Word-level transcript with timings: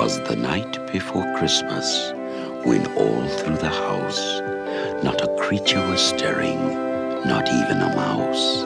'Twas 0.00 0.18
the 0.20 0.36
night 0.36 0.90
before 0.90 1.30
Christmas 1.36 2.14
when 2.64 2.86
all 2.96 3.28
through 3.28 3.58
the 3.58 3.68
house 3.68 4.40
not 5.04 5.20
a 5.20 5.28
creature 5.36 5.86
was 5.90 6.00
stirring, 6.00 6.58
not 7.26 7.46
even 7.46 7.82
a 7.82 7.94
mouse. 7.94 8.62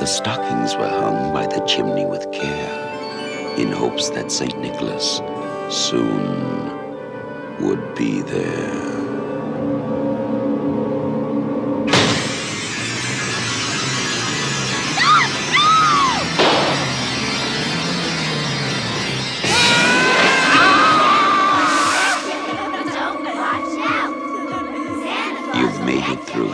The 0.00 0.06
stockings 0.06 0.74
were 0.76 0.88
hung 0.88 1.30
by 1.34 1.46
the 1.46 1.60
chimney 1.66 2.06
with 2.06 2.32
care 2.32 3.54
in 3.58 3.70
hopes 3.70 4.08
that 4.10 4.32
St. 4.32 4.58
Nicholas 4.62 5.20
soon 5.68 6.70
would 7.60 7.94
be 7.94 8.22
there. 8.22 9.12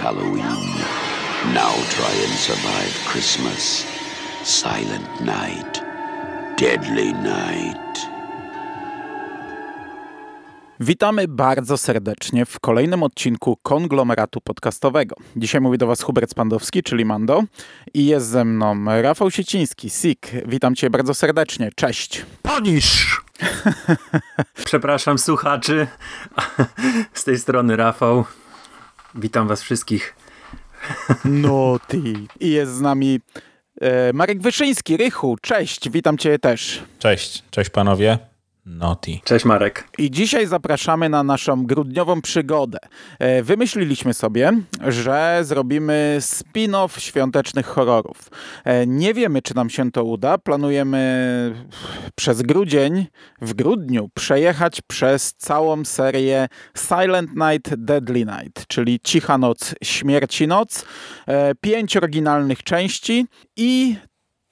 Halloween. 0.08 0.46
Now 1.54 1.74
try 1.96 2.14
and 2.24 2.34
survive 2.38 2.92
Christmas. 3.12 3.84
Silent 4.44 5.20
night. 5.20 5.82
Deadly 6.56 7.12
night. 7.12 8.08
Witamy 10.80 11.28
bardzo 11.28 11.78
serdecznie 11.78 12.46
w 12.46 12.60
kolejnym 12.60 13.02
odcinku 13.02 13.56
konglomeratu 13.62 14.40
podcastowego. 14.40 15.16
Dzisiaj 15.36 15.60
mówi 15.60 15.78
do 15.78 15.86
Was 15.86 16.02
Hubert 16.02 16.30
Spandowski, 16.30 16.82
czyli 16.82 17.04
Mando, 17.04 17.42
i 17.94 18.06
jest 18.06 18.26
ze 18.26 18.44
mną 18.44 18.84
Rafał 19.02 19.30
Sieciński, 19.30 19.90
SIK. 19.90 20.30
Witam 20.46 20.74
Cię 20.74 20.90
bardzo 20.90 21.14
serdecznie. 21.14 21.70
Cześć. 21.76 22.26
Ponisz! 22.42 23.20
Przepraszam 24.66 25.18
słuchaczy. 25.18 25.86
Z 27.14 27.24
tej 27.24 27.38
strony 27.38 27.76
Rafał. 27.76 28.24
Witam 29.14 29.48
Was 29.48 29.62
wszystkich. 29.62 30.16
No 31.24 31.78
ty. 31.86 32.02
I 32.40 32.50
jest 32.50 32.72
z 32.72 32.80
nami 32.80 33.20
e, 33.80 34.12
Marek 34.12 34.42
Wyszyński, 34.42 34.96
Rychu. 34.96 35.36
Cześć, 35.42 35.90
witam 35.90 36.18
Cię 36.18 36.38
też. 36.38 36.82
Cześć, 36.98 37.44
cześć 37.50 37.70
panowie. 37.70 38.18
Naughty. 38.68 39.18
Cześć 39.24 39.44
Marek. 39.44 39.88
I 39.98 40.10
dzisiaj 40.10 40.46
zapraszamy 40.46 41.08
na 41.08 41.22
naszą 41.22 41.66
grudniową 41.66 42.22
przygodę. 42.22 42.78
E, 43.18 43.42
Wymyśliliśmy 43.42 44.14
sobie, 44.14 44.52
że 44.88 45.40
zrobimy 45.42 46.16
spin-off 46.20 46.98
świątecznych 47.00 47.66
horrorów. 47.66 48.16
E, 48.64 48.86
Nie 48.86 49.14
wiemy, 49.14 49.42
czy 49.42 49.56
nam 49.56 49.70
się 49.70 49.90
to 49.92 50.04
uda. 50.04 50.38
Planujemy 50.38 50.98
przez 52.14 52.42
grudzień, 52.42 53.06
w 53.40 53.54
grudniu, 53.54 54.08
przejechać 54.14 54.80
przez 54.86 55.34
całą 55.34 55.84
serię 55.84 56.48
Silent 56.88 57.30
Night, 57.36 57.74
Deadly 57.74 58.24
Night, 58.24 58.66
czyli 58.68 59.00
Cicha 59.04 59.38
Noc, 59.38 59.74
Śmierci 59.84 60.46
Noc. 60.46 60.84
E, 61.26 61.54
Pięć 61.54 61.96
oryginalnych 61.96 62.62
części 62.62 63.26
i 63.56 63.96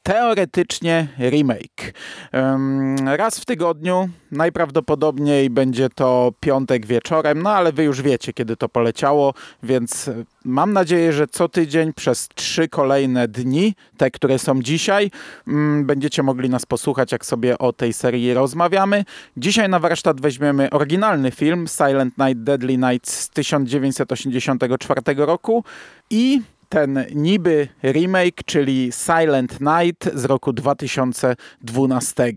teoretycznie 0.06 1.08
remake. 1.18 1.92
Em, 2.32 2.96
Raz 3.08 3.40
w 3.40 3.44
tygodniu, 3.44 4.08
najprawdopodobniej 4.32 5.50
będzie 5.50 5.88
to 5.88 6.32
piątek 6.40 6.86
wieczorem, 6.86 7.42
no 7.42 7.50
ale 7.50 7.72
wy 7.72 7.84
już 7.84 8.02
wiecie, 8.02 8.32
kiedy 8.32 8.56
to 8.56 8.68
poleciało, 8.68 9.34
więc 9.62 10.08
e, 10.08 10.24
mam 10.44 10.72
nadzieję, 10.72 11.12
że 11.12 11.26
co 11.26 11.48
tydzień 11.48 11.92
przez 11.92 12.28
trzy 12.28 12.68
kolejne 12.68 13.28
dni, 13.28 13.74
te, 13.96 14.10
które 14.10 14.38
są 14.38 14.62
dzisiaj, 14.62 15.10
mm, 15.48 15.86
będziecie 15.86 16.22
mogli 16.22 16.50
nas 16.50 16.66
posłuchać, 16.66 17.12
jak 17.12 17.26
sobie 17.26 17.58
o 17.58 17.72
tej 17.72 17.92
serii 17.92 18.34
rozmawiamy. 18.34 19.04
Dzisiaj 19.36 19.68
na 19.68 19.78
warsztat 19.78 20.20
weźmiemy 20.20 20.70
oryginalny 20.70 21.30
film 21.30 21.66
Silent 21.68 22.18
Night, 22.18 22.42
Deadly 22.42 22.78
Night 22.78 23.10
z 23.10 23.30
1984 23.30 25.00
roku 25.16 25.64
i 26.10 26.40
ten 26.76 27.04
niby 27.14 27.68
remake, 27.82 28.44
czyli 28.46 28.90
Silent 28.92 29.58
Night 29.60 30.14
z 30.14 30.24
roku 30.24 30.52
2012. 30.52 32.32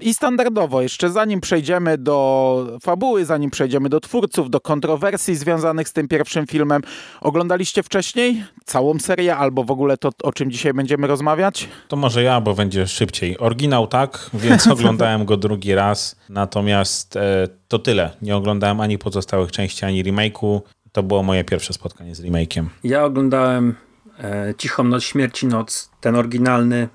I 0.00 0.14
standardowo, 0.14 0.82
jeszcze 0.82 1.10
zanim 1.10 1.40
przejdziemy 1.40 1.98
do 1.98 2.66
fabuły, 2.82 3.24
zanim 3.24 3.50
przejdziemy 3.50 3.88
do 3.88 4.00
twórców, 4.00 4.50
do 4.50 4.60
kontrowersji 4.60 5.36
związanych 5.36 5.88
z 5.88 5.92
tym 5.92 6.08
pierwszym 6.08 6.46
filmem, 6.46 6.82
oglądaliście 7.20 7.82
wcześniej 7.82 8.44
całą 8.64 8.98
serię 8.98 9.36
albo 9.36 9.64
w 9.64 9.70
ogóle 9.70 9.96
to, 9.96 10.10
o 10.22 10.32
czym 10.32 10.50
dzisiaj 10.50 10.74
będziemy 10.74 11.06
rozmawiać? 11.06 11.68
To 11.88 11.96
może 11.96 12.22
ja, 12.22 12.40
bo 12.40 12.54
będzie 12.54 12.86
szybciej. 12.86 13.38
Oryginał 13.38 13.86
tak, 13.86 14.30
więc 14.34 14.66
oglądałem 14.74 15.24
go 15.24 15.36
drugi 15.36 15.74
raz. 15.74 16.16
Natomiast 16.28 17.16
e, 17.16 17.48
to 17.68 17.78
tyle. 17.78 18.10
Nie 18.22 18.36
oglądałem 18.36 18.80
ani 18.80 18.98
pozostałych 18.98 19.52
części, 19.52 19.84
ani 19.84 20.04
remake'u. 20.04 20.60
To 20.92 21.02
było 21.02 21.22
moje 21.22 21.44
pierwsze 21.44 21.72
spotkanie 21.72 22.14
z 22.14 22.24
remake'iem. 22.24 22.64
Ja 22.84 23.04
oglądałem 23.04 23.74
Cichą 24.58 24.84
Noc, 24.84 25.02
Śmierci 25.02 25.46
Noc, 25.46 25.90
ten 26.00 26.16
oryginalny, 26.16 26.88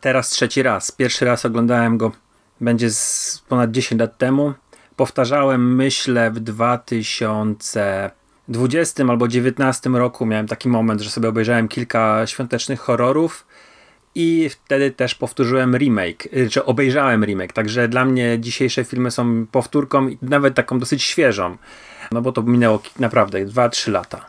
teraz 0.00 0.30
trzeci 0.30 0.62
raz. 0.62 0.92
Pierwszy 0.92 1.24
raz 1.24 1.44
oglądałem 1.44 1.98
go, 1.98 2.12
będzie 2.60 2.90
z 2.90 3.42
ponad 3.48 3.70
10 3.70 4.00
lat 4.00 4.18
temu. 4.18 4.52
Powtarzałem, 4.96 5.74
myślę, 5.74 6.30
w 6.30 6.40
2020 6.40 9.02
albo 9.02 9.26
2019 9.26 9.90
roku 9.90 10.26
miałem 10.26 10.46
taki 10.46 10.68
moment, 10.68 11.00
że 11.00 11.10
sobie 11.10 11.28
obejrzałem 11.28 11.68
kilka 11.68 12.26
świątecznych 12.26 12.80
horrorów 12.80 13.46
i 14.14 14.48
wtedy 14.48 14.90
też 14.90 15.14
powtórzyłem 15.14 15.76
remake, 15.76 16.28
czy 16.50 16.64
obejrzałem 16.64 17.24
remake, 17.24 17.52
także 17.52 17.88
dla 17.88 18.04
mnie 18.04 18.40
dzisiejsze 18.40 18.84
filmy 18.84 19.10
są 19.10 19.46
powtórką, 19.46 20.08
nawet 20.22 20.54
taką 20.54 20.78
dosyć 20.78 21.02
świeżą, 21.02 21.56
no 22.12 22.22
bo 22.22 22.32
to 22.32 22.42
minęło 22.42 22.82
naprawdę 22.98 23.46
2-3 23.46 23.92
lata. 23.92 24.26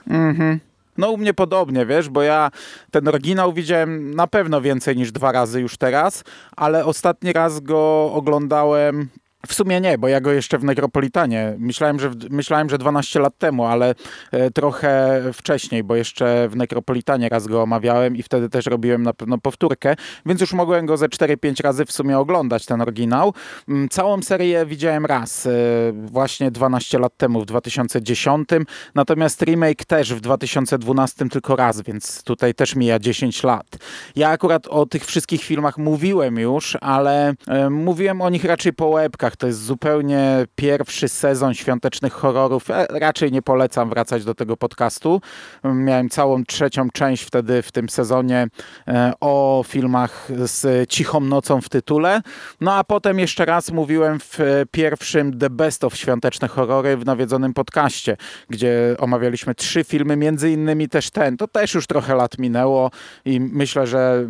No 0.97 1.11
u 1.11 1.17
mnie 1.17 1.33
podobnie, 1.33 1.85
wiesz, 1.85 2.09
bo 2.09 2.21
ja 2.21 2.51
ten 2.91 3.07
oryginał 3.07 3.53
widziałem 3.53 4.13
na 4.13 4.27
pewno 4.27 4.61
więcej 4.61 4.95
niż 4.95 5.11
dwa 5.11 5.31
razy 5.31 5.61
już 5.61 5.77
teraz, 5.77 6.23
ale 6.55 6.85
ostatni 6.85 7.33
raz 7.33 7.59
go 7.59 8.11
oglądałem 8.13 9.09
w 9.47 9.53
sumie 9.53 9.81
nie, 9.81 9.97
bo 9.97 10.07
ja 10.07 10.21
go 10.21 10.31
jeszcze 10.31 10.57
w 10.57 10.63
Necropolitanie. 10.63 11.55
Myślałem, 11.57 11.99
że, 11.99 12.11
myślałem, 12.29 12.69
że 12.69 12.77
12 12.77 13.19
lat 13.19 13.37
temu, 13.37 13.65
ale 13.65 13.95
e, 14.31 14.51
trochę 14.51 15.21
wcześniej, 15.33 15.83
bo 15.83 15.95
jeszcze 15.95 16.49
w 16.49 16.55
Necropolitanie 16.55 17.29
raz 17.29 17.47
go 17.47 17.61
omawiałem 17.61 18.15
i 18.15 18.23
wtedy 18.23 18.49
też 18.49 18.65
robiłem 18.65 19.03
na 19.03 19.13
pewno 19.13 19.37
powtórkę, 19.37 19.95
więc 20.25 20.41
już 20.41 20.53
mogłem 20.53 20.85
go 20.85 20.97
ze 20.97 21.07
4-5 21.07 21.63
razy 21.63 21.85
w 21.85 21.91
sumie 21.91 22.19
oglądać, 22.19 22.65
ten 22.65 22.81
oryginał. 22.81 23.33
Mm, 23.69 23.89
Całą 23.89 24.21
serię 24.21 24.65
widziałem 24.65 25.05
raz, 25.05 25.45
e, 25.45 25.49
właśnie 25.93 26.51
12 26.51 26.99
lat 26.99 27.17
temu, 27.17 27.41
w 27.41 27.45
2010, 27.45 28.49
natomiast 28.95 29.41
remake 29.41 29.85
też 29.85 30.13
w 30.13 30.21
2012 30.21 31.29
tylko 31.29 31.55
raz, 31.55 31.81
więc 31.81 32.23
tutaj 32.23 32.53
też 32.53 32.75
mija 32.75 32.99
10 32.99 33.43
lat. 33.43 33.67
Ja 34.15 34.29
akurat 34.29 34.67
o 34.67 34.85
tych 34.85 35.05
wszystkich 35.05 35.43
filmach 35.43 35.77
mówiłem 35.77 36.37
już, 36.37 36.77
ale 36.81 37.33
e, 37.47 37.69
mówiłem 37.69 38.21
o 38.21 38.29
nich 38.29 38.45
raczej 38.45 38.73
po 38.73 38.87
łebkach. 38.87 39.32
To 39.37 39.47
jest 39.47 39.63
zupełnie 39.63 40.45
pierwszy 40.55 41.07
sezon 41.07 41.53
świątecznych 41.53 42.13
horrorów. 42.13 42.65
Raczej 42.89 43.31
nie 43.31 43.41
polecam 43.41 43.89
wracać 43.89 44.25
do 44.25 44.35
tego 44.35 44.57
podcastu. 44.57 45.21
Miałem 45.63 46.09
całą 46.09 46.43
trzecią 46.43 46.89
część 46.89 47.23
wtedy 47.23 47.61
w 47.61 47.71
tym 47.71 47.89
sezonie 47.89 48.47
e, 48.87 49.13
o 49.21 49.63
filmach 49.67 50.27
z 50.45 50.89
cichą 50.89 51.19
nocą 51.19 51.61
w 51.61 51.69
tytule. 51.69 52.21
No 52.61 52.73
a 52.73 52.83
potem 52.83 53.19
jeszcze 53.19 53.45
raz 53.45 53.71
mówiłem 53.71 54.19
w 54.19 54.39
pierwszym 54.71 55.39
The 55.39 55.49
Best 55.49 55.83
of 55.83 55.95
świąteczne 55.95 56.47
horrory 56.47 56.97
w 56.97 57.05
nawiedzonym 57.05 57.53
podcaście, 57.53 58.17
gdzie 58.49 58.95
omawialiśmy 58.99 59.55
trzy 59.55 59.83
filmy, 59.83 60.17
między 60.17 60.51
innymi 60.51 60.89
też 60.89 61.09
ten. 61.11 61.37
To 61.37 61.47
też 61.47 61.73
już 61.73 61.87
trochę 61.87 62.15
lat 62.15 62.39
minęło 62.39 62.91
i 63.25 63.39
myślę, 63.39 63.87
że 63.87 64.27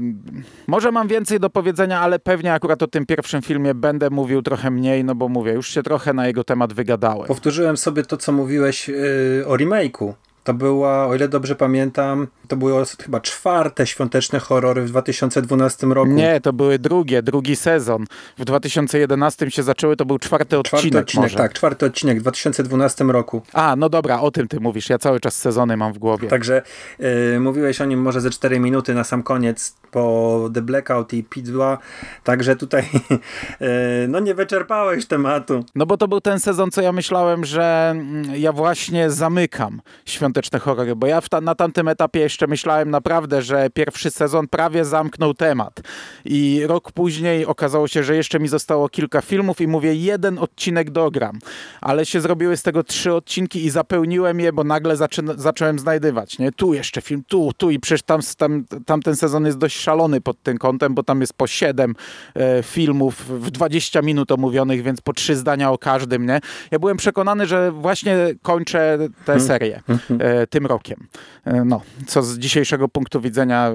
może 0.68 0.92
mam 0.92 1.08
więcej 1.08 1.40
do 1.40 1.50
powiedzenia, 1.50 2.02
ale 2.02 2.20
pewnie 2.20 2.54
akurat 2.54 2.84
o 2.84 2.88
tym 2.88 3.06
pierwszym 3.06 3.42
filmie 3.42 3.74
będę 3.74 4.10
mówił 4.10 4.42
trochę 4.42 4.72
mniej, 4.72 4.93
no 5.04 5.16
bo 5.16 5.30
mówię, 5.30 5.54
już 5.54 5.70
się 5.70 5.84
trochę 5.84 6.14
na 6.14 6.28
jego 6.28 6.44
temat 6.44 6.74
wygadałem. 6.74 7.28
Powtórzyłem 7.28 7.78
sobie 7.78 8.04
to, 8.04 8.18
co 8.18 8.32
mówiłeś 8.32 8.88
yy, 8.88 9.44
o 9.48 9.56
remake'u. 9.56 10.14
To 10.44 10.54
była, 10.54 11.08
o 11.08 11.16
ile 11.16 11.28
dobrze 11.28 11.56
pamiętam, 11.56 12.28
to 12.48 12.58
były 12.58 12.84
chyba 13.04 13.20
czwarte 13.20 13.88
świąteczne 13.88 14.40
horrory 14.40 14.82
w 14.82 14.90
2012 14.90 15.88
roku. 15.88 16.12
Nie, 16.12 16.42
to 16.42 16.54
były 16.54 16.80
drugie, 16.80 17.24
drugi 17.24 17.56
sezon. 17.56 18.06
W 18.38 18.46
2011 18.46 19.52
się 19.52 19.64
zaczęły, 19.64 19.96
to 19.96 20.06
był 20.06 20.20
czwarty 20.20 20.58
odcinek, 20.60 20.82
Czwarty 20.82 21.00
odcinek, 21.00 21.24
może. 21.24 21.38
tak, 21.38 21.54
czwarty 21.54 21.86
odcinek 21.86 22.18
w 22.20 22.22
2012 22.22 23.04
roku. 23.04 23.42
A, 23.54 23.76
no 23.76 23.90
dobra, 23.90 24.20
o 24.20 24.32
tym 24.32 24.48
ty 24.48 24.60
mówisz. 24.60 24.90
Ja 24.90 24.98
cały 24.98 25.20
czas 25.20 25.36
sezony 25.36 25.78
mam 25.78 25.94
w 25.94 25.98
głowie. 25.98 26.28
Także 26.28 26.62
yy, 27.00 27.40
mówiłeś 27.40 27.82
o 27.82 27.86
nim 27.86 28.02
może 28.02 28.22
ze 28.22 28.30
4 28.30 28.60
minuty 28.60 28.94
na 28.94 29.04
sam 29.04 29.24
koniec 29.24 29.76
po 29.92 30.50
The 30.54 30.62
Blackout 30.62 31.14
i 31.14 31.24
P2, 31.24 31.78
także 32.24 32.56
tutaj 32.56 32.84
yy, 33.10 33.68
no 34.10 34.20
nie 34.20 34.36
wyczerpałeś 34.36 35.06
tematu. 35.06 35.66
No 35.76 35.86
bo 35.86 35.98
to 35.98 36.08
był 36.08 36.22
ten 36.22 36.40
sezon, 36.40 36.72
co 36.72 36.82
ja 36.82 36.92
myślałem, 36.92 37.46
że 37.46 37.90
mm, 37.92 38.36
ja 38.36 38.52
właśnie 38.52 39.10
zamykam 39.10 39.82
świąteczne 40.06 40.33
świąteczne 40.34 40.60
horrory, 40.60 40.96
bo 40.96 41.08
ja 41.08 41.22
ta, 41.22 41.42
na 41.42 41.56
tamtym 41.56 41.88
etapie 41.88 42.20
jeszcze 42.20 42.48
myślałem 42.48 42.90
naprawdę, 42.90 43.42
że 43.42 43.70
pierwszy 43.70 44.12
sezon 44.12 44.48
prawie 44.48 44.86
zamknął 44.86 45.34
temat 45.34 45.82
i 46.26 46.62
rok 46.68 46.92
później 46.92 47.46
okazało 47.46 47.88
się, 47.88 48.04
że 48.04 48.16
jeszcze 48.16 48.40
mi 48.40 48.48
zostało 48.48 48.90
kilka 48.90 49.22
filmów 49.22 49.62
i 49.62 49.68
mówię, 49.68 49.96
jeden 49.96 50.40
odcinek 50.40 50.92
dogram, 50.92 51.40
ale 51.82 52.06
się 52.06 52.22
zrobiły 52.22 52.58
z 52.58 52.64
tego 52.64 52.84
trzy 52.84 53.14
odcinki 53.14 53.66
i 53.66 53.70
zapełniłem 53.70 54.40
je, 54.40 54.54
bo 54.54 54.64
nagle 54.64 54.98
zaczę, 54.98 55.22
zacząłem 55.36 55.80
znajdywać, 55.80 56.40
nie? 56.40 56.52
Tu 56.52 56.74
jeszcze 56.74 57.02
film, 57.02 57.24
tu, 57.28 57.52
tu 57.58 57.72
i 57.72 57.80
przecież 57.80 58.02
tam, 58.02 58.22
tam, 58.38 58.66
tamten 58.86 59.16
sezon 59.16 59.46
jest 59.46 59.58
dość 59.58 59.80
szalony 59.80 60.22
pod 60.22 60.44
tym 60.44 60.58
kątem, 60.58 60.94
bo 60.94 61.04
tam 61.04 61.22
jest 61.22 61.34
po 61.34 61.48
siedem 61.48 61.96
e, 62.36 62.64
filmów 62.64 63.26
w 63.46 63.52
20 63.52 64.02
minut 64.02 64.32
omówionych, 64.32 64.84
więc 64.84 65.02
po 65.02 65.14
trzy 65.14 65.36
zdania 65.36 65.72
o 65.72 65.78
każdym, 65.78 66.26
nie? 66.26 66.40
Ja 66.72 66.80
byłem 66.80 66.98
przekonany, 66.98 67.46
że 67.46 67.72
właśnie 67.72 68.18
kończę 68.42 68.98
tę 69.26 69.34
mhm. 69.34 69.42
serię 69.42 69.82
mhm. 69.90 70.22
Tym 70.50 70.66
rokiem. 70.66 71.08
E, 71.46 71.66
no, 71.66 71.82
co 72.08 72.24
z 72.24 72.38
dzisiejszego 72.38 72.88
punktu 72.88 73.22
widzenia 73.22 73.72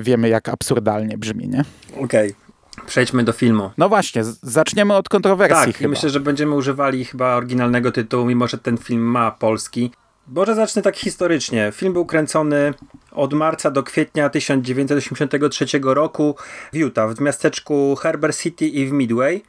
wiemy, 0.00 0.28
jak 0.28 0.48
absurdalnie 0.48 1.18
brzmi, 1.18 1.48
nie? 1.48 1.64
Okej. 1.96 2.30
Okay. 2.30 2.50
Przejdźmy 2.86 3.24
do 3.24 3.32
filmu. 3.32 3.70
No 3.78 3.88
właśnie, 3.88 4.24
zaczniemy 4.42 4.94
od 4.94 5.08
kontrowersji. 5.08 5.72
Tak, 5.72 5.88
myślę, 5.88 6.10
że 6.10 6.20
będziemy 6.20 6.54
używali 6.54 7.04
chyba 7.04 7.34
oryginalnego 7.34 7.92
tytułu, 7.92 8.26
mimo 8.26 8.48
że 8.48 8.58
ten 8.58 8.78
film 8.78 9.02
ma 9.02 9.30
polski. 9.30 9.90
Może 10.28 10.54
zacznę 10.54 10.82
tak 10.82 10.96
historycznie. 10.96 11.72
Film 11.74 11.92
był 11.92 12.06
kręcony 12.06 12.74
od 13.12 13.32
marca 13.32 13.70
do 13.70 13.82
kwietnia 13.82 14.28
1983 14.28 15.66
roku 15.82 16.34
w 16.72 16.76
Utah, 16.76 17.14
w 17.14 17.20
miasteczku 17.20 17.96
Herbert 17.96 18.38
City 18.38 18.66
i 18.66 18.86
w 18.86 18.92
Midway. 18.92 19.42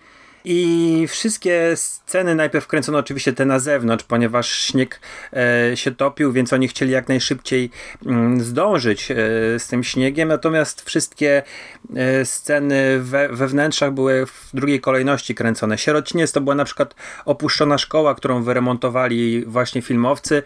I 0.45 1.05
wszystkie 1.07 1.71
sceny 1.75 2.35
najpierw 2.35 2.67
kręcono 2.67 2.97
oczywiście 2.97 3.33
te 3.33 3.45
na 3.45 3.59
zewnątrz, 3.59 4.03
ponieważ 4.03 4.49
śnieg 4.51 4.99
e, 5.33 5.77
się 5.77 5.91
topił, 5.91 6.31
więc 6.31 6.53
oni 6.53 6.67
chcieli 6.67 6.91
jak 6.91 7.09
najszybciej 7.09 7.69
mm, 8.05 8.41
zdążyć 8.41 9.11
e, 9.11 9.15
z 9.59 9.67
tym 9.67 9.83
śniegiem. 9.83 10.27
Natomiast 10.27 10.81
wszystkie 10.81 11.43
e, 11.95 12.25
sceny 12.25 12.99
we, 12.99 13.29
we 13.29 13.47
wnętrzach 13.47 13.91
były 13.91 14.25
w 14.25 14.49
drugiej 14.53 14.81
kolejności 14.81 15.35
kręcone. 15.35 15.77
Sierociniec 15.77 16.31
to 16.31 16.41
była 16.41 16.55
na 16.55 16.65
przykład 16.65 16.95
opuszczona 17.25 17.77
szkoła, 17.77 18.15
którą 18.15 18.43
wyremontowali 18.43 19.45
właśnie 19.45 19.81
filmowcy. 19.81 20.43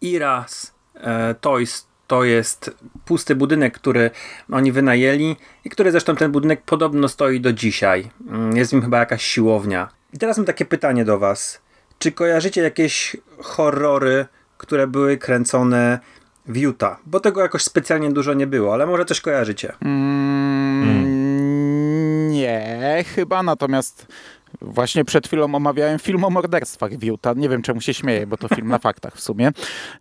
Iras, 0.00 0.74
e, 0.94 1.34
Toys 1.34 1.91
to 2.12 2.24
jest 2.24 2.70
pusty 3.04 3.34
budynek, 3.34 3.74
który 3.74 4.10
oni 4.50 4.72
wynajęli 4.72 5.36
i 5.64 5.70
który 5.70 5.90
zresztą 5.90 6.16
ten 6.16 6.32
budynek 6.32 6.62
podobno 6.62 7.08
stoi 7.08 7.40
do 7.40 7.52
dzisiaj. 7.52 8.10
Mm, 8.28 8.56
jest 8.56 8.70
w 8.70 8.74
nim 8.74 8.82
chyba 8.82 8.98
jakaś 8.98 9.22
siłownia. 9.22 9.88
I 10.12 10.18
teraz 10.18 10.36
mam 10.36 10.46
takie 10.46 10.64
pytanie 10.64 11.04
do 11.04 11.18
Was. 11.18 11.60
Czy 11.98 12.12
kojarzycie 12.12 12.62
jakieś 12.62 13.16
horrory, 13.42 14.26
które 14.58 14.86
były 14.86 15.16
kręcone 15.16 15.98
w 16.46 16.56
Utah? 16.56 16.96
Bo 17.06 17.20
tego 17.20 17.40
jakoś 17.40 17.62
specjalnie 17.62 18.10
dużo 18.10 18.34
nie 18.34 18.46
było, 18.46 18.74
ale 18.74 18.86
może 18.86 19.04
coś 19.04 19.20
kojarzycie. 19.20 19.72
Mm, 19.80 20.82
mm. 20.82 22.28
Nie, 22.30 23.04
chyba 23.14 23.42
natomiast 23.42 24.06
Właśnie 24.60 25.04
przed 25.04 25.26
chwilą 25.26 25.54
omawiałem 25.54 25.98
film 25.98 26.24
o 26.24 26.30
morderstwach 26.30 26.92
w 26.92 27.04
Utah. 27.04 27.36
Nie 27.36 27.48
wiem, 27.48 27.62
czemu 27.62 27.80
się 27.80 27.94
śmieję, 27.94 28.26
bo 28.26 28.36
to 28.36 28.48
film 28.48 28.68
na 28.68 28.78
faktach 28.78 29.16
w 29.16 29.20
sumie. 29.20 29.50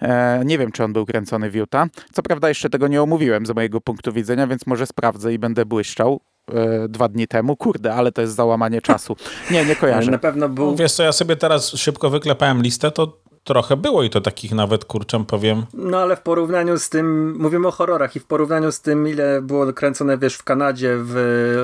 E, 0.01 0.41
nie 0.45 0.57
wiem, 0.57 0.71
czy 0.71 0.83
on 0.83 0.93
był 0.93 1.05
kręcony 1.05 1.49
w 1.49 1.55
Utah. 1.55 1.87
Co 2.13 2.23
prawda 2.23 2.49
jeszcze 2.49 2.69
tego 2.69 2.87
nie 2.87 3.01
omówiłem 3.01 3.45
z 3.45 3.55
mojego 3.55 3.81
punktu 3.81 4.13
widzenia, 4.13 4.47
więc 4.47 4.67
może 4.67 4.85
sprawdzę 4.85 5.33
i 5.33 5.39
będę 5.39 5.65
błyszczał 5.65 6.21
e, 6.53 6.87
dwa 6.87 7.07
dni 7.07 7.27
temu. 7.27 7.55
Kurde, 7.55 7.93
ale 7.93 8.11
to 8.11 8.21
jest 8.21 8.35
załamanie 8.35 8.81
czasu. 8.81 9.15
Nie, 9.51 9.65
nie 9.65 9.75
kojarzę. 9.75 10.11
Na 10.11 10.17
pewno 10.17 10.49
był... 10.49 10.75
Wiesz 10.75 10.91
co, 10.91 11.03
ja 11.03 11.11
sobie 11.11 11.35
teraz 11.35 11.69
szybko 11.69 12.09
wyklepałem 12.09 12.61
listę, 12.61 12.91
to 12.91 13.21
trochę 13.43 13.77
było 13.77 14.03
i 14.03 14.09
to 14.09 14.21
takich 14.21 14.51
nawet, 14.51 14.85
kurczę, 14.85 15.25
powiem. 15.27 15.65
No 15.73 15.97
ale 15.97 16.15
w 16.15 16.21
porównaniu 16.21 16.79
z 16.79 16.89
tym, 16.89 17.35
mówimy 17.37 17.67
o 17.67 17.71
horrorach 17.71 18.15
i 18.15 18.19
w 18.19 18.25
porównaniu 18.25 18.71
z 18.71 18.81
tym, 18.81 19.07
ile 19.07 19.41
było 19.41 19.73
kręcone, 19.73 20.17
wiesz, 20.17 20.35
w 20.35 20.43
Kanadzie, 20.43 20.97
w 20.97 21.15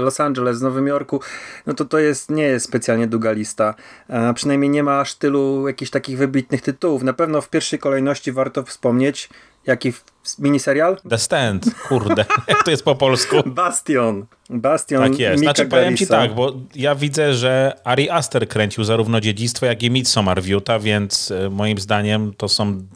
Los 0.02 0.20
Angeles, 0.20 0.60
w 0.60 0.62
Nowym 0.62 0.88
Jorku, 0.88 1.22
no 1.66 1.74
to 1.74 1.86
to 1.86 2.00
jest, 2.00 2.32
nie 2.32 2.44
jest 2.44 2.66
specjalnie 2.66 3.08
długa 3.08 3.32
lista. 3.32 3.74
A 4.10 4.34
przynajmniej 4.34 4.70
nie 4.70 4.84
ma 4.84 5.00
aż 5.00 5.16
tylu 5.16 5.68
jakichś 5.68 5.92
takich 5.92 6.18
wybitnych 6.18 6.62
tytułów. 6.62 7.04
Na 7.04 7.14
pewno 7.14 7.42
w 7.42 7.50
pierwszej 7.50 7.80
kolejności 7.80 8.32
warto 8.32 8.64
wspomnieć 8.64 9.30
Jaki 9.68 9.94
miniserial? 10.40 10.98
The 11.10 11.18
Stand, 11.18 11.66
kurde, 11.88 12.26
jak 12.48 12.64
to 12.64 12.72
jest 12.72 12.84
po 12.84 12.96
polsku? 12.96 13.36
Bastion. 13.46 14.26
Bastion. 14.50 15.02
Tak 15.02 15.20
jest. 15.20 15.42
Mika 15.42 15.54
znaczy 15.54 15.70
powiem 15.70 15.98
ci 15.98 16.08
tak, 16.08 16.36
bo 16.36 16.54
ja 16.76 16.96
widzę, 16.96 17.34
że 17.34 17.74
Ari 17.84 18.10
Aster 18.10 18.48
kręcił 18.48 18.84
zarówno 18.84 19.22
Dziedzictwo, 19.22 19.66
jak 19.66 19.84
i 19.84 19.92
Midsommar 19.92 20.46
Utah, 20.46 20.82
więc 20.82 21.32
e, 21.32 21.50
moim 21.50 21.80
zdaniem 21.80 22.34
to 22.38 22.48
są 22.48 22.88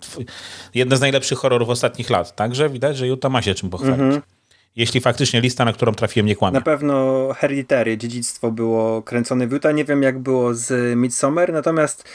jedne 0.74 0.98
z 0.98 1.02
najlepszych 1.02 1.38
horrorów 1.38 1.70
ostatnich 1.70 2.10
lat. 2.10 2.36
Także 2.36 2.70
widać, 2.70 2.98
że 2.98 3.08
Utah 3.08 3.32
ma 3.32 3.42
się 3.42 3.56
czym 3.56 3.70
pochwalić. 3.70 4.00
Mhm. 4.00 4.22
Jeśli 4.76 5.02
faktycznie 5.02 5.42
lista, 5.42 5.66
na 5.66 5.74
którą 5.74 5.92
trafiłem, 5.92 6.28
nie 6.28 6.36
kłamie. 6.36 6.54
Na 6.54 6.62
pewno 6.62 7.28
Hereditary, 7.34 7.98
dziedzictwo 7.98 8.52
było 8.52 9.02
kręcone 9.02 9.48
w 9.48 9.52
Utah. 9.52 9.76
Nie 9.76 9.86
wiem, 9.86 10.04
jak 10.04 10.20
było 10.20 10.54
z 10.54 10.98
Midsommar, 10.98 11.54
natomiast 11.54 12.10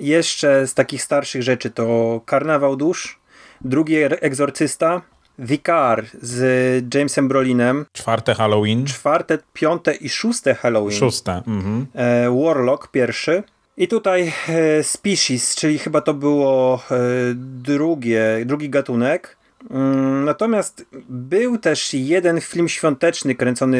jeszcze 0.00 0.66
z 0.66 0.74
takich 0.74 1.02
starszych 1.02 1.42
rzeczy 1.42 1.70
to 1.70 2.20
Karnawał 2.26 2.76
Dusz, 2.76 3.18
drugi 3.60 3.96
Egzorcysta, 4.20 5.02
Vicar 5.38 6.04
z 6.22 6.94
Jamesem 6.94 7.28
Brolinem. 7.28 7.86
Czwarte 7.92 8.34
Halloween. 8.34 8.86
Czwarte, 8.86 9.38
piąte 9.52 9.94
i 9.94 10.08
szóste 10.08 10.54
Halloween. 10.54 10.98
Szóste. 10.98 11.42
Mhm. 11.46 11.86
E, 11.94 12.30
Warlock 12.44 12.88
pierwszy. 12.88 13.42
I 13.76 13.88
tutaj 13.88 14.32
e, 14.48 14.82
Species, 14.82 15.54
czyli 15.54 15.78
chyba 15.78 16.00
to 16.00 16.14
było 16.14 16.80
e, 16.90 16.96
drugie, 17.36 18.22
drugi 18.46 18.70
gatunek. 18.70 19.36
Mm, 19.70 20.24
natomiast 20.24 20.86
był 21.08 21.58
też 21.58 21.94
jeden 21.94 22.40
film 22.40 22.68
świąteczny 22.68 23.34
kręcony 23.34 23.78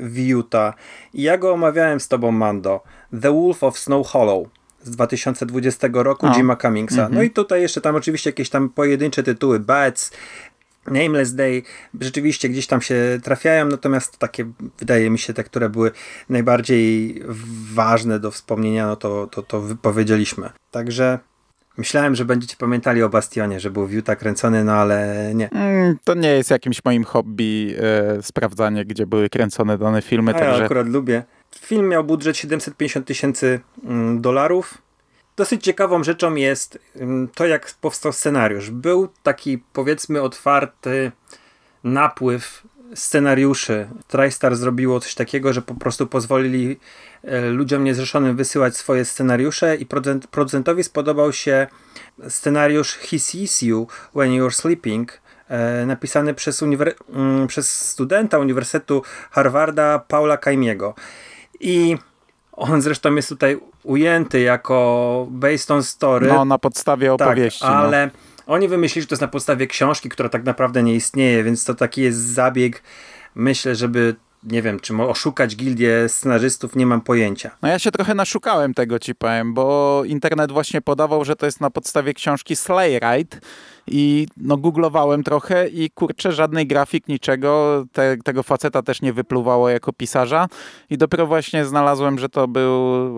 w 0.00 0.18
Utah. 0.18 0.74
Ja 1.14 1.38
go 1.38 1.52
omawiałem 1.52 2.00
z 2.00 2.08
tobą, 2.08 2.32
Mando. 2.32 2.80
The 3.22 3.32
Wolf 3.32 3.64
of 3.64 3.78
Snow 3.78 4.06
Hollow 4.06 4.48
z 4.82 4.90
2020 4.90 5.88
roku 5.92 6.26
o. 6.26 6.32
Jima 6.34 6.56
Cummingsa. 6.56 7.00
Mm 7.00 7.12
-hmm. 7.12 7.14
No 7.14 7.22
i 7.22 7.30
tutaj 7.30 7.62
jeszcze 7.62 7.80
tam 7.80 7.94
oczywiście 7.94 8.30
jakieś 8.30 8.50
tam 8.50 8.68
pojedyncze 8.68 9.22
tytuły, 9.22 9.60
Bats, 9.60 10.10
Nameless 10.86 11.34
Day 11.34 11.62
rzeczywiście 12.00 12.48
gdzieś 12.48 12.66
tam 12.66 12.80
się 12.80 13.20
trafiają, 13.22 13.66
natomiast 13.66 14.18
takie 14.18 14.44
wydaje 14.78 15.10
mi 15.10 15.18
się 15.18 15.34
te, 15.34 15.44
które 15.44 15.68
były 15.68 15.90
najbardziej 16.28 17.22
ważne 17.74 18.20
do 18.20 18.30
wspomnienia, 18.30 18.86
no 18.86 18.96
to, 18.96 19.26
to, 19.26 19.42
to 19.42 19.62
powiedzieliśmy. 19.82 20.50
Także 20.70 21.18
Myślałem, 21.80 22.14
że 22.14 22.24
będziecie 22.24 22.56
pamiętali 22.56 23.02
o 23.02 23.08
Bastionie, 23.08 23.60
że 23.60 23.70
był 23.70 23.88
Utah 23.88 24.18
kręcony, 24.18 24.64
no 24.64 24.72
ale 24.72 25.30
nie. 25.34 25.50
Mm, 25.50 25.96
to 26.04 26.14
nie 26.14 26.28
jest 26.28 26.50
jakimś 26.50 26.84
moim 26.84 27.04
hobby 27.04 27.76
e, 27.78 28.22
sprawdzanie, 28.22 28.84
gdzie 28.84 29.06
były 29.06 29.28
kręcone 29.28 29.78
dane 29.78 30.02
filmy. 30.02 30.30
A 30.30 30.38
także... 30.38 30.58
Ja 30.58 30.64
akurat 30.64 30.88
lubię. 30.88 31.22
Film 31.58 31.88
miał 31.88 32.04
budżet 32.04 32.36
750 32.36 33.06
tysięcy 33.06 33.60
mm, 33.84 34.20
dolarów. 34.20 34.78
Dosyć 35.36 35.64
ciekawą 35.64 36.04
rzeczą 36.04 36.34
jest 36.34 36.78
mm, 36.96 37.28
to, 37.34 37.46
jak 37.46 37.74
powstał 37.80 38.12
scenariusz. 38.12 38.70
Był 38.70 39.08
taki, 39.22 39.58
powiedzmy, 39.72 40.22
otwarty 40.22 41.12
napływ 41.84 42.62
scenariuszy. 42.94 43.88
TriStar 44.08 44.56
zrobiło 44.56 45.00
coś 45.00 45.14
takiego, 45.14 45.52
że 45.52 45.62
po 45.62 45.74
prostu 45.74 46.06
pozwolili 46.06 46.78
e, 47.24 47.40
ludziom 47.40 47.84
niezrzeszonym 47.84 48.36
wysyłać 48.36 48.76
swoje 48.76 49.04
scenariusze 49.04 49.76
i 49.76 49.86
producentowi 50.30 50.84
spodobał 50.84 51.32
się 51.32 51.66
scenariusz 52.28 52.94
He 52.94 53.18
Sees 53.18 53.62
You 53.62 53.86
When 54.14 54.30
You're 54.30 54.50
Sleeping, 54.54 55.20
e, 55.48 55.86
napisany 55.86 56.34
przez, 56.34 56.62
mm, 56.62 57.46
przez 57.46 57.88
studenta 57.88 58.38
Uniwersytetu 58.38 59.02
Harvarda 59.30 59.98
Paula 59.98 60.36
Kaimiego. 60.36 60.94
I 61.60 61.96
on 62.52 62.82
zresztą 62.82 63.14
jest 63.14 63.28
tutaj 63.28 63.60
ujęty 63.82 64.40
jako 64.40 65.26
based 65.30 65.70
on 65.70 65.82
story. 65.82 66.26
No, 66.26 66.44
na 66.44 66.58
podstawie 66.58 67.16
tak, 67.16 67.28
opowieści. 67.28 67.60
Tak, 67.60 67.70
ale 67.70 68.06
no. 68.06 68.12
oni 68.54 68.68
wymyślili, 68.68 69.02
że 69.02 69.08
to 69.08 69.14
jest 69.14 69.22
na 69.22 69.28
podstawie 69.28 69.66
książki, 69.66 70.08
która 70.08 70.28
tak 70.28 70.44
naprawdę 70.44 70.82
nie 70.82 70.94
istnieje, 70.94 71.44
więc 71.44 71.64
to 71.64 71.74
taki 71.74 72.02
jest 72.02 72.18
zabieg, 72.18 72.82
myślę, 73.34 73.74
żeby 73.74 74.16
nie 74.42 74.62
wiem, 74.62 74.80
czy 74.80 74.94
oszukać 74.94 75.56
gildię 75.56 76.08
scenarzystów, 76.08 76.76
nie 76.76 76.86
mam 76.86 77.00
pojęcia. 77.00 77.50
No 77.62 77.68
ja 77.68 77.78
się 77.78 77.90
trochę 77.90 78.14
naszukałem 78.14 78.74
tego, 78.74 78.98
ci 78.98 79.14
powiem, 79.14 79.54
bo 79.54 80.02
internet 80.06 80.52
właśnie 80.52 80.80
podawał, 80.80 81.24
że 81.24 81.36
to 81.36 81.46
jest 81.46 81.60
na 81.60 81.70
podstawie 81.70 82.14
książki 82.14 82.56
Slayride 82.56 83.36
i 83.90 84.26
no 84.36 84.56
googlowałem 84.56 85.22
trochę 85.22 85.68
i 85.68 85.90
kurczę, 85.90 86.32
żadnej 86.32 86.66
grafik, 86.66 87.08
niczego, 87.08 87.84
Te, 87.92 88.16
tego 88.24 88.42
faceta 88.42 88.82
też 88.82 89.02
nie 89.02 89.12
wypluwało 89.12 89.68
jako 89.68 89.92
pisarza 89.92 90.46
i 90.90 90.98
dopiero 90.98 91.26
właśnie 91.26 91.64
znalazłem, 91.64 92.18
że 92.18 92.28
to 92.28 92.48
był 92.48 92.72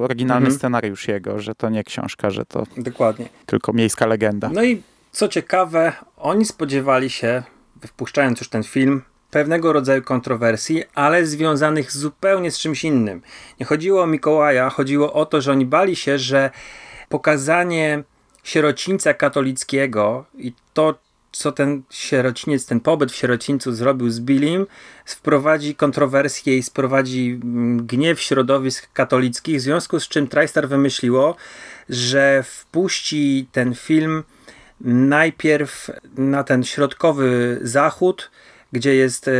oryginalny 0.04 0.46
mhm. 0.46 0.58
scenariusz 0.58 1.08
jego, 1.08 1.40
że 1.40 1.54
to 1.54 1.68
nie 1.68 1.84
książka, 1.84 2.30
że 2.30 2.44
to 2.44 2.64
Dokładnie. 2.76 3.28
tylko 3.46 3.72
miejska 3.72 4.06
legenda. 4.06 4.50
No 4.52 4.64
i 4.64 4.82
co 5.12 5.28
ciekawe, 5.28 5.92
oni 6.16 6.44
spodziewali 6.44 7.10
się, 7.10 7.42
wpuszczając 7.86 8.40
już 8.40 8.48
ten 8.48 8.62
film, 8.62 9.02
pewnego 9.30 9.72
rodzaju 9.72 10.02
kontrowersji, 10.02 10.82
ale 10.94 11.26
związanych 11.26 11.92
zupełnie 11.92 12.50
z 12.50 12.58
czymś 12.58 12.84
innym. 12.84 13.22
Nie 13.60 13.66
chodziło 13.66 14.02
o 14.02 14.06
Mikołaja, 14.06 14.70
chodziło 14.70 15.12
o 15.12 15.26
to, 15.26 15.40
że 15.40 15.52
oni 15.52 15.66
bali 15.66 15.96
się, 15.96 16.18
że 16.18 16.50
pokazanie 17.08 18.04
sierocińca 18.42 19.14
katolickiego 19.14 20.24
i 20.38 20.52
to, 20.74 20.98
co 21.32 21.52
ten 21.52 21.82
sierociniec, 21.90 22.66
ten 22.66 22.80
pobyt 22.80 23.12
w 23.12 23.16
sierocińcu 23.16 23.72
zrobił 23.72 24.10
z 24.10 24.20
Billim, 24.20 24.66
wprowadzi 25.04 25.74
kontrowersje 25.74 26.58
i 26.58 26.62
sprowadzi 26.62 27.40
mm, 27.44 27.86
gniew 27.86 28.20
środowisk 28.20 28.92
katolickich, 28.92 29.58
w 29.58 29.60
związku 29.60 30.00
z 30.00 30.08
czym 30.08 30.28
TriStar 30.28 30.68
wymyśliło, 30.68 31.36
że 31.88 32.42
wpuści 32.46 33.46
ten 33.52 33.74
film 33.74 34.24
najpierw 34.84 35.90
na 36.16 36.44
ten 36.44 36.64
środkowy 36.64 37.58
zachód, 37.62 38.30
gdzie 38.72 38.94
jest 38.94 39.28
e, 39.28 39.32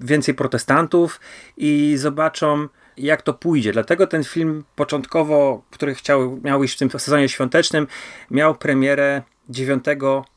więcej 0.00 0.34
protestantów 0.34 1.20
i 1.56 1.94
zobaczą 1.96 2.68
jak 2.98 3.22
to 3.22 3.34
pójdzie. 3.34 3.72
Dlatego 3.72 4.06
ten 4.06 4.24
film 4.24 4.64
początkowo, 4.76 5.62
który 5.70 5.94
chciał, 5.94 6.40
miał 6.44 6.64
iść 6.64 6.74
w 6.74 6.78
tym 6.78 6.90
sezonie 6.90 7.28
świątecznym, 7.28 7.86
miał 8.30 8.54
premierę 8.54 9.22
9 9.48 9.84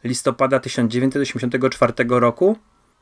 listopada 0.03 0.59
1984 0.59 1.93
roku 2.09 2.57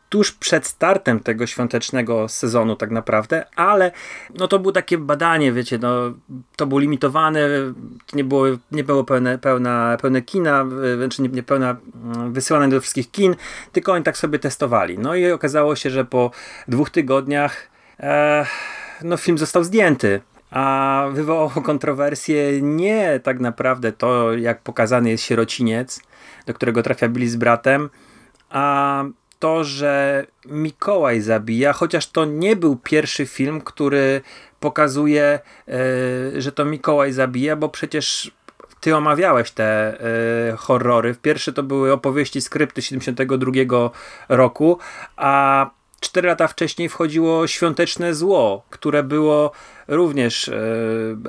tuż 0.10 0.32
przed 0.32 0.68
startem 0.68 1.20
tego 1.20 1.48
świątecznego 1.48 2.28
sezonu 2.28 2.76
tak 2.76 2.92
naprawdę, 2.92 3.46
ale 3.56 3.92
no 4.36 4.48
to 4.48 4.60
było 4.60 4.72
takie 4.72 4.98
badanie, 4.98 5.52
wiecie, 5.52 5.78
no 5.78 6.14
to 6.56 6.68
było 6.68 6.80
limitowane, 6.80 7.50
nie 8.14 8.24
było, 8.24 8.46
nie 8.72 8.84
było 8.84 9.04
pełne, 9.04 9.38
pełna, 9.38 9.98
pełne 10.02 10.22
kina, 10.22 10.66
znaczy 10.98 11.22
nie, 11.22 11.30
nie 11.30 11.44
pełna 11.44 11.76
mm, 12.04 12.34
wysyłane 12.34 12.70
do 12.70 12.82
wszystkich 12.82 13.12
kin, 13.12 13.36
tylko 13.72 13.94
oni 13.94 14.04
tak 14.04 14.18
sobie 14.18 14.40
testowali. 14.40 15.00
No 15.00 15.16
i 15.16 15.32
okazało 15.32 15.76
się, 15.76 15.90
że 15.90 16.06
po 16.06 16.32
dwóch 16.68 16.90
tygodniach 16.90 17.70
e, 18.00 18.46
no 19.04 19.18
film 19.18 19.38
został 19.38 19.64
zdjęty 19.64 20.22
a 20.52 21.06
wywołało 21.12 21.50
kontrowersję 21.72 22.62
nie 22.62 23.20
tak 23.24 23.40
naprawdę 23.40 23.92
to, 23.92 24.34
jak 24.34 24.62
pokazany 24.62 25.10
jest 25.10 25.24
sierociniec, 25.24 26.02
do 26.46 26.54
którego 26.54 26.84
trafia 26.84 27.08
Billy 27.10 27.30
z 27.30 27.36
bratem, 27.36 27.90
a 28.50 29.04
to, 29.40 29.64
że 29.64 30.26
Mikołaj 30.46 31.22
zabija, 31.22 31.74
chociaż 31.74 32.08
to 32.08 32.26
nie 32.26 32.56
był 32.56 32.76
pierwszy 32.76 33.26
film, 33.26 33.62
który 33.62 34.22
pokazuje, 34.60 35.40
yy, 35.68 36.42
że 36.42 36.52
to 36.52 36.66
Mikołaj 36.66 37.14
zabija, 37.14 37.56
bo 37.56 37.70
przecież 37.70 38.32
ty 38.80 38.96
omawiałeś 38.96 39.52
te 39.52 39.98
yy, 40.52 40.58
horrory. 40.58 41.16
Pierwszy 41.22 41.54
to 41.54 41.64
były 41.64 41.94
opowieści 41.94 42.42
skrypty 42.42 42.82
72 42.82 43.52
roku, 44.30 44.80
a 45.18 45.70
cztery 46.00 46.28
lata 46.28 46.48
wcześniej 46.48 46.90
wchodziło 46.90 47.48
Świąteczne 47.48 48.14
Zło, 48.14 48.64
które 48.70 49.04
było 49.04 49.52
również 49.88 50.48
yy, 50.48 50.54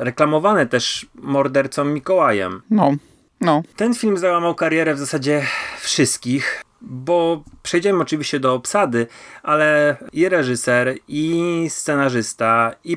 reklamowane 0.05 0.67
też 0.67 1.07
mordercą 1.15 1.85
Mikołajem. 1.85 2.63
No, 2.71 2.93
no. 3.41 3.63
Ten 3.77 3.95
film 3.95 4.19
załamał 4.19 4.55
karierę 4.55 4.95
w 4.95 4.99
zasadzie 4.99 5.43
wszystkich 5.81 6.63
bo 6.83 7.45
przejdziemy 7.63 8.03
oczywiście 8.03 8.41
do 8.41 8.55
obsady, 8.55 9.07
ale 9.43 9.97
i 10.13 10.29
reżyser, 10.29 10.95
i 11.09 11.67
scenarzysta, 11.69 12.73
i 12.85 12.97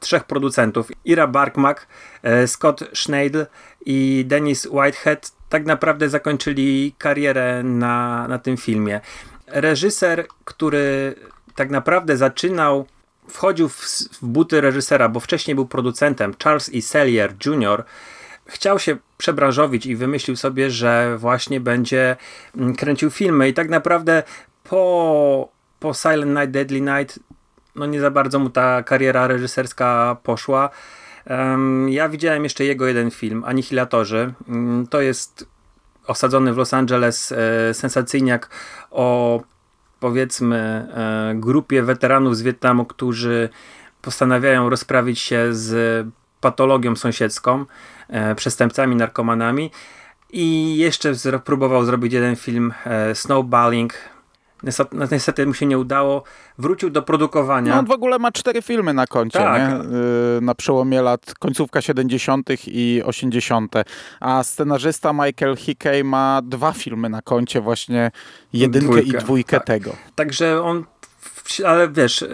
trzech 0.00 0.24
producentów, 0.24 0.88
Ira 1.04 1.26
Barkmak, 1.26 1.86
e, 2.22 2.46
Scott 2.46 2.84
Schneidl 2.94 3.44
i 3.86 4.24
Dennis 4.28 4.66
Whitehead 4.66 5.32
tak 5.48 5.64
naprawdę 5.64 6.08
zakończyli 6.08 6.94
karierę 6.98 7.62
na, 7.62 8.28
na 8.28 8.38
tym 8.38 8.56
filmie. 8.56 9.00
Reżyser, 9.50 10.26
który 10.44 11.14
tak 11.54 11.70
naprawdę 11.70 12.16
zaczynał, 12.16 12.86
wchodził 13.28 13.68
w, 13.68 13.80
w 14.12 14.26
buty 14.26 14.60
reżysera, 14.60 15.08
bo 15.08 15.20
wcześniej 15.20 15.54
był 15.54 15.66
producentem, 15.66 16.34
Charles 16.44 16.70
E. 16.74 16.82
Sellier 16.82 17.34
Jr., 17.46 17.84
chciał 18.46 18.78
się 18.78 18.96
przebranżowić 19.18 19.86
i 19.86 19.96
wymyślił 19.96 20.36
sobie, 20.36 20.70
że 20.70 21.16
właśnie 21.18 21.60
będzie 21.60 22.16
mm, 22.56 22.74
kręcił 22.74 23.10
filmy 23.10 23.48
i 23.48 23.54
tak 23.54 23.68
naprawdę 23.68 24.22
po, 24.64 25.48
po 25.80 25.94
Silent 25.94 26.30
Night, 26.30 26.50
Deadly 26.50 26.80
Night 26.80 27.18
no 27.78 27.86
nie 27.86 28.00
za 28.00 28.10
bardzo 28.10 28.38
mu 28.38 28.50
ta 28.50 28.82
kariera 28.82 29.26
reżyserska 29.26 30.16
poszła. 30.22 30.70
Um, 31.30 31.88
ja 31.88 32.08
widziałem 32.08 32.44
jeszcze 32.44 32.64
jego 32.64 32.86
jeden 32.86 33.10
film, 33.10 33.44
Anihilatorzy. 33.46 34.32
Um, 34.48 34.86
to 34.90 35.00
jest 35.00 35.46
osadzony 36.08 36.52
w 36.52 36.56
Los 36.56 36.74
Angeles 36.74 37.32
e, 37.32 37.74
sensacyjniak 37.74 38.50
o 38.90 39.40
powiedzmy 40.00 40.56
e, 40.56 41.34
grupie 41.34 41.82
weteranów 41.82 42.36
z 42.36 42.42
Wietnamu, 42.42 42.84
którzy 42.84 43.48
postanawiają 44.02 44.70
rozprawić 44.70 45.20
się 45.20 45.48
z 45.50 46.06
patologią 46.40 46.96
sąsiedzką. 46.96 47.64
E, 48.08 48.34
przestępcami, 48.34 48.96
narkomanami. 48.96 49.70
I 50.30 50.76
jeszcze 50.76 51.12
próbował 51.44 51.84
zrobić 51.84 52.12
jeden 52.12 52.36
film 52.36 52.74
Snowballing. 53.14 53.94
Niestety 55.10 55.46
mu 55.46 55.54
się 55.54 55.66
nie 55.66 55.78
udało. 55.78 56.22
Wrócił 56.58 56.90
do 56.90 57.02
produkowania. 57.02 57.72
No 57.72 57.78
on 57.78 57.86
w 57.86 57.90
ogóle 57.90 58.18
ma 58.18 58.32
cztery 58.32 58.62
filmy 58.62 58.94
na 58.94 59.06
koncie, 59.06 59.38
tak. 59.38 59.72
nie? 59.72 59.98
Y, 60.38 60.40
na 60.40 60.54
przełomie 60.54 61.02
lat 61.02 61.34
końcówka 61.38 61.80
70. 61.80 62.48
i 62.66 63.02
80. 63.04 63.74
A 64.20 64.42
scenarzysta 64.42 65.12
Michael 65.12 65.56
Hickey 65.56 66.04
ma 66.04 66.40
dwa 66.44 66.72
filmy 66.72 67.08
na 67.08 67.22
koncie, 67.22 67.60
właśnie 67.60 68.10
jedynkę 68.52 68.88
Dwójkę, 68.88 69.18
i 69.18 69.20
dwójkę 69.20 69.56
tak. 69.56 69.66
tego. 69.66 69.96
Także 70.14 70.62
on 70.62 70.84
ale 71.66 71.88
wiesz, 71.88 72.24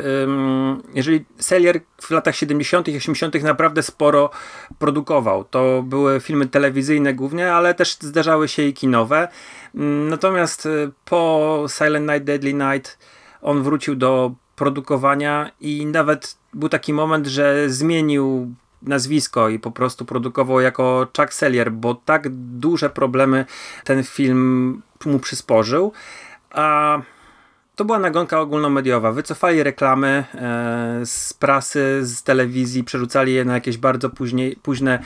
jeżeli 0.95 1.25
Sellier 1.39 1.81
w 2.01 2.11
latach 2.11 2.37
70. 2.37 2.89
i 2.89 2.97
80. 2.97 3.43
naprawdę 3.43 3.83
sporo 3.83 4.31
produkował, 4.79 5.45
to 5.45 5.83
były 5.83 6.21
filmy 6.21 6.47
telewizyjne 6.47 7.15
głównie, 7.15 7.53
ale 7.53 7.75
też 7.75 7.97
zdarzały 8.01 8.49
się 8.49 8.63
i 8.63 8.75
kinowe. 8.75 9.29
Natomiast 10.09 10.67
y, 10.67 10.91
po 11.05 11.65
Silent 11.69 12.07
Night, 12.07 12.25
Deadly 12.25 12.55
Night 12.55 12.99
on 13.45 13.63
wrócił 13.63 13.97
do 13.97 14.33
produkowania 14.57 15.51
i 15.61 15.87
nawet 15.87 16.37
był 16.55 16.69
taki 16.69 16.93
moment, 16.93 17.27
że 17.27 17.71
zmienił 17.71 18.55
nazwisko 18.83 19.49
i 19.49 19.59
po 19.59 19.71
prostu 19.71 20.05
produkował 20.05 20.61
jako 20.61 21.07
Chuck 21.17 21.33
Sellier, 21.33 21.73
bo 21.73 21.95
tak 21.95 22.29
duże 22.59 22.91
problemy 22.91 23.45
ten 23.85 24.05
film 24.05 24.83
mu 25.07 25.19
przysporzył. 25.19 25.93
A 26.51 26.99
to 27.77 27.85
była 27.85 27.99
nagonka 27.99 28.41
ogólnomediowa. 28.41 29.13
Wycofali 29.13 29.63
reklamy 29.63 30.25
e, 30.35 31.01
z 31.07 31.35
prasy, 31.35 32.01
z 32.03 32.23
telewizji, 32.23 32.85
przerzucali 32.85 33.35
je 33.35 33.45
na 33.45 33.55
jakieś 33.55 33.79
bardzo 33.79 34.11
później, 34.11 34.57
późne 34.63 34.99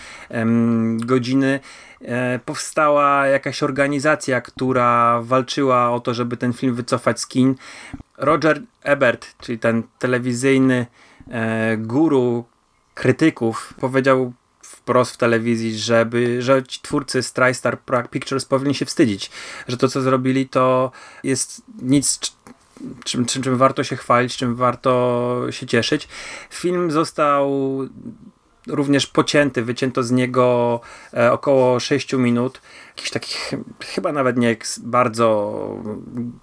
godziny. 0.97 1.61
E, 2.02 2.38
powstała 2.38 3.26
jakaś 3.26 3.62
organizacja, 3.62 4.40
która 4.40 5.21
walczyła 5.23 5.90
o 5.90 6.00
to, 6.00 6.14
żeby 6.14 6.37
ten 6.37 6.52
film 6.52 6.75
wycofać 6.75 7.21
z 7.21 7.26
kin. 7.26 7.54
Roger 8.19 8.63
Ebert, 8.83 9.37
czyli 9.41 9.59
ten 9.59 9.83
telewizyjny 9.99 10.87
e, 11.31 11.77
guru 11.77 12.45
krytyków, 12.95 13.75
powiedział 13.81 14.33
wprost 14.63 15.15
w 15.15 15.17
telewizji, 15.17 15.79
żeby, 15.79 16.43
że 16.43 16.63
ci 16.63 16.81
twórcy 16.81 17.23
TriStar 17.33 17.79
Pictures 18.11 18.45
powinni 18.45 18.75
się 18.75 18.87
wstydzić, 18.87 19.31
że 19.69 19.77
to 19.77 19.89
co 19.89 20.01
zrobili 20.01 20.49
to 20.49 20.91
jest 21.23 21.63
nic 21.83 22.21
czym, 23.05 23.25
czym, 23.25 23.43
czym 23.43 23.57
warto 23.57 23.85
się 23.85 23.97
chwalić, 23.97 24.37
czym 24.37 24.55
warto 24.55 25.41
się 25.51 25.67
cieszyć. 25.67 26.09
Film 26.51 26.91
został 26.91 27.51
również 28.67 29.07
pocięty, 29.07 29.63
wycięto 29.63 30.03
z 30.03 30.11
niego 30.11 30.81
e, 31.15 31.33
około 31.33 31.81
6 31.81 32.13
minut. 32.13 32.61
Jakiś 32.97 33.11
takich, 33.11 33.53
chyba 33.81 34.13
nawet 34.13 34.37
nie 34.37 34.57
bardzo 34.81 35.83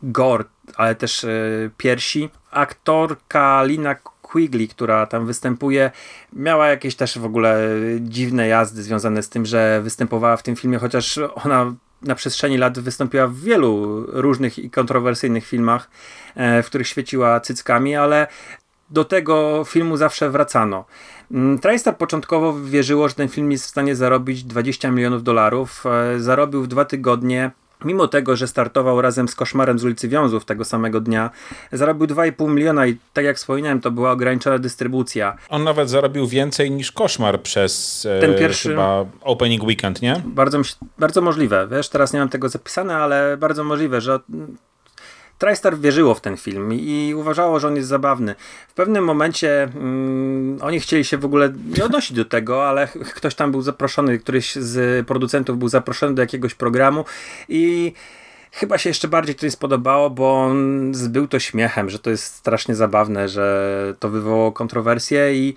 gore, 0.03 0.43
ale 0.75 0.95
też 0.95 1.23
e, 1.23 1.29
piersi. 1.77 2.29
Aktorka 2.51 3.63
Lina 3.63 3.95
Quigley, 4.21 4.67
która 4.67 5.05
tam 5.05 5.25
występuje, 5.25 5.91
miała 6.33 6.67
jakieś 6.67 6.95
też 6.95 7.19
w 7.19 7.25
ogóle 7.25 7.69
dziwne 7.99 8.47
jazdy 8.47 8.83
związane 8.83 9.23
z 9.23 9.29
tym, 9.29 9.45
że 9.45 9.81
występowała 9.83 10.37
w 10.37 10.43
tym 10.43 10.55
filmie, 10.55 10.77
chociaż 10.77 11.19
ona 11.35 11.73
na 12.01 12.15
przestrzeni 12.15 12.57
lat 12.57 12.79
wystąpiła 12.79 13.27
w 13.27 13.35
wielu 13.35 14.03
różnych 14.07 14.59
i 14.59 14.69
kontrowersyjnych 14.69 15.47
filmach, 15.47 15.89
e, 16.35 16.63
w 16.63 16.65
których 16.65 16.87
świeciła 16.87 17.39
cyckami, 17.39 17.95
ale 17.95 18.27
do 18.89 19.05
tego 19.05 19.63
filmu 19.67 19.97
zawsze 19.97 20.29
wracano. 20.29 20.85
Mm, 21.31 21.59
TriStar 21.59 21.97
początkowo 21.97 22.53
wierzyło, 22.53 23.09
że 23.09 23.15
ten 23.15 23.27
film 23.27 23.51
jest 23.51 23.65
w 23.65 23.69
stanie 23.69 23.95
zarobić 23.95 24.43
20 24.43 24.91
milionów 24.91 25.23
dolarów. 25.23 25.83
E, 25.85 26.19
zarobił 26.19 26.63
w 26.63 26.67
dwa 26.67 26.85
tygodnie 26.85 27.51
Mimo 27.85 28.07
tego, 28.07 28.35
że 28.35 28.47
startował 28.47 29.01
razem 29.01 29.27
z 29.27 29.35
Koszmarem 29.35 29.79
z 29.79 29.83
ulicy 29.83 30.07
Wiązów 30.07 30.45
tego 30.45 30.65
samego 30.65 31.01
dnia, 31.01 31.29
zarobił 31.71 32.07
2,5 32.07 32.49
miliona 32.49 32.87
i 32.87 32.97
tak 33.13 33.25
jak 33.25 33.37
wspominałem, 33.37 33.81
to 33.81 33.91
była 33.91 34.11
ograniczona 34.11 34.59
dystrybucja. 34.59 35.37
On 35.49 35.63
nawet 35.63 35.89
zarobił 35.89 36.27
więcej 36.27 36.71
niż 36.71 36.91
Koszmar 36.91 37.41
przez 37.41 38.05
e, 38.05 38.19
ten 38.19 38.35
pierwszy 38.35 38.69
chyba 38.69 39.05
opening 39.21 39.63
weekend, 39.63 40.01
nie? 40.01 40.21
Bardzo, 40.25 40.61
bardzo 40.99 41.21
możliwe. 41.21 41.67
Wiesz, 41.71 41.89
teraz 41.89 42.13
nie 42.13 42.19
mam 42.19 42.29
tego 42.29 42.49
zapisane, 42.49 42.95
ale 42.95 43.37
bardzo 43.37 43.63
możliwe, 43.63 44.01
że 44.01 44.19
TriStar 45.37 45.77
wierzyło 45.77 46.15
w 46.15 46.21
ten 46.21 46.37
film 46.37 46.73
i 46.73 47.13
uważało, 47.15 47.59
że 47.59 47.67
on 47.67 47.75
jest 47.75 47.87
zabawny. 47.87 48.35
W 48.67 48.73
pewnym 48.73 49.03
momencie 49.03 49.63
mm, 49.63 50.57
oni 50.61 50.79
chcieli 50.79 51.05
się 51.05 51.17
w 51.17 51.25
ogóle 51.25 51.53
nie 51.77 51.85
odnosić 51.85 52.17
do 52.17 52.25
tego, 52.25 52.69
ale 52.69 52.87
ktoś 53.15 53.35
tam 53.35 53.51
był 53.51 53.61
zaproszony, 53.61 54.19
któryś 54.19 54.55
z 54.55 55.07
producentów 55.07 55.57
był 55.57 55.67
zaproszony 55.67 56.15
do 56.15 56.21
jakiegoś 56.21 56.53
programu 56.53 57.05
i 57.49 57.93
chyba 58.51 58.77
się 58.77 58.89
jeszcze 58.89 59.07
bardziej 59.07 59.35
to 59.35 59.45
nie 59.45 59.51
spodobało, 59.51 60.09
bo 60.09 60.43
on 60.43 60.93
zbył 60.93 61.27
to 61.27 61.39
śmiechem, 61.39 61.89
że 61.89 61.99
to 61.99 62.09
jest 62.09 62.23
strasznie 62.23 62.75
zabawne, 62.75 63.29
że 63.29 63.93
to 63.99 64.09
wywołało 64.09 64.51
kontrowersje 64.51 65.35
i 65.35 65.55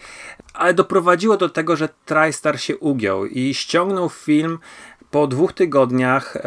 ale 0.55 0.75
doprowadziło 0.75 1.37
do 1.37 1.49
tego, 1.49 1.77
że 1.77 1.89
TriStar 2.07 2.61
się 2.61 2.77
ugiął 2.77 3.27
i 3.27 3.55
ściągnął 3.55 4.09
film 4.09 4.59
po 5.11 5.27
dwóch 5.27 5.53
tygodniach, 5.53 6.37
e, 6.37 6.41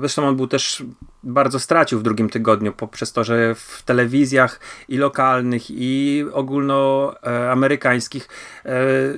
zresztą 0.00 0.28
on 0.28 0.36
był 0.36 0.46
też 0.46 0.82
bardzo 1.22 1.60
stracił 1.60 1.98
w 1.98 2.02
drugim 2.02 2.30
tygodniu 2.30 2.72
poprzez 2.72 3.12
to, 3.12 3.24
że 3.24 3.54
w 3.54 3.82
telewizjach 3.84 4.60
i 4.88 4.96
lokalnych 4.96 5.62
i 5.70 6.24
ogólnoamerykańskich 6.32 8.28
e, 8.64 8.70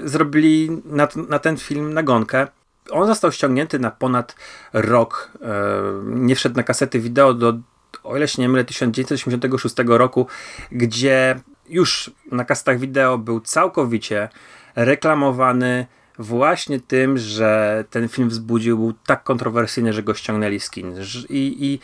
zrobili 0.04 0.82
na, 0.84 1.08
na 1.28 1.38
ten 1.38 1.56
film 1.56 1.94
nagonkę 1.94 2.46
on 2.90 3.06
został 3.06 3.32
ściągnięty 3.32 3.78
na 3.78 3.90
ponad 3.90 4.36
rok. 4.72 5.30
E, 5.42 5.46
nie 6.04 6.36
wszedł 6.36 6.56
na 6.56 6.62
kasety 6.62 7.00
wideo 7.00 7.34
do, 7.34 7.54
o 8.04 8.16
ile 8.16 8.28
się 8.28 8.42
nie 8.42 8.48
mylę, 8.48 8.64
1986 8.64 9.74
roku, 9.86 10.26
gdzie 10.72 11.40
już 11.68 12.10
na 12.32 12.44
kasetach 12.44 12.78
wideo 12.78 13.18
był 13.18 13.40
całkowicie 13.40 14.28
reklamowany 14.76 15.86
właśnie 16.18 16.80
tym, 16.80 17.18
że 17.18 17.84
ten 17.90 18.08
film 18.08 18.28
wzbudził, 18.28 18.78
był 18.78 18.92
tak 19.06 19.24
kontrowersyjny, 19.24 19.92
że 19.92 20.02
go 20.02 20.14
ściągnęli 20.14 20.60
z 20.60 20.70
kin. 20.70 20.94
I, 21.28 21.56
i, 21.60 21.78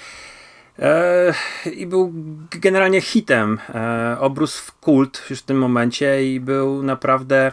e, 0.78 1.34
i 1.72 1.86
był 1.86 2.12
generalnie 2.50 3.00
hitem. 3.00 3.58
E, 3.74 4.16
obrósł 4.20 4.62
w 4.62 4.72
kult 4.72 5.22
już 5.30 5.38
w 5.38 5.42
tym 5.42 5.58
momencie 5.58 6.32
i 6.32 6.40
był 6.40 6.82
naprawdę 6.82 7.52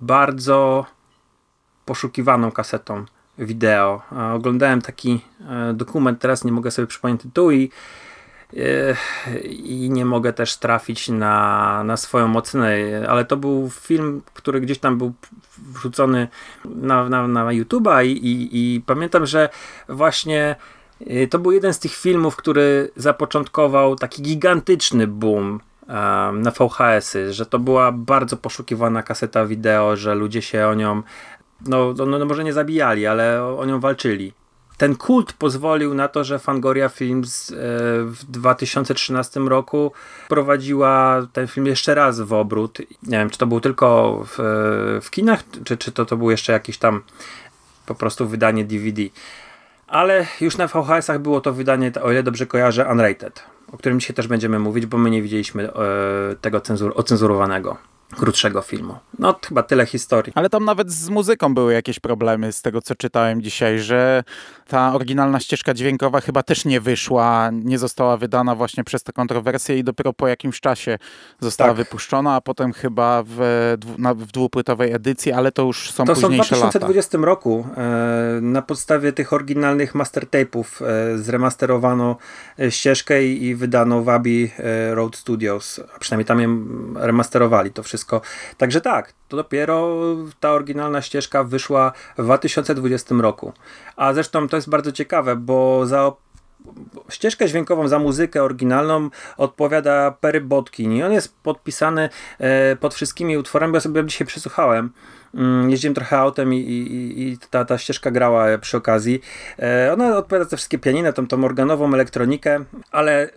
bardzo 0.00 0.86
poszukiwaną 1.84 2.52
kasetą 2.52 3.04
wideo. 3.38 4.02
Oglądałem 4.34 4.82
taki 4.82 5.20
e, 5.48 5.74
dokument, 5.74 6.20
teraz 6.20 6.44
nie 6.44 6.52
mogę 6.52 6.70
sobie 6.70 6.86
przypomnieć 6.86 7.22
tytułu 7.22 7.50
i, 7.50 7.64
e, 7.64 7.68
i 9.44 9.90
nie 9.92 10.04
mogę 10.04 10.32
też 10.32 10.56
trafić 10.56 11.08
na, 11.08 11.84
na 11.84 11.96
swoją 11.96 12.36
ocenę, 12.36 12.76
ale 13.08 13.24
to 13.24 13.36
był 13.36 13.70
film, 13.70 14.22
który 14.34 14.60
gdzieś 14.60 14.78
tam 14.78 14.98
był 14.98 15.12
wrzucony 15.58 16.28
na, 16.64 17.08
na, 17.08 17.28
na 17.28 17.44
YouTube'a 17.44 18.04
i, 18.04 18.10
i, 18.10 18.48
i 18.52 18.80
pamiętam, 18.80 19.26
że 19.26 19.48
właśnie 19.88 20.56
e, 21.06 21.26
to 21.26 21.38
był 21.38 21.52
jeden 21.52 21.74
z 21.74 21.78
tych 21.78 21.94
filmów, 21.94 22.36
który 22.36 22.90
zapoczątkował 22.96 23.96
taki 23.96 24.22
gigantyczny 24.22 25.06
boom 25.06 25.60
na 26.32 26.50
VHS-y, 26.50 27.32
że 27.32 27.46
to 27.46 27.58
była 27.58 27.92
bardzo 27.92 28.36
poszukiwana 28.36 29.02
kaseta 29.02 29.46
wideo, 29.46 29.96
że 29.96 30.14
ludzie 30.14 30.42
się 30.42 30.66
o 30.66 30.74
nią 30.74 31.02
no, 31.66 31.94
no, 31.96 32.18
no 32.18 32.24
może 32.24 32.44
nie 32.44 32.52
zabijali, 32.52 33.06
ale 33.06 33.44
o 33.44 33.64
nią 33.64 33.80
walczyli. 33.80 34.32
Ten 34.84 34.96
kult 34.96 35.32
pozwolił 35.32 35.94
na 35.94 36.08
to, 36.08 36.24
że 36.24 36.38
Fangoria 36.38 36.88
Films 36.88 37.50
e, 37.50 37.54
w 38.04 38.24
2013 38.28 39.40
roku 39.40 39.92
prowadziła 40.28 41.26
ten 41.32 41.46
film 41.46 41.66
jeszcze 41.66 41.94
raz 41.94 42.20
w 42.20 42.32
obrót. 42.32 42.78
Nie 43.02 43.18
wiem, 43.18 43.30
czy 43.30 43.38
to 43.38 43.46
był 43.46 43.60
tylko 43.60 44.20
w, 44.26 44.38
w 45.02 45.10
kinach, 45.10 45.44
czy, 45.64 45.76
czy 45.76 45.92
to, 45.92 46.04
to 46.04 46.16
był 46.16 46.30
jeszcze 46.30 46.52
jakiś 46.52 46.78
tam 46.78 47.02
po 47.86 47.94
prostu 47.94 48.28
wydanie 48.28 48.64
DVD. 48.64 49.02
Ale 49.86 50.26
już 50.40 50.56
na 50.56 50.66
VHS-ach 50.66 51.18
było 51.18 51.40
to 51.40 51.52
wydanie, 51.52 51.92
o 52.02 52.12
ile 52.12 52.22
dobrze 52.22 52.46
kojarzę, 52.46 52.88
Unrated, 52.92 53.42
o 53.72 53.76
którym 53.76 54.00
dzisiaj 54.00 54.16
też 54.16 54.28
będziemy 54.28 54.58
mówić, 54.58 54.86
bo 54.86 54.98
my 54.98 55.10
nie 55.10 55.22
widzieliśmy 55.22 55.72
e, 55.72 55.72
tego 56.40 56.60
cenzur, 56.60 56.92
ocenzurowanego 56.96 57.76
krótszego 58.10 58.62
filmu. 58.62 58.98
No 59.18 59.34
chyba 59.48 59.62
tyle 59.62 59.86
historii. 59.86 60.32
Ale 60.36 60.50
tam 60.50 60.64
nawet 60.64 60.90
z 60.90 61.08
muzyką 61.08 61.54
były 61.54 61.72
jakieś 61.72 62.00
problemy 62.00 62.52
z 62.52 62.62
tego, 62.62 62.82
co 62.82 62.94
czytałem 62.94 63.42
dzisiaj, 63.42 63.78
że 63.78 64.24
ta 64.68 64.94
oryginalna 64.94 65.40
ścieżka 65.40 65.74
dźwiękowa 65.74 66.20
chyba 66.20 66.42
też 66.42 66.64
nie 66.64 66.80
wyszła, 66.80 67.50
nie 67.52 67.78
została 67.78 68.16
wydana 68.16 68.54
właśnie 68.54 68.84
przez 68.84 69.02
tę 69.02 69.12
kontrowersję 69.12 69.78
i 69.78 69.84
dopiero 69.84 70.12
po 70.12 70.28
jakimś 70.28 70.60
czasie 70.60 70.98
została 71.40 71.70
tak. 71.70 71.76
wypuszczona, 71.76 72.34
a 72.34 72.40
potem 72.40 72.72
chyba 72.72 73.22
w, 73.26 73.38
na, 73.98 74.14
w 74.14 74.26
dwupłytowej 74.26 74.92
edycji, 74.92 75.32
ale 75.32 75.52
to 75.52 75.62
już 75.62 75.90
są 75.90 76.04
to 76.04 76.14
późniejsze 76.14 76.56
lata. 76.56 76.66
To 76.66 76.72
są 76.72 76.78
w 76.78 76.82
2020 76.82 77.18
lata. 77.18 77.26
roku 77.26 77.66
e, 77.76 78.40
na 78.40 78.62
podstawie 78.62 79.12
tych 79.12 79.32
oryginalnych 79.32 79.94
master 79.94 80.24
tape'ów 80.24 80.64
e, 80.84 81.18
zremasterowano 81.18 82.16
e, 82.60 82.70
ścieżkę 82.70 83.24
i, 83.24 83.44
i 83.44 83.54
wydano 83.54 84.02
w 84.02 84.08
Abbey 84.08 84.52
Road 84.90 85.16
Studios, 85.16 85.80
a 85.96 85.98
przynajmniej 85.98 86.26
tam 86.26 86.40
je 86.40 86.48
remasterowali 87.06 87.70
to 87.70 87.82
wszystko 87.82 87.93
wszystko. 87.94 88.20
Także 88.58 88.80
tak, 88.80 89.12
to 89.28 89.36
dopiero 89.36 89.96
ta 90.40 90.52
oryginalna 90.52 91.02
ścieżka 91.02 91.44
wyszła 91.44 91.92
w 92.18 92.22
2020 92.22 93.14
roku. 93.14 93.52
A 93.96 94.12
zresztą 94.14 94.48
to 94.48 94.56
jest 94.56 94.70
bardzo 94.70 94.92
ciekawe, 94.92 95.36
bo 95.36 95.86
za 95.86 96.12
ścieżkę 97.08 97.48
dźwiękową 97.48 97.88
za 97.88 97.98
muzykę 97.98 98.42
oryginalną 98.42 99.10
odpowiada 99.36 100.10
Perry 100.10 100.40
Botkin 100.40 100.92
i 100.92 101.02
on 101.02 101.12
jest 101.12 101.36
podpisany 101.42 102.08
e, 102.38 102.76
pod 102.76 102.94
wszystkimi 102.94 103.38
utworami, 103.38 103.72
bo 103.72 103.76
ja 103.76 103.80
sobie 103.80 104.06
dzisiaj 104.06 104.26
przesłuchałem. 104.26 104.90
Mm, 105.34 105.70
jeździłem 105.70 105.94
trochę 105.94 106.18
autem 106.18 106.54
i, 106.54 106.56
i, 106.56 107.22
i 107.22 107.38
ta, 107.50 107.64
ta 107.64 107.78
ścieżka 107.78 108.10
grała 108.10 108.58
przy 108.58 108.76
okazji. 108.76 109.20
E, 109.58 109.92
ona 109.92 110.16
odpowiada 110.16 110.50
za 110.50 110.56
wszystkie 110.56 110.78
pianiny, 110.78 111.12
tą, 111.12 111.26
tą 111.26 111.44
organową 111.44 111.94
elektronikę, 111.94 112.64
ale 112.90 113.30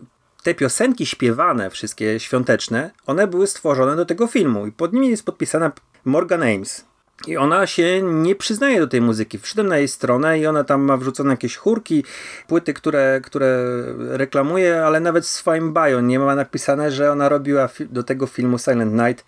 te 0.48 0.54
piosenki 0.54 1.06
śpiewane, 1.06 1.70
wszystkie 1.70 2.20
świąteczne, 2.20 2.92
one 3.06 3.28
były 3.28 3.48
stworzone 3.48 3.96
do 3.96 4.06
tego 4.06 4.28
filmu 4.28 4.68
i 4.68 4.72
pod 4.72 4.94
nimi 4.94 5.10
jest 5.10 5.26
podpisana 5.26 5.72
Morgan 6.06 6.44
Ames. 6.44 6.86
I 7.28 7.38
ona 7.38 7.68
się 7.68 8.02
nie 8.02 8.36
przyznaje 8.36 8.80
do 8.80 8.88
tej 8.88 9.02
muzyki. 9.02 9.40
Wszedłem 9.40 9.68
na 9.68 9.78
jej 9.78 9.88
stronę 9.88 10.40
i 10.40 10.48
ona 10.48 10.64
tam 10.64 10.82
ma 10.82 10.98
wrzucone 10.98 11.32
jakieś 11.32 11.56
chórki, 11.56 12.04
płyty, 12.48 12.74
które, 12.74 13.22
które 13.24 13.58
reklamuje, 13.98 14.86
ale 14.86 15.00
nawet 15.00 15.26
w 15.26 15.30
swoim 15.30 15.74
bio 15.74 16.02
nie 16.02 16.20
ma 16.20 16.36
napisane, 16.36 16.92
że 16.92 17.12
ona 17.12 17.30
robiła 17.30 17.70
do 17.90 18.04
tego 18.04 18.28
filmu 18.28 18.58
Silent 18.58 18.94
Night, 18.94 19.26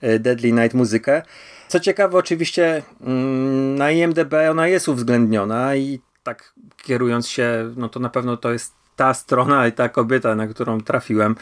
e, 0.00 0.18
Deadly 0.18 0.52
Night 0.52 0.74
muzykę. 0.74 1.22
Co 1.68 1.80
ciekawe, 1.80 2.18
oczywiście 2.18 2.82
mm, 3.00 3.74
na 3.74 3.90
IMDb 3.90 4.34
ona 4.50 4.68
jest 4.68 4.88
uwzględniona 4.88 5.76
i 5.76 6.00
tak 6.22 6.54
kierując 6.76 7.28
się, 7.28 7.74
no 7.76 7.88
to 7.88 8.00
na 8.00 8.08
pewno 8.08 8.36
to 8.36 8.52
jest 8.52 8.81
ta 8.96 9.14
strona 9.14 9.66
i 9.66 9.72
ta 9.72 9.88
kobieta, 9.88 10.34
na 10.34 10.46
którą 10.46 10.80
trafiłem, 10.80 11.36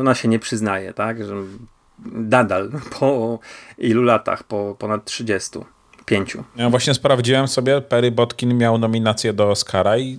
ona 0.00 0.14
się 0.14 0.28
nie 0.28 0.38
przyznaje, 0.38 0.94
tak? 0.94 1.24
Że 1.24 1.34
nadal 2.12 2.70
po 2.98 3.38
ilu 3.78 4.02
latach, 4.02 4.44
po 4.44 4.76
ponad 4.78 5.04
30. 5.04 5.58
Pięciu. 6.06 6.44
Ja 6.56 6.70
właśnie 6.70 6.94
sprawdziłem 6.94 7.48
sobie, 7.48 7.80
Perry 7.80 8.10
Botkin 8.10 8.58
miał 8.58 8.78
nominację 8.78 9.32
do 9.32 9.50
Oscara 9.50 9.98
i 9.98 10.14
e, 10.14 10.18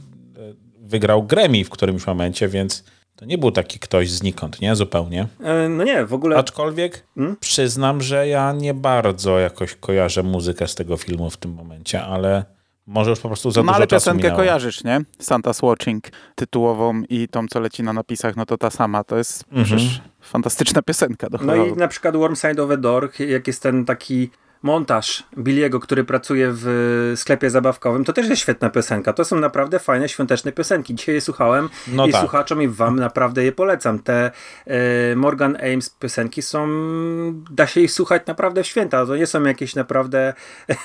wygrał 0.79 1.23
Grammy 1.23 1.63
w 1.63 1.69
którymś 1.69 2.07
momencie, 2.07 2.47
więc 2.47 2.83
to 3.15 3.25
nie 3.25 3.37
był 3.37 3.51
taki 3.51 3.79
ktoś 3.79 4.11
znikąd, 4.11 4.61
nie? 4.61 4.75
Zupełnie. 4.75 5.27
E, 5.43 5.69
no 5.69 5.83
nie, 5.83 6.05
w 6.05 6.13
ogóle. 6.13 6.37
Aczkolwiek 6.37 7.03
hmm? 7.15 7.37
przyznam, 7.39 8.01
że 8.01 8.27
ja 8.27 8.53
nie 8.53 8.73
bardzo 8.73 9.39
jakoś 9.39 9.75
kojarzę 9.75 10.23
muzykę 10.23 10.67
z 10.67 10.75
tego 10.75 10.97
filmu 10.97 11.29
w 11.29 11.37
tym 11.37 11.53
momencie, 11.53 12.03
ale 12.03 12.45
może 12.87 13.09
już 13.09 13.19
po 13.19 13.27
prostu 13.29 13.51
za 13.51 13.61
no, 13.61 13.63
dużo 13.63 13.75
ale 13.75 13.87
czasu 13.87 14.05
piosenkę 14.05 14.31
kojarzysz, 14.35 14.83
nie? 14.83 15.01
Santa's 15.19 15.65
Watching 15.65 16.03
tytułową 16.35 17.03
i 17.09 17.27
tą, 17.27 17.47
co 17.47 17.59
leci 17.59 17.83
na 17.83 17.93
napisach, 17.93 18.35
no 18.35 18.45
to 18.45 18.57
ta 18.57 18.69
sama. 18.69 19.03
To 19.03 19.17
jest 19.17 19.43
mhm. 19.43 19.65
przecież 19.65 20.01
fantastyczna 20.21 20.81
piosenka. 20.81 21.29
Do 21.29 21.37
no 21.41 21.55
i 21.55 21.73
na 21.73 21.87
przykład 21.87 22.15
Warm 22.15 22.35
Side 22.35 22.63
of 22.63 22.69
the 22.69 22.77
Door, 22.77 23.11
jak 23.19 23.47
jest 23.47 23.63
ten 23.63 23.85
taki 23.85 24.29
montaż 24.63 25.23
Billiego, 25.37 25.79
który 25.79 26.03
pracuje 26.03 26.47
w 26.51 27.13
sklepie 27.15 27.49
zabawkowym, 27.49 28.05
to 28.05 28.13
też 28.13 28.29
jest 28.29 28.41
świetna 28.41 28.69
piosenka. 28.69 29.13
To 29.13 29.25
są 29.25 29.39
naprawdę 29.39 29.79
fajne, 29.79 30.09
świąteczne 30.09 30.51
piosenki. 30.51 30.95
Dzisiaj 30.95 31.15
je 31.15 31.21
słuchałem 31.21 31.69
no 31.87 32.07
i 32.07 32.11
tak. 32.11 32.21
słuchaczom 32.21 32.61
i 32.61 32.67
wam 32.67 32.99
naprawdę 32.99 33.43
je 33.43 33.51
polecam. 33.51 33.99
Te 33.99 34.31
e, 34.65 35.15
Morgan 35.15 35.55
Ames 35.55 35.89
piosenki 35.89 36.41
są, 36.41 36.67
da 37.51 37.67
się 37.67 37.81
ich 37.81 37.91
słuchać 37.91 38.21
naprawdę 38.27 38.63
w 38.63 38.67
święta. 38.67 39.05
To 39.05 39.15
nie 39.15 39.27
są 39.27 39.43
jakieś 39.43 39.75
naprawdę 39.75 40.33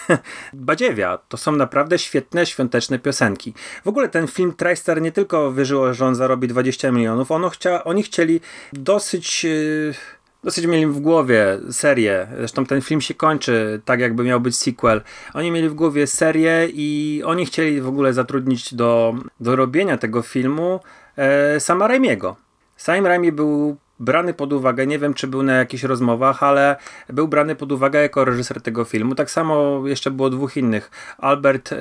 badziewia. 0.53 1.19
To 1.29 1.37
są 1.37 1.53
naprawdę 1.53 1.99
świetne, 1.99 2.47
świąteczne 2.47 2.99
piosenki. 2.99 3.55
W 3.85 3.89
ogóle 3.89 4.09
ten 4.09 4.27
film 4.27 4.53
TriStar 4.53 5.03
nie 5.03 5.13
tylko 5.13 5.53
wierzyło, 5.53 5.95
że 5.95 6.07
on 6.07 6.15
zarobi 6.15 6.49
20 6.49 6.91
milionów, 6.91 7.31
ono 7.31 7.51
chcia, 7.51 7.85
oni 7.85 8.03
chcieli 8.03 8.41
dosyć... 8.73 9.45
E, 9.45 10.16
dosyć 10.47 10.67
mieli 10.67 10.87
w 10.87 11.01
głowie 11.01 11.59
serię. 11.71 12.27
Zresztą 12.37 12.67
ten 12.67 12.81
film 12.81 13.01
się 13.01 13.15
kończy 13.15 13.81
tak, 13.85 14.01
jakby 14.01 14.25
miał 14.25 14.41
być 14.41 14.57
sequel. 14.57 15.01
Oni 15.35 15.51
mieli 15.51 15.69
w 15.69 15.75
głowie 15.75 16.07
serię 16.07 16.69
i 16.73 17.23
oni 17.25 17.47
chcieli 17.47 17.81
w 17.81 17.89
ogóle 17.89 18.13
zatrudnić 18.13 18.75
do, 18.75 19.15
do 19.41 19.57
robienia 19.57 19.99
tego 19.99 20.23
filmu 20.23 20.81
e, 21.17 21.61
sama 21.61 21.89
Raimiego. 21.89 22.37
Sam 22.77 23.07
Raimi 23.07 23.33
był 23.33 23.77
brany 24.01 24.35
pod 24.35 24.53
uwagę, 24.53 24.87
nie 24.87 24.99
wiem 24.99 25.15
czy 25.15 25.27
był 25.27 25.43
na 25.43 25.53
jakichś 25.53 25.83
rozmowach, 25.83 26.43
ale 26.43 26.77
był 27.09 27.29
brany 27.29 27.57
pod 27.57 27.73
uwagę 27.73 28.03
jako 28.03 28.25
reżyser 28.25 28.61
tego 28.61 28.85
filmu. 28.85 29.15
Tak 29.15 29.31
samo 29.31 29.83
jeszcze 29.87 30.11
było 30.11 30.31
dwóch 30.31 30.57
innych, 30.57 30.91
Albert 31.19 31.73
e, 31.73 31.77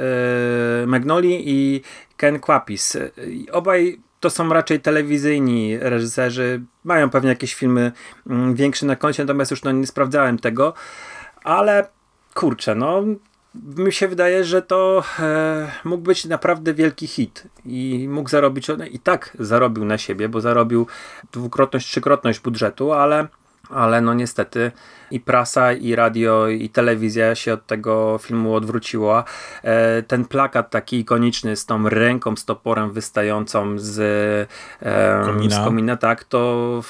Magnoli 0.88 1.43
i 1.45 1.82
Ken 2.17 2.39
Kwapis. 2.39 2.97
Obaj 3.51 3.99
to 4.26 4.30
są 4.30 4.50
raczej 4.50 4.80
telewizyjni 4.80 5.78
reżyserzy. 5.80 6.62
Mają 6.84 7.10
pewnie 7.10 7.30
jakieś 7.30 7.56
filmy 7.56 7.92
mm, 8.30 8.56
większe 8.56 8.86
na 8.86 8.96
koncie, 8.96 9.24
natomiast 9.24 9.52
już 9.52 9.64
no, 9.64 9.72
nie 9.72 9.88
sprawdzałem 9.88 10.40
tego. 10.40 10.74
Ale 11.44 11.88
kurczę, 12.34 12.76
no 12.76 13.04
mi 13.78 13.94
się 13.94 14.08
wydaje, 14.08 14.44
że 14.44 14.62
to 14.62 15.04
e, 15.20 15.72
mógł 15.84 16.04
być 16.04 16.26
naprawdę 16.26 16.74
wielki 16.74 17.08
hit 17.08 17.44
i 17.66 18.08
mógł 18.10 18.30
zarobić, 18.30 18.68
i 18.92 19.00
tak 19.00 19.38
zarobił 19.40 19.86
na 19.86 19.98
siebie, 19.98 20.30
bo 20.30 20.42
zarobił 20.42 20.88
dwukrotność, 21.32 21.88
trzykrotność 21.88 22.40
budżetu, 22.40 22.94
ale 22.94 23.28
ale 23.69 24.01
no 24.01 24.13
niestety 24.13 24.71
i 25.12 25.19
prasa, 25.19 25.73
i 25.73 25.95
radio, 25.95 26.47
i 26.47 26.69
telewizja 26.69 27.36
się 27.36 27.54
od 27.54 27.65
tego 27.65 28.19
filmu 28.21 28.56
odwróciła. 28.56 29.23
E, 29.63 30.04
ten 30.04 30.25
plakat 30.25 30.69
taki 30.69 30.99
ikoniczny 30.99 31.56
z 31.56 31.65
tą 31.65 31.89
ręką, 31.89 32.36
z 32.36 32.45
toporem 32.45 32.91
wystającą 32.91 33.80
z, 33.80 33.99
e, 34.82 35.21
komina. 35.25 35.56
z 35.56 35.65
komina, 35.65 35.97
tak, 35.97 36.23
to, 36.23 36.82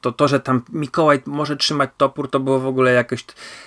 to 0.00 0.12
to, 0.12 0.28
że 0.28 0.40
tam 0.40 0.62
Mikołaj 0.72 1.22
może 1.26 1.56
trzymać 1.56 1.90
topór, 1.96 2.30
to 2.30 2.40
było 2.40 2.58
w 2.58 2.66
ogóle 2.66 2.92
jakoś 2.92 3.24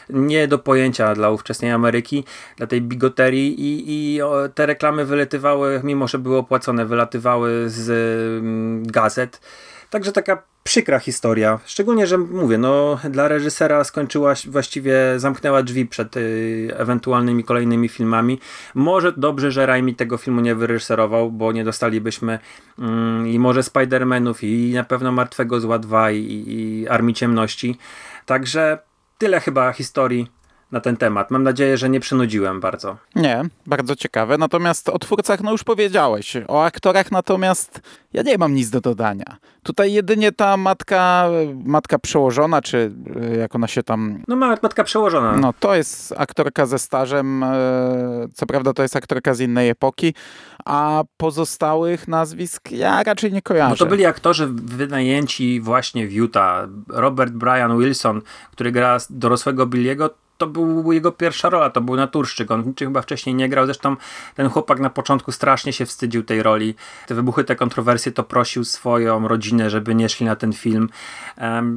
nie 0.10 0.48
do 0.48 0.60
pojęcia 0.60 1.16
dla 1.16 1.30
ówczesnej 1.30 1.72
Ameryki, 1.72 2.24
dla 2.58 2.68
tej 2.68 2.82
bigoterii 2.82 3.62
i, 3.62 3.84
i 3.88 4.20
te 4.56 4.66
reklamy 4.66 5.06
wylatywały, 5.06 5.82
mimo 5.84 6.08
że 6.08 6.20
były 6.20 6.38
opłacone, 6.38 6.86
wylatywały 6.86 7.70
z 7.70 7.90
mm, 8.40 8.88
gazet. 8.88 9.42
Także 9.94 10.12
taka 10.12 10.44
przykra 10.64 11.00
historia. 11.00 11.60
Szczególnie, 11.66 12.08
że 12.08 12.18
mówię, 12.18 12.58
no 12.58 13.00
dla 13.10 13.28
reżysera 13.28 13.84
skończyła 13.84 14.34
właściwie, 14.48 14.96
zamknęła 15.18 15.64
drzwi 15.64 15.86
przed 15.86 16.18
y, 16.18 16.74
ewentualnymi 16.78 17.44
kolejnymi 17.44 17.90
filmami. 17.90 18.40
Może 18.74 19.12
dobrze, 19.12 19.52
że 19.52 19.66
Raimi 19.66 19.96
tego 19.96 20.18
filmu 20.18 20.42
nie 20.42 20.56
wyreżyserował, 20.56 21.32
bo 21.32 21.52
nie 21.52 21.64
dostalibyśmy 21.64 22.40
mm, 22.80 23.28
i 23.28 23.40
może 23.40 23.62
Spider-Manów 23.62 24.36
i 24.44 24.74
na 24.74 24.84
pewno 24.84 25.12
Martwego 25.12 25.60
Zła 25.60 25.80
2 25.80 26.12
i, 26.12 26.44
i 26.48 26.88
Armii 26.88 27.16
Ciemności. 27.16 27.78
Także 28.26 28.78
tyle 29.18 29.40
chyba 29.40 29.72
historii 29.74 30.28
na 30.74 30.80
ten 30.80 30.98
temat. 30.98 31.32
Mam 31.32 31.44
nadzieję, 31.44 31.78
że 31.78 31.90
nie 31.90 32.00
przynudziłem 32.00 32.60
bardzo. 32.60 32.98
Nie, 33.16 33.42
bardzo 33.66 33.96
ciekawe. 33.96 34.38
Natomiast 34.38 34.90
o 34.90 35.00
twórcach 35.00 35.42
no 35.42 35.52
już 35.52 35.64
powiedziałeś. 35.64 36.38
O 36.48 36.64
aktorach 36.64 37.12
natomiast 37.12 37.82
ja 38.14 38.22
nie 38.22 38.38
mam 38.38 38.54
nic 38.54 38.70
do 38.70 38.82
dodania. 38.82 39.38
Tutaj 39.64 39.94
jedynie 39.94 40.32
ta 40.32 40.58
matka, 40.58 41.30
matka 41.66 42.00
przełożona, 42.00 42.62
czy 42.62 42.92
e, 43.22 43.36
jak 43.36 43.56
ona 43.56 43.68
się 43.68 43.84
tam... 43.84 44.24
No 44.28 44.36
matka 44.36 44.84
przełożona. 44.84 45.38
No 45.38 45.54
to 45.60 45.76
jest 45.76 46.14
aktorka 46.18 46.66
ze 46.66 46.80
stażem. 46.80 47.44
E, 47.44 47.54
co 48.34 48.46
prawda 48.46 48.74
to 48.74 48.82
jest 48.82 48.96
aktorka 48.96 49.34
z 49.34 49.40
innej 49.40 49.70
epoki, 49.70 50.14
a 50.66 51.04
pozostałych 51.18 52.08
nazwisk 52.08 52.72
ja 52.72 53.04
raczej 53.04 53.34
nie 53.34 53.42
kojarzę. 53.42 53.70
No 53.70 53.76
to 53.76 53.86
byli 53.86 54.06
aktorzy 54.06 54.48
wynajęci 54.54 55.62
właśnie 55.62 56.08
w 56.08 56.14
Utah. 56.14 56.68
Robert 56.88 57.34
Brian 57.34 57.80
Wilson, 57.80 58.22
który 58.52 58.72
gra 58.72 58.98
dorosłego 59.10 59.66
Billiego, 59.66 60.10
to 60.38 60.48
był 60.48 60.92
jego 60.92 61.12
pierwsza 61.12 61.50
rola, 61.50 61.70
to 61.70 61.82
był 61.82 61.96
naturszczyk. 61.96 62.52
On 62.52 62.68
niczym 62.68 62.88
chyba 62.88 63.02
wcześniej 63.02 63.36
nie 63.36 63.50
grał. 63.50 63.66
Zresztą 63.66 63.96
ten 64.36 64.50
chłopak 64.50 64.80
na 64.80 64.90
początku 64.90 65.32
strasznie 65.32 65.74
się 65.74 65.86
wstydził 65.86 66.24
tej 66.24 66.44
roli. 66.44 66.76
Te 67.08 67.16
wybuchy, 67.16 67.44
te 67.44 67.56
kontrowersje, 67.56 68.12
to 68.12 68.24
prosił 68.24 68.64
swoją 68.64 69.28
rodzinę, 69.28 69.70
żeby 69.70 69.96
nie 69.96 70.10
szli 70.10 70.26
na 70.26 70.36
ten 70.36 70.54
film. 70.54 70.90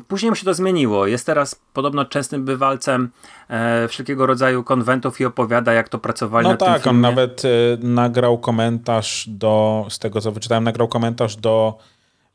Później 0.08 0.30
mu 0.30 0.36
się 0.36 0.44
to 0.44 0.54
zmieniło. 0.54 1.06
Jest 1.06 1.26
teraz 1.26 1.60
podobno 1.72 2.04
częstym 2.04 2.44
bywalcem 2.44 3.10
e, 3.48 3.88
wszelkiego 3.88 4.26
rodzaju 4.26 4.64
konwentów 4.64 5.20
i 5.20 5.24
opowiada, 5.24 5.72
jak 5.72 5.88
to 5.88 5.98
pracowali 5.98 6.44
no 6.44 6.50
na 6.50 6.56
tak, 6.56 6.74
tym 6.74 6.82
filmie. 6.82 7.08
on 7.08 7.14
nawet 7.14 7.42
e, 7.44 7.48
nagrał 7.80 8.38
komentarz 8.38 9.24
do, 9.28 9.86
z 9.88 9.98
tego 9.98 10.20
co 10.20 10.32
wyczytałem, 10.32 10.64
nagrał 10.64 10.88
komentarz 10.88 11.36
do 11.36 11.78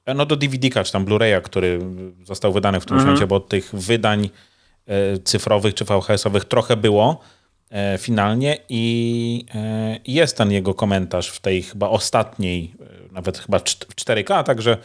e, 0.05 0.13
no 0.13 0.25
do 0.25 0.36
DVD-ka, 0.36 0.84
czy 0.84 0.91
tam 0.91 1.05
Blu-raya, 1.05 1.41
który 1.41 1.79
został 2.23 2.53
wydany 2.53 2.79
w 2.79 2.86
tym 2.86 2.97
mhm. 2.97 3.07
momencie, 3.07 3.27
bo 3.27 3.39
tych 3.39 3.69
wydań 3.73 4.29
cyfrowych 5.23 5.73
czy 5.73 5.86
VHS-owych 5.86 6.45
trochę 6.45 6.77
było 6.77 7.19
e, 7.69 7.97
finalnie 7.97 8.58
i 8.69 9.45
e, 9.56 9.97
jest 10.08 10.38
ten 10.38 10.51
jego 10.51 10.73
komentarz 10.73 11.30
w 11.30 11.39
tej 11.39 11.62
chyba 11.63 11.89
ostatniej, 11.89 12.73
nawet 13.12 13.38
chyba 13.38 13.60
w 13.60 13.95
4K, 13.95 14.43
także 14.43 14.77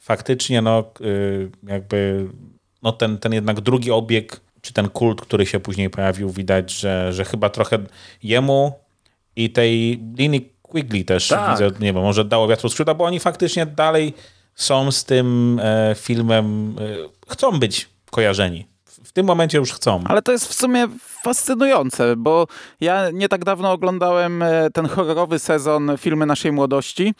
faktycznie 0.00 0.62
no 0.62 0.84
jakby 1.62 2.28
no 2.82 2.92
ten, 2.92 3.18
ten 3.18 3.32
jednak 3.32 3.60
drugi 3.60 3.90
obieg, 3.90 4.40
czy 4.60 4.72
ten 4.72 4.88
kult, 4.88 5.20
który 5.20 5.46
się 5.46 5.60
później 5.60 5.90
pojawił, 5.90 6.30
widać, 6.30 6.72
że, 6.72 7.12
że 7.12 7.24
chyba 7.24 7.50
trochę 7.50 7.78
jemu 8.22 8.72
i 9.36 9.50
tej 9.50 10.00
linii 10.16 10.52
Quigley 10.62 11.04
też 11.04 11.28
tak. 11.28 11.50
widzę, 11.50 11.70
nie 11.80 11.92
wiem, 11.92 12.02
może 12.02 12.24
dało 12.24 12.48
wiatru 12.48 12.68
skrzydła, 12.68 12.94
bo 12.94 13.04
oni 13.04 13.20
faktycznie 13.20 13.66
dalej 13.66 14.14
są 14.54 14.92
z 14.92 15.04
tym 15.04 15.60
filmem, 15.96 16.76
chcą 17.28 17.58
być 17.58 17.88
kojarzeni 18.10 18.69
w 19.10 19.12
tym 19.12 19.26
momencie 19.26 19.58
już 19.58 19.72
chcą. 19.72 20.04
Ale 20.04 20.22
to 20.22 20.32
jest 20.32 20.48
w 20.48 20.54
sumie 20.54 20.88
fascynujące, 21.22 22.16
bo 22.16 22.46
ja 22.80 23.10
nie 23.10 23.28
tak 23.28 23.44
dawno 23.44 23.72
oglądałem 23.72 24.42
e, 24.42 24.70
ten 24.70 24.86
horrorowy 24.86 25.38
sezon 25.38 25.92
Filmy 25.98 26.26
naszej 26.26 26.52
młodości 26.52 27.14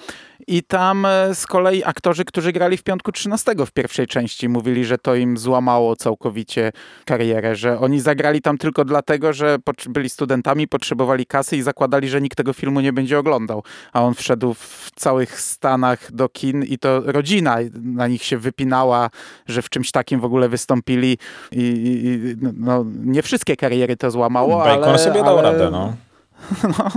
i 0.47 0.63
tam 0.63 1.07
e, 1.07 1.35
z 1.35 1.47
kolei 1.47 1.85
aktorzy, 1.85 2.25
którzy 2.25 2.53
grali 2.53 2.77
w 2.77 2.83
Piątku 2.83 3.13
13 3.13 3.55
w 3.67 3.71
pierwszej 3.71 4.07
części, 4.07 4.49
mówili, 4.49 4.85
że 4.85 4.99
to 4.99 5.15
im 5.15 5.39
złamało 5.39 5.97
całkowicie 5.97 6.73
karierę, 7.05 7.57
że 7.57 7.79
oni 7.79 8.01
zagrali 8.01 8.43
tam 8.43 8.59
tylko 8.59 8.85
dlatego, 8.85 9.33
że 9.33 9.59
byli 9.89 10.11
studentami, 10.11 10.69
potrzebowali 10.69 11.27
kasy 11.27 11.57
i 11.57 11.63
zakładali, 11.63 12.09
że 12.09 12.21
nikt 12.21 12.37
tego 12.37 12.53
filmu 12.53 12.81
nie 12.81 12.93
będzie 12.93 13.19
oglądał. 13.19 13.63
A 13.93 14.03
on 14.03 14.15
wszedł 14.15 14.55
w 14.55 14.91
całych 14.97 15.41
Stanach 15.41 16.13
do 16.13 16.29
kin 16.29 16.63
i 16.63 16.79
to 16.79 17.01
rodzina 17.01 17.57
na 17.83 18.07
nich 18.07 18.23
się 18.23 18.39
wypinała, 18.39 19.11
że 19.47 19.63
w 19.63 19.69
czymś 19.69 19.91
takim 19.91 20.21
w 20.21 20.25
ogóle 20.25 20.49
wystąpili 20.49 21.19
i, 21.53 21.63
i 21.63 22.37
no, 22.57 22.85
nie 23.05 23.23
wszystkie 23.23 23.57
kariery 23.57 23.90
to 23.97 24.11
złamało, 24.11 24.59
Bacon 24.59 24.89
ale... 24.89 24.99
sobie 24.99 25.23
dał 25.23 25.39
ale... 25.39 25.53
radę, 25.53 25.71
no. 25.71 25.95
No, 26.79 26.91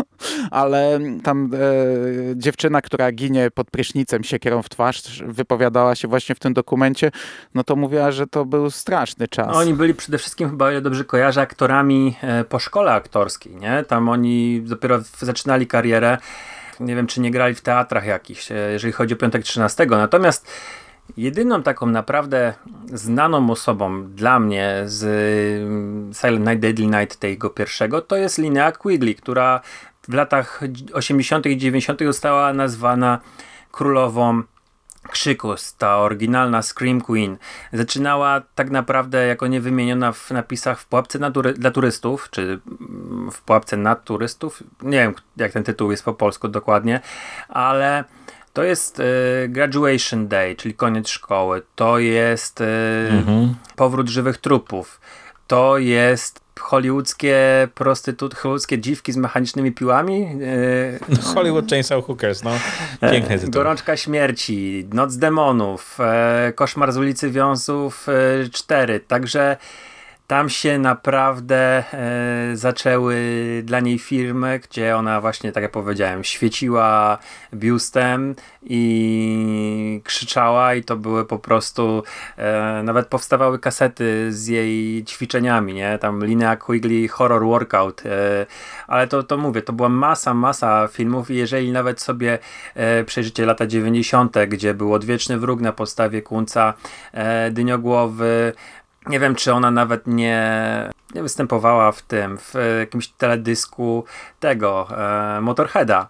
ale 0.51 0.99
tam 1.23 1.51
e, 1.53 1.58
dziewczyna, 2.36 2.82
która 2.82 3.12
ginie 3.12 3.51
pod 3.51 3.71
prysznicem 3.71 4.23
siekierą 4.23 4.62
w 4.62 4.69
twarz, 4.69 5.23
wypowiadała 5.25 5.95
się 5.95 6.08
właśnie 6.08 6.36
w 6.36 6.39
tym 6.39 6.53
dokumencie, 6.53 7.12
no 7.56 7.63
to 7.63 7.75
mówiła, 7.75 8.12
że 8.12 8.27
to 8.27 8.45
był 8.45 8.71
straszny 8.71 9.27
czas. 9.27 9.47
No, 9.47 9.53
oni 9.53 9.73
byli 9.73 9.93
przede 9.93 10.17
wszystkim, 10.17 10.49
chyba 10.49 10.71
ile 10.71 10.82
dobrze 10.82 11.03
kojarzę, 11.03 11.41
aktorami 11.41 12.15
e, 12.21 12.43
po 12.43 12.60
szkole 12.60 12.91
aktorskiej, 12.91 13.56
nie? 13.56 13.84
Tam 13.88 14.10
oni 14.10 14.62
dopiero 14.62 14.99
zaczynali 15.19 15.67
karierę. 15.67 16.17
Nie 16.79 16.95
wiem, 16.95 17.08
czy 17.08 17.21
nie 17.21 17.32
grali 17.32 17.56
w 17.56 17.62
teatrach 17.62 18.06
jakichś, 18.06 18.51
e, 18.51 18.56
jeżeli 18.56 18.93
chodzi 18.93 19.13
o 19.13 19.17
Piątek 19.17 19.43
13. 19.43 19.86
Natomiast 19.86 20.47
Jedyną 21.17 21.63
taką 21.63 21.86
naprawdę 21.86 22.54
znaną 22.93 23.49
osobą 23.49 24.08
dla 24.08 24.39
mnie 24.39 24.84
z 24.86 25.04
mm, 25.63 26.13
Silent 26.13 26.47
Night, 26.47 26.60
Deadly 26.60 26.86
Night 26.86 27.19
tego 27.19 27.49
pierwszego 27.49 28.02
to 28.02 28.15
jest 28.15 28.38
Linnea 28.38 28.71
Quigley, 28.71 29.15
która 29.15 29.62
w 30.10 30.13
latach 30.13 30.62
80. 30.93 31.45
i 31.45 31.58
90. 31.58 31.99
została 32.04 32.54
nazwana 32.54 33.19
królową 33.71 34.43
krzyku, 35.10 35.56
ta 35.78 35.97
oryginalna 35.97 36.62
Scream 36.62 37.02
Queen. 37.02 37.38
Zaczynała 37.73 38.41
tak 38.56 38.69
naprawdę 38.69 39.28
jako 39.28 39.47
niewymieniona 39.47 40.12
w 40.12 40.32
napisach 40.32 40.80
w 40.80 40.86
pułapce 40.86 41.19
dla 41.56 41.71
turystów, 41.71 42.30
czy 42.30 42.41
mm, 42.41 43.32
w 43.32 43.41
pułapce 43.41 43.78
nad 43.78 44.04
turystów. 44.04 44.63
Nie 44.82 44.97
wiem, 44.97 45.13
jak 45.38 45.52
ten 45.52 45.63
tytuł 45.63 45.91
jest 45.91 46.06
po 46.06 46.13
polsku 46.13 46.47
dokładnie, 46.47 46.99
ale 47.49 48.04
to 48.53 48.63
jest 48.63 48.99
y, 48.99 49.03
Graduation 49.49 50.27
Day, 50.27 50.55
czyli 50.55 50.75
koniec 50.75 51.09
szkoły. 51.09 51.61
To 51.75 51.99
jest 51.99 52.61
y, 52.61 52.65
mhm. 53.09 53.55
powrót 53.75 54.09
żywych 54.09 54.37
trupów. 54.37 55.01
To 55.47 55.77
jest 55.77 56.43
hollywoodzkie 56.59 57.67
prostytut, 57.75 58.35
hollywoodzkie 58.35 58.79
dziwki 58.79 59.11
z 59.11 59.17
mechanicznymi 59.17 59.71
piłami. 59.71 60.27
Y, 61.11 61.23
Hollywood 61.33 61.69
Chainsaw 61.69 62.05
Hookers, 62.05 62.43
no. 62.43 62.51
Piękny 63.11 63.39
tytuł. 63.39 63.51
Gorączka 63.51 63.97
śmierci, 63.97 64.87
Noc 64.93 65.17
demonów, 65.17 65.97
Koszmar 66.55 66.91
z 66.91 66.97
ulicy 66.97 67.31
Wiązów 67.31 68.07
4. 68.51 68.99
Także 68.99 69.57
tam 70.27 70.49
się 70.49 70.79
naprawdę 70.79 71.83
e, 71.93 72.51
zaczęły 72.53 73.15
dla 73.63 73.79
niej 73.79 73.99
firmy, 73.99 74.59
gdzie 74.59 74.97
ona 74.97 75.21
właśnie, 75.21 75.51
tak 75.51 75.63
jak 75.63 75.71
powiedziałem, 75.71 76.23
świeciła 76.23 77.17
biustem 77.53 78.36
i 78.63 80.01
krzyczała 80.03 80.75
i 80.75 80.83
to 80.83 80.97
były 80.97 81.25
po 81.25 81.39
prostu, 81.39 82.03
e, 82.38 82.81
nawet 82.83 83.07
powstawały 83.07 83.59
kasety 83.59 84.33
z 84.33 84.47
jej 84.47 85.03
ćwiczeniami, 85.05 85.73
nie? 85.73 85.97
Tam 85.97 86.25
Linea 86.25 86.55
Quigley 86.55 87.07
Horror 87.07 87.45
Workout, 87.45 88.05
e, 88.05 88.45
ale 88.88 89.07
to, 89.07 89.23
to 89.23 89.38
mówię, 89.38 89.62
to 89.62 89.73
była 89.73 89.89
masa, 89.89 90.33
masa 90.33 90.88
filmów 90.88 91.31
i 91.31 91.36
jeżeli 91.36 91.71
nawet 91.71 92.01
sobie 92.01 92.39
e, 92.75 93.03
przejrzycie 93.03 93.45
lata 93.45 93.67
90., 93.67 94.36
gdzie 94.47 94.73
był 94.73 94.93
Odwieczny 94.93 95.38
Wróg 95.38 95.62
na 95.62 95.71
podstawie 95.71 96.21
Kunca, 96.21 96.73
e, 97.12 97.51
Dyniogłowy, 97.51 98.53
nie 99.07 99.19
wiem, 99.19 99.35
czy 99.35 99.53
ona 99.53 99.71
nawet 99.71 100.07
nie, 100.07 100.49
nie 101.15 101.21
występowała 101.21 101.91
w 101.91 102.01
tym, 102.01 102.37
w 102.37 102.53
jakimś 102.79 103.07
teledysku 103.07 104.05
tego, 104.39 104.87
e, 105.37 105.41
Motorheada. 105.41 106.07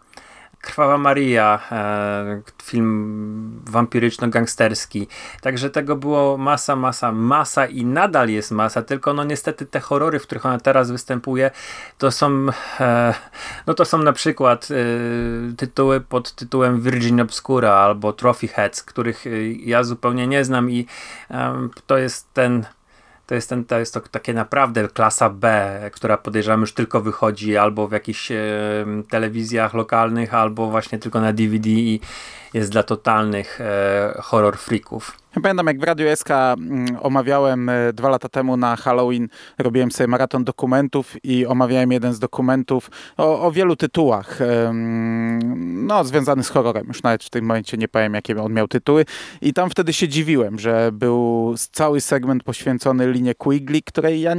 Krwawa 0.63 0.97
Maria, 0.97 1.59
e, 1.71 2.41
film 2.63 3.61
wampiryczno-gangsterski. 3.65 5.07
Także 5.41 5.69
tego 5.69 5.95
było 5.95 6.37
masa, 6.37 6.75
masa, 6.75 7.11
masa 7.11 7.65
i 7.65 7.85
nadal 7.85 8.29
jest 8.29 8.51
masa, 8.51 8.81
tylko 8.81 9.13
no 9.13 9.23
niestety 9.23 9.65
te 9.65 9.79
horrory, 9.79 10.19
w 10.19 10.23
których 10.23 10.45
ona 10.45 10.59
teraz 10.59 10.91
występuje, 10.91 11.51
to 11.97 12.11
są 12.11 12.45
e, 12.79 13.13
no 13.67 13.73
to 13.73 13.85
są 13.85 13.97
na 13.97 14.13
przykład 14.13 14.67
e, 14.71 14.75
tytuły 15.55 16.01
pod 16.01 16.31
tytułem 16.35 16.81
Virgin 16.81 17.21
Obscura 17.21 17.73
albo 17.73 18.13
Trophy 18.13 18.47
Heads, 18.47 18.83
których 18.83 19.27
e, 19.27 19.29
ja 19.51 19.83
zupełnie 19.83 20.27
nie 20.27 20.45
znam 20.45 20.71
i 20.71 20.87
e, 21.31 21.67
to 21.87 21.97
jest 21.97 22.33
ten 22.33 22.65
to 23.27 23.35
jest, 23.35 23.49
ten, 23.49 23.65
to 23.65 23.79
jest 23.79 23.93
to 23.93 23.99
takie 23.99 24.33
naprawdę 24.33 24.87
klasa 24.87 25.29
B, 25.29 25.79
która 25.93 26.17
podejrzewam 26.17 26.61
już 26.61 26.73
tylko 26.73 27.01
wychodzi 27.01 27.57
albo 27.57 27.87
w 27.87 27.91
jakichś 27.91 28.31
e, 28.31 28.37
telewizjach 29.09 29.73
lokalnych, 29.73 30.33
albo 30.33 30.69
właśnie 30.69 30.99
tylko 30.99 31.21
na 31.21 31.33
DVD 31.33 31.69
i 31.69 31.99
jest 32.53 32.71
dla 32.71 32.83
totalnych 32.83 33.61
e, 33.61 34.13
horror 34.21 34.57
freaków. 34.57 35.22
Pamiętam, 35.41 35.67
jak 35.67 35.79
w 35.79 35.83
Radiu 35.83 36.15
SK 36.15 36.29
mm, 36.29 36.97
omawiałem 37.01 37.69
e, 37.69 37.93
dwa 37.93 38.09
lata 38.09 38.29
temu 38.29 38.57
na 38.57 38.75
Halloween, 38.75 39.27
robiłem 39.57 39.91
sobie 39.91 40.07
maraton 40.07 40.43
dokumentów 40.43 41.15
i 41.23 41.45
omawiałem 41.45 41.91
jeden 41.91 42.13
z 42.13 42.19
dokumentów 42.19 42.91
o, 43.17 43.41
o 43.41 43.51
wielu 43.51 43.75
tytułach, 43.75 44.39
no, 45.63 46.03
związanych 46.03 46.45
z 46.45 46.49
horrorem. 46.49 46.87
Już 46.87 47.03
nawet 47.03 47.23
w 47.23 47.29
tym 47.29 47.45
momencie 47.45 47.77
nie 47.77 47.87
powiem, 47.87 48.13
jakie 48.13 48.41
on 48.41 48.53
miał 48.53 48.67
tytuły. 48.67 49.05
I 49.41 49.53
tam 49.53 49.69
wtedy 49.69 49.93
się 49.93 50.07
dziwiłem, 50.07 50.59
że 50.59 50.89
był 50.93 51.53
cały 51.71 52.01
segment 52.01 52.43
poświęcony 52.43 53.11
linie 53.11 53.35
Quigley, 53.35 53.83
której 53.83 54.21
ja 54.21 54.35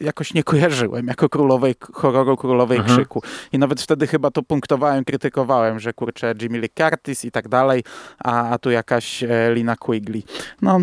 jakoś 0.00 0.34
nie 0.34 0.42
kojarzyłem, 0.42 1.06
jako 1.06 1.28
królowej 1.28 1.74
horroru, 1.92 2.36
królowej 2.36 2.78
mhm. 2.78 2.96
krzyku. 2.96 3.22
I 3.52 3.58
nawet 3.58 3.82
wtedy 3.82 4.06
chyba 4.06 4.30
to 4.30 4.42
punktowałem, 4.42 5.04
krytykowałem, 5.04 5.80
że 5.80 5.92
kurczę, 5.92 6.34
Jimmy 6.42 6.58
Lee 6.58 6.68
Curtis 6.68 7.24
i 7.24 7.30
tak 7.30 7.48
dalej, 7.48 7.84
a, 8.24 8.50
a 8.50 8.58
tu 8.58 8.70
jakaś 8.70 9.22
e, 9.22 9.54
Lina 9.54 9.76
Quigley. 9.76 10.27
No, 10.62 10.80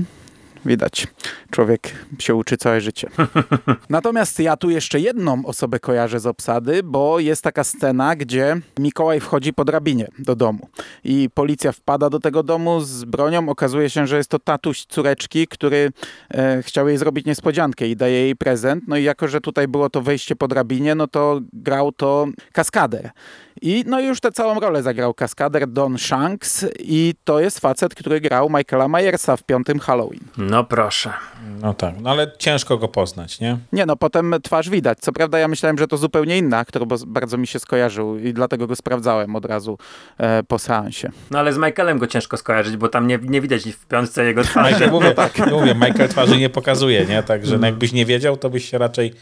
widać. 0.66 1.08
Człowiek 1.52 1.92
się 2.20 2.36
uczy 2.36 2.58
całe 2.58 2.82
życie. 2.82 3.10
Natomiast 3.90 4.40
ja 4.40 4.58
tu 4.58 4.70
jeszcze 4.70 5.00
jedną 5.00 5.46
osobę 5.46 5.80
kojarzę 5.80 6.20
z 6.20 6.26
obsady, 6.26 6.84
bo 6.84 7.20
jest 7.20 7.42
taka 7.42 7.64
scena, 7.64 8.16
gdzie 8.16 8.58
Mikołaj 8.80 9.20
wchodzi 9.20 9.54
po 9.54 9.66
drabinie 9.66 10.08
do 10.20 10.36
domu 10.36 10.70
i 11.04 11.30
policja 11.34 11.72
wpada 11.72 12.10
do 12.10 12.20
tego 12.20 12.44
domu 12.44 12.82
z 12.82 13.04
bronią. 13.04 13.50
Okazuje 13.50 13.90
się, 13.90 14.08
że 14.08 14.18
jest 14.18 14.30
to 14.30 14.40
tatuś 14.40 14.86
córeczki, 14.86 15.48
który 15.48 15.92
e, 16.34 16.64
chciał 16.64 16.88
jej 16.88 16.98
zrobić 16.98 17.26
niespodziankę 17.26 17.88
i 17.88 17.96
daje 17.96 18.22
jej 18.22 18.36
prezent. 18.36 18.84
No 18.88 18.98
i 18.98 19.04
jako, 19.04 19.28
że 19.28 19.42
tutaj 19.42 19.68
było 19.68 19.90
to 19.90 20.02
wejście 20.02 20.36
po 20.36 20.48
drabinie, 20.48 20.96
no 20.96 21.08
to 21.08 21.40
grał 21.54 21.92
to 21.92 22.28
kaskader. 22.52 23.12
I 23.66 23.84
no 23.88 24.00
już 24.00 24.20
tę 24.20 24.32
całą 24.32 24.60
rolę 24.60 24.84
zagrał 24.84 25.14
kaskader 25.14 25.68
Don 25.68 25.98
Shanks 25.98 26.66
i 26.80 27.14
to 27.24 27.40
jest 27.40 27.60
facet, 27.60 27.96
który 27.96 28.22
grał 28.22 28.50
Michaela 28.50 28.88
Myersa 28.88 29.38
w 29.38 29.44
piątym 29.44 29.80
Halloween. 29.80 30.20
No 30.38 30.64
proszę. 30.64 31.14
No 31.62 31.74
tak, 31.74 31.96
no 32.02 32.10
ale 32.10 32.32
ciężko 32.38 32.78
go 32.78 32.88
poznać, 32.88 33.40
nie? 33.40 33.58
Nie, 33.72 33.86
no 33.86 33.96
potem 33.96 34.36
twarz 34.44 34.70
widać. 34.70 35.00
Co 35.00 35.12
prawda 35.12 35.40
ja 35.40 35.48
myślałem, 35.48 35.78
że 35.78 35.88
to 35.88 35.98
zupełnie 35.98 36.38
inny 36.38 36.58
aktor, 36.58 36.88
bo 36.88 36.96
bardzo 37.08 37.38
mi 37.38 37.48
się 37.48 37.60
skojarzył 37.60 38.18
i 38.18 38.34
dlatego 38.34 38.68
go 38.68 38.76
sprawdzałem 38.76 39.36
od 39.36 39.46
razu 39.46 39.78
e, 40.18 40.44
po 40.44 40.60
seansie. 40.60 41.12
No 41.32 41.40
ale 41.40 41.54
z 41.54 41.58
Michaelem 41.58 42.00
go 42.00 42.08
ciężko 42.08 42.38
skojarzyć, 42.38 42.78
bo 42.78 42.90
tam 42.90 43.08
nie, 43.08 43.20
nie 43.22 43.42
widać 43.42 43.64
w 43.64 43.86
piątce 43.86 44.26
jego 44.26 44.44
twarzy. 44.44 44.74
Michael, 44.74 44.92
mówię, 44.92 45.12
tak. 45.24 45.52
mówię, 45.52 45.76
Michael 45.76 46.10
twarzy 46.10 46.38
nie 46.38 46.50
pokazuje, 46.50 47.06
nie? 47.06 47.24
Także 47.24 47.58
no, 47.58 47.66
jakbyś 47.66 47.92
nie 47.92 48.06
wiedział, 48.06 48.38
to 48.38 48.50
byś 48.50 48.70
się 48.70 48.78
raczej 48.78 49.14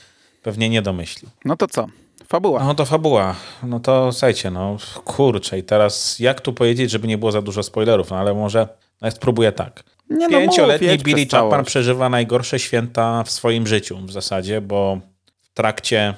pewnie 0.42 0.70
nie 0.70 0.82
domyślił. 0.82 1.32
No 1.46 1.56
to 1.56 1.68
co? 1.68 1.88
Fabuła. 2.34 2.64
No 2.64 2.76
to 2.76 2.86
fabuła. 2.86 3.36
No 3.64 3.80
to 3.80 4.12
słuchajcie, 4.12 4.52
no 4.52 4.78
kurczę 5.06 5.60
i 5.60 5.64
teraz 5.64 6.20
jak 6.20 6.42
tu 6.42 6.54
powiedzieć, 6.54 6.92
żeby 6.92 7.08
nie 7.08 7.18
było 7.18 7.32
za 7.32 7.42
dużo 7.42 7.64
spoilerów, 7.64 8.10
no 8.10 8.18
ale 8.18 8.34
może 8.34 8.68
no, 9.02 9.12
spróbuję 9.12 9.52
tak. 9.52 9.84
Nie, 10.10 10.28
no 10.28 10.40
Pięcioletni 10.40 10.88
mów, 10.88 11.04
Billy 11.04 11.26
Chapman 11.26 11.66
przeżywa 11.66 12.10
najgorsze 12.10 12.60
święta 12.60 13.24
w 13.24 13.32
swoim 13.32 13.68
życiu 13.68 13.98
w 14.06 14.12
zasadzie, 14.12 14.62
bo 14.62 15.00
w 15.42 15.54
trakcie 15.54 16.14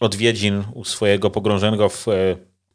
odwiedzin 0.00 0.64
u 0.74 0.84
swojego 0.84 1.30
pogrążonego 1.30 1.88
w 1.88 2.08
e, 2.08 2.12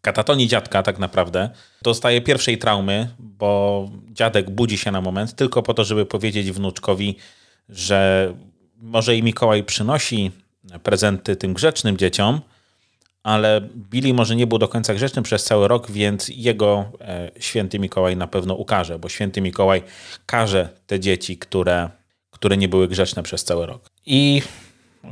katatonii 0.01 0.47
dziadka 0.47 0.83
tak 0.83 0.99
naprawdę 0.99 1.49
dostaje 1.81 2.21
pierwszej 2.21 2.57
traumy, 2.57 3.09
bo 3.19 3.89
dziadek 4.09 4.49
budzi 4.49 4.77
się 4.77 4.91
na 4.91 5.01
moment 5.01 5.35
tylko 5.35 5.63
po 5.63 5.73
to, 5.73 5.83
żeby 5.83 6.05
powiedzieć 6.05 6.51
wnuczkowi, 6.51 7.17
że 7.69 8.33
może 8.77 9.15
i 9.15 9.23
Mikołaj 9.23 9.63
przynosi 9.63 10.31
prezenty 10.83 11.35
tym 11.35 11.53
grzecznym 11.53 11.97
dzieciom, 11.97 12.41
ale 13.23 13.61
Billy 13.61 14.13
może 14.13 14.35
nie 14.35 14.47
był 14.47 14.57
do 14.57 14.67
końca 14.67 14.93
grzeczny 14.93 15.21
przez 15.21 15.43
cały 15.43 15.67
rok, 15.67 15.91
więc 15.91 16.31
jego 16.35 16.85
e, 17.01 17.31
święty 17.39 17.79
Mikołaj 17.79 18.17
na 18.17 18.27
pewno 18.27 18.55
ukaże, 18.55 18.99
bo 18.99 19.09
święty 19.09 19.41
Mikołaj 19.41 19.83
każe 20.25 20.69
te 20.87 20.99
dzieci, 20.99 21.37
które, 21.37 21.89
które 22.31 22.57
nie 22.57 22.67
były 22.67 22.87
grzeczne 22.87 23.23
przez 23.23 23.43
cały 23.43 23.65
rok. 23.65 23.89
I 24.05 24.41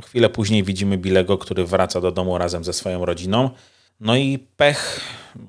chwilę 0.04 0.28
później 0.28 0.64
widzimy 0.64 0.98
Bilego, 0.98 1.38
który 1.38 1.64
wraca 1.64 2.00
do 2.00 2.12
domu 2.12 2.38
razem 2.38 2.64
ze 2.64 2.72
swoją 2.72 3.04
rodziną. 3.04 3.50
No 4.00 4.16
i 4.16 4.38
pech 4.56 5.00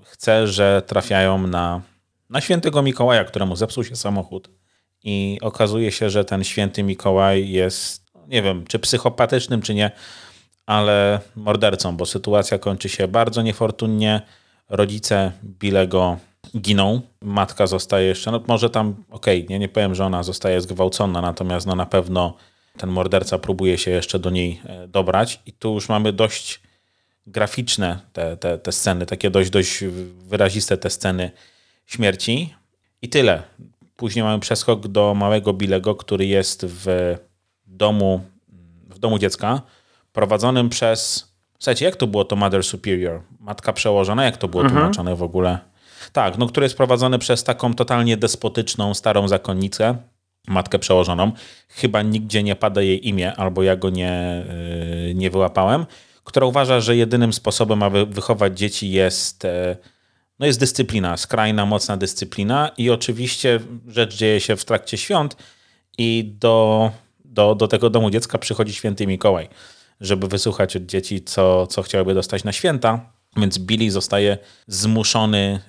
chce, 0.03 0.47
że 0.47 0.81
trafiają 0.87 1.47
na, 1.47 1.81
na 2.29 2.41
świętego 2.41 2.81
Mikołaja, 2.81 3.23
któremu 3.23 3.55
zepsuł 3.55 3.83
się 3.83 3.95
samochód. 3.95 4.49
I 5.03 5.37
okazuje 5.41 5.91
się, 5.91 6.09
że 6.09 6.25
ten 6.25 6.43
święty 6.43 6.83
Mikołaj 6.83 7.49
jest, 7.49 8.05
nie 8.27 8.41
wiem, 8.41 8.65
czy 8.67 8.79
psychopatycznym, 8.79 9.61
czy 9.61 9.73
nie, 9.73 9.91
ale 10.71 11.19
mordercą, 11.35 11.97
bo 11.97 12.05
sytuacja 12.05 12.59
kończy 12.59 12.89
się 12.89 13.07
bardzo 13.07 13.41
niefortunnie. 13.41 14.21
Rodzice 14.69 15.31
Bilego 15.43 16.17
giną, 16.57 17.01
matka 17.21 17.67
zostaje 17.67 18.07
jeszcze, 18.07 18.31
no 18.31 18.41
może 18.47 18.69
tam, 18.69 18.95
okej, 19.09 19.45
okay, 19.45 19.59
nie, 19.59 19.69
powiem, 19.69 19.95
że 19.95 20.05
ona 20.05 20.23
zostaje 20.23 20.61
zgwałcona, 20.61 21.21
natomiast 21.21 21.67
no 21.67 21.75
na 21.75 21.85
pewno 21.85 22.35
ten 22.77 22.89
morderca 22.89 23.39
próbuje 23.39 23.77
się 23.77 23.91
jeszcze 23.91 24.19
do 24.19 24.29
niej 24.29 24.61
e, 24.65 24.87
dobrać 24.87 25.39
i 25.45 25.53
tu 25.53 25.73
już 25.73 25.89
mamy 25.89 26.13
dość 26.13 26.61
graficzne 27.27 27.99
te, 28.13 28.37
te, 28.37 28.57
te 28.57 28.71
sceny, 28.71 29.05
takie 29.05 29.29
dość, 29.29 29.49
dość 29.49 29.83
wyraziste 30.27 30.77
te 30.77 30.89
sceny 30.89 31.31
śmierci 31.85 32.53
i 33.01 33.09
tyle. 33.09 33.43
Później 33.95 34.23
mamy 34.23 34.39
przeskok 34.39 34.87
do 34.87 35.13
małego 35.13 35.53
Bilego, 35.53 35.95
który 35.95 36.25
jest 36.25 36.65
w 36.65 37.15
domu, 37.65 38.21
w 38.89 38.99
domu 38.99 39.19
dziecka, 39.19 39.61
prowadzonym 40.13 40.69
przez. 40.69 41.31
Słuchajcie, 41.59 41.85
jak 41.85 41.95
to 41.95 42.07
było 42.07 42.25
to 42.25 42.35
Mother 42.35 42.63
Superior? 42.63 43.21
Matka 43.39 43.73
przełożona, 43.73 44.25
jak 44.25 44.37
to 44.37 44.47
było 44.47 44.63
mhm. 44.63 44.79
tłumaczone 44.79 45.15
w 45.15 45.23
ogóle? 45.23 45.59
Tak, 46.13 46.37
no, 46.37 46.47
który 46.47 46.63
jest 46.65 46.77
prowadzony 46.77 47.19
przez 47.19 47.43
taką 47.43 47.73
totalnie 47.73 48.17
despotyczną, 48.17 48.93
starą 48.93 49.27
zakonnicę, 49.27 49.97
matkę 50.47 50.79
przełożoną. 50.79 51.31
Chyba 51.67 52.01
nigdzie 52.01 52.43
nie 52.43 52.55
pada 52.55 52.81
jej 52.81 53.07
imię, 53.07 53.35
albo 53.35 53.63
ja 53.63 53.75
go 53.75 53.89
nie, 53.89 54.43
yy, 55.07 55.13
nie 55.15 55.29
wyłapałem, 55.29 55.85
która 56.23 56.45
uważa, 56.45 56.81
że 56.81 56.95
jedynym 56.95 57.33
sposobem, 57.33 57.83
aby 57.83 58.05
wychować 58.05 58.59
dzieci 58.59 58.91
jest, 58.91 59.43
yy, 59.43 59.77
no 60.39 60.45
jest 60.45 60.59
dyscyplina, 60.59 61.17
skrajna, 61.17 61.65
mocna 61.65 61.97
dyscyplina 61.97 62.71
i 62.77 62.89
oczywiście 62.89 63.59
rzecz 63.87 64.15
dzieje 64.15 64.39
się 64.39 64.55
w 64.55 64.65
trakcie 64.65 64.97
świąt 64.97 65.37
i 65.97 66.35
do, 66.39 66.91
do, 67.25 67.55
do 67.55 67.67
tego 67.67 67.89
domu 67.89 68.09
dziecka 68.09 68.37
przychodzi 68.37 68.73
święty 68.73 69.07
Mikołaj 69.07 69.49
żeby 70.01 70.27
wysłuchać 70.27 70.75
od 70.75 70.83
dzieci, 70.83 71.21
co, 71.21 71.67
co 71.67 71.81
chciałyby 71.81 72.13
dostać 72.13 72.43
na 72.43 72.51
święta. 72.51 72.99
Więc 73.37 73.59
Billy 73.59 73.91
zostaje 73.91 74.37
zmuszony 74.67 75.59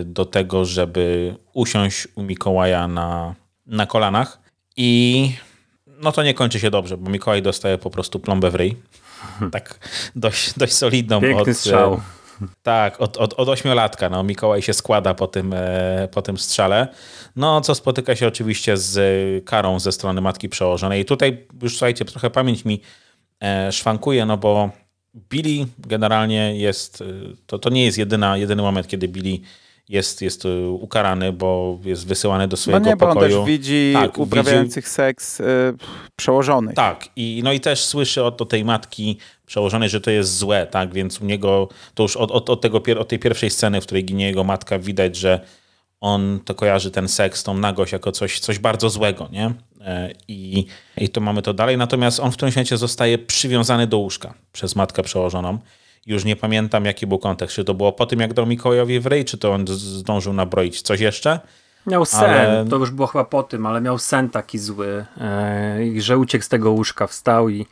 y, 0.00 0.04
do 0.04 0.24
tego, 0.24 0.64
żeby 0.64 1.34
usiąść 1.52 2.08
u 2.14 2.22
Mikołaja 2.22 2.88
na, 2.88 3.34
na 3.66 3.86
kolanach. 3.86 4.40
I 4.76 5.32
no 5.86 6.12
to 6.12 6.22
nie 6.22 6.34
kończy 6.34 6.60
się 6.60 6.70
dobrze, 6.70 6.96
bo 6.96 7.10
Mikołaj 7.10 7.42
dostaje 7.42 7.78
po 7.78 7.90
prostu 7.90 8.20
plombę 8.20 8.50
w 8.50 8.54
ryj. 8.54 8.76
Tak 9.52 9.78
dość, 10.16 10.58
dość 10.58 10.72
solidną. 10.72 11.20
Piękny 11.20 11.42
od, 11.42 11.48
y, 11.48 11.54
strzał. 11.54 12.00
Tak, 12.62 13.00
od, 13.00 13.16
od, 13.16 13.34
od 13.34 13.48
ośmiolatka. 13.48 14.10
No, 14.10 14.22
Mikołaj 14.22 14.62
się 14.62 14.72
składa 14.72 15.14
po 15.14 15.26
tym, 15.26 15.52
e, 15.56 16.08
po 16.12 16.22
tym 16.22 16.38
strzale. 16.38 16.88
No, 17.36 17.60
co 17.60 17.74
spotyka 17.74 18.16
się 18.16 18.28
oczywiście 18.28 18.76
z 18.76 19.44
karą 19.44 19.80
ze 19.80 19.92
strony 19.92 20.20
matki 20.20 20.48
przełożonej. 20.48 21.00
I 21.00 21.04
tutaj 21.04 21.46
już 21.62 21.72
słuchajcie, 21.72 22.04
trochę 22.04 22.30
pamięć 22.30 22.64
mi 22.64 22.80
E, 22.80 23.11
szwankuje, 23.70 24.26
no 24.26 24.36
bo 24.36 24.70
Billy 25.14 25.66
generalnie 25.78 26.56
jest, 26.56 27.00
e, 27.00 27.04
to, 27.46 27.58
to 27.58 27.70
nie 27.70 27.84
jest 27.84 27.98
jedyna, 27.98 28.36
jedyny 28.36 28.62
moment, 28.62 28.86
kiedy 28.88 29.08
Billy 29.08 29.38
jest, 29.88 30.22
jest 30.22 30.44
e, 30.44 30.68
ukarany, 30.68 31.32
bo 31.32 31.78
jest 31.84 32.06
wysyłany 32.06 32.48
do 32.48 32.56
swojego 32.56 32.84
no 32.84 32.90
nie, 32.90 32.96
pokoju. 32.96 33.30
Bo 33.30 33.40
on 33.40 33.46
też 33.46 33.54
widzi 33.54 33.90
tak, 33.94 34.18
uprawiających 34.18 34.84
widzi... 34.84 34.94
seks 34.94 35.40
y, 35.40 35.44
przełożonych. 36.16 36.74
Tak, 36.74 37.08
i, 37.16 37.40
no 37.44 37.52
i 37.52 37.60
też 37.60 37.84
słyszy 37.84 38.24
od, 38.24 38.42
od 38.42 38.48
tej 38.48 38.64
matki 38.64 39.18
przełożonej, 39.46 39.88
że 39.88 40.00
to 40.00 40.10
jest 40.10 40.36
złe, 40.36 40.66
tak, 40.66 40.94
więc 40.94 41.20
u 41.20 41.24
niego 41.24 41.68
to 41.94 42.02
już 42.02 42.16
od, 42.16 42.30
od, 42.30 42.50
od, 42.50 42.60
tego, 42.60 42.82
od 42.98 43.08
tej 43.08 43.18
pierwszej 43.18 43.50
sceny, 43.50 43.80
w 43.80 43.84
której 43.84 44.04
ginie 44.04 44.26
jego 44.26 44.44
matka, 44.44 44.78
widać, 44.78 45.16
że 45.16 45.40
on 46.00 46.40
to 46.44 46.54
kojarzy 46.54 46.90
ten 46.90 47.08
seks, 47.08 47.42
tą 47.42 47.54
nagość 47.54 47.92
jako 47.92 48.12
coś, 48.12 48.40
coś 48.40 48.58
bardzo 48.58 48.90
złego, 48.90 49.28
nie? 49.32 49.52
E, 49.86 50.12
I, 50.28 50.66
I 50.96 51.08
to 51.08 51.20
mamy 51.20 51.42
to 51.42 51.54
dalej. 51.54 51.78
Natomiast 51.78 52.20
on 52.20 52.32
w 52.32 52.36
tym 52.36 52.48
momencie 52.48 52.76
zostaje 52.76 53.18
przywiązany 53.18 53.86
do 53.86 53.98
łóżka 53.98 54.34
przez 54.52 54.76
matkę 54.76 55.02
przełożoną. 55.02 55.58
Już 56.06 56.24
nie 56.24 56.36
pamiętam, 56.36 56.84
jaki 56.84 57.06
był 57.06 57.18
kontekst. 57.18 57.56
Czy 57.56 57.64
to 57.64 57.74
było 57.74 57.92
po 57.92 58.06
tym, 58.06 58.20
jak 58.20 58.34
dał 58.34 58.46
Mikołajowi 58.46 59.00
w 59.00 59.06
rej, 59.06 59.24
czy 59.24 59.38
to 59.38 59.52
on 59.52 59.66
zdążył 59.68 60.32
nabroić 60.32 60.82
coś 60.82 61.00
jeszcze? 61.00 61.40
Miał 61.86 62.04
sen, 62.04 62.30
ale... 62.30 62.64
to 62.70 62.76
już 62.76 62.90
było 62.90 63.06
chyba 63.06 63.24
po 63.24 63.42
tym, 63.42 63.66
ale 63.66 63.80
miał 63.80 63.98
sen 63.98 64.30
taki 64.30 64.58
zły, 64.58 65.04
e, 65.20 65.78
że 65.98 66.18
uciekł 66.18 66.44
z 66.44 66.48
tego 66.48 66.70
łóżka, 66.70 67.06
wstał 67.06 67.48
i 67.48 67.66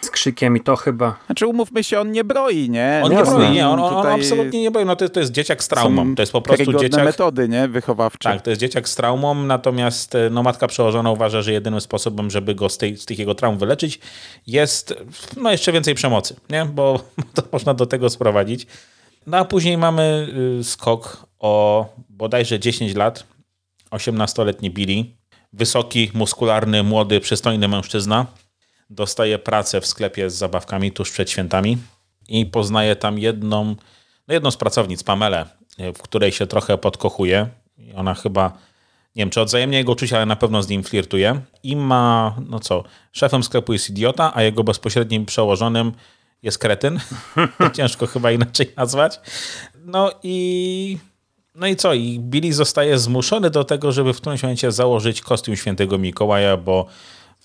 z 0.00 0.10
krzykiem 0.10 0.56
i 0.56 0.60
to 0.60 0.76
chyba. 0.76 1.18
Znaczy 1.26 1.46
umówmy 1.46 1.84
się, 1.84 2.00
on 2.00 2.12
nie 2.12 2.24
broi, 2.24 2.70
nie? 2.70 3.00
On 3.04 3.12
nie, 3.12 3.22
broi, 3.22 3.50
nie, 3.50 3.68
on, 3.68 3.80
on 3.80 4.06
absolutnie 4.06 4.62
nie 4.62 4.70
broi. 4.70 4.84
No 4.84 4.96
to, 4.96 5.08
to 5.08 5.20
jest 5.20 5.32
dzieciak 5.32 5.64
z 5.64 5.68
traumą. 5.68 6.14
To 6.14 6.22
jest 6.22 6.32
po 6.32 6.42
prostu 6.42 6.72
dzieciak... 6.72 7.04
metody, 7.04 7.48
nie? 7.48 7.68
Wychowawcze. 7.68 8.28
Tak, 8.28 8.42
to 8.42 8.50
jest 8.50 8.60
dzieciak 8.60 8.88
z 8.88 8.94
traumą, 8.94 9.34
natomiast 9.34 10.14
e, 10.14 10.30
no, 10.30 10.42
matka 10.42 10.66
przełożona 10.66 11.10
uważa, 11.10 11.42
że 11.42 11.52
jedynym 11.52 11.80
sposobem, 11.80 12.30
żeby 12.30 12.54
go 12.54 12.68
z, 12.68 12.78
tej, 12.78 12.96
z 12.96 13.06
tych 13.06 13.18
jego 13.18 13.34
traum 13.34 13.58
wyleczyć 13.58 14.00
jest 14.46 14.94
no 15.36 15.50
jeszcze 15.50 15.72
więcej 15.72 15.94
przemocy, 15.94 16.36
nie? 16.50 16.64
Bo 16.64 17.00
to 17.34 17.42
można 17.52 17.74
do 17.74 17.86
tego 17.86 18.10
sprowadzić. 18.10 18.66
No 19.26 19.36
a 19.36 19.44
później 19.44 19.78
mamy 19.78 20.28
y, 20.60 20.64
skok 20.64 21.26
o 21.38 21.86
bodajże 22.08 22.60
10 22.60 22.94
lat. 22.94 23.24
18-letni 23.90 24.70
Billy, 24.70 25.04
wysoki, 25.52 26.10
muskularny, 26.14 26.82
młody, 26.82 27.20
przystojny 27.20 27.68
mężczyzna, 27.68 28.26
dostaje 28.90 29.38
pracę 29.38 29.80
w 29.80 29.86
sklepie 29.86 30.30
z 30.30 30.34
zabawkami 30.34 30.92
tuż 30.92 31.10
przed 31.10 31.30
świętami 31.30 31.78
i 32.28 32.46
poznaje 32.46 32.96
tam 32.96 33.18
jedną, 33.18 33.64
no 34.28 34.34
jedną 34.34 34.50
z 34.50 34.56
pracownic, 34.56 35.02
Pamelę, 35.02 35.46
w 35.94 36.02
której 36.02 36.32
się 36.32 36.46
trochę 36.46 36.78
podkochuje. 36.78 37.48
I 37.78 37.92
ona 37.92 38.14
chyba, 38.14 38.48
nie 39.16 39.22
wiem 39.22 39.30
czy 39.30 39.40
odzajemnie 39.40 39.78
jego 39.78 39.92
uczucia, 39.92 40.16
ale 40.16 40.26
na 40.26 40.36
pewno 40.36 40.62
z 40.62 40.68
nim 40.68 40.82
flirtuje. 40.82 41.40
I 41.62 41.76
ma, 41.76 42.36
no 42.48 42.60
co, 42.60 42.84
szefem 43.12 43.42
sklepu 43.42 43.72
jest 43.72 43.90
idiota, 43.90 44.32
a 44.34 44.42
jego 44.42 44.64
bezpośrednim 44.64 45.26
przełożonym 45.26 45.92
jest 46.42 46.58
kretyn. 46.58 47.00
Ciężko 47.76 48.06
chyba 48.06 48.30
inaczej 48.30 48.72
nazwać. 48.76 49.20
No 49.84 50.10
i 50.22 50.98
no 51.54 51.66
i 51.66 51.76
co? 51.76 51.94
I 51.94 52.20
Billy 52.20 52.52
zostaje 52.52 52.98
zmuszony 52.98 53.50
do 53.50 53.64
tego, 53.64 53.92
żeby 53.92 54.12
w 54.12 54.16
którymś 54.16 54.42
momencie 54.42 54.72
założyć 54.72 55.20
kostium 55.20 55.56
świętego 55.56 55.98
Mikołaja, 55.98 56.56
bo 56.56 56.86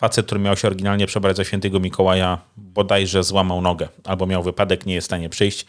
facet, 0.03 0.25
który 0.25 0.41
miał 0.41 0.57
się 0.57 0.67
oryginalnie 0.67 1.07
przebrać 1.07 1.37
za 1.37 1.43
świętego 1.43 1.79
Mikołaja, 1.79 2.37
bodajże 2.57 3.23
złamał 3.23 3.61
nogę, 3.61 3.89
albo 4.03 4.25
miał 4.25 4.43
wypadek, 4.43 4.85
nie 4.85 4.93
jest 4.93 5.05
w 5.05 5.09
stanie 5.09 5.29
przyjść. 5.29 5.65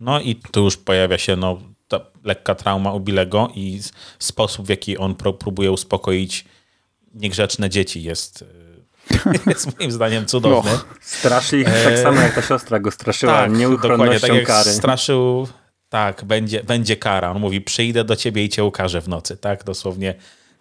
No 0.00 0.20
i 0.20 0.36
tu 0.36 0.64
już 0.64 0.76
pojawia 0.76 1.18
się 1.18 1.36
no, 1.36 1.60
ta 1.88 2.00
lekka 2.24 2.54
trauma 2.54 2.92
u 2.92 3.00
Billego 3.00 3.48
i 3.54 3.80
sposób, 4.18 4.66
w 4.66 4.68
jaki 4.68 4.98
on 4.98 5.14
próbuje 5.14 5.72
uspokoić 5.72 6.44
niegrzeczne 7.14 7.70
dzieci 7.70 8.02
jest, 8.02 8.44
jest 9.46 9.78
moim 9.78 9.92
zdaniem 9.92 10.26
cudowny. 10.26 10.70
No, 10.72 10.78
straszy 11.00 11.58
ich 11.58 11.68
tak 11.84 11.98
samo 11.98 12.20
jak 12.20 12.34
ta 12.34 12.42
siostra 12.42 12.80
go 12.80 12.90
straszyła 12.90 13.32
tak, 13.32 13.52
nieuchronnością 13.52 14.28
tak 14.28 14.46
kary. 14.46 14.70
straszył 14.70 15.48
tak, 15.88 16.24
będzie, 16.24 16.62
będzie 16.62 16.96
kara. 16.96 17.30
On 17.30 17.40
mówi, 17.40 17.60
przyjdę 17.60 18.04
do 18.04 18.16
ciebie 18.16 18.44
i 18.44 18.48
cię 18.48 18.64
ukażę 18.64 19.00
w 19.00 19.08
nocy. 19.08 19.36
Tak, 19.36 19.64
dosłownie. 19.64 20.14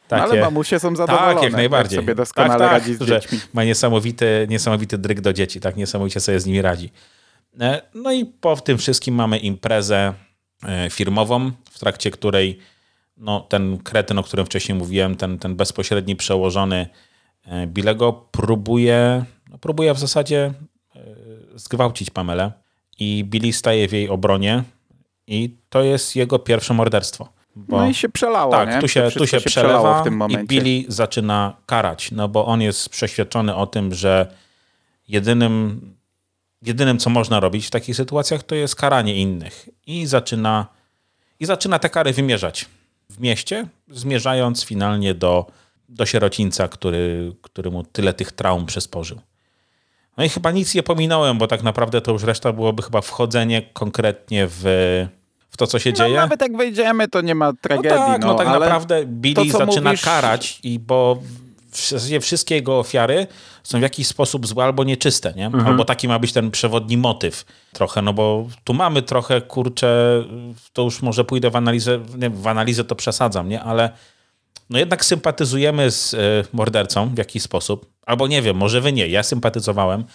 Takie... 0.08 0.24
No 0.26 0.32
ale 0.32 0.42
mamusie 0.42 0.80
są 0.80 0.96
zadowolone. 0.96 1.34
Tak, 1.34 1.44
jak 1.44 1.54
najbardziej. 1.54 1.98
Tak 1.98 2.06
sobie 2.06 2.16
doskonale 2.16 2.60
tak, 2.60 2.60
tak, 2.60 2.72
radzi 2.72 2.96
z 2.96 3.08
dziećmi. 3.08 3.40
Ma 3.54 3.64
niesamowity, 3.64 4.48
niesamowity 4.50 4.98
dryg 4.98 5.22
do 5.22 5.34
dzieci, 5.34 5.60
tak 5.60 5.76
niesamowicie 5.76 6.20
sobie 6.20 6.40
z 6.40 6.46
nimi 6.46 6.62
radzi. 6.62 6.92
E, 7.60 7.82
no 7.94 8.12
i 8.12 8.26
po 8.26 8.56
tym 8.56 8.78
wszystkim 8.78 9.16
mamy 9.16 9.38
imprezę 9.38 10.14
e, 10.64 10.90
firmową, 10.90 11.52
w 11.72 11.80
trakcie 11.80 12.12
której 12.12 12.60
no, 13.18 13.40
ten 13.40 13.78
kretyn, 13.78 14.20
o 14.20 14.24
którym 14.24 14.46
wcześniej 14.46 14.78
mówiłem, 14.78 15.16
ten, 15.16 15.40
ten 15.40 15.56
bezpośredni 15.56 16.16
przełożony 16.16 16.88
e, 17.46 17.68
Bilego 17.68 18.14
próbuje, 18.14 19.26
no, 19.50 19.58
próbuje 19.58 19.94
w 19.94 20.00
zasadzie 20.00 20.54
zgwałcić 21.56 22.10
Pamelę 22.10 22.52
i 23.00 23.24
Billy 23.24 23.54
staje 23.54 23.88
w 23.88 23.92
jej 23.94 24.10
obronie, 24.10 24.64
i 25.28 25.58
to 25.70 25.84
jest 25.84 26.16
jego 26.16 26.40
pierwsze 26.40 26.74
morderstwo. 26.74 27.30
Bo, 27.56 27.78
no 27.78 27.88
i 27.88 27.94
się 27.94 28.10
przelało, 28.10 28.52
Tak, 28.52 28.70
nie? 28.70 28.82
tu 28.82 28.88
się, 28.88 29.10
tu 29.18 29.28
się, 29.28 29.40
się 29.40 29.46
przelewa 29.46 30.02
w 30.02 30.04
tym 30.04 30.18
momencie. 30.18 30.44
i 30.44 30.48
Billy 30.48 30.86
zaczyna 30.88 31.58
karać, 31.66 32.12
no 32.12 32.28
bo 32.28 32.46
on 32.46 32.62
jest 32.62 32.90
przeświadczony 32.90 33.56
o 33.56 33.68
tym, 33.68 33.94
że 33.94 34.28
jedynym, 35.08 35.82
jedynym 36.62 37.00
co 37.00 37.10
można 37.10 37.40
robić 37.40 37.68
w 37.68 37.70
takich 37.70 37.96
sytuacjach 37.96 38.44
to 38.44 38.56
jest 38.56 38.76
karanie 38.76 39.16
innych. 39.16 39.70
I 39.88 40.06
zaczyna, 40.06 40.68
i 41.40 41.46
zaczyna 41.46 41.80
te 41.80 41.90
kary 41.90 42.14
wymierzać 42.14 42.66
w 43.10 43.20
mieście, 43.20 43.68
zmierzając 43.88 44.66
finalnie 44.66 45.14
do, 45.14 45.46
do 45.90 46.06
sierocińca, 46.06 46.68
który, 46.68 47.36
który 47.42 47.72
mu 47.72 47.84
tyle 47.84 48.14
tych 48.14 48.32
traum 48.32 48.66
przysporzył. 48.66 49.22
No 50.18 50.24
i 50.24 50.30
chyba 50.30 50.52
nic 50.52 50.76
nie 50.76 50.84
pominąłem, 50.84 51.38
bo 51.38 51.48
tak 51.48 51.64
naprawdę 51.64 52.02
to 52.02 52.12
już 52.12 52.24
reszta 52.24 52.54
byłoby 52.54 52.84
chyba 52.84 53.02
wchodzenie 53.02 53.62
konkretnie 53.62 54.48
w, 54.50 54.64
w 55.54 55.58
to, 55.58 55.68
co 55.68 55.80
się 55.80 55.90
no, 55.90 55.96
dzieje. 55.96 56.16
Nawet 56.16 56.42
jak 56.42 56.58
wejdziemy, 56.58 57.08
to 57.08 57.22
nie 57.22 57.36
ma 57.36 57.54
tragedii. 57.54 58.00
No 58.00 58.06
tak, 58.08 58.22
no, 58.22 58.28
no 58.28 58.36
tak 58.36 58.48
naprawdę 58.48 59.06
Billy 59.06 59.52
to, 59.52 59.58
zaczyna 59.58 59.90
mówisz... 59.90 60.02
karać, 60.02 60.60
i 60.64 60.80
bo 60.80 61.18
wszystkie 62.22 62.56
jego 62.56 62.80
ofiary 62.80 63.28
są 63.64 63.80
w 63.80 63.82
jakiś 63.82 64.08
sposób 64.08 64.48
złe 64.48 64.64
albo 64.64 64.84
nieczyste, 64.84 65.34
nie? 65.36 65.46
Mhm. 65.46 65.68
Albo 65.68 65.86
taki 65.86 66.08
ma 66.08 66.20
być 66.20 66.34
ten 66.34 66.52
przewodni 66.52 66.98
motyw 66.98 67.46
trochę, 67.74 68.02
no 68.02 68.14
bo 68.14 68.48
tu 68.64 68.74
mamy 68.74 69.02
trochę, 69.02 69.42
kurczę, 69.42 70.24
to 70.74 70.82
już 70.82 71.02
może 71.02 71.24
pójdę 71.24 71.50
w 71.50 71.56
analizę, 71.56 72.00
nie, 72.18 72.30
w 72.30 72.48
analizę 72.48 72.84
to 72.84 72.96
przesadzam, 72.96 73.50
nie? 73.50 73.62
Ale 73.62 73.90
no 74.70 74.80
jednak 74.80 75.06
sympatyzujemy 75.06 75.92
z 75.92 76.14
y, 76.14 76.18
mordercą 76.54 77.10
w 77.10 77.18
jakiś 77.18 77.44
sposób, 77.44 77.86
albo 78.06 78.28
nie 78.28 78.42
wiem, 78.42 78.58
może 78.58 78.82
wy 78.82 78.94
nie, 78.94 79.08
ja 79.08 79.24
sympatyzowałem, 79.24 80.06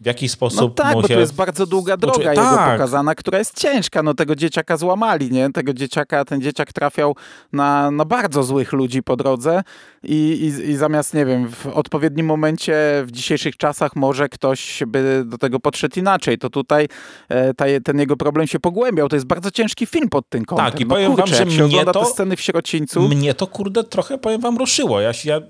w 0.00 0.06
jakiś 0.06 0.30
sposób 0.30 0.60
no 0.60 0.68
tak, 0.84 0.94
bo 0.94 1.02
to 1.02 1.12
jest 1.12 1.34
bardzo 1.34 1.66
długa 1.66 1.96
droga 1.96 2.18
uczy... 2.18 2.28
jego 2.28 2.42
tak. 2.42 2.72
pokazana, 2.72 3.14
która 3.14 3.38
jest 3.38 3.60
ciężka. 3.60 4.02
No 4.02 4.14
tego 4.14 4.34
dzieciaka 4.34 4.76
złamali, 4.76 5.30
nie? 5.30 5.52
Tego 5.52 5.72
dzieciaka, 5.72 6.24
ten 6.24 6.40
dzieciak 6.40 6.72
trafiał 6.72 7.16
na, 7.52 7.90
na 7.90 8.04
bardzo 8.04 8.42
złych 8.42 8.72
ludzi 8.72 9.02
po 9.02 9.16
drodze 9.16 9.62
i, 10.02 10.14
i, 10.14 10.70
i 10.70 10.76
zamiast, 10.76 11.14
nie 11.14 11.26
wiem, 11.26 11.48
w 11.48 11.66
odpowiednim 11.66 12.26
momencie 12.26 12.74
w 13.06 13.10
dzisiejszych 13.10 13.56
czasach 13.56 13.96
może 13.96 14.28
ktoś 14.28 14.82
by 14.86 15.22
do 15.26 15.38
tego 15.38 15.60
podszedł 15.60 15.98
inaczej. 15.98 16.38
To 16.38 16.50
tutaj 16.50 16.88
e, 17.28 17.54
ta, 17.54 17.64
ten 17.84 17.98
jego 17.98 18.16
problem 18.16 18.46
się 18.46 18.60
pogłębiał. 18.60 19.08
To 19.08 19.16
jest 19.16 19.26
bardzo 19.26 19.50
ciężki 19.50 19.86
film 19.86 20.08
pod 20.08 20.28
tym 20.28 20.44
kątem. 20.44 20.66
Tak, 20.66 20.80
i 20.80 20.84
no, 20.84 20.94
powiem 20.94 21.14
kurczę, 21.14 21.38
wam, 21.38 21.50
że 21.50 21.64
mnie 21.66 21.84
to, 21.84 21.92
te 21.92 22.06
sceny 22.06 22.36
w 22.36 22.40
Sierocińcu... 22.40 23.08
Mnie 23.08 23.34
to, 23.34 23.46
kurde, 23.46 23.84
trochę, 23.84 24.18
powiem 24.18 24.40
wam, 24.40 24.56
ruszyło. 24.56 25.00
Ja, 25.00 25.12
ja 25.24 25.40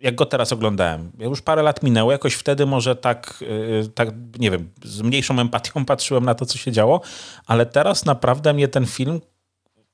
jak 0.00 0.14
go 0.14 0.26
teraz 0.26 0.52
oglądałem. 0.52 1.12
Już 1.18 1.42
parę 1.42 1.62
lat 1.62 1.82
minęło, 1.82 2.12
jakoś 2.12 2.34
wtedy 2.34 2.66
może 2.66 2.96
tak, 2.96 3.38
y, 3.42 3.88
tak, 3.94 4.08
nie 4.38 4.50
wiem, 4.50 4.70
z 4.84 5.02
mniejszą 5.02 5.38
empatią 5.38 5.84
patrzyłem 5.94 6.24
na 6.24 6.34
to, 6.34 6.46
co 6.46 6.58
się 6.58 6.72
działo, 6.72 7.00
ale 7.46 7.66
teraz 7.66 8.04
naprawdę 8.04 8.54
mnie 8.54 8.68
ten 8.68 8.86
film 8.86 9.20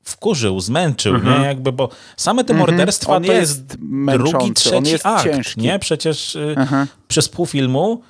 wkurzył, 0.05 0.61
zmęczył, 0.61 1.14
mhm. 1.14 1.40
nie? 1.40 1.47
Jakby, 1.47 1.73
bo 1.73 1.88
same 2.16 2.45
te 2.45 2.53
mhm. 2.53 2.59
morderstwa 2.59 3.16
on 3.16 3.25
to 3.25 3.33
jest, 3.33 3.59
jest 3.59 4.23
drugi, 4.23 4.53
trzeci 4.53 4.92
jest 4.92 5.07
akt, 5.07 5.25
ciężki. 5.25 5.61
nie? 5.61 5.79
Przecież 5.79 6.37
y, 6.37 6.55
przez 7.09 7.29
pół 7.29 7.47
filmu 7.47 8.03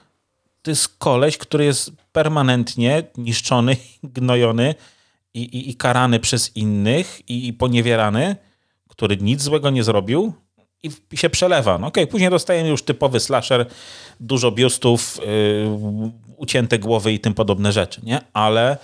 to 0.62 0.70
jest 0.70 0.98
koleś, 0.98 1.38
który 1.38 1.64
jest 1.64 1.92
permanentnie 2.12 3.02
niszczony, 3.16 3.76
gnojony 4.02 4.74
i, 5.34 5.40
i, 5.42 5.70
i 5.70 5.74
karany 5.74 6.20
przez 6.20 6.56
innych 6.56 7.30
i, 7.30 7.48
i 7.48 7.52
poniewierany, 7.52 8.36
który 8.88 9.16
nic 9.16 9.42
złego 9.42 9.70
nie 9.70 9.84
zrobił, 9.84 10.34
i 10.82 11.16
się 11.16 11.30
przelewa. 11.30 11.78
No 11.78 11.86
okej, 11.86 12.04
okay, 12.04 12.10
później 12.10 12.30
dostajemy 12.30 12.68
już 12.68 12.82
typowy 12.82 13.20
slasher, 13.20 13.66
dużo 14.20 14.52
biustów, 14.52 15.18
yy, 15.20 16.12
ucięte 16.36 16.78
głowy 16.78 17.12
i 17.12 17.20
tym 17.20 17.34
podobne 17.34 17.72
rzeczy, 17.72 18.00
nie? 18.04 18.20
Ale, 18.32 18.76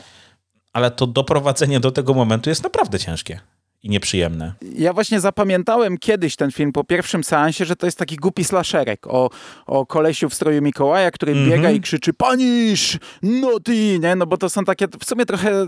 ale 0.72 0.90
to 0.90 1.07
doprowadzenie 1.07 1.81
do 1.81 1.90
tego 1.90 2.14
momentu 2.14 2.50
jest 2.50 2.62
naprawdę 2.62 2.98
ciężkie 2.98 3.40
i 3.83 3.88
nieprzyjemne. 3.90 4.53
Ja 4.77 4.92
właśnie 4.92 5.21
zapamiętałem 5.21 5.99
kiedyś 5.99 6.37
ten 6.37 6.51
film 6.53 6.73
po 6.73 6.85
pierwszym 6.85 7.25
seansie, 7.25 7.64
że 7.64 7.77
to 7.77 7.87
jest 7.87 7.99
taki 7.99 8.16
głupi 8.16 8.45
slasherek 8.45 9.07
o, 9.07 9.31
o 9.66 9.87
kolesiu 9.87 10.29
w 10.29 10.35
stroju 10.35 10.62
Mikołaja, 10.62 11.11
który 11.11 11.33
mm 11.33 11.45
-hmm. 11.45 11.51
biega 11.51 11.71
i 11.71 11.81
krzyczy 11.81 12.12
panisz, 12.12 12.99
no 13.23 13.61
ty, 13.61 13.99
nie? 13.99 14.16
No 14.16 14.27
bo 14.27 14.37
to 14.37 14.51
są 14.51 14.64
takie 14.64 14.87
w 15.01 15.05
sumie 15.05 15.27
trochę 15.27 15.66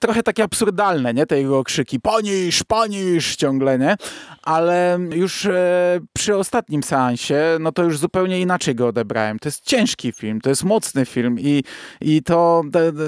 trochę 0.00 0.22
takie 0.22 0.42
absurdalne, 0.42 1.14
nie? 1.14 1.26
Te 1.26 1.38
jego 1.38 1.64
krzyki 1.64 2.00
panisz, 2.00 2.64
panisz 2.64 3.36
ciągle, 3.36 3.78
nie? 3.78 3.96
Ale 4.42 4.98
już 5.10 5.46
e, 5.46 6.00
przy 6.12 6.36
ostatnim 6.36 6.82
seansie, 6.82 7.34
no 7.60 7.72
to 7.72 7.84
już 7.84 7.98
zupełnie 7.98 8.40
inaczej 8.40 8.74
go 8.74 8.86
odebrałem. 8.86 9.38
To 9.38 9.48
jest 9.48 9.64
ciężki 9.64 10.12
film, 10.12 10.40
to 10.40 10.50
jest 10.50 10.64
mocny 10.64 11.06
film 11.06 11.40
i, 11.40 11.64
i 12.00 12.22
to 12.22 12.62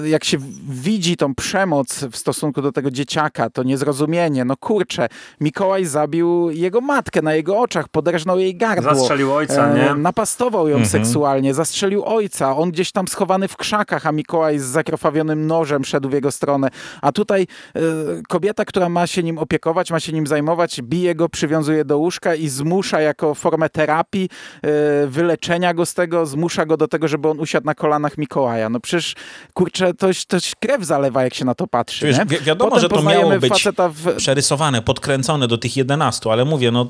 jak 0.04 0.24
się 0.24 0.38
widzi 0.68 1.16
tą 1.16 1.34
przemoc 1.34 2.04
w 2.04 2.16
stosunku 2.16 2.62
do 2.62 2.72
tego 2.72 2.90
dzieciaka, 2.90 3.50
to 3.50 3.62
niezrozumienie 3.62 3.93
nieporozumienie. 3.94 4.44
No 4.44 4.56
kurczę, 4.56 5.08
Mikołaj 5.40 5.84
zabił 5.84 6.50
jego 6.50 6.80
matkę 6.80 7.22
na 7.22 7.34
jego 7.34 7.58
oczach, 7.58 7.88
poderżnął 7.88 8.38
jej 8.38 8.56
gardło. 8.56 8.94
Zastrzelił 8.94 9.34
ojca, 9.34 9.68
E, 9.70 9.74
nie? 9.74 9.94
Napastował 9.94 10.68
ją 10.68 10.86
seksualnie, 10.86 11.54
zastrzelił 11.54 12.04
ojca. 12.04 12.56
On 12.56 12.70
gdzieś 12.70 12.92
tam 12.92 13.08
schowany 13.08 13.48
w 13.48 13.56
krzakach, 13.56 14.06
a 14.06 14.12
Mikołaj 14.12 14.58
z 14.58 14.62
zakrwawionym 14.64 15.46
nożem 15.46 15.84
szedł 15.84 16.08
w 16.08 16.12
jego 16.12 16.32
stronę. 16.32 16.68
A 17.02 17.12
tutaj 17.12 17.42
e, 17.76 17.80
kobieta, 18.28 18.64
która 18.64 18.88
ma 18.88 19.06
się 19.06 19.22
nim 19.22 19.38
opiekować, 19.38 19.90
ma 19.90 20.00
się 20.00 20.12
nim 20.12 20.26
zajmować, 20.26 20.82
bije 20.82 21.14
go, 21.14 21.28
przywiązuje 21.28 21.84
do 21.84 21.98
łóżka 21.98 22.34
i 22.34 22.48
zmusza 22.48 23.00
jako 23.00 23.34
formę 23.34 23.68
terapii, 23.68 24.28
e, 24.62 25.06
wyleczenia 25.06 25.74
go 25.74 25.86
z 25.86 25.94
tego, 25.94 26.26
zmusza 26.26 26.66
go 26.66 26.76
do 26.76 26.88
tego, 26.88 27.08
żeby 27.08 27.28
on 27.28 27.40
usiadł 27.40 27.66
na 27.66 27.74
kolanach 27.74 28.18
Mikołaja. 28.18 28.68
No 28.68 28.80
przecież, 28.80 29.14
kurczę, 29.54 29.94
to, 29.94 30.06
to 30.28 30.36
krew 30.60 30.84
zalewa, 30.84 31.22
jak 31.22 31.34
się 31.34 31.44
na 31.44 31.54
to 31.54 31.66
patrzy. 31.66 32.06
Wiesz, 32.06 32.18
nie? 32.18 32.24
wi- 32.24 32.38
wiadomo, 32.44 32.70
Potem 32.70 32.82
że 32.82 32.88
to 32.88 33.02
miało 33.02 33.30
być 33.38 33.52
faceta 33.52 33.83
przerysowane, 34.16 34.82
podkręcone 34.82 35.48
do 35.48 35.58
tych 35.58 35.76
11, 35.76 36.30
ale 36.32 36.44
mówię, 36.44 36.70
no 36.70 36.88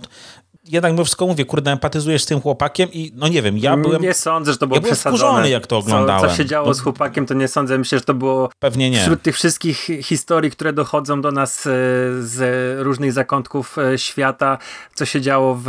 jednak 0.69 0.93
mimo 0.93 1.05
wszystko 1.05 1.27
mówię, 1.27 1.45
kurde, 1.45 1.71
empatyzujesz 1.73 2.23
z 2.23 2.27
tym 2.27 2.41
chłopakiem 2.41 2.89
i 2.93 3.13
no 3.15 3.29
nie 3.29 3.43
wiem, 3.43 3.59
ja 3.59 3.77
byłem... 3.77 4.03
Nie 4.03 4.15
sądzę, 4.15 4.53
że 4.53 4.59
to 4.59 4.67
było 4.67 4.77
ja 4.77 4.81
byłem 4.81 4.95
przesadzone. 4.95 5.19
wkurzony, 5.19 5.51
jak 5.51 5.67
to 5.67 5.79
oglądałem. 5.79 6.23
Co, 6.23 6.29
co 6.29 6.35
się 6.37 6.45
działo 6.47 6.69
No. 6.69 6.75
z 6.75 6.81
chłopakiem, 6.81 7.27
to 7.27 7.35
nie 7.35 7.49
sądzę. 7.49 7.79
Myślę, 7.79 7.99
że 7.99 8.05
to 8.05 8.15
było 8.15 8.51
Pewnie 8.59 8.91
nie. 8.91 9.01
wśród 9.01 9.23
tych 9.23 9.35
wszystkich 9.35 9.79
historii, 10.03 10.51
które 10.51 10.73
dochodzą 10.73 11.21
do 11.21 11.33
nas 11.33 11.67
e, 11.67 11.71
z 12.21 12.41
różnych 12.83 13.13
zakątków 13.13 13.79
e, 13.79 13.99
świata, 13.99 14.59
co 14.95 15.05
się 15.05 15.21
działo 15.21 15.59
w 15.65 15.69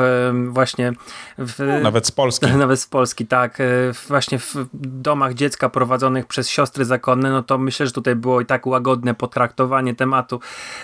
właśnie 0.50 0.94
w, 1.38 1.80
Nawet 1.84 2.08
z 2.08 2.12
Polski. 2.12 2.48
Nawet 2.58 2.80
z 2.82 2.88
Polski, 2.88 3.26
tak. 3.28 3.62
E, 3.62 3.66
Właśnie 4.08 4.40
w 4.40 4.56
domach 4.74 5.34
dziecka 5.34 5.70
prowadzonych 5.70 6.26
przez 6.26 6.50
siostry 6.50 6.86
zakonne, 6.86 7.30
no 7.32 7.44
to 7.44 7.58
myślę, 7.58 7.86
że 7.86 7.92
tutaj 7.92 8.16
było 8.16 8.42
i 8.42 8.46
tak 8.46 8.68
łagodne 8.68 9.14
potraktowanie 9.14 9.96
tematu. 9.96 10.40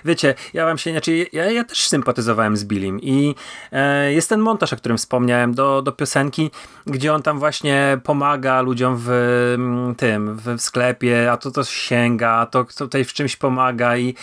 Wiecie, 0.05 0.36
ja 0.53 0.66
wam 0.66 0.78
się, 0.78 0.91
znaczy 0.91 1.26
ja, 1.34 1.51
ja 1.51 1.64
też 1.64 1.88
sympatyzowałem 1.88 2.57
z 2.57 2.64
Billim 2.66 2.99
i 3.01 3.36
e, 3.72 4.01
jest 4.10 4.30
ten 4.30 4.39
montaż, 4.39 4.74
o 4.74 4.78
którym 4.78 4.97
wspomniałem, 4.97 5.54
do, 5.54 5.82
do 5.82 5.91
piosenki, 5.91 6.52
gdzie 6.86 7.14
on 7.14 7.22
tam 7.22 7.39
właśnie 7.39 7.99
pomaga 8.04 8.62
ludziom 8.62 8.95
w 8.99 9.10
mm, 9.56 9.95
tym, 9.95 10.38
w, 10.38 10.62
sklepie, 10.62 11.32
a 11.32 11.38
to 11.38 11.52
to 11.52 11.64
sięga, 11.64 12.30
a 12.30 12.45
to 12.45 12.66
tutaj 12.78 13.06
w 13.06 13.14
czymś 13.14 13.36
pomaga 13.36 13.97
i 13.97 14.16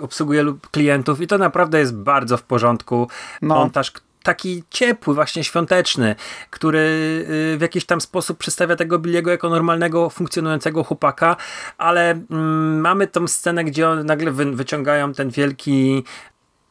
obsługuje 0.00 0.42
lub 0.42 0.70
klientów 0.70 1.20
i 1.20 1.26
to 1.26 1.38
naprawdę 1.38 1.78
jest 1.78 1.96
bardzo 1.96 2.36
w 2.36 2.42
porządku. 2.42 3.08
No. 3.42 3.54
Montaż, 3.54 3.92
taki 4.22 4.64
ciepły, 4.70 5.14
właśnie 5.14 5.44
świąteczny, 5.44 6.16
który 6.50 6.78
y, 7.54 7.58
w 7.58 7.60
jakiś 7.60 7.86
tam 7.86 8.00
sposób 8.00 8.38
przedstawia 8.38 8.76
tego 8.76 8.98
Billiego 8.98 9.30
jako 9.30 9.48
normalnego, 9.48 10.10
funkcjonującego 10.10 10.84
chłopaka, 10.84 11.36
ale 11.78 12.10
mm, 12.10 12.80
mamy 12.80 13.06
tą 13.06 13.28
scenę, 13.28 13.64
gdzie 13.64 13.88
on 13.88 14.06
nagle 14.06 14.30
wy, 14.30 14.44
wyciągają 14.52 15.12
ten 15.12 15.30
wielki 15.30 16.04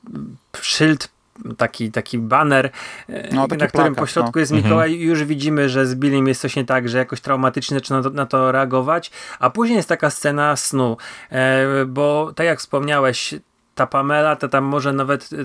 mm, 0.10 0.38
szyld 0.62 1.10
taki, 1.58 1.92
taki 1.92 2.18
baner, 2.18 2.70
e, 3.10 3.36
No, 3.36 3.48
taki 3.48 3.60
na 3.62 3.68
którym 3.68 3.86
plakat, 3.86 3.98
po 4.00 4.08
środku 4.08 4.32
no. 4.36 4.40
jest 4.40 4.52
Mikołaj 4.52 4.92
i 4.94 5.02
już 5.02 5.24
widzimy, 5.24 5.70
że 5.70 5.86
z 5.86 5.96
Billym 5.96 6.28
jest 6.28 6.42
coś 6.42 6.56
nie 6.56 6.66
tak, 6.66 6.90
że 6.90 6.98
jakoś 6.98 7.22
traumatycznie 7.22 7.78
zaczyna 7.78 8.02
na 8.14 8.26
to, 8.26 8.52
reagować, 8.52 9.12
a 9.40 9.50
później 9.50 9.78
jest 9.78 9.90
taka 9.90 10.10
scena 10.10 10.56
snu, 10.56 10.98
e, 11.32 11.66
bo 11.86 12.32
tak 12.36 12.46
jak 12.46 12.60
wspomniałeś, 12.60 13.36
ta 13.76 13.88
Pamela, 13.88 14.36
to 14.36 14.48
tam 14.50 14.64
może 14.64 14.94
nawet, 14.94 15.30
e, 15.34 15.38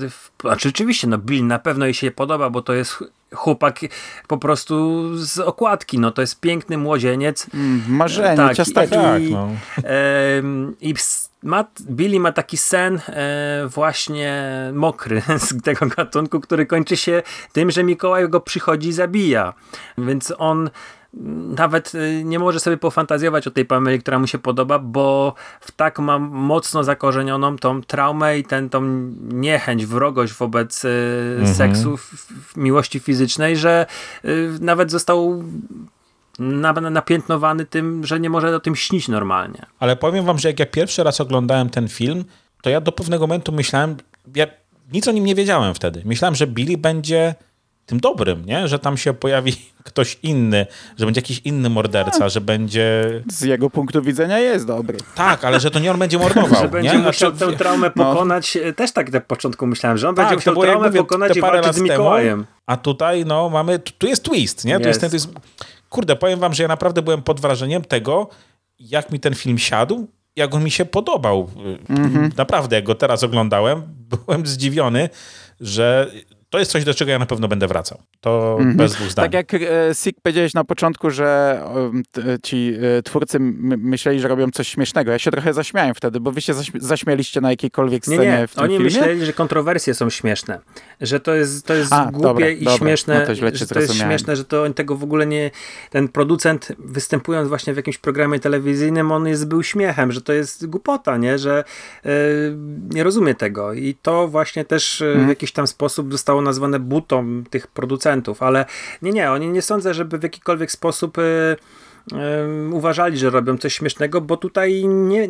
znaczy 0.49 0.69
oczywiście, 0.69 1.07
no 1.07 1.19
Bill 1.19 1.47
na 1.47 1.59
pewno 1.59 1.85
jej 1.85 1.95
się 1.95 2.11
podoba, 2.11 2.51
bo 2.51 2.63
to 2.63 2.75
jest 2.75 2.93
ch- 2.93 3.03
chłopak 3.35 3.81
po 4.29 4.39
prostu 4.39 5.03
z 5.19 5.39
okładki, 5.39 5.99
no 5.99 6.11
to 6.11 6.21
jest 6.21 6.41
piękny 6.41 6.79
młodzieniec, 6.79 7.47
mm, 7.55 7.83
marzenie, 7.89 8.37
Tak, 8.37 8.57
ciasteczko. 8.57 8.97
Tak, 8.97 9.23
i- 9.23 9.31
no. 9.33 9.49
Em, 9.85 10.75
I 10.81 10.95
ps- 10.95 11.31
ma, 11.45 11.65
Billy 11.91 12.21
ma 12.21 12.33
taki 12.33 12.57
sen 12.57 13.01
e, 13.09 13.67
właśnie 13.69 14.45
mokry 14.73 15.23
z 15.39 15.63
tego 15.63 15.87
gatunku, 15.87 16.41
który 16.41 16.67
kończy 16.67 16.97
się 16.97 17.23
tym, 17.53 17.71
że 17.71 17.85
Mikołaj 17.85 18.29
go 18.29 18.41
przychodzi 18.41 18.89
i 18.89 18.93
zabija. 18.93 19.55
Więc 19.99 20.35
on 20.39 20.71
nawet 21.57 21.95
y, 21.95 22.23
nie 22.25 22.39
może 22.39 22.61
sobie 22.61 22.77
pofantazjować 22.77 23.47
o 23.47 23.51
tej 23.51 23.65
Pameli, 23.65 24.01
która 24.01 24.19
mu 24.19 24.27
się 24.27 24.39
podoba, 24.39 24.79
bo 24.79 25.35
w 25.61 25.73
tak 25.73 25.99
ma 25.99 26.19
mocno 26.19 26.85
zakorzenioną 26.85 27.57
tą 27.57 27.83
traumę 27.83 28.39
i 28.39 28.45
ten, 28.45 28.71
tą 28.71 28.83
niechęć, 29.33 29.87
wrogość 29.87 30.33
wobec 30.33 30.85
y, 30.85 31.55
seksu, 31.55 31.97
w, 31.97 32.03
w 32.53 32.57
miłości 32.57 33.01
fizycznej, 33.01 33.57
że 33.57 33.87
y, 34.25 34.51
nawet 34.61 34.91
został 34.91 35.45
napiętnowany 36.39 37.67
tym, 37.67 38.05
że 38.07 38.21
nie 38.21 38.31
może 38.31 38.57
o 38.57 38.61
tym 38.61 38.77
śnić 38.77 39.09
normalnie. 39.09 39.67
Ale 39.79 39.97
powiem 39.97 40.25
wam, 40.25 40.39
że 40.39 40.49
jak 40.49 40.61
ja 40.61 40.67
pierwszy 40.67 41.03
raz 41.05 41.21
oglądałem 41.21 41.71
ten 41.71 41.89
film, 41.89 42.25
to 42.63 42.71
ja 42.71 42.81
do 42.81 42.93
pewnego 42.93 43.27
momentu 43.27 43.53
myślałem, 43.53 43.97
ja 44.37 44.47
nic 44.93 45.09
o 45.09 45.13
nim 45.13 45.25
nie 45.25 45.35
wiedziałem 45.35 45.75
wtedy. 45.75 46.03
Myślałem, 46.05 46.35
że 46.35 46.47
Billy 46.47 46.79
będzie 46.79 47.35
tym 47.87 48.01
dobrym, 48.01 48.45
nie? 48.47 48.69
Że 48.69 48.79
tam 48.79 48.97
się 48.97 49.13
pojawi 49.15 49.53
ktoś 49.85 50.19
inny, 50.23 50.67
że 50.99 51.05
będzie 51.05 51.19
jakiś 51.19 51.41
inny 51.45 51.71
morderca, 51.71 52.29
że 52.29 52.41
będzie... 52.41 53.05
Z 53.31 53.41
jego 53.43 53.71
punktu 53.71 54.03
widzenia 54.03 54.39
jest 54.39 54.67
dobry. 54.67 54.99
Tak, 55.15 55.45
ale 55.45 55.61
że 55.61 55.71
to 55.71 55.79
nie 55.79 55.91
on 55.91 55.99
będzie 55.99 56.19
mordował, 56.25 56.63
Że 56.63 56.69
będzie 56.69 56.93
nie? 56.93 56.99
musiał 56.99 57.35
Znaczy, 57.35 57.53
tę 57.53 57.59
traumę 57.59 57.91
no. 57.97 58.05
pokonać. 58.05 58.57
e, 58.57 58.73
Też 58.73 58.93
tak 58.93 59.13
na 59.13 59.21
początku 59.21 59.67
myślałem, 59.67 59.99
że 59.99 60.09
on 60.09 60.15
Tak, 60.15 60.25
będzie 60.29 60.51
musiał 60.51 60.63
traumę 60.63 60.87
mówię, 60.87 60.99
pokonać 60.99 61.33
te 61.33 61.39
i 61.39 61.43
parę 61.43 61.63
walczyć 61.63 61.77
z 61.77 61.81
lat 61.81 61.89
temu, 61.89 62.03
Mikołajem. 62.03 62.47
A 62.67 62.77
tutaj, 62.77 63.25
no, 63.27 63.49
mamy, 63.49 63.79
tu- 63.79 64.07
jest 64.07 64.25
twist, 64.25 64.65
nie? 64.65 64.81
Tu 64.81 64.89
jest. 64.89 64.89
Jest. 64.89 65.01
ten, 65.01 65.11
to 65.11 65.17
jest, 65.17 65.29
kurde, 65.95 66.17
powiem 66.17 66.41
wam, 66.41 66.55
że 66.55 66.63
ja 66.63 66.69
naprawdę 66.69 67.03
byłem 67.03 67.23
pod 67.23 67.41
wrażeniem 67.41 67.83
tego, 67.83 68.29
jak 68.79 69.11
mi 69.13 69.21
ten 69.21 69.35
film 69.35 69.59
siadł, 69.59 70.07
jak 70.37 70.55
on 70.55 70.65
mi 70.65 70.71
się 70.71 70.85
podobał. 70.85 71.51
Naprawdę, 72.37 72.77
jak 72.77 72.85
go 72.85 72.95
teraz 72.95 73.23
oglądałem, 73.23 73.83
byłem 73.87 74.47
zdziwiony, 74.47 75.09
że 75.61 76.11
to 76.55 76.59
jest 76.59 76.71
coś, 76.71 76.85
do 76.85 76.95
czego 76.95 77.11
ja 77.11 77.19
na 77.19 77.27
pewno 77.27 77.49
będę 77.49 77.67
wracał. 77.67 77.99
To 78.21 78.59
bez 78.75 78.93
dwóch 78.93 79.11
zdań. 79.11 79.31
Tak 79.31 79.35
jak 79.53 79.63
e, 79.63 79.95
Sik 79.95 80.17
powiedziałeś 80.23 80.55
na 80.55 80.65
początku, 80.65 81.11
że 81.11 81.61
t- 82.13 82.23
ci 82.43 82.73
e, 82.99 83.03
twórcy 83.03 83.39
myśleli, 83.41 84.21
że 84.21 84.29
robią 84.29 84.51
coś 84.51 84.69
śmiesznego. 84.69 85.11
Ja 85.13 85.19
się 85.19 85.31
trochę 85.31 85.53
zaśmiałem 85.55 85.95
wtedy, 85.95 86.21
bo 86.21 86.33
wy 86.33 86.41
się 86.41 86.53
zaśmi- 86.55 86.81
zaśmieliście 86.81 87.41
na 87.41 87.51
jakiejkolwiek 87.51 88.07
Nie, 88.07 88.17
scenie 88.17 88.39
nie, 88.41 88.47
w 88.47 88.55
tym 88.55 88.65
oni 88.65 88.73
filmie. 88.77 88.85
myśleli, 88.85 89.25
że 89.27 89.33
kontrowersje 89.33 89.95
są 89.95 90.11
śmieszne. 90.11 90.61
Że 91.01 91.21
to 91.21 91.35
jest, 91.35 91.67
to 91.67 91.75
jest 91.75 91.93
A, 91.93 92.05
głupie 92.07 92.23
dobra, 92.29 92.49
i 92.49 92.59
dobra. 92.65 92.79
śmieszne. 92.79 93.21
No 93.21 93.27
to 93.27 93.35
źle 93.35 93.51
że 93.57 93.67
to 93.67 93.81
jest 93.81 93.95
śmieszne, 93.95 94.37
że 94.37 94.45
to 94.45 94.63
oni 94.63 94.75
tego 94.75 94.97
w 94.97 95.03
ogóle 95.05 95.27
nie. 95.27 95.51
Ten 95.91 96.09
producent 96.09 96.73
występując 96.79 97.49
właśnie 97.49 97.73
w 97.73 97.77
jakimś 97.77 97.99
programie 97.99 98.41
telewizyjnym, 98.41 99.13
on 99.13 99.27
jest 99.27 99.49
był 99.49 99.63
śmiechem, 99.63 100.13
że 100.13 100.21
to 100.23 100.33
jest 100.33 100.67
głupota, 100.67 101.17
nie? 101.17 101.39
Że 101.39 101.65
e, 102.05 102.11
nie 102.91 103.05
rozumie 103.05 103.35
tego. 103.35 103.73
I 103.73 103.95
to 104.03 104.29
właśnie 104.29 104.65
też 104.65 105.01
e, 105.03 105.07
Mhm. 105.07 105.27
w 105.27 105.29
jakiś 105.29 105.53
tam 105.53 105.67
sposób 105.67 106.13
zostało 106.13 106.41
nazwane 106.45 106.79
butą 106.79 107.45
tych 107.51 107.67
producentów, 107.67 108.43
ale 108.43 108.65
nie, 109.03 109.13
nie, 109.13 109.31
oni 109.31 109.49
nie 109.49 109.63
sądzę, 109.63 109.95
żeby 109.95 110.19
w 110.19 110.23
jakikolwiek 110.23 110.71
sposób. 110.71 111.19
E, 111.19 111.57
em, 112.13 112.75
uważali, 112.75 113.19
że 113.19 113.31
robią 113.31 113.59
coś 113.59 113.75
śmiesznego, 113.75 114.21
bo 114.21 114.37
tutaj 114.37 114.85
nie. 114.89 115.29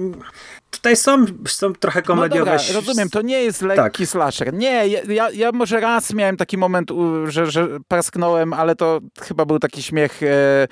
Tutaj 0.76 0.96
są, 0.96 1.26
są 1.46 1.72
trochę 1.72 2.02
komediowe. 2.02 2.50
No 2.50 2.56
dobra, 2.58 2.74
rozumiem, 2.74 3.10
to 3.10 3.22
nie 3.22 3.42
jest 3.42 3.62
lekki 3.62 4.02
Tak. 4.02 4.08
slasher. 4.08 4.54
Nie, 4.54 4.88
ja- 4.88 5.30
ja, 5.30 5.52
może 5.52 5.80
raz 5.80 6.12
miałem 6.14 6.36
taki 6.36 6.58
moment, 6.58 6.90
że, 7.26 7.50
że 7.50 7.68
prasknąłem, 7.88 8.52
ale 8.52 8.76
to 8.76 9.00
chyba 9.22 9.44
był 9.44 9.58
taki 9.58 9.82
śmiech, 9.82 10.20
e, 10.22 10.68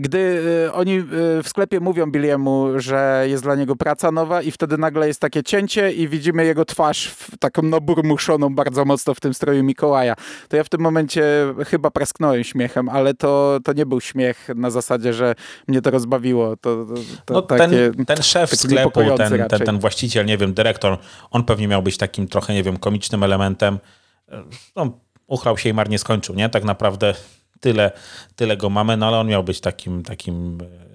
gdy 0.00 0.42
e, 0.68 0.72
oni 0.72 0.96
e, 0.98 1.02
w 1.42 1.48
sklepie 1.48 1.80
mówią 1.80 2.10
Billiemu, 2.10 2.68
że 2.76 3.24
jest 3.28 3.42
dla 3.42 3.54
niego 3.54 3.76
praca 3.76 4.12
nowa 4.12 4.42
i 4.42 4.50
wtedy 4.50 4.78
nagle 4.78 5.08
jest 5.08 5.20
takie 5.20 5.42
cięcie 5.42 5.92
i 5.92 6.08
widzimy 6.08 6.44
jego 6.44 6.64
twarz 6.64 7.08
w, 7.08 7.38
taką 7.38 7.62
naburmuszoną 7.62 8.54
bardzo 8.54 8.84
mocno 8.84 9.14
w 9.14 9.20
tym 9.20 9.34
stroju 9.34 9.64
Mikołaja. 9.64 10.14
To 10.48 10.56
ja 10.56 10.64
w 10.64 10.68
tym 10.68 10.80
momencie 10.80 11.24
chyba 11.66 11.90
prasknąłem 11.90 12.44
śmiechem, 12.44 12.88
ale 12.88 13.14
to, 13.14 13.58
to 13.64 13.72
nie 13.72 13.86
był 13.86 14.00
śmiech 14.00 14.48
na 14.56 14.70
zasadzie, 14.70 15.12
że 15.12 15.34
mnie 15.68 15.82
to 15.82 15.90
rozbawiło. 15.90 16.56
To, 16.56 16.84
to, 16.86 16.94
to 17.24 17.34
No, 17.34 17.42
takie, 17.42 17.90
ten, 17.96 18.04
ten 18.06 18.22
szef 18.22 18.50
taki 18.50 18.62
sklepu, 18.62 18.90
ten, 19.16 19.48
ten, 19.48 19.60
ten 19.60 19.78
właściciel, 19.78 20.26
nie 20.26 20.38
wiem, 20.38 20.54
dyrektor, 20.54 20.98
on 21.30 21.44
pewnie 21.44 21.68
miał 21.68 21.82
być 21.82 21.96
takim 21.96 22.28
trochę, 22.28 22.54
nie 22.54 22.62
wiem, 22.62 22.76
komicznym 22.76 23.22
elementem. 23.22 23.78
No, 24.76 24.98
uchlał 25.26 25.58
się 25.58 25.68
i 25.68 25.72
marnie 25.72 25.98
skończył, 25.98 26.34
nie? 26.34 26.48
Tak 26.48 26.64
naprawdę 26.64 27.14
tyle, 27.60 27.92
tyle 28.36 28.56
go 28.56 28.70
mamy, 28.70 28.96
no 28.96 29.06
ale 29.06 29.18
on 29.18 29.26
miał 29.26 29.44
być 29.44 29.60
takim, 29.60 30.02
takim 30.02 30.58
e, 30.62 30.86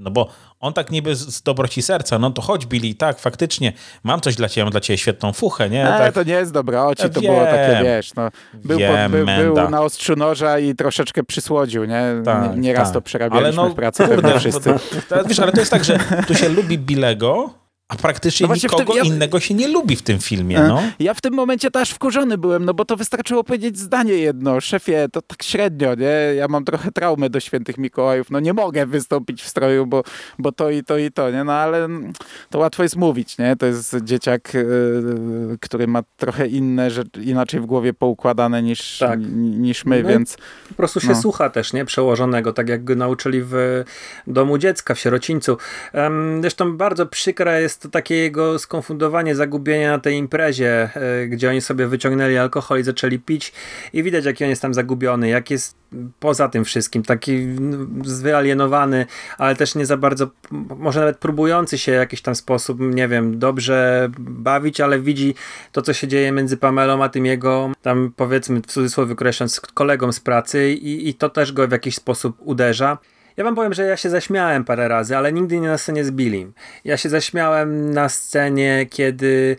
no 0.00 0.10
bo 0.10 0.28
on 0.60 0.72
tak 0.72 0.90
niby 0.90 1.16
z 1.16 1.20
z 1.34 1.42
dobroci 1.42 1.82
serca, 1.82 2.18
no 2.18 2.30
to 2.30 2.42
chodź 2.42 2.66
Billy, 2.66 2.94
tak, 2.94 3.18
faktycznie, 3.18 3.72
mam 4.02 4.20
coś 4.20 4.36
dla 4.36 4.48
ciebie, 4.48 4.64
mam 4.64 4.70
dla 4.70 4.80
ciebie 4.80 4.98
świetną 4.98 5.32
fuchę, 5.32 5.70
nie? 5.70 5.88
Ale 5.88 6.04
tak, 6.04 6.14
to 6.14 6.22
nie 6.22 6.32
jest 6.32 6.52
dobre 6.52 6.82
oczy, 6.82 7.10
to 7.10 7.20
Wiem. 7.20 7.32
było 7.32 7.44
takie, 7.44 7.80
wiesz, 7.84 8.14
no, 8.14 8.28
był, 8.54 8.78
Wiem, 8.78 9.12
pod, 9.12 9.24
był, 9.24 9.54
był 9.54 9.70
na 9.70 9.82
ostrzu 9.82 10.16
noża 10.16 10.58
i 10.58 10.74
troszeczkę 10.74 11.24
przysłodził, 11.24 11.84
nie? 11.84 12.04
Tak, 12.24 12.54
nie, 12.54 12.60
nie 12.60 12.72
raz 12.72 12.88
tak. 12.88 12.94
to 12.94 13.00
przerabialiśmy 13.00 13.60
ale 13.60 13.68
no, 13.68 13.74
w 13.74 13.76
pracy 13.76 14.04
kurde, 14.08 14.38
wszyscy. 14.38 14.74
To, 15.08 15.24
wiesz, 15.24 15.40
ale 15.40 15.52
to 15.52 15.60
jest 15.60 15.70
tak, 15.70 15.84
że 15.84 15.98
tu 16.26 16.34
się 16.34 16.48
lubi 16.48 16.78
Bilego, 16.78 17.50
A 17.90 17.96
praktycznie 17.96 18.46
No 18.48 18.54
nikogo 18.54 18.84
tym- 18.84 18.96
ja- 18.96 19.02
innego 19.02 19.40
się 19.40 19.54
nie 19.54 19.68
lubi 19.68 19.96
w 19.96 20.02
tym 20.02 20.18
filmie, 20.18 20.58
E, 20.58 20.68
no. 20.68 20.82
Ja 20.98 21.14
w 21.14 21.20
tym 21.20 21.34
momencie 21.34 21.70
też 21.70 21.90
wkurzony 21.90 22.38
byłem, 22.38 22.64
no 22.64 22.74
bo 22.74 22.84
to 22.84 22.96
wystarczyło 22.96 23.44
powiedzieć 23.44 23.78
zdanie 23.78 24.12
jedno. 24.12 24.60
Szefie, 24.60 25.08
to 25.12 25.22
tak 25.22 25.42
średnio, 25.42 25.94
nie? 25.94 26.34
Ja 26.36 26.48
mam 26.48 26.64
trochę 26.64 26.92
traumę 26.92 27.30
do 27.30 27.40
świętych 27.40 27.78
Mikołajów. 27.78 28.30
No 28.30 28.40
nie 28.40 28.52
mogę 28.52 28.86
wystąpić 28.86 29.42
w 29.42 29.48
stroju, 29.48 29.86
bo, 29.86 30.02
bo 30.38 30.52
to 30.52 30.70
i 30.70 30.84
to 30.84 30.98
i 30.98 31.10
to, 31.12 31.30
nie? 31.30 31.44
No 31.44 31.52
ale 31.52 31.84
mm, 31.84 32.12
to 32.50 32.58
łatwo 32.58 32.82
jest 32.82 32.96
mówić, 32.96 33.38
nie? 33.38 33.56
To 33.56 33.66
jest 33.66 33.96
dzieciak, 34.02 34.54
yy, 34.54 35.58
który 35.60 35.86
ma 35.86 36.02
trochę 36.16 36.46
inne 36.46 36.90
rzeczy, 36.90 37.22
inaczej 37.22 37.60
w 37.60 37.66
głowie 37.66 37.92
poukładane 37.94 38.62
niż, 38.62 38.98
Tak. 38.98 39.20
ni- 39.20 39.58
niż 39.58 39.84
my, 39.84 40.02
No. 40.02 40.08
więc... 40.08 40.36
Po 40.68 40.74
prostu 40.74 41.00
się 41.00 41.08
No. 41.08 41.22
słucha 41.22 41.50
też, 41.50 41.72
nie? 41.72 41.84
Przełożonego, 41.84 42.52
tak 42.52 42.68
jak 42.68 42.84
go 42.84 42.94
nauczyli 42.94 43.40
w 43.42 43.84
domu 44.26 44.58
dziecka, 44.58 44.94
w 44.94 44.98
sierocińcu. 44.98 45.56
Em, 45.92 46.38
Zresztą 46.40 46.76
bardzo 46.76 47.06
przykre 47.06 47.62
jest 47.62 47.79
to 47.80 47.88
takie 47.88 48.14
jego 48.14 48.58
skonfundowanie, 48.58 49.34
zagubienie 49.34 49.88
na 49.88 49.98
tej 49.98 50.16
imprezie, 50.16 50.90
e, 50.94 51.26
gdzie 51.26 51.50
oni 51.50 51.60
sobie 51.60 51.86
wyciągnęli 51.86 52.36
alkohol 52.36 52.80
i 52.80 52.82
zaczęli 52.82 53.18
pić 53.18 53.52
i 53.92 54.02
widać, 54.02 54.24
jaki 54.24 54.44
on 54.44 54.50
jest 54.50 54.62
tam 54.62 54.74
zagubiony, 54.74 55.28
jak 55.28 55.50
jest 55.50 55.80
poza 56.20 56.48
tym 56.48 56.64
wszystkim, 56.64 57.02
taki 57.02 57.32
mm, 57.32 58.02
wyalienowany, 58.04 59.06
ale 59.38 59.56
też 59.56 59.74
nie 59.74 59.86
za 59.86 59.96
bardzo, 59.96 60.30
może 60.78 61.00
nawet 61.00 61.18
próbujący 61.18 61.78
się 61.78 61.92
w 61.92 61.94
jakiś 61.94 62.22
tam 62.22 62.34
sposób, 62.34 62.80
nie 62.80 63.08
wiem, 63.08 63.38
dobrze 63.38 64.08
bawić, 64.18 64.80
ale 64.80 65.00
widzi 65.00 65.34
to, 65.72 65.82
co 65.82 65.92
się 65.92 66.08
dzieje 66.08 66.32
między 66.32 66.56
Pamelą 66.56 67.04
a 67.04 67.08
tym 67.08 67.26
jego, 67.26 67.70
tam 67.82 68.12
powiedzmy 68.16 68.60
w 68.60 68.66
cudzysłowie 68.66 69.12
określając, 69.12 69.60
kolegą 69.60 70.12
z 70.12 70.20
pracy 70.20 70.72
i, 70.72 71.08
i 71.08 71.14
to 71.14 71.30
też 71.30 71.52
go 71.52 71.68
w 71.68 71.72
jakiś 71.72 71.94
sposób 71.94 72.36
uderza. 72.40 72.98
Ja 73.36 73.44
wam 73.44 73.54
powiem, 73.54 73.74
że 73.74 73.82
ja 73.86 73.96
się 73.96 74.10
zaśmiałem 74.10 74.64
parę 74.64 74.88
razy, 74.88 75.16
ale 75.16 75.32
nigdy 75.32 75.60
nie 75.60 75.68
na 75.68 75.78
scenie 75.78 76.04
z 76.04 76.10
Billim. 76.10 76.52
Ja 76.84 76.96
się 76.96 77.08
zaśmiałem 77.08 77.92
na 77.94 78.08
scenie, 78.08 78.86
kiedy 78.90 79.56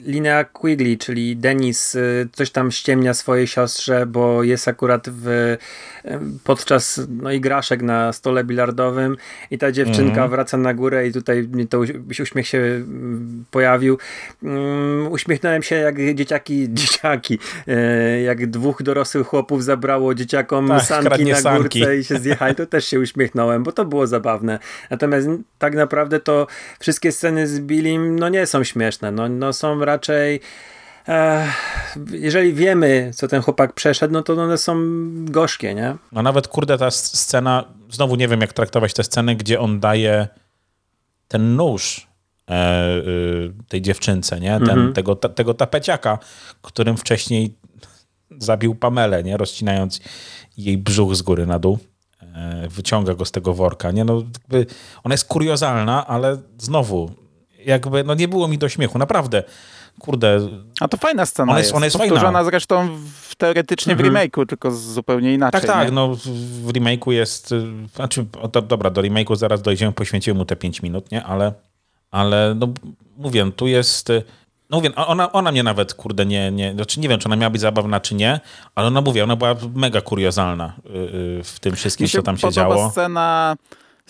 Linnea 0.00 0.44
Quigley, 0.44 0.98
czyli 0.98 1.36
Denis, 1.36 1.94
y, 1.94 2.28
coś 2.32 2.50
tam 2.50 2.70
ściemnia 2.70 3.14
swojej 3.14 3.46
siostrze, 3.46 4.06
bo 4.06 4.42
jest 4.42 4.68
akurat 4.68 5.08
w, 5.10 5.28
y, 5.28 5.58
podczas 6.44 7.00
no, 7.08 7.32
igraszek 7.32 7.82
na 7.82 8.12
stole 8.12 8.44
bilardowym 8.44 9.16
i 9.50 9.58
ta 9.58 9.72
dziewczynka 9.72 10.28
wraca 10.28 10.56
na 10.56 10.74
górę 10.74 11.06
i 11.08 11.12
tutaj 11.12 11.48
to 11.70 11.78
uś- 11.78 12.20
uśmiech 12.22 12.46
się 12.48 12.58
mm, 12.58 13.44
pojawił. 13.50 13.98
Mm, 14.42 15.12
Uśmiechnąłem 15.12 15.62
się 15.62 15.76
jak 15.76 16.14
dzieciaki, 16.14 16.66
dzieciaki, 16.74 17.38
e, 17.68 18.20
jak 18.22 18.46
dwóch 18.46 18.82
dorosłych 18.82 19.26
chłopów 19.26 19.64
zabrało 19.64 20.14
dzieciakom 20.14 20.68
Tak, 20.68 20.82
sanki 20.82 21.24
na 21.24 21.36
sanki. 21.36 21.78
górce 21.80 21.96
i 21.98 22.04
się 22.04 22.18
zjechali, 22.18 22.54
to 22.54 22.66
też 22.66 22.84
się 22.86 23.00
uśmiechnąłem, 23.10 23.62
bo 23.62 23.72
to 23.72 23.84
było 23.84 24.06
zabawne. 24.06 24.58
Natomiast 24.90 25.28
tak 25.58 25.74
naprawdę 25.74 26.20
to 26.20 26.46
wszystkie 26.80 27.12
sceny 27.12 27.46
z 27.46 27.60
Billim 27.60 28.18
no 28.18 28.28
nie 28.28 28.46
są 28.46 28.64
śmieszne, 28.64 29.12
no, 29.12 29.28
no 29.28 29.52
są 29.52 29.84
raczej 29.84 30.40
e, 31.08 31.46
jeżeli 32.10 32.52
wiemy, 32.52 33.10
co 33.14 33.28
ten 33.28 33.42
chłopak 33.42 33.72
przeszedł, 33.72 34.14
no 34.14 34.22
to 34.22 34.32
one 34.32 34.58
są 34.58 34.76
gorzkie, 35.24 35.74
nie? 35.74 35.96
No 36.12 36.22
nawet, 36.22 36.48
kurde, 36.48 36.78
ta 36.78 36.90
scena, 36.90 37.64
znowu 37.90 38.16
nie 38.16 38.28
wiem, 38.28 38.40
jak 38.40 38.52
traktować 38.52 38.94
tę 38.94 39.04
scenę, 39.04 39.36
gdzie 39.36 39.60
on 39.60 39.80
daje 39.80 40.28
ten 41.28 41.56
nóż 41.56 42.06
e, 42.50 42.96
y, 42.96 43.52
tej 43.68 43.82
dziewczynce, 43.82 44.40
nie? 44.40 44.60
Ten, 44.66 44.92
tego, 44.92 45.16
ta, 45.16 45.28
tego 45.28 45.54
tapeciaka, 45.54 46.18
którym 46.62 46.96
wcześniej 46.96 47.54
zabił 48.38 48.74
Pamelę, 48.74 49.22
nie? 49.22 49.36
Rozcinając 49.36 50.00
jej 50.56 50.78
brzuch 50.78 51.16
z 51.16 51.22
góry 51.22 51.46
na 51.46 51.58
dół. 51.58 51.78
E, 52.34 52.68
wyciąga 52.68 53.14
go 53.14 53.24
z 53.24 53.30
tego 53.30 53.54
worka, 53.54 53.90
nie? 53.90 54.04
No, 54.04 54.14
jakby 54.42 54.66
ona 55.04 55.12
jest 55.14 55.24
kuriozalna, 55.24 56.06
ale 56.06 56.38
znowu, 56.58 57.10
jakby, 57.64 58.04
no 58.04 58.14
nie 58.14 58.28
było 58.28 58.48
mi 58.48 58.58
do 58.58 58.68
śmiechu, 58.68 58.98
naprawdę. 58.98 59.42
Kurde, 59.98 60.40
A 60.80 60.88
to 60.88 60.96
fajna 60.96 61.26
scena 61.26 61.52
Ona 61.52 61.58
jest- 61.58 61.68
jest. 61.68 61.76
ona 61.76 61.86
jest 61.86 61.96
Powtórzona 61.96 62.22
fajna. 62.32 62.44
zresztą 62.44 62.88
w, 63.22 63.34
teoretycznie 63.36 63.96
w 63.96 63.98
remake'u, 64.00 64.46
tylko 64.46 64.70
zupełnie 64.70 65.34
inaczej. 65.34 65.60
Tak, 65.60 65.70
tak, 65.70 65.86
nie? 65.88 65.92
no 65.94 66.14
w- 66.14 66.72
remake'u 66.72 67.10
jest, 67.10 67.52
y, 67.52 67.62
znaczy, 67.96 68.26
to, 68.52 68.62
dobra, 68.62 68.90
do 68.90 69.00
remake'u 69.02 69.36
zaraz 69.36 69.62
dojdziemy, 69.62 69.92
poświęciłem 69.92 70.36
mu 70.36 70.44
te 70.44 70.56
5 70.56 70.82
minut, 70.82 71.10
nie, 71.10 71.24
ale, 71.24 71.52
ale 72.10 72.54
no 72.58 72.68
mówię, 73.16 73.52
tu 73.56 73.66
jest, 73.66 74.10
y, 74.10 74.22
no 74.70 74.76
mówię, 74.76 74.94
ona, 74.94 75.32
ona 75.32 75.52
mnie 75.52 75.62
nawet, 75.62 75.94
kurde, 75.94 76.26
nie, 76.26 76.50
nie, 76.50 76.72
znaczy 76.72 77.00
nie 77.00 77.08
wiem, 77.08 77.20
czy 77.20 77.28
ona 77.28 77.36
miała 77.36 77.50
być 77.50 77.60
zabawna, 77.60 78.00
czy 78.00 78.14
nie, 78.14 78.40
ale 78.74 78.86
ona, 78.86 79.00
mówię, 79.00 79.24
ona 79.24 79.36
była 79.36 79.54
mega 79.74 80.00
kuriozalna 80.00 80.72
y, 80.86 80.88
y, 80.88 81.44
w 81.44 81.60
tym 81.60 81.76
wszystkim, 81.76 82.08
się 82.08 82.18
co 82.18 82.22
tam 82.22 82.38
się 82.38 82.50
działo. 82.50 82.90
scena 82.90 83.56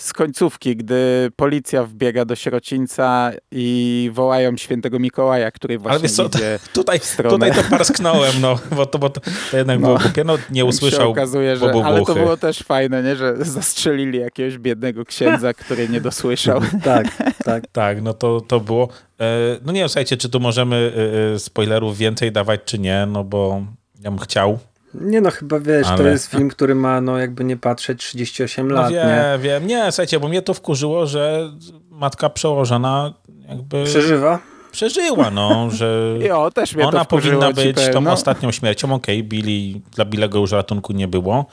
z 0.03 0.12
końcówki, 0.12 0.76
gdy 0.76 1.30
policja 1.36 1.84
wbiega 1.84 2.24
do 2.24 2.36
sierocińca 2.36 3.30
i 3.51 4.11
wołają 4.12 4.57
świętego 4.57 4.98
Mikołaja, 4.98 5.51
który 5.51 5.78
właśnie 5.78 5.98
Ale 5.98 6.09
co, 6.09 6.26
idzie 6.26 6.59
tutaj, 6.72 6.98
w 6.98 7.05
stronę. 7.05 7.30
tutaj 7.51 7.64
to 7.64 7.70
parsknąłem, 7.70 8.32
no, 8.40 8.59
bo 8.76 8.86
to, 8.86 8.98
bo 8.98 9.11
to, 9.11 9.20
to 9.51 9.57
jednak 9.57 9.80
No. 9.80 9.86
było 9.86 9.98
głupie, 9.98 10.24
no 10.24 10.36
nie 10.51 10.61
się 10.61 10.64
usłyszał, 10.64 11.11
okazuje, 11.11 11.57
bo 11.57 11.66
że, 11.78 11.84
ale 11.84 12.05
to 12.05 12.14
było 12.14 12.36
też 12.36 12.59
fajne, 12.59 13.03
nie? 13.03 13.16
że 13.16 13.34
zastrzelili 13.44 14.18
jakiegoś 14.18 14.59
biednego 14.59 15.05
księdza, 15.05 15.55
który 15.55 15.88
nie 15.88 16.01
dosłyszał. 16.01 16.61
Tak, 16.84 17.07
tak. 17.44 17.64
Tak, 17.72 18.03
no 18.03 18.14
to, 18.14 18.40
to 18.40 18.61
było. 18.61 18.88
E, 19.20 19.26
No 19.64 19.72
nie 19.72 19.80
wiem, 19.80 19.88
słuchajcie, 19.88 20.16
czy 20.16 20.28
tu 20.28 20.40
możemy 20.40 20.92
e, 21.30 21.34
e, 21.34 21.38
spoilerów 21.38 21.96
więcej 21.98 22.32
dawać, 22.32 22.61
czy 22.64 22.78
nie, 22.78 23.07
no 23.12 23.24
bo 23.24 23.62
ja 24.01 24.11
bym 24.11 24.18
chciał. 24.20 24.59
Nie 24.95 25.20
no, 25.20 25.30
chyba 25.30 25.61
wiesz, 25.61 25.86
to 25.86 25.93
Ale- 25.93 26.11
jest 26.11 26.26
film, 26.30 26.49
który 26.49 26.74
ma, 26.74 27.01
no 27.01 27.18
jakby 27.18 27.45
nie 27.45 27.57
patrzeć, 27.57 28.01
38 28.01 28.68
No 28.68 28.74
lat, 28.74 28.93
wiem, 28.93 29.09
nie? 29.09 29.38
wiem. 29.38 29.66
Nie, 29.66 29.93
słuchajcie, 29.93 30.20
bo 30.20 30.28
mnie 30.28 30.43
to 30.43 30.55
wkurzyło, 30.55 31.07
że 31.07 31.51
matka 31.91 32.30
przełożona 32.30 33.14
jakby 33.49 33.84
Przeżywa? 33.84 34.38
przeżyła, 34.72 35.30
no, 35.30 35.70
że 35.70 36.05
Jo, 36.28 36.51
też 36.51 36.74
mnie 36.74 36.82
to 36.84 36.88
ona 36.88 37.05
powinna 37.05 37.53
być 37.53 37.76
tą 37.93 38.01
no. 38.01 38.12
ostatnią 38.12 38.53
śmiercią. 38.53 38.95
Okej, 38.95 39.24
Billy, 39.24 39.80
dla 39.95 40.05
Billego 40.05 40.38
już 40.38 40.53
ratunku 40.53 40.93
nie 40.93 41.09
było, 41.09 41.47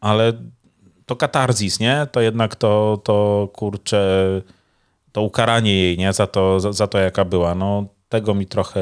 ale 0.00 0.32
to 1.06 1.16
katarzis, 1.16 1.80
nie? 1.80 2.06
To 2.12 2.20
jednak 2.20 2.56
to, 2.56 3.00
to 3.04 3.48
kurczę, 3.52 4.26
to 5.12 5.22
ukaranie 5.22 5.74
jej, 5.74 5.98
nie? 5.98 6.12
Za 6.12 6.26
to, 6.26 6.60
za, 6.60 6.72
za 6.72 6.86
to 6.86 6.98
jaka 6.98 7.24
była. 7.24 7.54
No, 7.54 7.84
tego 8.08 8.34
mi 8.34 8.46
trochę, 8.46 8.80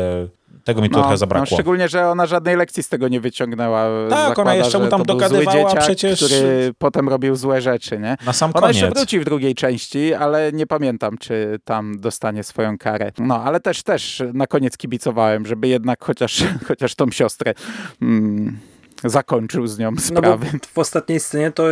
tego 0.65 0.83
mi 0.83 0.91
trochę 0.91 1.11
No, 1.11 1.17
zabrakło. 1.17 1.47
szczególnie, 1.57 1.89
że 1.89 2.09
ona 2.09 2.27
żadnej 2.27 2.57
lekcji 2.57 2.83
z 2.83 2.89
tego 2.89 3.09
nie 3.09 3.21
wyciągnęła. 3.21 3.87
Tak, 4.11 4.29
Zakłada, 4.29 4.51
ona 4.51 4.55
jeszcze 4.55 4.79
mu 4.79 4.87
tam 4.89 5.03
dogadywała 5.03 5.53
dzieciak, 5.69 5.81
przecież- 5.83 6.25
który 6.25 6.73
potem 6.79 7.09
robił 7.09 7.37
złe 7.37 7.61
rzeczy, 7.61 7.99
nie? 7.99 8.17
Na 8.27 8.33
sam 8.33 8.51
Ona 8.55 8.61
koniec. 8.61 8.77
jeszcze 8.77 8.91
wróci 8.95 9.21
w 9.21 9.25
drugiej 9.25 9.55
części, 9.55 10.15
ale 10.15 10.53
nie 10.53 10.67
pamiętam, 10.67 11.19
czy 11.19 11.59
tam 11.65 12.01
dostanie 12.01 12.45
swoją 12.45 12.79
karę. 12.79 13.13
No, 13.19 13.43
ale 13.45 13.61
też, 13.61 13.83
też 13.83 14.23
na 14.35 14.47
koniec 14.47 14.77
kibicowałem, 14.77 15.47
żeby 15.47 15.69
jednak 15.69 16.05
chociaż, 16.05 16.45
chociaż 16.69 16.95
tą 16.95 17.11
siostrę 17.11 17.55
mm, 18.03 18.59
zakończył 19.05 19.67
z 19.67 19.79
nią 19.79 19.91
No 19.91 19.97
bo 19.97 20.03
sprawy. 20.03 20.47
w 20.73 20.79
ostatniej 20.79 21.21
scenie 21.21 21.51
to, 21.53 21.63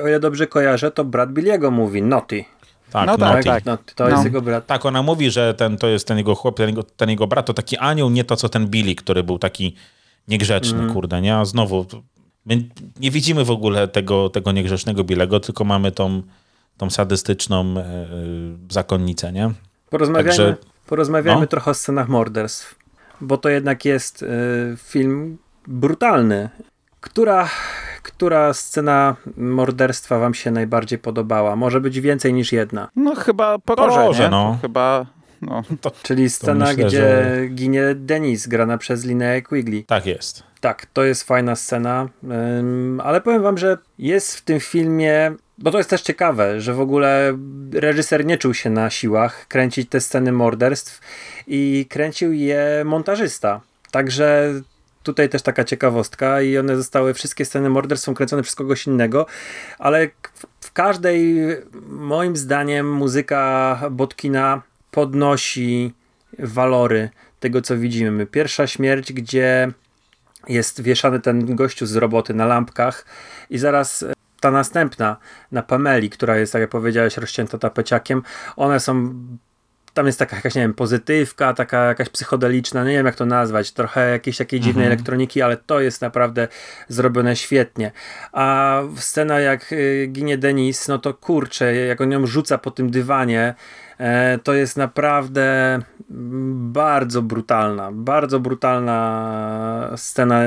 o 0.00 0.08
ile 0.08 0.20
dobrze 0.20 0.46
kojarzę, 0.46 0.90
to 0.90 1.04
brat 1.04 1.32
Billiego 1.32 1.70
mówi, 1.70 2.02
Naughty. 2.02 2.44
Tak, 2.94 3.06
No 3.06 3.12
no 3.12 3.18
tak, 3.18 3.44
tak. 3.44 3.64
No, 3.64 3.78
to 3.94 4.04
No. 4.04 4.10
jest 4.10 4.24
jego 4.24 4.42
brat. 4.42 4.66
tak, 4.66 4.86
ona 4.86 5.02
mówi, 5.02 5.30
że 5.30 5.54
ten, 5.54 5.76
to 5.76 5.86
jest 5.88 6.08
ten 6.08 6.18
jego 6.18 6.34
chłop, 6.34 6.56
ten 6.56 6.68
jego, 6.68 6.82
ten 6.82 7.10
jego 7.10 7.26
brat, 7.26 7.46
to 7.46 7.54
taki 7.54 7.76
anioł, 7.78 8.10
nie 8.10 8.24
to 8.24 8.36
co 8.36 8.48
ten 8.48 8.66
Billy, 8.66 8.94
który 8.94 9.22
był 9.24 9.38
taki 9.38 9.74
niegrzeczny, 10.28 10.78
Mhm. 10.78 10.94
kurde, 10.94 11.20
nie? 11.20 11.36
A 11.36 11.44
znowu, 11.44 11.86
my 12.46 12.68
nie 13.00 13.10
widzimy 13.10 13.44
w 13.44 13.50
ogóle 13.50 13.88
tego, 13.88 14.28
tego 14.30 14.52
niegrzecznego 14.52 15.04
Billego, 15.04 15.40
tylko 15.40 15.64
mamy 15.64 15.92
tą, 15.92 16.22
tą 16.76 16.90
sadystyczną 16.90 17.74
e, 17.78 18.06
zakonnicę, 18.70 19.32
nie? 19.32 19.50
Porozmawiajmy, 19.90 20.28
Także- 20.30 20.56
porozmawiajmy 20.86 21.40
no. 21.40 21.46
trochę 21.46 21.70
o 21.70 21.74
scenach 21.74 22.08
morderstw, 22.08 22.74
bo 23.20 23.36
to 23.38 23.48
jednak 23.48 23.84
jest 23.84 24.22
y, 24.22 24.26
film 24.76 25.38
brutalny. 25.66 26.48
Która, 27.00 27.48
która 28.04 28.52
scena 28.54 29.16
morderstwa 29.36 30.18
wam 30.18 30.34
się 30.34 30.50
najbardziej 30.50 30.98
podobała? 30.98 31.56
Może 31.56 31.80
być 31.80 32.00
więcej 32.00 32.32
niż 32.34 32.52
jedna. 32.52 32.88
No 32.96 33.14
chyba 33.14 33.58
poroże, 33.58 33.96
Poroże, 33.96 34.22
nie? 34.24 34.30
no. 34.30 34.52
To 34.52 34.62
Chyba, 34.62 35.06
no. 35.42 35.62
Czyli 36.02 36.30
scena, 36.30 36.64
myślę, 36.66 36.84
gdzie 36.84 36.98
że- 36.98 37.46
ginie 37.48 37.82
Denis, 37.94 38.46
grana 38.46 38.78
przez 38.78 39.04
Linnea 39.04 39.40
Quigley. 39.42 39.84
Tak 39.84 40.06
jest. 40.06 40.42
Tak, 40.60 40.86
to 40.92 41.04
jest 41.04 41.22
fajna 41.24 41.56
scena, 41.56 42.08
ale 43.04 43.20
powiem 43.20 43.42
wam, 43.42 43.58
że 43.58 43.78
jest 43.98 44.36
w 44.36 44.42
tym 44.42 44.60
filmie, 44.60 45.32
bo 45.58 45.70
to 45.70 45.78
jest 45.78 45.90
też 45.90 46.02
ciekawe, 46.02 46.60
że 46.60 46.74
w 46.74 46.80
ogóle 46.80 47.38
reżyser 47.72 48.24
nie 48.26 48.38
czuł 48.38 48.54
się 48.54 48.70
na 48.70 48.90
siłach 48.90 49.48
kręcić 49.48 49.88
te 49.90 50.00
sceny 50.00 50.32
morderstw 50.32 51.00
i 51.46 51.86
kręcił 51.90 52.32
je 52.32 52.82
montażysta. 52.84 53.60
Także 53.90 54.52
tutaj 55.04 55.28
też 55.28 55.42
taka 55.42 55.64
ciekawostka 55.64 56.42
i 56.42 56.58
one 56.58 56.76
zostały, 56.76 57.14
wszystkie 57.14 57.44
sceny 57.44 57.70
morderstw 57.70 58.06
są 58.06 58.14
kręcone 58.14 58.42
przez 58.42 58.54
kogoś 58.54 58.86
innego, 58.86 59.26
ale 59.78 60.08
w 60.60 60.72
każdej, 60.72 61.36
moim 61.88 62.36
zdaniem, 62.36 62.92
muzyka 62.92 63.80
Botkina 63.90 64.62
podnosi 64.90 65.92
walory 66.38 67.10
tego, 67.40 67.62
co 67.62 67.76
widzimy. 67.76 68.26
Pierwsza 68.26 68.66
śmierć, 68.66 69.12
gdzie 69.12 69.72
jest 70.48 70.82
wieszany 70.82 71.20
ten 71.20 71.56
gościu 71.56 71.86
z 71.86 71.96
roboty 71.96 72.34
na 72.34 72.46
lampkach 72.46 73.06
i 73.50 73.58
zaraz 73.58 74.02
e, 74.02 74.12
ta 74.40 74.50
następna 74.50 75.16
na 75.52 75.62
Pameli, 75.62 76.10
która 76.10 76.36
jest, 76.36 76.52
tak 76.52 76.60
jak 76.60 76.70
powiedziałeś, 76.70 77.16
rozcięta 77.16 77.58
tapeciakiem, 77.58 78.22
one 78.56 78.80
są 78.80 79.14
tam 79.94 80.06
jest 80.06 80.18
taka 80.18 80.36
jakaś, 80.36 80.54
nie 80.54 80.62
wiem, 80.62 80.74
pozytywka, 80.74 81.54
taka 81.54 81.84
jakaś 81.84 82.08
psychodeliczna, 82.08 82.84
nie 82.84 82.92
wiem 82.92 83.06
jak 83.06 83.14
to 83.14 83.26
nazwać, 83.26 83.72
trochę 83.72 84.10
jakiejś 84.10 84.36
takiej 84.36 84.60
dziwnej 84.60 84.84
mhm. 84.84 84.92
elektroniki, 84.92 85.42
ale 85.42 85.56
to 85.56 85.80
jest 85.80 86.02
naprawdę 86.02 86.48
zrobione 86.88 87.36
świetnie. 87.36 87.92
A 88.32 88.80
scena 88.96 89.40
jak 89.40 89.72
y, 89.72 90.08
ginie 90.12 90.38
Denis, 90.38 90.88
no 90.88 90.98
to 90.98 91.14
kurczę, 91.14 91.74
jak 91.74 92.00
on 92.00 92.10
ją 92.10 92.26
rzuca 92.26 92.58
po 92.58 92.70
tym 92.70 92.90
dywanie, 92.90 93.54
e, 93.98 94.38
to 94.38 94.54
jest 94.54 94.76
naprawdę 94.76 95.78
bardzo 96.54 97.22
brutalna, 97.22 97.92
bardzo 97.92 98.40
brutalna 98.40 99.90
scena. 99.96 100.40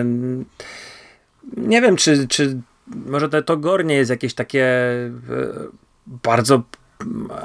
Nie 1.57 1.81
wiem, 1.81 1.95
czy, 1.95 2.27
czy 2.27 2.61
może 2.87 3.29
to, 3.29 3.41
to 3.41 3.57
gornie 3.57 3.95
jest 3.95 4.11
jakieś 4.11 4.33
takie 4.33 4.65
e, 4.65 5.11
bardzo 6.07 6.63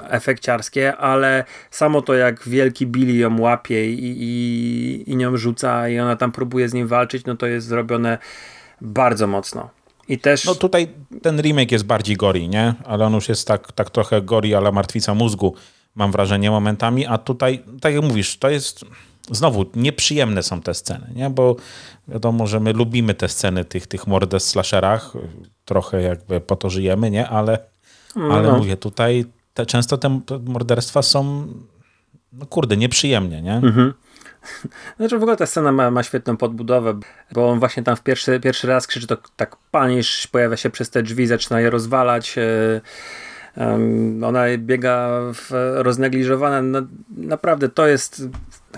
efekciarskie, 0.08 0.96
ale 0.96 1.44
samo 1.70 2.02
to 2.02 2.14
jak 2.14 2.48
wielki 2.48 2.86
Billy 2.86 3.12
ją 3.12 3.40
łapie 3.40 3.92
i, 3.92 4.16
i, 4.22 5.10
i 5.10 5.16
nią 5.16 5.36
rzuca 5.36 5.88
i 5.88 5.98
ona 5.98 6.16
tam 6.16 6.32
próbuje 6.32 6.68
z 6.68 6.74
nim 6.74 6.86
walczyć, 6.88 7.24
no 7.24 7.36
to 7.36 7.46
jest 7.46 7.66
zrobione 7.66 8.18
bardzo 8.80 9.26
mocno. 9.26 9.70
I 10.08 10.18
też... 10.18 10.44
No 10.44 10.54
tutaj 10.54 10.88
ten 11.22 11.40
remake 11.40 11.72
jest 11.72 11.84
bardziej 11.84 12.16
gori, 12.16 12.48
nie? 12.48 12.74
Ale 12.84 13.06
on 13.06 13.14
już 13.14 13.28
jest 13.28 13.48
tak, 13.48 13.72
tak 13.72 13.90
trochę 13.90 14.22
gori, 14.22 14.54
ale 14.54 14.72
martwica 14.72 15.14
mózgu, 15.14 15.54
mam 15.94 16.12
wrażenie 16.12 16.50
momentami, 16.50 17.06
a 17.06 17.18
tutaj, 17.18 17.62
tak 17.80 17.94
jak 17.94 18.04
mówisz, 18.04 18.38
to 18.38 18.50
jest 18.50 18.84
znowu 19.30 19.66
nieprzyjemne 19.74 20.42
są 20.42 20.60
te 20.60 20.74
sceny, 20.74 21.12
nie? 21.14 21.30
Bo 21.30 21.56
wiadomo, 22.08 22.46
że 22.46 22.60
my 22.60 22.72
lubimy 22.72 23.14
te 23.14 23.28
sceny 23.28 23.64
tych, 23.64 23.86
tych 23.86 24.06
mordes 24.06 24.46
slasherach, 24.46 25.12
trochę 25.64 26.02
jakby 26.02 26.40
po 26.40 26.56
to 26.56 26.70
żyjemy, 26.70 27.10
nie? 27.10 27.28
Ale, 27.28 27.58
no. 28.16 28.34
ale 28.34 28.52
mówię, 28.52 28.76
tutaj 28.76 29.24
te, 29.54 29.66
często 29.66 29.98
te 29.98 30.20
morderstwa 30.44 31.02
są, 31.02 31.46
no 32.32 32.46
kurde, 32.46 32.76
nieprzyjemnie, 32.76 33.42
nie? 33.42 33.54
Mhm. 33.54 33.94
Znaczy 34.96 35.18
w 35.18 35.22
ogóle 35.22 35.36
ta 35.36 35.46
scena 35.46 35.72
ma, 35.72 35.90
ma 35.90 36.02
świetną 36.02 36.36
podbudowę, 36.36 37.00
bo 37.32 37.50
on 37.50 37.58
właśnie 37.58 37.82
tam 37.82 37.96
w 37.96 38.02
pierwszy, 38.02 38.40
pierwszy 38.40 38.66
raz 38.66 38.86
krzyczy 38.86 39.06
to 39.06 39.16
tak 39.36 39.56
panisz, 39.70 40.26
pojawia 40.26 40.56
się 40.56 40.70
przez 40.70 40.90
te 40.90 41.02
drzwi, 41.02 41.26
zaczyna 41.26 41.60
je 41.60 41.70
rozwalać. 41.70 42.36
Um, 43.56 44.24
ona 44.24 44.44
biega 44.58 45.20
w, 45.34 45.50
roznegliżowana. 45.74 46.62
No, 46.62 46.82
naprawdę 47.16 47.68
to 47.68 47.86
jest 47.86 48.22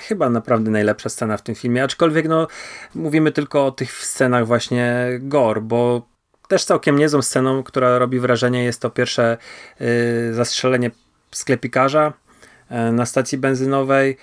chyba 0.00 0.30
naprawdę 0.30 0.70
najlepsza 0.70 1.08
scena 1.08 1.36
w 1.36 1.42
tym 1.42 1.54
filmie, 1.54 1.84
aczkolwiek 1.84 2.28
no, 2.28 2.46
mówimy 2.94 3.32
tylko 3.32 3.66
o 3.66 3.70
tych 3.70 3.92
scenach 3.92 4.46
właśnie 4.46 5.06
gore, 5.20 5.60
bo 5.60 6.06
też 6.48 6.64
całkiem 6.64 6.98
niezłą 6.98 7.22
sceną, 7.22 7.62
która 7.62 7.98
robi 7.98 8.20
wrażenie, 8.20 8.64
jest 8.64 8.80
to 8.80 8.90
pierwsze 8.90 9.36
y, 9.80 10.34
zastrzelenie 10.34 10.90
sklepikarza 11.30 12.12
y, 12.70 12.92
na 12.92 13.06
stacji 13.06 13.38
benzynowej. 13.38 14.16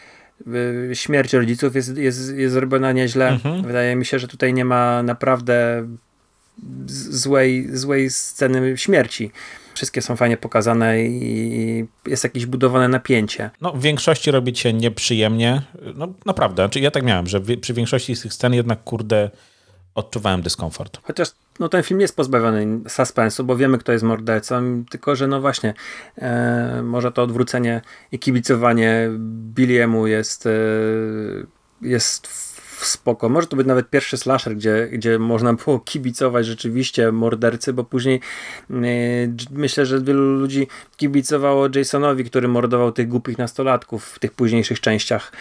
Y, 0.91 0.95
śmierć 0.95 1.33
rodziców 1.33 1.75
jest, 1.75 1.97
jest, 1.97 2.33
jest 2.35 2.53
zrobiona 2.53 2.91
nieźle. 2.91 3.29
Mhm. 3.29 3.63
Wydaje 3.63 3.95
mi 3.95 4.05
się, 4.05 4.19
że 4.19 4.27
tutaj 4.27 4.53
nie 4.53 4.65
ma 4.65 5.03
naprawdę 5.03 5.87
złej, 6.87 7.77
złej 7.77 8.09
sceny 8.09 8.77
śmierci. 8.77 9.31
Wszystkie 9.73 10.01
są 10.01 10.15
fajnie 10.15 10.37
pokazane 10.37 11.03
i 11.03 11.85
jest 12.07 12.23
jakieś 12.23 12.45
budowane 12.45 12.87
napięcie. 12.87 13.49
No, 13.61 13.71
w 13.71 13.81
większości 13.81 14.31
robi 14.31 14.55
się 14.55 14.73
nieprzyjemnie. 14.73 15.61
No, 15.95 16.13
naprawdę. 16.25 16.63
Znaczy, 16.63 16.79
ja 16.79 16.91
tak 16.91 17.03
miałem, 17.03 17.27
że 17.27 17.41
przy 17.41 17.73
większości 17.73 18.15
z 18.15 18.21
tych 18.21 18.33
scen 18.33 18.53
jednak, 18.53 18.83
kurde, 18.83 19.29
odczuwałem 19.95 20.41
dyskomfort. 20.41 20.99
Chociaż 21.03 21.29
no, 21.59 21.69
ten 21.69 21.83
film 21.83 22.01
jest 22.01 22.15
pozbawiony 22.15 22.79
suspensu, 22.89 23.43
bo 23.43 23.57
wiemy, 23.57 23.77
kto 23.77 23.91
jest 23.91 24.03
mordercą, 24.03 24.83
tylko 24.89 25.15
że 25.15 25.27
no 25.27 25.41
właśnie, 25.41 25.73
e, 26.17 26.81
może 26.83 27.11
to 27.11 27.23
odwrócenie 27.23 27.81
i 28.11 28.19
kibicowanie 28.19 29.09
Billiemu 29.53 30.07
jest, 30.07 30.45
e, 30.45 30.51
jest 31.81 32.27
spoko. 32.85 33.29
Może 33.29 33.47
to 33.47 33.55
być 33.55 33.67
nawet 33.67 33.89
pierwszy 33.89 34.17
slasher, 34.17 34.55
gdzie, 34.55 34.87
gdzie 34.91 35.19
można 35.19 35.53
było 35.53 35.79
kibicować 35.79 36.45
rzeczywiście 36.45 37.11
mordercy, 37.11 37.73
bo 37.73 37.83
później 37.83 38.19
e, 38.69 38.73
myślę, 39.51 39.85
że 39.85 40.01
wielu 40.01 40.39
ludzi 40.39 40.67
kibicowało 40.97 41.67
Jasonowi, 41.75 42.23
który 42.23 42.47
mordował 42.47 42.91
tych 42.91 43.07
głupich 43.07 43.37
nastolatków 43.37 44.05
w 44.05 44.19
tych 44.19 44.31
późniejszych 44.31 44.79
częściach. 44.79 45.31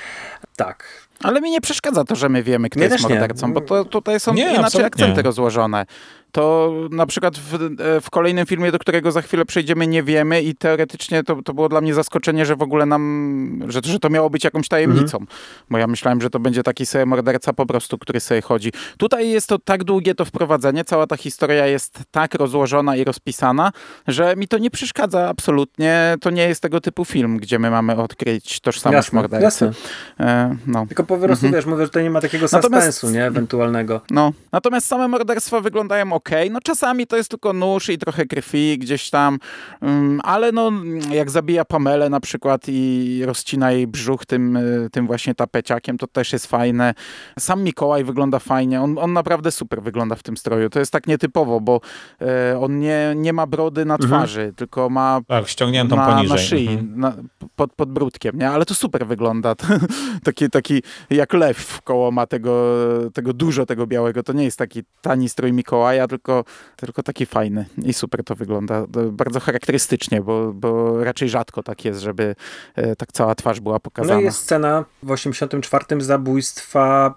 Tak, 0.56 0.84
ale 1.22 1.40
mi 1.40 1.50
nie 1.50 1.60
przeszkadza 1.60 2.04
to, 2.04 2.16
że 2.16 2.28
my 2.28 2.42
wiemy, 2.42 2.70
kto 2.70 2.80
jest 2.80 3.02
mordercą, 3.02 3.52
bo 3.52 3.60
to, 3.60 3.84
tutaj 3.84 4.20
są 4.20 4.34
nie, 4.34 4.54
inaczej 4.54 4.84
akcenty 4.84 5.22
rozłożone 5.22 5.86
to 6.32 6.72
na 6.90 7.06
przykład 7.06 7.38
w, 7.38 7.54
e, 7.54 8.00
w, 8.00 8.10
kolejnym 8.10 8.46
filmie, 8.46 8.72
do 8.72 8.78
którego 8.78 9.12
za 9.12 9.22
chwilę 9.22 9.44
przejdziemy, 9.44 9.86
nie 9.86 10.02
wiemy 10.02 10.42
i 10.42 10.54
teoretycznie 10.54 11.24
to, 11.24 11.42
to 11.42 11.54
było 11.54 11.68
dla 11.68 11.80
mnie 11.80 11.94
zaskoczenie, 11.94 12.46
że 12.46 12.56
w 12.56 12.62
ogóle 12.62 12.86
nam, 12.86 13.64
że, 13.68 13.80
że 13.84 13.98
to 13.98 14.10
miało 14.10 14.30
być 14.30 14.44
jakąś 14.44 14.68
tajemnicą, 14.68 15.18
mhm. 15.18 15.26
bo 15.70 15.78
ja 15.78 15.86
myślałem, 15.86 16.20
że 16.20 16.30
to 16.30 16.40
będzie 16.40 16.62
taki 16.62 16.86
sobie 16.86 17.06
morderca 17.06 17.52
po 17.52 17.66
prostu, 17.66 17.98
który 17.98 18.20
sobie 18.20 18.42
chodzi. 18.42 18.72
Tutaj 18.98 19.30
jest 19.30 19.48
to 19.48 19.58
tak 19.58 19.84
długie 19.84 20.14
to 20.14 20.24
wprowadzenie, 20.24 20.84
cała 20.84 21.06
ta 21.06 21.16
historia 21.16 21.66
jest 21.66 21.98
tak 22.10 22.34
rozłożona 22.34 22.96
i 22.96 23.04
rozpisana, 23.04 23.72
że 24.06 24.36
mi 24.36 24.48
to 24.48 24.58
nie 24.58 24.70
przeszkadza 24.70 25.28
absolutnie. 25.28 26.16
To 26.20 26.30
nie 26.30 26.48
jest 26.48 26.62
tego 26.62 26.80
typu 26.80 27.04
film, 27.04 27.36
gdzie 27.36 27.58
my 27.58 27.70
mamy 27.70 27.96
odkryć 27.96 28.60
tożsamość 28.60 28.96
jasne, 28.96 29.16
mordercy. 29.16 29.44
Jasne. 29.44 29.72
E, 30.20 30.56
no. 30.66 30.86
Tylko 30.86 31.04
po 31.04 31.18
prostu, 31.18 31.46
mhm. 31.46 31.62
wiesz, 31.62 31.66
mówię, 31.66 31.84
że 31.84 31.90
to 31.90 32.00
nie 32.00 32.10
ma 32.10 32.20
takiego 32.20 32.48
suspensu, 32.48 32.70
Natomiast, 32.70 33.04
nie, 33.04 33.26
ewentualnego. 33.26 34.00
No. 34.10 34.32
Natomiast 34.52 34.86
same 34.86 35.08
morderstwa 35.08 35.60
wyglądają 35.60 36.12
ok. 36.12 36.19
No 36.50 36.60
czasami 36.60 37.06
to 37.06 37.16
jest 37.16 37.30
tylko 37.30 37.52
nóż 37.52 37.88
i 37.88 37.98
trochę 37.98 38.26
krwi 38.26 38.78
gdzieś 38.78 39.10
tam, 39.10 39.38
um, 39.82 40.20
ale 40.24 40.52
no 40.52 40.72
jak 41.10 41.30
zabija 41.30 41.64
Pamelę 41.64 42.10
na 42.10 42.20
przykład 42.20 42.62
i 42.68 43.22
rozcina 43.26 43.72
jej 43.72 43.86
brzuch 43.86 44.26
tym, 44.26 44.56
y, 44.56 44.88
tym 44.92 45.06
właśnie 45.06 45.34
tapeciakiem, 45.34 45.98
to 45.98 46.06
też 46.06 46.32
jest 46.32 46.46
fajne. 46.46 46.94
Sam 47.38 47.62
Mikołaj 47.62 48.04
wygląda 48.04 48.38
fajnie. 48.38 48.82
On, 48.82 48.98
on 48.98 49.12
naprawdę 49.12 49.50
super 49.50 49.82
wygląda 49.82 50.14
w 50.14 50.22
tym 50.22 50.36
stroju. 50.36 50.70
To 50.70 50.78
jest 50.78 50.92
tak 50.92 51.06
nietypowo, 51.06 51.60
bo 51.60 51.80
e, 52.20 52.58
on 52.60 52.78
nie, 52.78 53.12
nie 53.16 53.32
ma 53.32 53.46
brody 53.46 53.84
na 53.84 53.94
mhm. 53.94 54.10
twarzy, 54.10 54.40
mhm. 54.40 54.54
tylko 54.54 54.90
ma 54.90 55.20
tak, 55.26 55.48
ściągniętą 55.48 55.96
na, 55.96 56.06
poniżej. 56.06 56.36
na 56.36 56.42
szyi, 56.42 56.68
mhm. 56.68 57.00
na, 57.00 57.14
pod, 57.56 57.72
pod 57.72 57.92
brudkiem, 57.92 58.38
nie? 58.38 58.50
Ale 58.50 58.64
to 58.64 58.74
super 58.74 59.06
wygląda. 59.06 59.54
taki, 60.24 60.50
taki 60.50 60.82
jak 61.10 61.32
lew 61.32 61.82
koło 61.82 62.10
ma 62.10 62.26
tego, 62.26 62.76
tego 63.14 63.32
dużo 63.32 63.66
tego 63.66 63.86
białego. 63.86 64.22
To 64.22 64.32
nie 64.32 64.44
jest 64.44 64.58
taki 64.58 64.82
tani 65.00 65.28
strój 65.28 65.52
Mikołaja, 65.52 66.06
tylko, 66.10 66.44
tylko 66.76 67.02
taki 67.02 67.26
fajny 67.26 67.66
i 67.82 67.92
super 67.92 68.24
to 68.24 68.34
wygląda. 68.34 68.86
Bardzo 69.12 69.40
charakterystycznie, 69.40 70.20
bo, 70.20 70.52
bo 70.52 71.04
raczej 71.04 71.28
rzadko 71.28 71.62
tak 71.62 71.84
jest, 71.84 72.00
żeby 72.00 72.34
e, 72.74 72.96
tak 72.96 73.12
cała 73.12 73.34
twarz 73.34 73.60
była 73.60 73.80
pokazana. 73.80 74.14
No 74.14 74.20
jest 74.20 74.38
scena 74.38 74.84
w 75.02 75.10
84 75.10 76.00
zabójstwa 76.00 77.14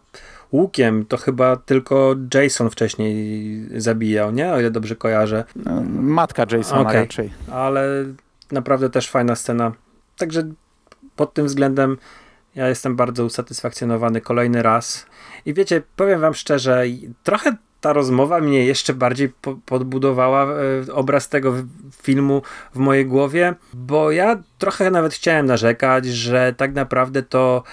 łukiem, 0.51 1.05
to 1.05 1.17
chyba 1.17 1.55
tylko 1.55 2.15
Jason 2.33 2.69
wcześniej 2.69 3.81
zabijał, 3.81 4.31
nie? 4.31 4.53
O 4.53 4.59
ile 4.59 4.71
dobrze 4.71 4.95
kojarzę. 4.95 5.43
E, 5.65 5.81
matka 5.91 6.45
Jasona 6.51 6.81
okay. 6.81 6.93
raczej. 6.93 7.29
Ale 7.51 8.05
naprawdę 8.51 8.89
też 8.89 9.09
fajna 9.09 9.35
scena. 9.35 9.71
Także 10.17 10.43
pod 11.15 11.33
tym 11.33 11.45
względem 11.45 11.97
ja 12.55 12.69
jestem 12.69 12.95
bardzo 12.95 13.25
usatysfakcjonowany 13.25 14.21
kolejny 14.21 14.63
raz. 14.63 15.05
I 15.45 15.53
wiecie, 15.53 15.81
powiem 15.95 16.21
wam 16.21 16.33
szczerze, 16.33 16.83
trochę 17.23 17.55
ta 17.83 17.93
rozmowa 17.93 18.39
mnie 18.39 18.65
jeszcze 18.65 18.93
bardziej 18.93 19.29
po 19.29 19.55
podbudowała 19.65 20.43
e, 20.43 20.93
obraz 20.93 21.29
tego 21.29 21.53
filmu 22.01 22.41
w 22.75 22.77
mojej 22.77 23.05
głowie, 23.05 23.55
bo 23.73 24.11
ja 24.11 24.43
trochę 24.57 24.91
nawet 24.91 25.13
chciałem 25.13 25.45
narzekać, 25.45 26.05
że 26.05 26.53
tak 26.57 26.73
naprawdę 26.73 27.23
to 27.23 27.63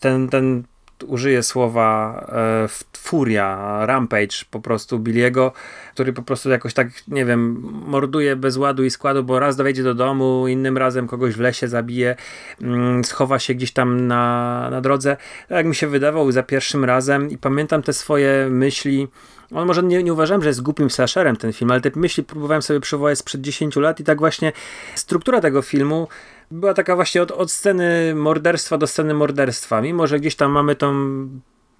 ten, 0.00 0.28
ten 0.28 0.64
użyję 1.06 1.42
słowa 1.42 2.20
e, 2.32 2.68
furia, 2.96 3.78
rampage 3.86 4.44
po 4.50 4.60
prostu 4.60 4.98
Billiego, 4.98 5.52
który 5.94 6.12
po 6.12 6.22
prostu 6.22 6.50
jakoś 6.50 6.74
tak, 6.74 6.88
nie 7.08 7.24
wiem, 7.24 7.60
morduje 7.86 8.36
bez 8.36 8.56
ładu 8.56 8.84
i 8.84 8.90
składu, 8.90 9.24
bo 9.24 9.38
raz 9.38 9.56
dowejdzie 9.56 9.82
do 9.82 9.94
domu, 9.94 10.48
innym 10.48 10.78
razem 10.78 11.08
kogoś 11.08 11.34
w 11.34 11.40
lesie 11.40 11.68
zabije, 11.68 12.16
mm, 12.60 13.04
schowa 13.04 13.38
się 13.38 13.54
gdzieś 13.54 13.72
tam 13.72 14.06
na, 14.06 14.68
na 14.70 14.80
drodze. 14.80 15.16
Tak 15.48 15.66
mi 15.66 15.74
się 15.74 15.86
wydawał 15.86 16.32
za 16.32 16.42
pierwszym 16.42 16.84
razem 16.84 17.30
i 17.30 17.38
pamiętam 17.38 17.82
te 17.82 17.92
swoje 17.92 18.48
myśli, 18.50 19.08
on 19.54 19.66
może 19.66 19.82
nie, 19.82 20.02
nie 20.02 20.12
uważałem, 20.12 20.42
że 20.42 20.48
jest 20.48 20.62
głupim 20.62 20.90
slasherem 20.90 21.36
ten 21.36 21.52
film, 21.52 21.70
ale 21.70 21.80
te 21.80 21.90
myśli 21.94 22.24
próbowałem 22.24 22.62
sobie 22.62 22.80
przywołać 22.80 23.18
sprzed 23.18 23.40
10 23.40 23.76
lat 23.76 24.00
i 24.00 24.04
tak 24.04 24.18
właśnie 24.18 24.52
struktura 24.94 25.40
tego 25.40 25.62
filmu 25.62 26.08
była 26.50 26.74
taka 26.74 26.96
właśnie 26.96 27.22
od, 27.22 27.30
od 27.30 27.52
sceny 27.52 28.14
morderstwa 28.14 28.78
do 28.78 28.86
sceny 28.86 29.14
morderstwa. 29.14 29.80
Mimo, 29.80 30.06
że 30.06 30.20
gdzieś 30.20 30.36
tam 30.36 30.52
mamy 30.52 30.76
tą 30.76 30.94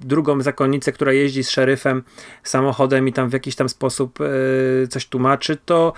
drugą 0.00 0.40
zakonnicę, 0.40 0.92
która 0.92 1.12
jeździ 1.12 1.44
z 1.44 1.50
szeryfem 1.50 2.02
samochodem 2.42 3.08
i 3.08 3.12
tam 3.12 3.28
w 3.28 3.32
jakiś 3.32 3.56
tam 3.56 3.68
sposób 3.68 4.18
e, 4.20 4.86
coś 4.86 5.06
tłumaczy, 5.06 5.56
to 5.64 5.92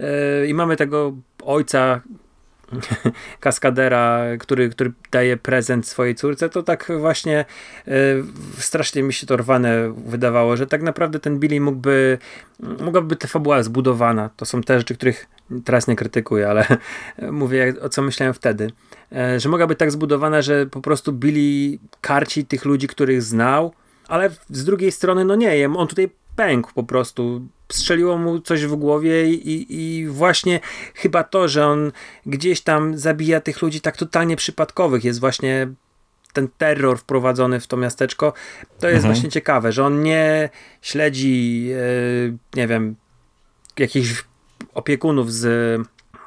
e, 0.00 0.46
i 0.46 0.54
mamy 0.54 0.76
tego 0.76 1.12
ojca 1.44 2.00
kaskadera, 3.40 4.22
który, 4.38 4.68
który 4.70 4.92
daje 5.10 5.36
prezent 5.36 5.86
swojej 5.88 6.14
córce, 6.14 6.48
to 6.48 6.62
tak 6.62 6.92
właśnie 6.98 7.44
e, 7.88 7.92
strasznie 8.58 9.02
mi 9.02 9.12
się 9.12 9.26
to 9.26 9.36
rwane 9.36 9.92
wydawało, 10.06 10.56
że 10.56 10.66
tak 10.66 10.82
naprawdę 10.82 11.20
ten 11.20 11.38
Billy 11.38 11.60
mógłby, 11.60 12.18
mogłaby 12.60 13.16
ta 13.16 13.28
fabuła 13.28 13.62
zbudowana. 13.62 14.30
To 14.36 14.44
są 14.46 14.60
te 14.60 14.78
rzeczy, 14.78 14.94
których 14.94 15.26
teraz 15.64 15.88
nie 15.88 15.96
krytykuję, 15.96 16.48
ale 16.48 16.66
mówię 17.32 17.74
o 17.82 17.88
co 17.88 18.02
myślałem 18.02 18.34
wtedy. 18.34 18.70
e, 19.12 19.40
że 19.40 19.48
mogła 19.48 19.66
być 19.66 19.78
tak 19.78 19.90
zbudowana, 19.90 20.42
że 20.42 20.66
po 20.66 20.80
prostu 20.80 21.12
Billy 21.12 21.78
karci 22.00 22.44
tych 22.44 22.64
ludzi, 22.64 22.88
których 22.88 23.22
znał, 23.22 23.72
ale 24.12 24.30
z 24.50 24.64
drugiej 24.64 24.92
strony, 24.92 25.24
no 25.24 25.34
nie, 25.34 25.68
on 25.76 25.88
tutaj 25.88 26.10
pękł 26.36 26.72
po 26.74 26.84
prostu. 26.84 27.48
Strzeliło 27.72 28.18
mu 28.18 28.40
coś 28.40 28.66
w 28.66 28.76
głowie 28.76 29.32
i, 29.32 29.66
i 29.68 30.06
właśnie 30.06 30.60
chyba 30.94 31.24
to, 31.24 31.48
że 31.48 31.66
on 31.66 31.92
gdzieś 32.26 32.60
tam 32.60 32.98
zabija 32.98 33.40
tych 33.40 33.62
ludzi 33.62 33.80
tak 33.80 33.96
totalnie 33.96 34.36
przypadkowych, 34.36 35.04
jest 35.04 35.20
właśnie 35.20 35.68
ten 36.32 36.48
terror 36.58 36.98
wprowadzony 36.98 37.60
w 37.60 37.66
to 37.66 37.76
miasteczko, 37.76 38.32
to 38.78 38.88
jest 38.88 38.96
mhm. 38.96 39.14
właśnie 39.14 39.30
ciekawe, 39.30 39.72
że 39.72 39.84
on 39.84 40.02
nie 40.02 40.50
śledzi, 40.82 41.68
e, 41.72 42.56
nie 42.56 42.66
wiem, 42.66 42.96
jakichś 43.78 44.24
opiekunów 44.74 45.32
z, 45.32 45.46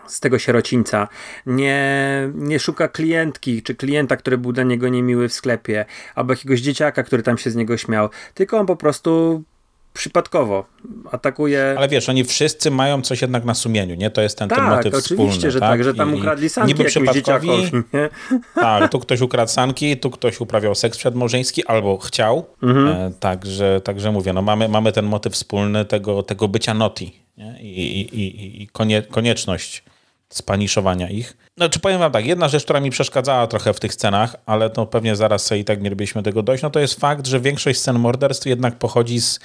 z 0.08 0.20
tego 0.20 0.40
sierocińca, 0.40 1.08
nie, 1.46 1.80
nie 2.36 2.60
szuka 2.60 2.88
klientki 2.88 3.62
czy 3.62 3.76
klienta, 3.76 4.18
który 4.18 4.38
był 4.38 4.54
dla 4.54 4.64
niego 4.64 4.90
niemiły 4.90 5.30
w 5.30 5.34
sklepie, 5.34 5.86
albo 6.16 6.34
jakiegoś 6.34 6.62
dzieciaka, 6.62 7.04
który 7.04 7.24
tam 7.24 7.38
się 7.38 7.52
z 7.52 7.56
niego 7.56 7.78
śmiał, 7.78 8.10
tylko 8.34 8.60
on 8.60 8.66
po 8.66 8.76
prostu 8.76 9.44
przypadkowo 9.94 10.66
atakuje. 11.12 11.76
Ale 11.78 11.88
wiesz, 11.88 12.10
oni 12.10 12.24
wszyscy 12.24 12.72
mają 12.72 13.02
coś 13.02 13.22
jednak 13.22 13.46
na 13.46 13.54
sumieniu, 13.54 13.96
nie? 13.96 14.10
To 14.10 14.22
jest 14.22 14.38
ten, 14.38 14.50
tak, 14.50 14.58
ten 14.58 14.68
motyw 14.70 14.94
oczywiście, 14.94 15.32
wspólny. 15.32 15.52
że 15.52 15.60
tak, 15.60 15.70
tak 15.70 15.84
że 15.84 15.94
tam 15.94 16.14
ukradli 16.14 16.50
sanki 16.50 16.74
niby 16.74 16.84
przypadkowi? 16.84 17.50
Tak, 18.56 18.92
tu 18.92 19.00
ktoś 19.00 19.22
ukradł 19.22 19.52
sanki, 19.52 19.98
tu 19.98 20.10
ktoś 20.12 20.42
uprawiał 20.42 20.76
seks 20.76 20.98
przedmałżeński 20.98 21.66
albo 21.66 21.98
chciał. 21.98 22.46
Mhm. 22.64 22.88
E, 22.88 23.12
także, 23.20 23.82
także 23.84 24.12
mówię, 24.12 24.34
no 24.34 24.42
mamy, 24.42 24.70
mamy 24.70 24.92
ten 24.92 25.06
motyw 25.06 25.34
wspólny 25.34 25.86
tego, 25.86 26.24
tego 26.24 26.48
bycia 26.48 26.74
noti 26.74 27.26
nie? 27.38 27.62
I, 27.62 28.02
i, 28.02 28.20
i, 28.20 28.64
i 28.64 28.68
konie, 28.68 29.02
konieczność 29.02 29.84
spaniszowania 30.38 31.10
ich. 31.10 31.38
Znaczy 31.58 31.80
powiem 31.80 32.00
wam 32.00 32.12
tak, 32.12 32.26
jedna 32.26 32.48
rzecz, 32.48 32.64
która 32.64 32.80
mi 32.80 32.90
przeszkadzała 32.90 33.48
trochę 33.48 33.74
w 33.74 33.80
tych 33.80 33.94
scenach, 33.94 34.36
ale 34.46 34.70
to 34.70 34.86
pewnie 34.86 35.16
zaraz 35.16 35.46
sobie 35.46 35.62
i 35.62 35.66
tak 35.66 35.82
mielibyśmy 35.82 36.24
tego 36.24 36.44
dojść, 36.44 36.64
no 36.64 36.70
to 36.70 36.80
jest 36.80 37.00
fakt, 37.00 37.28
że 37.28 37.40
większość 37.40 37.80
scen 37.80 38.00
morderstw 38.00 38.46
jednak 38.46 38.76
pochodzi 38.76 39.22
z 39.22 39.40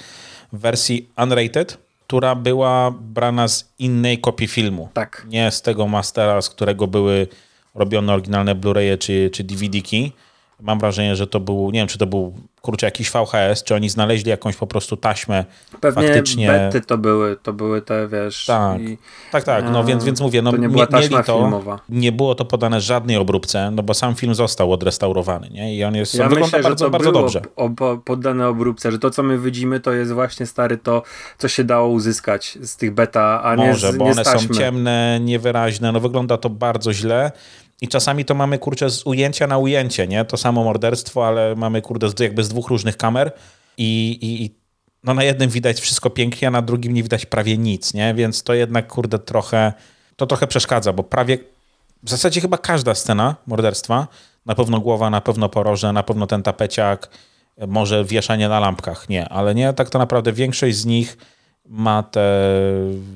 wersji 0.53 1.09
unrated, 1.17 1.77
która 2.07 2.35
była 2.35 2.93
brana 3.01 3.47
z 3.47 3.65
innej 3.79 4.17
kopii 4.17 4.47
filmu. 4.47 4.89
Tak. 4.93 5.25
Nie 5.29 5.51
z 5.51 5.61
tego 5.61 5.87
mastera, 5.87 6.41
z 6.41 6.49
którego 6.49 6.87
były 6.87 7.27
robione 7.75 8.13
oryginalne 8.13 8.55
Blu-raye 8.55 8.97
czy, 8.97 9.29
czy 9.33 9.43
DVD-ki. 9.43 10.11
Mam 10.59 10.79
wrażenie, 10.79 11.15
że 11.15 11.27
to 11.27 11.39
był, 11.39 11.71
nie 11.71 11.79
wiem, 11.79 11.87
czy 11.87 11.97
to 11.97 12.07
był 12.07 12.33
kurczę, 12.61 12.87
jakiś 12.87 13.11
VHS, 13.11 13.63
czy 13.63 13.75
oni 13.75 13.89
znaleźli 13.89 14.29
jakąś 14.29 14.55
po 14.55 14.67
prostu 14.67 14.97
taśmę 14.97 15.45
Pewnie 15.79 16.07
faktycznie. 16.07 16.47
bety 16.47 16.81
to 16.81 16.97
były, 16.97 17.35
to 17.43 17.53
były 17.53 17.81
te, 17.81 18.07
wiesz... 18.07 18.45
Tak, 18.45 18.81
i... 18.81 18.97
tak, 19.31 19.43
tak, 19.43 19.65
no 19.71 19.83
więc, 19.83 20.03
więc 20.03 20.21
mówię, 20.21 20.41
no 20.41 20.51
to 20.51 20.57
nie 20.57 20.69
była 20.69 20.87
taśma 20.87 21.23
to, 21.23 21.39
filmowa. 21.39 21.79
nie 21.89 22.11
było 22.11 22.35
to 22.35 22.45
podane 22.45 22.81
żadnej 22.81 23.17
obróbce, 23.17 23.71
no 23.71 23.83
bo 23.83 23.93
sam 23.93 24.15
film 24.15 24.35
został 24.35 24.73
odrestaurowany, 24.73 25.49
nie? 25.49 25.75
I 25.75 25.83
on 25.83 25.95
jest, 25.95 26.15
ja 26.15 26.25
on 26.25 26.29
myślę, 26.29 26.43
wygląda 26.43 26.69
bardzo, 26.69 26.89
bardzo 26.89 27.11
dobrze. 27.11 27.41
poddane 28.05 28.47
obróbce, 28.47 28.91
że 28.91 28.99
to, 28.99 29.09
co 29.09 29.23
my 29.23 29.39
widzimy, 29.39 29.79
to 29.79 29.91
jest 29.91 30.11
właśnie 30.11 30.45
stary 30.45 30.77
to, 30.77 31.03
co 31.37 31.47
się 31.47 31.63
dało 31.63 31.87
uzyskać 31.87 32.57
z 32.61 32.77
tych 32.77 32.93
beta, 32.93 33.43
a 33.43 33.55
nie 33.55 33.67
Może, 33.67 33.91
z, 33.91 33.95
bo 33.97 34.05
nie 34.05 34.11
one 34.11 34.25
są 34.25 34.53
ciemne, 34.53 35.19
niewyraźne, 35.21 35.91
no 35.91 35.99
wygląda 35.99 36.37
to 36.37 36.49
bardzo 36.49 36.93
źle. 36.93 37.31
I 37.81 37.87
czasami 37.87 38.25
to 38.25 38.35
mamy, 38.35 38.59
kurczę, 38.59 38.89
z 38.89 39.05
ujęcia 39.05 39.47
na 39.47 39.57
ujęcie, 39.57 40.07
nie? 40.07 40.25
To 40.25 40.37
samo 40.37 40.63
morderstwo, 40.63 41.27
ale 41.27 41.55
mamy, 41.55 41.81
kurde, 41.81 42.07
jakby 42.19 42.43
z 42.43 42.49
dwóch 42.49 42.67
różnych 42.67 42.97
kamer 42.97 43.31
i, 43.77 44.17
i, 44.21 44.43
i 44.45 44.55
no 45.03 45.13
na 45.13 45.23
jednym 45.23 45.49
widać 45.49 45.79
wszystko 45.79 46.09
pięknie, 46.09 46.47
a 46.47 46.51
na 46.51 46.61
drugim 46.61 46.93
nie 46.93 47.03
widać 47.03 47.25
prawie 47.25 47.57
nic, 47.57 47.93
nie? 47.93 48.13
Więc 48.13 48.43
to 48.43 48.53
jednak, 48.53 48.87
kurde, 48.87 49.19
trochę, 49.19 49.73
to 50.15 50.27
trochę 50.27 50.47
przeszkadza, 50.47 50.93
bo 50.93 51.03
prawie, 51.03 51.37
w 52.03 52.09
zasadzie 52.09 52.41
chyba 52.41 52.57
każda 52.57 52.95
scena 52.95 53.35
morderstwa, 53.47 54.07
na 54.45 54.55
pewno 54.55 54.79
głowa, 54.79 55.09
na 55.09 55.21
pewno 55.21 55.49
poroże, 55.49 55.93
na 55.93 56.03
pewno 56.03 56.27
ten 56.27 56.43
tapeciak, 56.43 57.09
może 57.67 58.05
wieszanie 58.05 58.49
na 58.49 58.59
lampkach, 58.59 59.09
nie, 59.09 59.29
ale 59.29 59.55
nie, 59.55 59.73
tak 59.73 59.89
to 59.89 59.99
naprawdę 59.99 60.33
większość 60.33 60.77
z 60.77 60.85
nich 60.85 61.17
ma 61.65 62.03
te, 62.03 62.49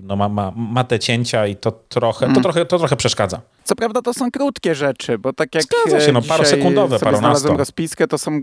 no 0.04 0.16
ma, 0.16 0.30
ma, 0.30 0.52
ma 0.56 0.84
te 0.84 1.00
cięcia 1.00 1.48
i 1.48 1.56
to 1.56 1.72
trochę, 1.72 2.26
to, 2.26 2.32
mm. 2.32 2.44
trochę, 2.44 2.66
to 2.66 2.80
trochę 2.80 2.96
przeszkadza. 2.96 3.42
Co 3.66 3.76
prawda 3.76 4.02
to 4.02 4.14
są 4.14 4.32
krótkie 4.32 4.76
rzeczy, 4.76 5.18
bo 5.18 5.34
tak 5.34 5.56
jak 5.56 5.64
Zgadza 5.64 6.06
się, 6.06 6.12
no, 6.12 6.22
parosekundowe, 6.22 7.00
sobie 7.00 7.18
znalazłem 7.18 7.58
rozpiskę, 7.58 8.08
to 8.08 8.18
są 8.18 8.40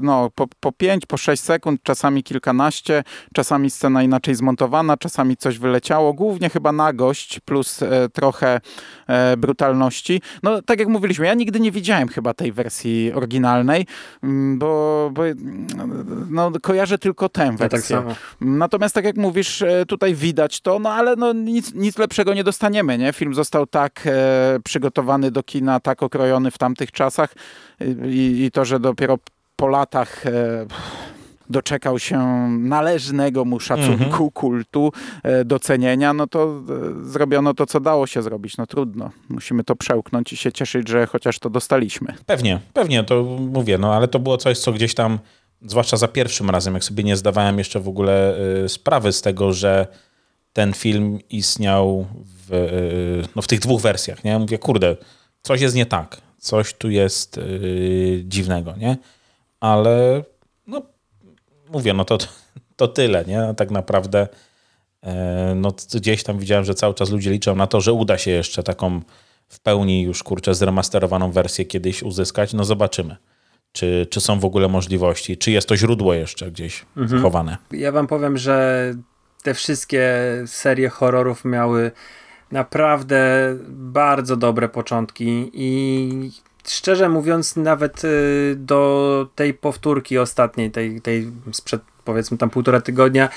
no, 0.00 0.30
po, 0.34 0.46
po 0.60 0.72
5, 0.72 1.06
po 1.06 1.16
6 1.16 1.42
sekund, 1.42 1.80
czasami 1.82 2.22
kilkanaście, 2.22 3.04
czasami 3.34 3.70
scena 3.70 4.02
inaczej 4.02 4.34
zmontowana, 4.34 4.96
czasami 4.96 5.36
coś 5.36 5.58
wyleciało, 5.58 6.14
głównie 6.14 6.50
chyba 6.50 6.72
nagość 6.72 7.40
plus 7.40 7.82
e, 7.82 8.08
trochę 8.08 8.60
e, 9.06 9.36
brutalności. 9.36 10.22
No 10.42 10.62
tak 10.62 10.78
jak 10.78 10.88
mówiliśmy, 10.88 11.26
ja 11.26 11.34
nigdy 11.34 11.60
nie 11.60 11.72
widziałem 11.72 12.08
chyba 12.08 12.34
tej 12.34 12.52
wersji 12.52 13.12
oryginalnej, 13.12 13.86
mm, 14.22 14.58
bo, 14.58 15.10
bo 15.12 15.22
no, 16.30 16.52
kojarzę 16.62 16.98
tylko 16.98 17.28
tę 17.28 17.56
wersję. 17.56 17.96
Ja 17.96 18.02
tak 18.02 18.16
Natomiast 18.40 18.94
tak 18.94 19.04
jak 19.04 19.16
mówisz, 19.16 19.62
e, 19.62 19.86
tutaj 19.86 20.14
widać 20.14 20.60
to, 20.60 20.78
no 20.78 20.90
ale 20.90 21.16
no, 21.16 21.32
nic, 21.32 21.74
nic 21.74 21.98
lepszego 21.98 22.34
nie 22.34 22.44
dostaniemy, 22.44 22.98
nie? 22.98 23.12
Film 23.12 23.34
został 23.34 23.66
tak 23.66 24.02
e, 24.06 24.37
przygotowany 24.64 25.30
do 25.30 25.42
kina, 25.42 25.80
tak 25.80 26.02
okrojony 26.02 26.50
w 26.50 26.58
tamtych 26.58 26.92
czasach 26.92 27.34
i, 28.04 28.44
i 28.44 28.50
to, 28.50 28.64
że 28.64 28.80
dopiero 28.80 29.18
po 29.58 29.68
latach 29.68 30.26
e, 30.26 30.66
doczekał 31.50 31.98
się 31.98 32.18
należnego 32.48 33.44
mu 33.44 33.60
szacunku, 33.60 34.04
mhm. 34.04 34.30
kultu, 34.30 34.92
e, 35.22 35.44
docenienia, 35.44 36.12
no 36.12 36.26
to 36.26 36.62
e, 37.02 37.04
zrobiono 37.04 37.54
to, 37.54 37.66
co 37.66 37.80
dało 37.80 38.06
się 38.06 38.22
zrobić. 38.22 38.56
No 38.56 38.66
trudno. 38.66 39.10
Musimy 39.28 39.64
to 39.64 39.76
przełknąć 39.76 40.32
i 40.32 40.36
się 40.36 40.52
cieszyć, 40.52 40.88
że 40.88 41.06
chociaż 41.06 41.38
to 41.38 41.50
dostaliśmy. 41.50 42.14
Pewnie, 42.26 42.60
pewnie, 42.72 43.04
to 43.04 43.22
mówię, 43.40 43.78
no 43.78 43.94
ale 43.94 44.08
to 44.08 44.18
było 44.18 44.36
coś, 44.36 44.58
co 44.58 44.72
gdzieś 44.72 44.94
tam, 44.94 45.18
zwłaszcza 45.62 45.96
za 45.96 46.08
pierwszym 46.08 46.50
razem, 46.50 46.74
jak 46.74 46.84
sobie 46.84 47.04
nie 47.04 47.16
zdawałem 47.16 47.58
jeszcze 47.58 47.80
w 47.80 47.88
ogóle 47.88 48.34
sprawy 48.68 49.12
z 49.12 49.22
tego, 49.22 49.52
że 49.52 49.86
ten 50.52 50.72
film 50.72 51.18
istniał 51.30 52.06
w, 52.48 52.52
e, 53.24 53.28
no 53.36 53.42
w 53.42 53.46
tych 53.46 53.60
dwóch 53.60 53.80
wersjach, 53.80 54.24
nie? 54.24 54.38
Mówię, 54.38 54.58
kurde, 54.58 54.96
coś 55.42 55.60
jest 55.60 55.76
nie 55.76 55.86
tak, 55.86 56.20
coś 56.38 56.74
tu 56.74 56.90
jest 56.90 57.36
yy, 57.36 58.22
dziwnego, 58.24 58.74
nie? 58.76 58.96
Ale 59.60 60.24
no, 60.66 60.82
mówię, 61.68 61.94
no 61.94 62.04
to, 62.04 62.18
to 62.76 62.88
tyle, 62.88 63.24
nie? 63.24 63.38
No, 63.38 63.54
tak 63.54 63.70
naprawdę 63.70 64.28
yy, 65.02 65.10
no 65.56 65.74
gdzieś 65.94 66.22
tam 66.22 66.38
widziałem, 66.38 66.64
że 66.64 66.74
cały 66.74 66.94
czas 66.94 67.10
ludzie 67.10 67.30
liczą 67.30 67.56
na 67.56 67.66
to, 67.66 67.80
że 67.80 67.92
uda 67.92 68.18
się 68.18 68.30
jeszcze 68.30 68.62
taką 68.62 69.00
w 69.48 69.60
pełni 69.60 70.02
już, 70.02 70.22
kurczę, 70.22 70.54
zremasterowaną 70.54 71.32
wersję 71.32 71.64
kiedyś 71.64 72.02
uzyskać. 72.02 72.52
No 72.52 72.64
zobaczymy. 72.64 73.16
Czy, 73.72 74.06
czy 74.10 74.20
są 74.20 74.40
w 74.40 74.44
ogóle 74.44 74.68
możliwości? 74.68 75.36
Czy 75.36 75.50
jest 75.50 75.68
to 75.68 75.76
źródło 75.76 76.14
jeszcze 76.14 76.50
gdzieś 76.50 76.86
mhm. 76.96 77.22
chowane? 77.22 77.56
Ja 77.70 77.92
wam 77.92 78.06
powiem, 78.06 78.38
że 78.38 78.94
te 79.42 79.54
wszystkie 79.54 80.12
serie 80.46 80.88
horrorów 80.88 81.44
miały 81.44 81.90
naprawdę 82.52 83.54
bardzo 83.68 84.36
dobre 84.36 84.68
początki 84.68 85.50
i 85.52 86.30
szczerze 86.66 87.08
mówiąc 87.08 87.56
nawet 87.56 88.04
y, 88.04 88.54
do 88.56 89.28
tej 89.34 89.54
powtórki 89.54 90.18
ostatniej, 90.18 90.70
tej, 90.70 91.00
tej 91.00 91.30
sprzed 91.52 91.82
powiedzmy 92.08 92.38
tam 92.38 92.50
półtora 92.50 92.80
tygodnia, 92.80 93.28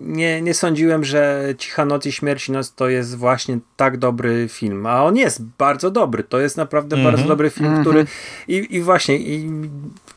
nie, 0.00 0.42
nie 0.42 0.54
sądziłem, 0.54 1.04
że 1.04 1.54
Cicha 1.58 1.84
Noc 1.84 2.06
i 2.06 2.12
Śmierci 2.12 2.52
Noc 2.52 2.74
to 2.74 2.88
jest 2.88 3.16
właśnie 3.16 3.58
tak 3.76 3.96
dobry 3.96 4.48
film, 4.48 4.86
a 4.86 5.04
on 5.04 5.16
jest 5.16 5.44
bardzo 5.58 5.90
dobry, 5.90 6.24
to 6.24 6.40
jest 6.40 6.56
naprawdę 6.56 6.96
mm 6.96 7.06
-hmm. 7.06 7.10
bardzo 7.10 7.28
dobry 7.28 7.50
film, 7.50 7.66
mm 7.66 7.78
-hmm. 7.78 7.82
który 7.82 8.06
i, 8.48 8.66
i 8.70 8.82
właśnie 8.82 9.16
i 9.16 9.50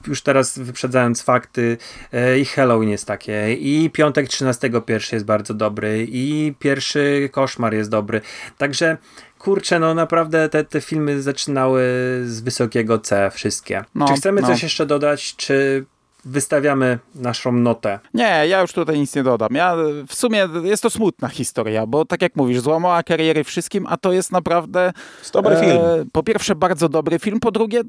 już 0.07 0.21
teraz 0.21 0.59
wyprzedzając 0.59 1.21
fakty 1.21 1.77
e, 2.13 2.39
i 2.39 2.45
Halloween 2.45 2.89
jest 2.89 3.07
takie 3.07 3.53
i 3.53 3.89
Piątek 3.89 4.27
13 4.27 4.69
pierwszy 4.85 5.15
jest 5.15 5.25
bardzo 5.25 5.53
dobry 5.53 6.07
i 6.09 6.53
pierwszy 6.59 7.29
Koszmar 7.31 7.73
jest 7.73 7.89
dobry, 7.89 8.21
także 8.57 8.97
kurczę, 9.39 9.79
no 9.79 9.93
naprawdę 9.93 10.49
te, 10.49 10.63
te 10.63 10.81
filmy 10.81 11.21
zaczynały 11.21 11.81
z 12.25 12.41
wysokiego 12.41 12.99
C 12.99 13.31
wszystkie. 13.31 13.83
No, 13.95 14.07
czy 14.07 14.13
chcemy 14.13 14.41
no. 14.41 14.47
coś 14.47 14.63
jeszcze 14.63 14.85
dodać, 14.85 15.35
czy 15.35 15.85
wystawiamy 16.25 16.99
naszą 17.15 17.51
notę. 17.51 17.99
Nie, 18.13 18.43
ja 18.47 18.61
już 18.61 18.73
tutaj 18.73 18.99
nic 18.99 19.15
nie 19.15 19.23
dodam. 19.23 19.49
Ja 19.51 19.75
w 20.07 20.15
sumie 20.15 20.47
jest 20.63 20.83
to 20.83 20.89
smutna 20.89 21.27
historia, 21.27 21.87
bo 21.87 22.05
tak 22.05 22.21
jak 22.21 22.35
mówisz, 22.35 22.59
złamała 22.59 23.03
kariery 23.03 23.43
wszystkim, 23.43 23.87
a 23.89 23.97
to 23.97 24.11
jest 24.11 24.31
naprawdę 24.31 24.93
jest 25.19 25.33
dobry 25.33 25.55
e, 25.55 25.59
film. 25.59 26.09
Po 26.11 26.23
pierwsze 26.23 26.55
bardzo 26.55 26.89
dobry 26.89 27.19
film, 27.19 27.39
po 27.39 27.51
drugie 27.51 27.81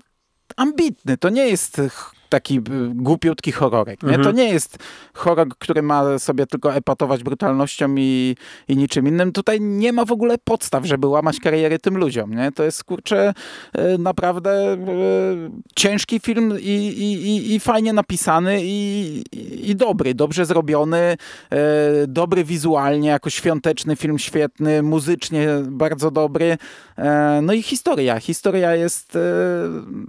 ambitny. 0.57 1.17
To 1.17 1.29
nie 1.29 1.49
jest 1.49 1.81
taki 2.35 2.59
y, 2.59 2.63
głupiutki 2.95 3.53
horrorek. 3.53 4.03
Nie? 4.03 4.09
Mhm. 4.09 4.25
To 4.25 4.33
nie 4.33 4.49
jest 4.49 4.79
horror, 5.15 5.49
który 5.59 5.83
ma 5.83 6.19
sobie 6.19 6.47
tylko 6.47 6.75
epatować 6.75 7.23
brutalnością 7.23 7.95
i, 7.99 8.37
i 8.69 8.77
niczym 8.77 9.09
innym. 9.09 9.33
Tutaj 9.33 9.61
nie 9.61 9.93
ma 9.93 10.05
w 10.05 10.13
ogóle 10.13 10.39
podstaw, 10.45 10.85
żeby 10.87 11.07
łamać 11.07 11.41
kariery 11.41 11.79
tym 11.79 11.97
ludziom. 11.97 12.35
Nie? 12.35 12.53
To 12.53 12.65
jest, 12.65 12.85
kurczę, 12.85 13.35
y, 13.79 13.99
naprawdę 13.99 14.75
y, 14.75 14.77
ciężki 15.77 16.21
film 16.21 16.55
i, 16.61 16.75
i, 16.99 17.55
i, 17.55 17.61
fajnie 17.61 17.93
napisany 17.93 18.61
i, 18.63 19.23
i, 19.71 19.77
dobry, 19.77 20.15
dobrze 20.15 20.47
zrobiony, 20.47 21.17
dobry 22.09 22.45
wizualnie, 22.45 23.09
jako 23.09 23.31
świąteczny 23.31 23.97
film 23.97 24.19
świetny, 24.19 24.83
muzycznie 24.83 25.49
bardzo 25.63 26.11
dobry. 26.11 26.59
No 27.43 27.53
i 27.53 27.63
historia. 27.63 28.21
Historia 28.21 28.75
jest 28.75 29.19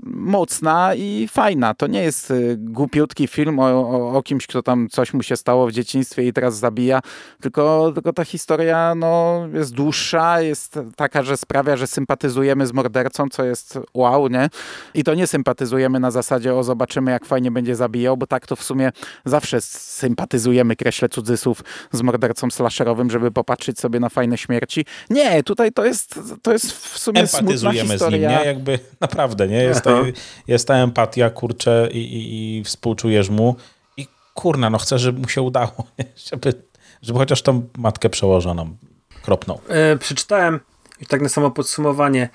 mocna 0.03 0.95
i 0.95 1.27
fajna. 1.31 1.73
To 1.73 1.87
nie 1.87 2.03
jest 2.03 2.14
e, 2.31 2.35
głupiutki 2.57 3.27
film 3.27 3.59
o, 3.59 3.63
o, 3.63 4.17
o 4.17 4.23
kimś, 4.23 4.47
kto 4.47 4.63
tam 4.63 4.87
coś 4.89 5.13
mu 5.13 5.23
się 5.23 5.37
stało 5.37 5.67
w 5.67 5.71
dzieciństwie 5.71 6.27
i 6.27 6.33
teraz 6.33 6.57
zabija, 6.57 6.99
tylko, 7.41 7.91
tylko 7.93 8.13
ta 8.13 8.25
historia 8.25 8.95
no, 8.95 9.41
jest 9.53 9.73
dłuższa, 9.73 10.41
jest 10.41 10.79
taka, 10.95 11.23
że 11.23 11.37
sprawia, 11.37 11.77
że 11.77 11.87
sympatyzujemy 11.87 12.67
z 12.67 12.73
mordercą, 12.73 13.29
co 13.29 13.43
jest 13.43 13.79
wow, 13.93 14.27
nie? 14.27 14.49
I 14.93 15.03
to 15.03 15.13
nie 15.13 15.27
sympatyzujemy 15.27 15.99
na 15.99 16.11
zasadzie, 16.11 16.55
o 16.55 16.63
zobaczymy 16.63 17.11
jak 17.11 17.25
fajnie 17.25 17.51
będzie 17.51 17.75
zabijał, 17.75 18.17
bo 18.17 18.27
tak 18.27 18.47
to 18.47 18.55
w 18.55 18.63
sumie 18.63 18.91
zawsze 19.25 19.61
sympatyzujemy, 19.61 20.75
kreślę 20.75 21.09
cudzysłów, 21.09 21.63
z 21.91 22.01
mordercą 22.01 22.51
slasherowym, 22.51 23.09
żeby 23.09 23.31
popatrzeć 23.31 23.79
sobie 23.79 23.99
na 23.99 24.09
fajne 24.09 24.37
śmierci. 24.37 24.85
Nie, 25.09 25.43
tutaj 25.43 25.71
to 25.71 25.85
jest, 25.85 26.19
to 26.41 26.53
jest 26.53 26.71
w 26.71 26.97
sumie 26.97 27.27
smutna 27.27 27.39
Empatyzujemy 27.39 27.97
z 27.97 28.01
nim, 28.01 28.21
nie? 28.21 28.41
Jakby 28.45 28.79
naprawdę, 29.01 29.47
nie? 29.47 29.63
Jest, 29.63 29.81
ta, 29.81 30.01
jest 30.47 30.67
ta 30.67 30.75
empatia, 30.75 31.29
kurczę, 31.29 31.89
i, 31.91 32.04
i, 32.05 32.57
i 32.57 32.63
współczujesz 32.63 33.29
mu. 33.29 33.55
I 33.97 34.07
kurna, 34.33 34.69
no 34.69 34.77
chcę, 34.77 34.99
żeby 34.99 35.19
mu 35.19 35.29
się 35.29 35.41
udało? 35.41 35.73
Żeby, 36.31 36.53
żeby 37.01 37.19
chociaż 37.19 37.41
tą 37.41 37.67
matkę 37.77 38.09
przełożoną 38.09 38.77
kropnął. 39.21 39.61
E, 39.67 39.97
przeczytałem, 39.97 40.59
już 40.99 41.07
tak 41.07 41.21
na 41.21 41.29
samo 41.29 41.51
podsumowanie, 41.51 42.29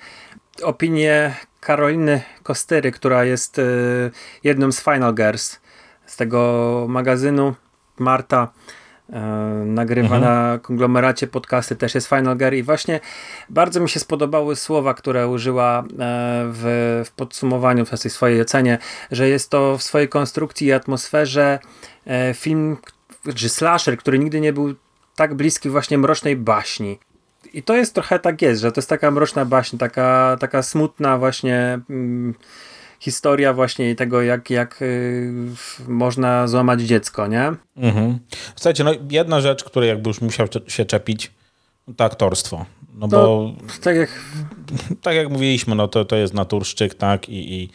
opinię 0.63 1.35
Karoliny 1.59 2.21
Kostyry, 2.43 2.91
która 2.91 3.25
jest 3.25 3.59
e, 3.59 3.63
jedną 4.43 4.71
z 4.71 4.83
Final 4.83 5.15
Girls 5.15 5.59
z 6.05 6.17
tego 6.17 6.85
magazynu. 6.89 7.55
Marta 7.99 8.53
nagrywa 9.65 10.15
Mhm. 10.15 10.21
na 10.21 10.59
konglomeracie 10.59 11.27
podcasty, 11.27 11.75
też 11.75 11.95
jest 11.95 12.07
Final 12.07 12.37
Girl 12.37 12.55
i 12.55 12.63
właśnie 12.63 12.99
bardzo 13.49 13.79
mi 13.79 13.89
się 13.89 13.99
spodobały 13.99 14.55
słowa, 14.55 14.93
które 14.93 15.27
użyła 15.27 15.79
e, 15.79 15.83
w, 16.47 17.01
w 17.05 17.11
podsumowaniu, 17.11 17.85
w 17.85 18.01
tej 18.01 18.11
swojej 18.11 18.41
ocenie, 18.41 18.77
że 19.11 19.29
jest 19.29 19.49
to 19.49 19.77
w 19.77 19.83
swojej 19.83 20.09
konstrukcji 20.09 20.67
i 20.67 20.73
atmosferze 20.73 21.59
e, 22.07 22.33
film, 22.33 22.77
czy 23.35 23.49
slasher, 23.49 23.97
który 23.97 24.19
nigdy 24.19 24.41
nie 24.41 24.53
był 24.53 24.75
tak 25.15 25.33
bliski 25.35 25.69
właśnie 25.69 25.97
mrocznej 25.97 26.35
baśni. 26.35 26.99
I 27.53 27.63
to 27.63 27.75
jest 27.75 27.93
trochę 27.93 28.19
tak 28.19 28.41
jest, 28.41 28.61
że 28.61 28.71
to 28.71 28.81
jest 28.81 28.89
taka 28.89 29.11
mroczna 29.11 29.45
baśń, 29.45 29.77
taka, 29.77 30.37
taka 30.39 30.63
smutna 30.63 31.17
właśnie 31.17 31.79
mm, 31.89 32.33
historia 33.01 33.53
właśnie 33.53 33.95
tego, 33.95 34.21
jak, 34.21 34.49
jak 34.49 34.81
y, 34.81 35.31
można 35.87 36.47
złamać 36.47 36.81
dziecko, 36.81 37.27
nie? 37.27 37.51
Mhm. 37.77 38.19
Słuchajcie, 38.55 38.83
no 38.83 38.91
jedna 39.09 39.41
rzecz, 39.41 39.63
której 39.63 39.89
jakby 39.89 40.09
już 40.09 40.21
musiał 40.21 40.47
się 40.67 40.85
czepić, 40.85 41.31
to 41.97 42.03
aktorstwo. 42.03 42.65
No 42.95 43.07
bo 43.07 43.51
Tak 43.81 43.95
jak, 43.95 44.09
tak 45.03 45.15
jak 45.15 45.29
mówiliśmy, 45.29 45.75
no 45.75 45.87
to, 45.87 46.05
to 46.05 46.15
jest 46.15 46.33
naturszczyk, 46.33 46.93
tak? 46.93 47.29
I, 47.29 47.53
i 47.53 47.69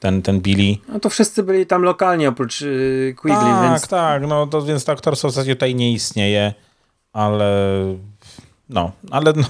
ten, 0.00 0.22
ten 0.22 0.40
Billy. 0.40 0.76
no 0.88 1.00
to 1.00 1.10
wszyscy 1.10 1.42
byli 1.42 1.66
tam 1.66 1.82
lokalnie 1.82 2.28
oprócz 2.28 2.62
y, 2.62 3.14
Quigley, 3.20 3.42
tak, 3.42 3.70
więc 3.70 3.88
tak, 3.88 4.22
no 4.26 4.46
to 4.46 4.62
więc 4.62 4.84
to 4.84 4.92
aktorstwo 4.92 5.28
w 5.28 5.32
zasadzie 5.32 5.54
tutaj 5.54 5.74
nie 5.74 5.92
istnieje, 5.92 6.54
ale 7.12 7.82
no, 8.68 8.92
ale 9.10 9.32
no, 9.36 9.44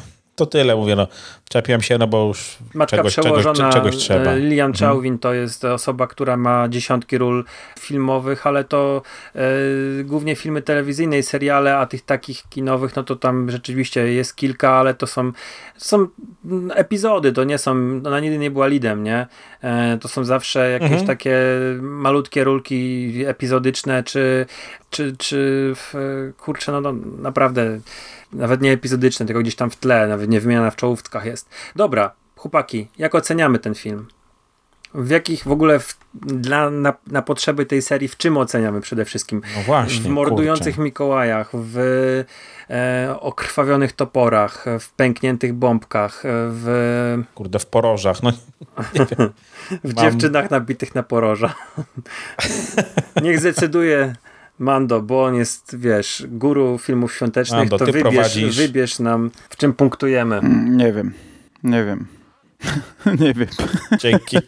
to 0.47 0.47
tyle 0.47 0.76
mówię, 0.76 0.97
no. 0.97 1.07
Czepiam 1.49 1.82
się, 1.82 1.99
no 1.99 2.07
bo 2.07 2.26
już 2.26 2.57
Matka 2.74 2.97
czegoś, 2.97 3.14
czegoś, 3.14 3.30
przełożona 3.30 3.72
czegoś 3.72 3.97
trzeba. 3.97 4.30
e, 4.30 4.38
Lilian 4.38 4.70
Mhm. 4.70 4.90
Chauvin 4.90 5.18
to 5.18 5.32
jest 5.34 5.64
osoba, 5.64 6.07
która 6.07 6.36
ma 6.36 6.68
dziesiątki 6.68 7.18
ról 7.18 7.45
filmowych, 7.80 8.47
ale 8.47 8.64
to 8.64 9.03
e, 9.34 9.40
głównie 10.05 10.36
filmy 10.36 10.62
telewizyjne 10.62 11.18
i 11.18 11.22
seriale, 11.22 11.76
a 11.76 11.86
tych 11.86 12.03
takich 12.05 12.43
kinowych, 12.49 12.97
no 12.97 13.03
to 13.03 13.16
tam 13.16 13.51
rzeczywiście 13.51 14.12
jest 14.12 14.36
kilka, 14.36 14.70
ale 14.70 14.95
to 14.95 15.07
są, 15.07 15.32
są 15.76 16.07
epizody, 16.74 17.32
to 17.32 17.45
nie 17.45 17.59
są, 17.59 17.70
ona 18.07 18.20
nigdy 18.20 18.38
nie 18.38 18.51
była 18.51 18.66
lidem, 18.66 19.05
nie? 19.05 19.26
E, 19.62 19.99
to 20.01 20.09
są 20.09 20.24
zawsze 20.24 20.70
jakieś 20.70 20.90
Mhm. 20.90 21.07
takie 21.07 21.36
malutkie 21.80 22.45
rulki 22.45 23.12
epizodyczne, 23.26 24.03
czy, 24.03 24.47
czy, 24.90 25.16
czy 25.18 25.72
w, 25.76 25.95
kurczę, 26.38 26.72
no, 26.72 26.80
no 26.80 26.93
naprawdę 27.18 27.80
nawet 28.32 28.60
nie 28.60 28.72
epizodyczne, 28.72 29.26
tylko 29.26 29.40
gdzieś 29.40 29.56
tam 29.56 29.70
w 29.70 29.76
tle, 29.76 30.08
nawet 30.08 30.30
nie 30.30 30.40
wymiana 30.40 30.70
w 30.70 30.76
czołówkach 30.76 31.24
jest. 31.24 31.48
Dobra, 31.76 32.12
chłopaki, 32.36 32.88
jak 32.98 33.14
oceniamy 33.14 33.58
ten 33.58 33.74
film? 33.74 34.06
W 34.94 35.10
jakich 35.10 35.44
w 35.44 35.52
ogóle 35.52 35.80
w, 35.80 35.98
dla, 36.14 36.70
na, 36.70 36.94
na 37.06 37.22
potrzeby 37.22 37.66
tej 37.66 37.82
serii, 37.82 38.08
w 38.08 38.16
czym 38.16 38.36
oceniamy 38.36 38.80
przede 38.80 39.04
wszystkim? 39.04 39.42
No 39.56 39.62
właśnie, 39.62 40.00
w 40.00 40.06
mordujących 40.06 40.74
kurczę. 40.74 40.84
Mikołajach, 40.84 41.50
w 41.52 41.78
e, 42.70 43.20
okrwawionych 43.20 43.92
toporach, 43.92 44.64
w 44.80 44.90
pękniętych 44.90 45.54
bombkach, 45.54 46.22
w, 46.24 47.22
Kurde, 47.34 47.58
w 47.58 47.66
porożach, 47.66 48.22
no 48.22 48.32
w 49.84 49.94
Mam- 49.94 50.04
dziewczynach 50.04 50.50
nabitych 50.50 50.94
na 50.94 51.02
poroża. 51.02 51.54
Niech 53.22 53.40
zdecyduje 53.40 54.14
Mando, 54.62 55.02
bo 55.02 55.24
on 55.24 55.34
jest, 55.34 55.76
wiesz, 55.78 56.24
guru 56.28 56.78
filmów 56.78 57.14
świątecznych, 57.14 57.58
Mando, 57.60 57.78
to 57.78 57.86
ty 57.86 57.92
wybierz, 57.92 58.12
prowadzisz. 58.14 58.56
wybierz 58.56 58.98
nam, 58.98 59.30
w 59.50 59.56
czym 59.56 59.72
punktujemy. 59.72 60.36
Mm, 60.36 60.76
Nie 60.76 60.92
wiem, 60.92 61.12
nie 61.62 61.84
wiem. 61.84 62.06
nie 63.20 63.34
wiem. 63.34 63.48
dzięki. 63.98 64.38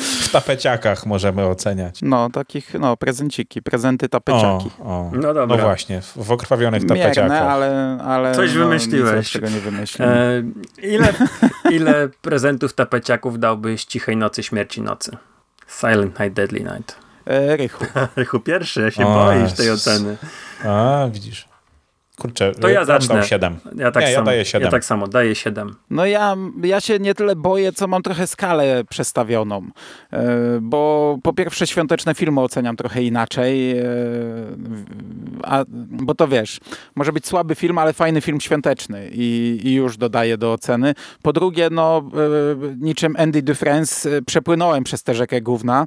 W 0.00 0.32
tapeciakach 0.32 1.06
możemy 1.06 1.46
oceniać. 1.46 1.98
No, 2.02 2.30
takich, 2.30 2.74
no, 2.74 2.96
prezenciki, 2.96 3.62
prezenty 3.62 4.08
tapeciaki. 4.08 4.70
O, 4.80 4.84
o. 4.84 5.10
No 5.14 5.34
dobra. 5.34 5.56
No 5.56 5.62
właśnie, 5.62 6.00
w, 6.16 6.30
okrwawionych 6.30 6.82
Mierne, 6.82 7.02
tapeciakach. 7.04 7.42
ale, 7.42 7.98
ale 8.04 8.34
Coś 8.34 8.54
no, 8.54 8.60
wymyśliłeś. 8.60 9.34
Nic 9.34 9.42
nie 9.54 9.60
wymyśliłem. 9.60 10.12
E, 10.82 10.86
ile, 10.86 11.12
ile 11.76 12.08
prezentów 12.22 12.74
tapeciaków 12.74 13.38
dałbyś 13.38 13.84
Cichej 13.84 14.16
Nocy, 14.16 14.42
Śmierci 14.42 14.80
Nocy? 14.82 15.16
Silent 15.80 16.20
Night, 16.20 16.32
Deadly 16.32 16.60
Night. 16.60 16.96
E, 17.26 17.56
Rychu. 17.56 17.84
Rychu 18.16 18.40
pierwszy, 18.40 18.80
ja 18.80 18.90
się 18.90 19.06
O, 19.06 19.14
boisz 19.14 19.52
tej 19.52 19.70
oceny. 19.70 20.16
A, 20.64 21.08
widzisz. 21.12 21.51
Kurczę, 22.22 22.52
To 22.60 22.68
ja 22.68 22.84
zacznę. 22.84 23.14
dał 23.14 23.24
7. 23.24 23.56
Ja 23.76 23.90
tak 23.90 24.02
Nie, 24.04 24.10
ja 24.10 24.14
samo. 24.16 24.26
daję 24.26 24.44
siedem. 24.44 24.64
Ja 24.64 24.70
tak 24.70 24.84
samo, 24.84 25.08
daję 25.08 25.34
7. 25.34 25.74
No 25.90 26.06
ja, 26.06 26.36
ja 26.62 26.80
się 26.80 26.98
nie 26.98 27.14
tyle 27.14 27.36
boję, 27.36 27.72
co 27.72 27.86
mam 27.88 28.02
trochę 28.02 28.26
skalę 28.26 28.84
przestawioną. 28.90 29.62
E, 30.12 30.22
Bo 30.60 31.18
po 31.22 31.32
pierwsze 31.32 31.66
świąteczne 31.66 32.14
filmy 32.14 32.40
oceniam 32.40 32.76
trochę 32.76 33.02
inaczej. 33.02 33.78
e, 33.78 33.84
A, 35.42 35.64
bo 35.90 36.14
to 36.14 36.28
wiesz, 36.28 36.60
może 36.94 37.12
być 37.12 37.26
słaby 37.26 37.54
film, 37.54 37.78
ale 37.78 37.92
fajny 37.92 38.20
film 38.20 38.40
świąteczny 38.40 39.08
i, 39.12 39.60
i 39.64 39.74
już 39.74 39.96
dodaję 39.96 40.38
do 40.38 40.52
oceny. 40.52 40.94
Po 41.22 41.32
drugie, 41.32 41.68
no 41.70 42.02
e, 42.62 42.76
niczym 42.80 43.14
Andy 43.18 43.42
Dufresne 43.42 44.22
przepłynąłem 44.26 44.84
przez 44.84 45.02
tę 45.02 45.14
rzekę 45.14 45.40
gówna 45.40 45.86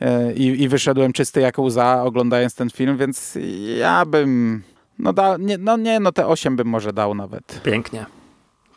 e, 0.00 0.32
i, 0.32 0.62
i 0.62 0.68
wyszedłem 0.68 1.12
czysty 1.12 1.40
jak 1.40 1.58
łza 1.58 2.02
oglądając 2.02 2.54
ten 2.54 2.70
film, 2.70 2.96
więc 2.96 3.38
ja 3.78 4.04
bym... 4.06 4.62
No, 4.98 5.12
da, 5.12 5.36
nie, 5.36 5.58
no 5.58 5.76
nie, 5.76 6.00
no 6.00 6.12
te 6.12 6.26
8 6.26 6.56
bym 6.56 6.68
może 6.68 6.92
dał 6.92 7.14
nawet. 7.14 7.60
Pięknie. 7.64 8.06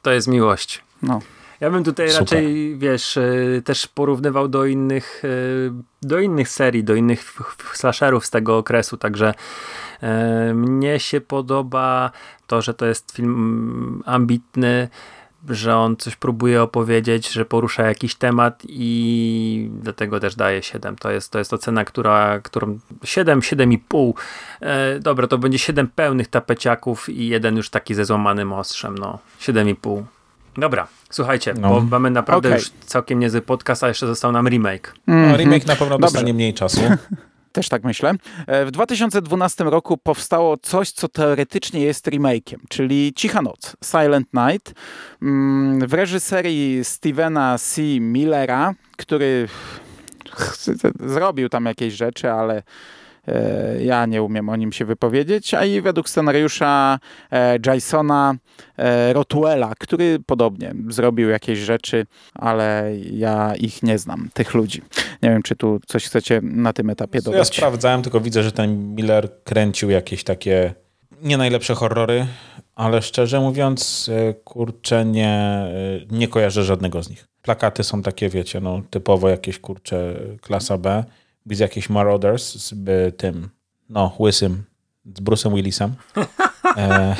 To 0.02 0.12
jest 0.12 0.28
miłość. 0.28 0.84
No. 1.02 1.20
Ja 1.60 1.70
bym 1.70 1.84
tutaj 1.84 2.10
Super. 2.10 2.22
raczej, 2.22 2.78
wiesz, 2.78 3.18
y, 3.18 3.62
też 3.66 3.88
porównywał 3.88 4.48
do 4.48 4.66
innych, 4.66 5.22
y, 5.26 5.72
do 6.02 6.20
innych 6.20 6.50
serii, 6.50 6.84
do 6.84 6.96
innych 6.96 7.34
slasherów 7.74 8.26
z 8.26 8.30
tego 8.30 8.58
okresu, 8.58 8.98
także 8.98 9.34
y, 10.50 10.54
mnie 10.54 11.00
się 11.00 11.22
podoba 11.22 12.12
to, 12.48 12.62
że 12.62 12.74
to 12.74 12.86
jest 12.86 13.12
film 13.12 13.30
mm, 13.30 14.04
ambitny, 14.06 14.90
że 15.50 15.76
on 15.78 15.96
coś 15.98 16.16
próbuje 16.16 16.62
opowiedzieć, 16.62 17.30
że 17.32 17.46
porusza 17.46 17.84
jakiś 17.84 18.16
temat 18.16 18.64
i 18.70 19.70
dlatego 19.74 20.20
też 20.20 20.36
daje 20.36 20.64
7. 20.64 20.96
To 20.96 21.12
jest, 21.12 21.32
to 21.32 21.40
jest 21.40 21.54
ocena, 21.54 21.86
która, 21.86 22.40
którą 22.40 22.80
7, 23.04 23.40
7,5. 23.40 24.14
E, 24.62 25.00
dobra, 25.00 25.28
to 25.28 25.38
będzie 25.38 25.60
7 25.60 25.88
pełnych 25.88 26.28
tapeciaków 26.28 27.10
i 27.10 27.28
jeden 27.28 27.58
już 27.58 27.70
taki 27.70 27.96
ze 27.96 28.06
złamanym 28.06 28.54
ostrzem, 28.54 28.98
no 28.98 29.20
7,5. 29.42 30.04
Dobra, 30.58 30.88
słuchajcie, 31.10 31.54
No. 31.60 31.70
bo 31.70 31.82
mamy 31.82 32.12
naprawdę 32.12 32.50
Okej. 32.50 32.60
już 32.60 32.70
całkiem 32.86 33.20
niezły 33.20 33.42
podcast, 33.42 33.84
a 33.84 33.88
jeszcze 33.88 34.08
został 34.08 34.32
nam 34.32 34.48
remake. 34.48 34.94
No, 35.08 35.14
Mhm. 35.16 35.38
remake 35.38 35.66
na 35.68 35.76
pewno 35.76 35.98
Dobrze. 35.98 36.14
dostanie 36.14 36.34
mniej 36.34 36.54
czasu. 36.54 36.82
Też 37.52 37.70
tak 37.70 37.84
myślę. 37.84 38.14
E, 38.48 38.66
W 38.66 38.72
2012 38.72 39.64
roku 39.64 39.98
powstało 39.98 40.58
coś, 40.58 40.92
co 40.92 41.08
teoretycznie 41.08 41.82
jest 41.82 42.08
remake'iem, 42.08 42.58
czyli 42.70 43.14
Cicha 43.16 43.42
Noc, 43.42 43.76
Silent 43.84 44.28
Night, 44.34 44.74
mm, 45.22 45.88
w 45.88 45.94
reżyserii 45.94 46.86
Stevena 46.86 47.58
C. 47.58 47.82
Millera, 48.00 48.74
który 48.98 49.48
zrobił 51.00 51.50
tam 51.50 51.66
jakieś 51.66 51.94
rzeczy, 51.94 52.32
ale 52.32 52.64
ja 53.80 54.06
nie 54.06 54.24
umiem 54.24 54.50
o 54.50 54.56
nim 54.56 54.72
się 54.72 54.86
wypowiedzieć, 54.86 55.54
a 55.54 55.66
i 55.66 55.82
według 55.82 56.10
scenariusza 56.10 57.00
e, 57.32 57.58
Jasona 57.66 58.36
e, 58.78 59.14
Rotuela, 59.14 59.74
który 59.80 60.20
podobnie 60.26 60.74
zrobił 60.90 61.30
jakieś 61.30 61.60
rzeczy, 61.60 62.06
ale 62.36 62.92
ja 63.12 63.56
ich 63.56 63.84
nie 63.84 63.98
znam, 63.98 64.30
tych 64.34 64.54
ludzi. 64.54 64.82
Nie 65.24 65.30
wiem, 65.30 65.44
czy 65.44 65.56
tu 65.56 65.80
coś 65.88 66.06
chcecie 66.06 66.40
na 66.44 66.74
tym 66.74 66.90
etapie 66.90 67.22
dodać. 67.22 67.38
Ja 67.38 67.46
sprawdzałem, 67.46 68.02
tylko 68.02 68.22
widzę, 68.22 68.44
że 68.44 68.52
ten 68.52 68.96
Miller 68.96 69.30
kręcił 69.44 69.90
jakieś 69.90 70.24
takie 70.24 70.74
nie 71.22 71.38
najlepsze 71.38 71.76
horrory, 71.76 72.28
ale 72.76 73.02
szczerze 73.02 73.40
mówiąc, 73.40 74.10
kurczę, 74.44 75.06
nie, 75.06 75.66
nie 76.12 76.28
kojarzę 76.28 76.64
żadnego 76.64 77.04
z 77.04 77.10
nich. 77.10 77.28
Plakaty 77.42 77.84
są 77.84 78.02
takie, 78.02 78.30
wiecie, 78.30 78.60
no 78.60 78.82
typowo 78.90 79.30
jakieś, 79.30 79.60
kurczę, 79.60 80.16
klasa 80.42 80.78
B 80.78 81.04
widzę 81.50 81.64
jakieś 81.64 81.90
Marauders 81.90 82.56
z 82.56 82.74
tym, 83.18 83.50
no, 83.90 84.16
łysym, 84.20 84.64
z 85.16 85.22
Bruce'em 85.22 85.56
Willisem. 85.56 85.96
E, 86.78 87.16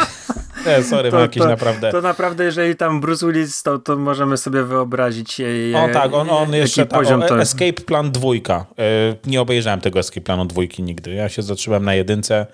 nie, 0.66 0.84
sorry, 0.90 1.12
to, 1.12 1.20
jakieś 1.20 1.44
to, 1.44 1.50
naprawdę... 1.50 1.92
To 1.92 2.02
naprawdę, 2.02 2.44
jeżeli 2.44 2.76
tam 2.76 3.02
Bruce 3.02 3.26
Willis, 3.26 3.64
to, 3.64 3.80
to 3.80 3.98
możemy 3.98 4.38
sobie 4.38 4.64
wyobrazić 4.64 5.40
je, 5.40 5.48
O 5.78 5.94
tak, 5.94 6.14
on, 6.14 6.30
on 6.30 6.54
jeszcze 6.54 6.86
tak, 6.86 7.00
poziom 7.00 7.22
to... 7.22 7.42
Escape 7.42 7.74
Plan 7.74 8.12
dwójka. 8.12 8.66
E, 8.80 9.16
nie 9.26 9.42
obejrzałem 9.42 9.82
tego 9.82 10.00
Escape 10.00 10.22
Planu 10.22 10.46
dwójki 10.46 10.84
nigdy. 10.84 11.14
Ja 11.14 11.30
się 11.30 11.42
zatrzymałem 11.42 11.86
na 11.86 11.94
jedynce, 11.94 12.46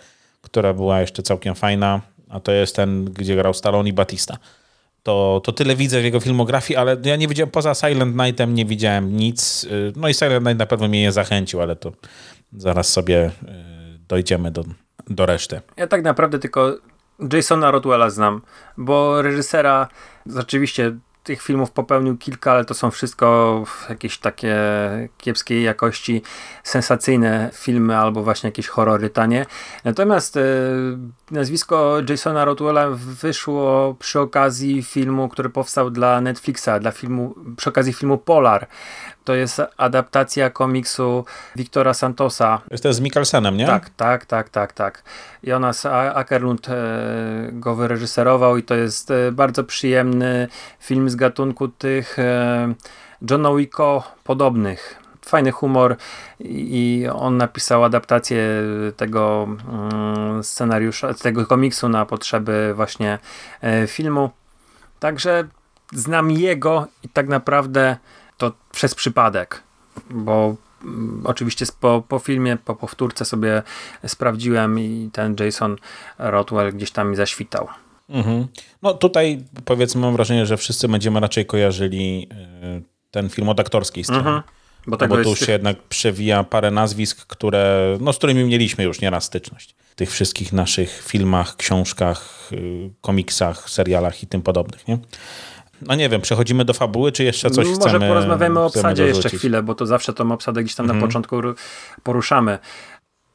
która 0.42 0.74
była 0.74 1.02
jeszcze 1.02 1.24
całkiem 1.24 1.56
fajna, 1.56 2.02
a 2.30 2.40
to 2.40 2.52
jest 2.52 2.76
ten, 2.76 3.06
gdzie 3.06 3.36
grał 3.36 3.54
Stallone 3.54 3.90
i 3.90 3.94
Batista 3.94 4.38
to, 5.06 5.42
to 5.44 5.52
tyle 5.52 5.76
widzę 5.76 6.02
w 6.02 6.04
jego 6.04 6.20
filmografii, 6.20 6.78
ale 6.78 6.98
ja 7.04 7.16
nie 7.16 7.28
widziałem, 7.28 7.52
poza 7.52 7.74
Silent 7.74 8.16
Nightem 8.16 8.54
nie 8.56 8.66
widziałem 8.66 9.18
nic. 9.18 9.64
Y, 9.64 9.94
no 9.96 10.08
i 10.08 10.14
Silent 10.14 10.46
Night 10.46 10.60
na 10.60 10.66
pewno 10.66 10.88
mnie 10.88 11.02
nie 11.02 11.12
zachęcił, 11.12 11.62
ale 11.62 11.76
to 11.76 11.92
zaraz 12.58 12.90
sobie 12.90 13.26
y, 13.28 13.32
dojdziemy 14.08 14.52
do, 14.52 14.64
do 15.08 15.26
reszty. 15.26 15.62
Ja 15.78 15.88
tak 15.88 16.04
naprawdę 16.04 16.40
tylko 16.40 16.78
Jasona 17.34 17.72
Rodwella 17.72 18.10
znam, 18.10 18.42
bo 18.78 19.22
reżysera 19.22 19.88
rzeczywiście 20.26 20.96
tych 21.26 21.42
filmów 21.42 21.72
popełnił 21.72 22.18
kilka, 22.18 22.52
ale 22.52 22.66
to 22.66 22.74
są 22.74 22.92
wszystko 22.92 23.64
jakieś 23.90 24.18
takie 24.18 24.58
kiepskiej 25.18 25.64
jakości, 25.64 26.22
sensacyjne 26.64 27.50
filmy 27.54 27.98
albo 27.98 28.24
właśnie 28.24 28.48
jakieś 28.48 28.68
horrory 28.68 29.10
tanie. 29.10 29.46
Natomiast 29.84 30.38
e, 30.38 30.42
nazwisko 31.32 31.98
Jasona 32.10 32.46
Rotwella 32.46 32.88
wyszło 32.92 33.96
przy 34.00 34.20
okazji 34.20 34.84
filmu, 34.84 35.30
który 35.30 35.50
powstał 35.50 35.90
dla 35.90 36.22
Netflixa, 36.22 36.70
dla 36.80 36.92
filmu, 36.92 37.36
przy 37.58 37.70
okazji 37.70 37.94
filmu 37.94 38.18
Polar. 38.18 38.68
To 39.26 39.36
jest 39.36 39.62
adaptacja 39.78 40.50
komiksu 40.50 41.26
Wiktora 41.56 41.94
Santosa. 41.94 42.62
Jest 42.72 42.84
to 42.84 42.94
z 42.94 43.00
Mikkelsenem, 43.00 43.58
nie? 43.58 43.66
Tak, 43.66 43.90
tak, 43.90 44.26
tak, 44.26 44.50
tak, 44.50 44.74
tak. 44.74 45.04
Jonas 45.44 45.86
Ackerlund 45.86 46.70
e, 46.70 46.74
go 47.52 47.76
wyreżyserował 47.76 48.58
i 48.58 48.64
to 48.64 48.76
jest 48.76 49.12
e, 49.12 49.32
bardzo 49.32 49.64
przyjemny 49.64 50.48
film 50.80 51.10
z 51.10 51.16
gatunku 51.16 51.68
tych 51.68 52.20
e, 52.20 52.74
Johna 53.30 53.56
Wicko 53.56 54.04
podobnych. 54.24 54.96
Fajny 55.26 55.52
humor 55.52 55.96
i 56.40 57.08
on 57.14 57.38
napisał 57.38 57.84
adaptację 57.84 58.44
tego 58.98 59.48
mm, 59.72 60.44
scenariusza, 60.44 61.14
tego 61.14 61.46
komiksu 61.46 61.90
na 61.90 62.06
potrzeby 62.06 62.74
właśnie 62.76 63.20
filmu. 63.88 64.30
Także 65.00 65.48
znam 65.94 66.32
jego 66.32 66.88
i 67.04 67.10
tak 67.10 67.28
naprawdę 67.28 67.98
to 68.38 68.52
przez 68.72 68.96
przypadek, 68.96 69.64
bo 70.10 70.56
mm, 70.84 71.22
oczywiście 71.26 71.66
po, 71.80 72.04
po 72.08 72.20
filmie, 72.20 72.58
po 72.66 72.76
powtórce 72.76 73.26
sobie 73.26 73.64
sprawdziłem 74.08 74.80
i 74.80 75.10
ten 75.14 75.36
Jason 75.40 75.76
Rotwell 76.18 76.74
gdzieś 76.74 76.92
tam 76.92 77.10
mi 77.10 77.16
zaświtał. 77.16 77.68
Mhm. 78.10 78.48
No 78.82 78.94
tutaj 78.94 79.44
powiedzmy 79.66 80.02
mam 80.02 80.14
wrażenie, 80.14 80.46
że 80.46 80.58
wszyscy 80.58 80.88
będziemy 80.88 81.20
raczej 81.20 81.46
kojarzyli 81.46 82.28
e, 82.32 82.82
ten 83.12 83.30
film 83.30 83.50
od 83.50 83.60
aktorskiej 83.60 84.04
strony. 84.04 84.20
Mhm. 84.20 84.44
Bo, 84.88 84.98
no 85.02 85.08
bo 85.08 85.24
tu 85.24 85.30
już 85.30 85.40
się 85.40 85.52
jednak 85.52 85.84
przewija 85.84 86.44
parę 86.44 86.72
nazwisk, 86.72 87.28
które, 87.28 87.98
no, 88.02 88.14
z 88.14 88.18
którymi 88.18 88.44
mieliśmy 88.44 88.84
już 88.84 89.02
nieraz 89.02 89.24
styczność. 89.24 89.76
W 89.92 89.96
tych 89.96 90.12
wszystkich 90.12 90.54
naszych 90.54 91.04
filmach, 91.08 91.56
książkach, 91.56 92.50
y, 92.52 92.90
komiksach, 93.02 93.70
serialach 93.70 94.24
i 94.24 94.28
tym 94.28 94.42
podobnych. 94.42 94.88
Nie? 94.88 94.98
No 95.82 95.96
nie 95.96 96.10
wiem, 96.10 96.22
przechodzimy 96.22 96.66
do 96.66 96.74
fabuły, 96.74 97.12
czy 97.12 97.24
jeszcze 97.24 97.50
coś 97.50 97.68
Może 97.68 97.80
chcemy 97.80 97.94
Może 97.94 98.08
porozmawiamy 98.08 98.60
o 98.60 98.66
obsadzie 98.66 99.08
jeszcze 99.08 99.30
chwilę, 99.30 99.64
bo 99.64 99.76
to 99.76 99.86
zawsze 99.86 100.14
tą 100.14 100.32
obsadę 100.32 100.64
gdzieś 100.64 100.76
tam 100.76 100.86
mm 100.86 100.96
na 100.96 101.06
mhm. 101.06 101.10
początku 101.10 101.60
poruszamy. 102.04 102.60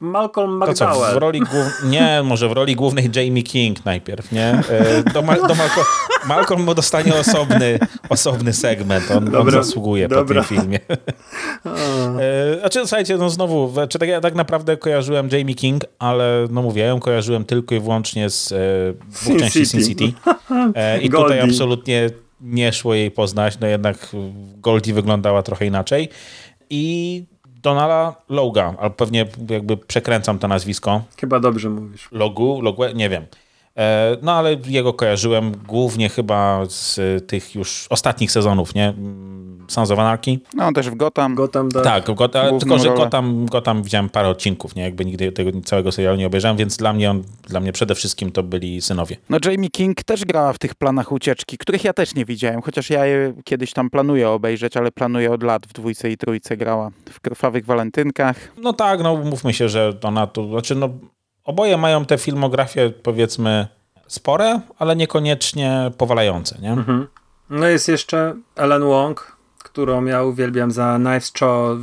Malcolm 0.01 0.57
McDowell. 0.57 0.75
To 0.75 0.95
co, 0.95 1.13
w 1.13 1.17
roli. 1.17 1.41
Nie, 1.83 2.21
może 2.23 2.49
w 2.49 2.51
roli 2.51 2.75
głównej 2.75 3.09
Jamie 3.15 3.43
King 3.43 3.85
najpierw, 3.85 4.31
nie? 4.31 4.61
E, 4.69 5.03
do, 5.13 5.21
Ma 5.21 5.35
do 5.35 5.55
Malcolm... 5.55 5.85
Malcolm 6.27 6.65
dostanie 6.75 7.15
osobny, 7.15 7.79
osobny 8.09 8.53
segment. 8.53 9.11
On, 9.11 9.35
on 9.35 9.51
zasługuje 9.51 10.07
dobra. 10.07 10.41
po 10.41 10.47
tym 10.49 10.57
filmie. 10.57 10.79
E, 12.19 12.59
znaczy, 12.59 12.79
słuchajcie, 12.79 13.17
no 13.17 13.29
znowu, 13.29 13.73
czy 13.89 13.99
tak, 13.99 14.09
ja 14.09 14.21
tak 14.21 14.35
naprawdę 14.35 14.77
kojarzyłem 14.77 15.29
Jamie 15.31 15.55
King, 15.55 15.83
ale 15.99 16.47
no 16.51 16.61
mówię, 16.61 16.81
ja 16.81 16.87
ją 16.87 16.99
kojarzyłem 16.99 17.45
tylko 17.45 17.75
i 17.75 17.79
wyłącznie 17.79 18.29
z 18.29 18.51
e, 18.51 18.55
dwóch 19.11 19.39
części 19.39 19.65
Sin 19.65 19.83
City. 19.85 20.13
E, 20.75 21.01
I 21.01 21.09
tutaj 21.09 21.39
absolutnie 21.39 22.09
nie 22.41 22.73
szło 22.73 22.93
jej 22.93 23.11
poznać, 23.11 23.59
no 23.59 23.67
jednak 23.67 24.07
Goldie 24.57 24.93
wyglądała 24.93 25.43
trochę 25.43 25.65
inaczej. 25.65 26.09
I 26.69 27.23
Donala 27.63 28.15
Loga, 28.29 28.75
ale 28.79 28.89
pewnie 28.89 29.25
jakby 29.49 29.77
przekręcam 29.77 30.39
to 30.39 30.47
nazwisko. 30.47 31.01
Chyba 31.19 31.39
dobrze 31.39 31.69
mówisz. 31.69 32.07
Logu, 32.11 32.61
Logu, 32.61 32.83
nie 32.95 33.09
wiem. 33.09 33.25
E, 33.77 34.17
no 34.21 34.33
ale 34.33 34.57
jego 34.67 34.93
kojarzyłem 34.93 35.51
głównie 35.67 36.09
chyba 36.09 36.65
z 36.65 36.99
tych 37.27 37.55
już 37.55 37.87
ostatnich 37.89 38.31
sezonów, 38.31 38.75
nie? 38.75 38.93
Sons 39.67 39.91
of 39.91 39.99
Anarchy. 39.99 40.39
No 40.53 40.71
też 40.71 40.89
w 40.89 40.95
Gotham. 40.95 41.35
Gotham 41.35 41.71
tak, 41.71 41.83
tak 41.83 42.15
Gotham, 42.15 42.59
tylko 42.59 42.79
że 42.79 42.89
Gotham, 42.89 43.45
Gotham 43.45 43.83
widziałem 43.83 44.09
parę 44.09 44.29
odcinków, 44.29 44.75
nie? 44.75 44.83
Jakby 44.83 45.05
nigdy 45.05 45.31
tego 45.31 45.61
całego 45.61 45.91
serialu 45.91 46.17
nie 46.17 46.27
obejrzałem, 46.27 46.57
więc 46.57 46.77
dla 46.77 46.93
mnie, 46.93 47.11
on, 47.11 47.23
dla 47.47 47.59
mnie 47.59 47.71
przede 47.71 47.95
wszystkim 47.95 48.31
to 48.31 48.43
byli 48.43 48.81
synowie. 48.81 49.17
No 49.29 49.37
Jamie 49.45 49.69
King 49.69 50.03
też 50.03 50.25
grała 50.25 50.53
w 50.53 50.59
tych 50.59 50.75
planach 50.75 51.11
ucieczki, 51.11 51.57
których 51.57 51.83
ja 51.83 51.93
też 51.93 52.15
nie 52.15 52.25
widziałem, 52.25 52.61
chociaż 52.61 52.89
ja 52.89 53.05
je 53.05 53.33
kiedyś 53.43 53.73
tam 53.73 53.89
planuję 53.89 54.29
obejrzeć, 54.29 54.77
ale 54.77 54.91
planuję 54.91 55.31
od 55.31 55.43
lat 55.43 55.67
w 55.67 55.73
dwójce 55.73 56.11
i 56.11 56.17
trójce 56.17 56.57
grała 56.57 56.89
w 57.09 57.19
Krwawych 57.19 57.65
Walentynkach. 57.65 58.51
No 58.57 58.73
tak, 58.73 59.03
no 59.03 59.15
mówmy 59.15 59.53
się, 59.53 59.69
że 59.69 59.93
ona 60.03 60.27
tu, 60.27 60.49
znaczy 60.49 60.75
no 60.75 60.89
oboje 61.51 61.77
mają 61.77 62.05
te 62.05 62.17
filmografie 62.17 62.89
powiedzmy 62.89 63.67
spore, 64.07 64.61
ale 64.79 64.95
niekoniecznie 64.95 65.91
powalające, 65.97 66.57
nie? 66.61 66.71
Mhm. 66.71 67.07
No 67.49 67.67
jest 67.67 67.87
jeszcze 67.87 68.35
Ellen 68.55 68.83
Wong, 68.83 69.37
którą 69.63 70.05
ja 70.05 70.23
uwielbiam 70.23 70.71
za 70.71 70.99
Knives 70.99 71.31
Cho 71.39 71.77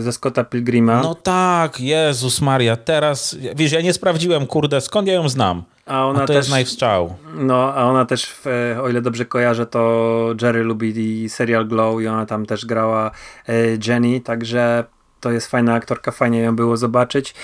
ze 0.00 0.12
Scotta 0.12 0.44
Pilgrima. 0.44 1.02
No 1.02 1.14
tak, 1.14 1.80
Jezus 1.80 2.40
Maria, 2.40 2.76
teraz, 2.76 3.36
wiesz, 3.56 3.72
ja 3.72 3.80
nie 3.80 3.92
sprawdziłem, 3.92 4.46
kurde, 4.46 4.80
skąd 4.80 5.08
ja 5.08 5.14
ją 5.14 5.28
znam? 5.28 5.62
A 5.86 6.06
ona 6.06 6.18
a 6.18 6.26
to 6.26 6.26
też, 6.26 6.36
jest 6.36 6.50
Knives 6.50 6.76
Chow. 6.80 7.10
No, 7.34 7.74
a 7.74 7.84
ona 7.84 8.04
też, 8.04 8.34
o 8.82 8.88
ile 8.88 9.02
dobrze 9.02 9.24
kojarzę, 9.24 9.66
to 9.66 10.34
Jerry 10.42 10.62
lubi 10.62 11.28
serial 11.28 11.66
Glow 11.66 12.02
i 12.02 12.08
ona 12.08 12.26
tam 12.26 12.46
też 12.46 12.66
grała 12.66 13.10
e, 13.48 13.54
Jenny, 13.86 14.20
także 14.20 14.84
to 15.24 15.30
jest 15.30 15.46
fajna 15.46 15.74
aktorka, 15.74 16.10
fajnie 16.10 16.40
ją 16.40 16.56
było 16.56 16.76
zobaczyć. 16.76 17.34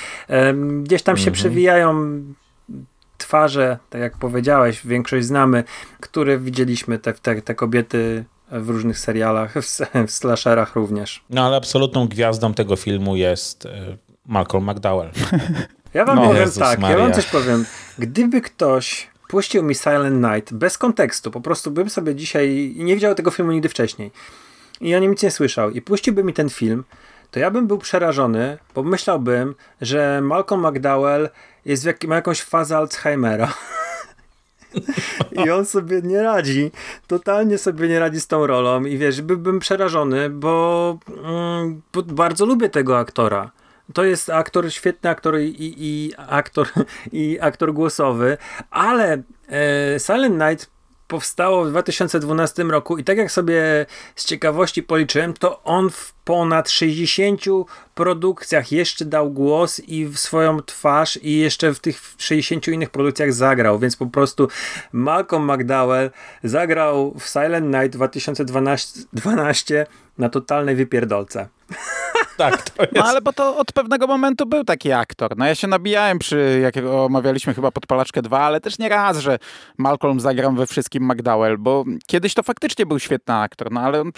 Gdzieś 0.83 1.03
tam 1.03 1.17
się 1.17 1.31
mhm. 1.31 1.35
przewijają 1.35 2.23
twarze, 3.19 3.79
tak 3.91 4.01
jak 4.01 4.17
powiedziałeś, 4.17 4.87
większość 4.87 5.27
znamy, 5.27 5.65
które 6.01 6.39
widzieliśmy 6.39 6.99
te, 6.99 7.13
te, 7.13 7.43
te 7.43 7.55
kobiety 7.55 8.25
w 8.51 8.69
różnych 8.69 8.99
serialach, 8.99 9.55
w, 9.55 9.79
w 10.09 10.11
slasherach 10.11 10.77
również. 10.77 11.25
No 11.31 11.47
ale 11.47 11.57
absolutną 11.57 12.09
gwiazdą 12.09 12.55
tego 12.55 12.77
filmu 12.77 13.17
jest 13.17 13.67
e, 13.67 13.97
Malcolm 14.27 14.71
McDowell. 14.71 15.11
Ja 15.95 16.05
wam 16.05 16.17
no, 16.17 16.23
powiem 16.23 16.41
Jezus 16.43 16.59
tak, 16.59 16.79
Maria. 16.79 16.99
ja 16.99 17.05
wam 17.05 17.13
coś 17.13 17.27
powiem. 17.27 17.65
Gdyby 17.99 18.41
ktoś 18.41 19.11
puścił 19.29 19.63
mi 19.63 19.75
Silent 19.75 20.25
Night 20.25 20.55
bez 20.55 20.79
kontekstu, 20.79 21.31
po 21.31 21.41
prostu 21.41 21.71
bym 21.71 21.91
sobie 21.91 22.15
dzisiaj 22.15 22.75
nie 22.77 22.95
widział 22.95 23.15
tego 23.15 23.31
filmu 23.31 23.53
nigdy 23.53 23.69
wcześniej 23.69 24.11
i 24.81 24.89
ja 24.89 24.99
nic 24.99 25.23
nie 25.23 25.31
słyszał 25.31 25.71
i 25.71 25.83
puściłby 25.83 26.25
mi 26.25 26.33
ten 26.33 26.51
film, 26.51 26.85
to 27.31 27.41
ja 27.41 27.51
bym 27.51 27.67
był 27.67 27.79
przerażony, 27.79 28.59
bo 28.75 28.83
myślałbym, 28.83 29.55
że 29.81 30.21
Malcolm 30.21 30.67
McDowell 30.67 31.29
jest 31.65 31.85
jak, 31.85 32.05
ma 32.05 32.15
jakąś 32.15 32.43
fazę 32.43 32.77
Alzheimera. 32.77 33.55
I 35.45 35.51
on 35.51 35.67
sobie 35.67 36.03
nie 36.03 36.23
radzi, 36.23 36.71
totalnie 37.07 37.59
sobie 37.59 37.89
nie 37.89 37.99
radzi 37.99 38.21
z 38.21 38.27
tą 38.27 38.47
rolą 38.47 38.85
i 38.85 38.99
wiesz, 38.99 39.23
byłbym 39.23 39.59
przerażony, 39.59 40.31
bo, 40.31 40.99
mm, 41.25 41.83
bo 41.93 42.03
bardzo 42.03 42.47
lubię 42.47 42.69
tego 42.69 42.99
aktora. 42.99 43.51
To 43.95 44.05
jest 44.05 44.31
aktor, 44.31 44.73
świetny 44.73 45.11
aktor 45.11 45.41
i, 45.41 45.55
i 45.59 46.13
aktor, 46.17 46.69
i 47.13 47.39
aktor 47.41 47.73
głosowy, 47.73 48.37
ale 48.71 49.23
e, 49.49 50.01
Silent 50.01 50.51
Night 50.51 50.71
powstało 51.11 51.65
w 51.65 51.69
2012 51.69 52.65
roku 52.65 52.99
i 52.99 53.05
tak 53.05 53.19
jak 53.19 53.33
sobie 53.33 53.87
z 54.17 54.25
ciekawości 54.25 54.83
policzyłem, 54.83 55.33
to 55.35 55.63
on 55.63 55.91
w 55.91 56.13
ponad 56.25 56.71
60 56.71 57.41
produkcjach 57.95 58.73
jeszcze 58.73 59.05
dał 59.05 59.31
głos 59.31 59.81
i 59.81 60.07
w 60.07 60.19
swoją 60.19 60.63
twarz 60.63 61.19
i 61.23 61.39
jeszcze 61.39 61.75
w 61.75 61.81
tych 61.81 62.01
60 62.19 62.69
innych 62.69 62.91
produkcjach 62.91 63.33
zagrał, 63.33 63.79
więc 63.79 63.97
po 63.97 64.07
prostu 64.07 64.49
Malcolm 64.93 65.53
McDowell 65.53 66.11
zagrał 66.45 67.15
w 67.19 67.25
Silent 67.27 67.67
Night 67.67 67.97
2012 67.97 69.87
na 70.19 70.29
totalnej 70.29 70.77
wypierdolce. 70.77 71.49
Tak, 72.41 72.71
to 72.71 72.83
jest. 72.83 72.95
No 72.95 73.05
ale 73.05 73.21
bo 73.21 73.33
to 73.33 73.57
od 73.57 73.73
pewnego 73.73 74.07
momentu 74.07 74.47
był 74.47 74.65
taki 74.65 74.93
aktor. 74.93 75.37
No 75.37 75.47
ja 75.47 75.55
się 75.55 75.67
nabijałem 75.67 76.19
przy, 76.19 76.61
jak 76.63 76.75
omawialiśmy 76.87 77.55
chyba 77.55 77.71
Podpalaczkę 77.71 78.23
2, 78.23 78.41
ale 78.41 78.61
też 78.61 78.79
nie 78.79 78.89
raz, 78.89 79.19
że 79.19 79.39
Malcolm 79.79 80.21
zagrał 80.21 80.53
we 80.53 80.67
wszystkim 80.67 81.05
McDowell, 81.13 81.59
bo 81.59 81.85
kiedyś 82.07 82.35
to 82.35 82.43
faktycznie 82.43 82.87
był 82.87 82.99
świetny 82.99 83.35
aktor, 83.35 83.73
no 83.73 83.81
ale 83.81 84.01
on, 84.01 84.13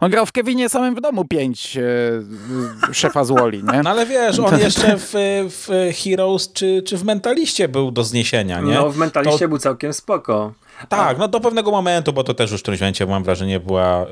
on 0.00 0.10
grał 0.10 0.26
w 0.26 0.32
Kevinie 0.32 0.68
samym 0.68 0.94
w 0.94 1.00
domu 1.00 1.24
5 1.24 1.76
e, 1.76 2.94
szefa 2.94 3.24
z 3.24 3.30
Woli, 3.30 3.64
nie? 3.64 3.82
No 3.82 3.90
ale 3.90 4.06
wiesz, 4.06 4.38
on 4.38 4.58
jeszcze 4.58 4.96
w, 4.98 5.12
w 5.50 5.68
Heroes 6.04 6.52
czy, 6.52 6.82
czy 6.86 6.96
w 6.96 7.04
Mentaliście 7.04 7.68
był 7.68 7.90
do 7.90 8.04
zniesienia, 8.04 8.60
nie? 8.60 8.74
No 8.74 8.90
w 8.90 8.96
Mentaliście 8.96 9.38
to... 9.38 9.48
był 9.48 9.58
całkiem 9.58 9.92
spoko. 9.92 10.52
Tak, 10.88 11.18
no 11.18 11.28
do 11.28 11.40
pewnego 11.40 11.70
momentu, 11.70 12.12
bo 12.12 12.24
to 12.24 12.34
też 12.34 12.50
już 12.50 12.60
w 12.60 12.62
którymś 12.62 12.80
momencie, 12.80 13.06
mam 13.06 13.24
wrażenie, 13.24 13.60
była, 13.60 14.06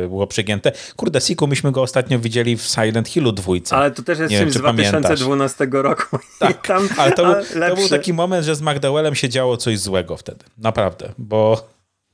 yy, 0.00 0.08
było 0.08 0.26
przygięte. 0.26 0.72
Kurde, 0.96 1.20
Siku, 1.20 1.46
myśmy 1.46 1.72
go 1.72 1.82
ostatnio 1.82 2.18
widzieli 2.18 2.56
w 2.56 2.62
Silent 2.62 3.08
Hillu 3.08 3.32
dwójce. 3.32 3.76
Ale 3.76 3.90
to 3.90 4.02
też 4.02 4.18
jest 4.18 4.34
czymś 4.34 4.52
z 4.52 4.56
2012 4.56 5.56
pamiętasz. 5.56 5.82
roku. 5.82 6.18
Tak, 6.38 6.66
tam, 6.66 6.88
ale 6.98 7.12
to, 7.12 7.24
był, 7.24 7.34
to 7.68 7.76
był 7.76 7.88
taki 7.88 8.12
moment, 8.12 8.44
że 8.44 8.56
z 8.56 8.60
McDowellem 8.60 9.14
się 9.14 9.28
działo 9.28 9.56
coś 9.56 9.78
złego 9.78 10.16
wtedy. 10.16 10.44
Naprawdę, 10.58 11.12
bo 11.18 11.68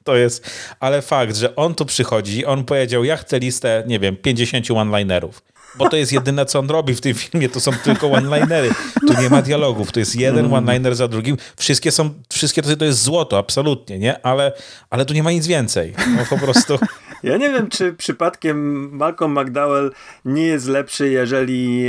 to 0.04 0.16
jest... 0.16 0.50
Ale 0.80 1.02
fakt, 1.02 1.36
że 1.36 1.56
on 1.56 1.74
tu 1.74 1.84
przychodzi, 1.84 2.44
on 2.44 2.64
powiedział, 2.64 3.04
ja 3.04 3.16
chcę 3.16 3.38
listę, 3.38 3.82
nie 3.86 3.98
wiem, 3.98 4.16
50 4.16 4.70
one-linerów 4.70 5.42
bo 5.78 5.88
to 5.88 5.96
jest 5.96 6.12
jedyne, 6.12 6.46
co 6.46 6.58
on 6.58 6.70
robi 6.70 6.94
w 6.94 7.00
tym 7.00 7.14
filmie, 7.14 7.48
to 7.48 7.60
są 7.60 7.72
tylko 7.72 8.10
one-linery. 8.10 8.70
Tu 9.06 9.22
nie 9.22 9.30
ma 9.30 9.42
dialogów, 9.42 9.92
to 9.92 10.00
jest 10.00 10.16
jeden 10.16 10.54
one-liner 10.54 10.94
za 10.94 11.08
drugim. 11.08 11.36
Wszystkie 11.56 11.92
są, 11.92 12.10
wszystkie 12.32 12.62
to, 12.62 12.76
to 12.76 12.84
jest 12.84 13.02
złoto, 13.02 13.38
absolutnie, 13.38 13.98
nie? 13.98 14.26
Ale, 14.26 14.52
ale 14.90 15.04
tu 15.04 15.14
nie 15.14 15.22
ma 15.22 15.30
nic 15.30 15.46
więcej. 15.46 15.94
No 16.16 16.22
po 16.30 16.38
prostu... 16.38 16.78
Ja 17.22 17.36
nie 17.36 17.50
wiem, 17.50 17.68
czy 17.68 17.92
przypadkiem 17.92 18.88
Malcolm 18.96 19.40
McDowell 19.40 19.92
nie 20.24 20.46
jest 20.46 20.66
lepszy, 20.66 21.08
jeżeli 21.08 21.86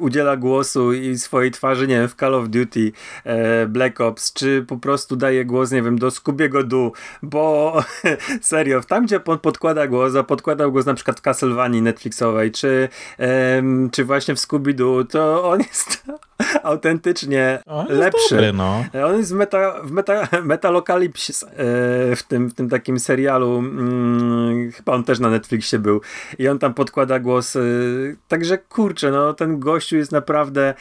udziela 0.00 0.36
głosu 0.36 0.92
i 0.92 1.18
swojej 1.18 1.50
twarzy, 1.50 1.86
nie 1.86 1.94
wiem, 1.94 2.08
w 2.08 2.14
Call 2.14 2.34
of 2.34 2.48
Duty, 2.48 2.92
e, 3.24 3.66
Black 3.66 4.00
Ops, 4.00 4.32
czy 4.32 4.64
po 4.68 4.76
prostu 4.76 5.16
daje 5.16 5.44
głos, 5.44 5.70
nie 5.70 5.82
wiem, 5.82 5.98
do 5.98 6.10
Scoobiego 6.10 6.62
Du, 6.62 6.92
bo 7.22 7.74
serio, 8.40 8.80
tam 8.80 9.06
gdzie 9.06 9.24
on 9.24 9.38
podkłada 9.38 9.86
głos, 9.86 10.16
a 10.16 10.22
podkładał 10.22 10.72
głos 10.72 10.86
na 10.86 10.94
przykład 10.94 11.18
w 11.18 11.22
Castlevanii 11.22 11.82
Netflixowej, 11.82 12.52
czy, 12.52 12.88
czy 13.92 14.04
właśnie 14.04 14.34
w 14.34 14.38
Scooby-Doo, 14.38 15.06
to 15.06 15.50
on 15.50 15.60
jest 15.60 16.04
autentycznie 16.62 17.58
on 17.66 17.86
jest 17.86 18.00
lepszy. 18.00 18.34
Dobry, 18.34 18.52
no. 18.52 18.84
On 19.06 19.16
jest 19.16 19.32
w, 19.32 19.36
meta, 19.36 19.82
w 19.84 19.90
meta, 19.90 20.28
Metalocalypse 20.44 21.46
e, 21.46 22.16
w, 22.16 22.22
tym, 22.28 22.50
w 22.50 22.54
tym 22.54 22.68
takim 22.68 23.00
serialu 23.00 23.58
mm, 23.58 24.72
chyba 24.72 24.92
on 24.92 25.04
też 25.04 25.20
na 25.20 25.30
Netflixie 25.30 25.78
był 25.78 26.00
i 26.38 26.48
on 26.48 26.58
tam 26.58 26.74
podkłada 26.74 27.18
głos 27.20 27.56
y, 27.56 28.16
także 28.28 28.58
kurczę, 28.58 29.10
no 29.10 29.34
ten 29.34 29.60
gościu 29.60 29.96
jest 29.96 30.12
naprawdę 30.12 30.74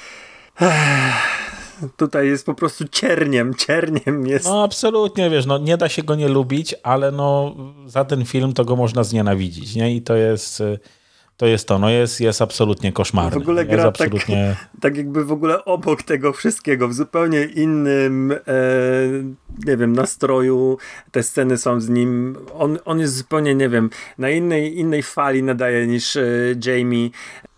tutaj 1.97 2.27
jest 2.27 2.45
po 2.45 2.53
prostu 2.53 2.87
cierniem, 2.87 3.53
cierniem 3.67 4.27
jest. 4.27 4.45
No 4.45 4.63
absolutnie, 4.63 5.29
wiesz, 5.29 5.45
no 5.45 5.57
nie 5.57 5.77
da 5.77 5.89
się 5.89 6.03
go 6.03 6.15
nie 6.15 6.27
lubić, 6.27 6.75
ale 6.83 7.11
no 7.11 7.55
za 7.85 8.05
ten 8.05 8.25
film 8.25 8.53
to 8.53 8.65
go 8.65 8.75
można 8.75 9.03
znienawidzić, 9.03 9.75
nie? 9.75 9.95
I 9.95 10.01
to 10.01 10.15
jest 10.15 10.61
y, 10.61 10.79
to 11.37 11.45
jest 11.45 11.67
to, 11.67 11.79
no 11.79 11.89
jest, 11.89 12.21
jest 12.21 12.41
absolutnie 12.41 12.91
koszmarny. 12.91 13.39
W 13.39 13.41
ogóle 13.41 13.65
gra 13.65 13.83
absolutnie... 13.83 14.55
tak, 14.59 14.69
tak 14.81 14.97
jakby 14.97 15.25
w 15.25 15.31
ogóle 15.31 15.65
obok 15.65 16.03
tego 16.03 16.33
wszystkiego, 16.33 16.87
w 16.87 16.93
zupełnie 16.93 17.43
innym 17.43 18.31
e, 18.31 18.37
nie 19.65 19.77
wiem, 19.77 19.93
nastroju, 19.93 20.77
te 21.11 21.23
sceny 21.23 21.57
są 21.57 21.81
z 21.81 21.89
nim, 21.89 22.37
on, 22.53 22.79
on 22.85 22.99
jest 22.99 23.17
zupełnie, 23.17 23.55
nie 23.55 23.69
wiem, 23.69 23.89
na 24.17 24.29
innej, 24.29 24.79
innej 24.79 25.03
fali 25.03 25.43
nadaje 25.43 25.87
niż 25.87 26.15
e, 26.15 26.23
Jamie. 26.65 27.09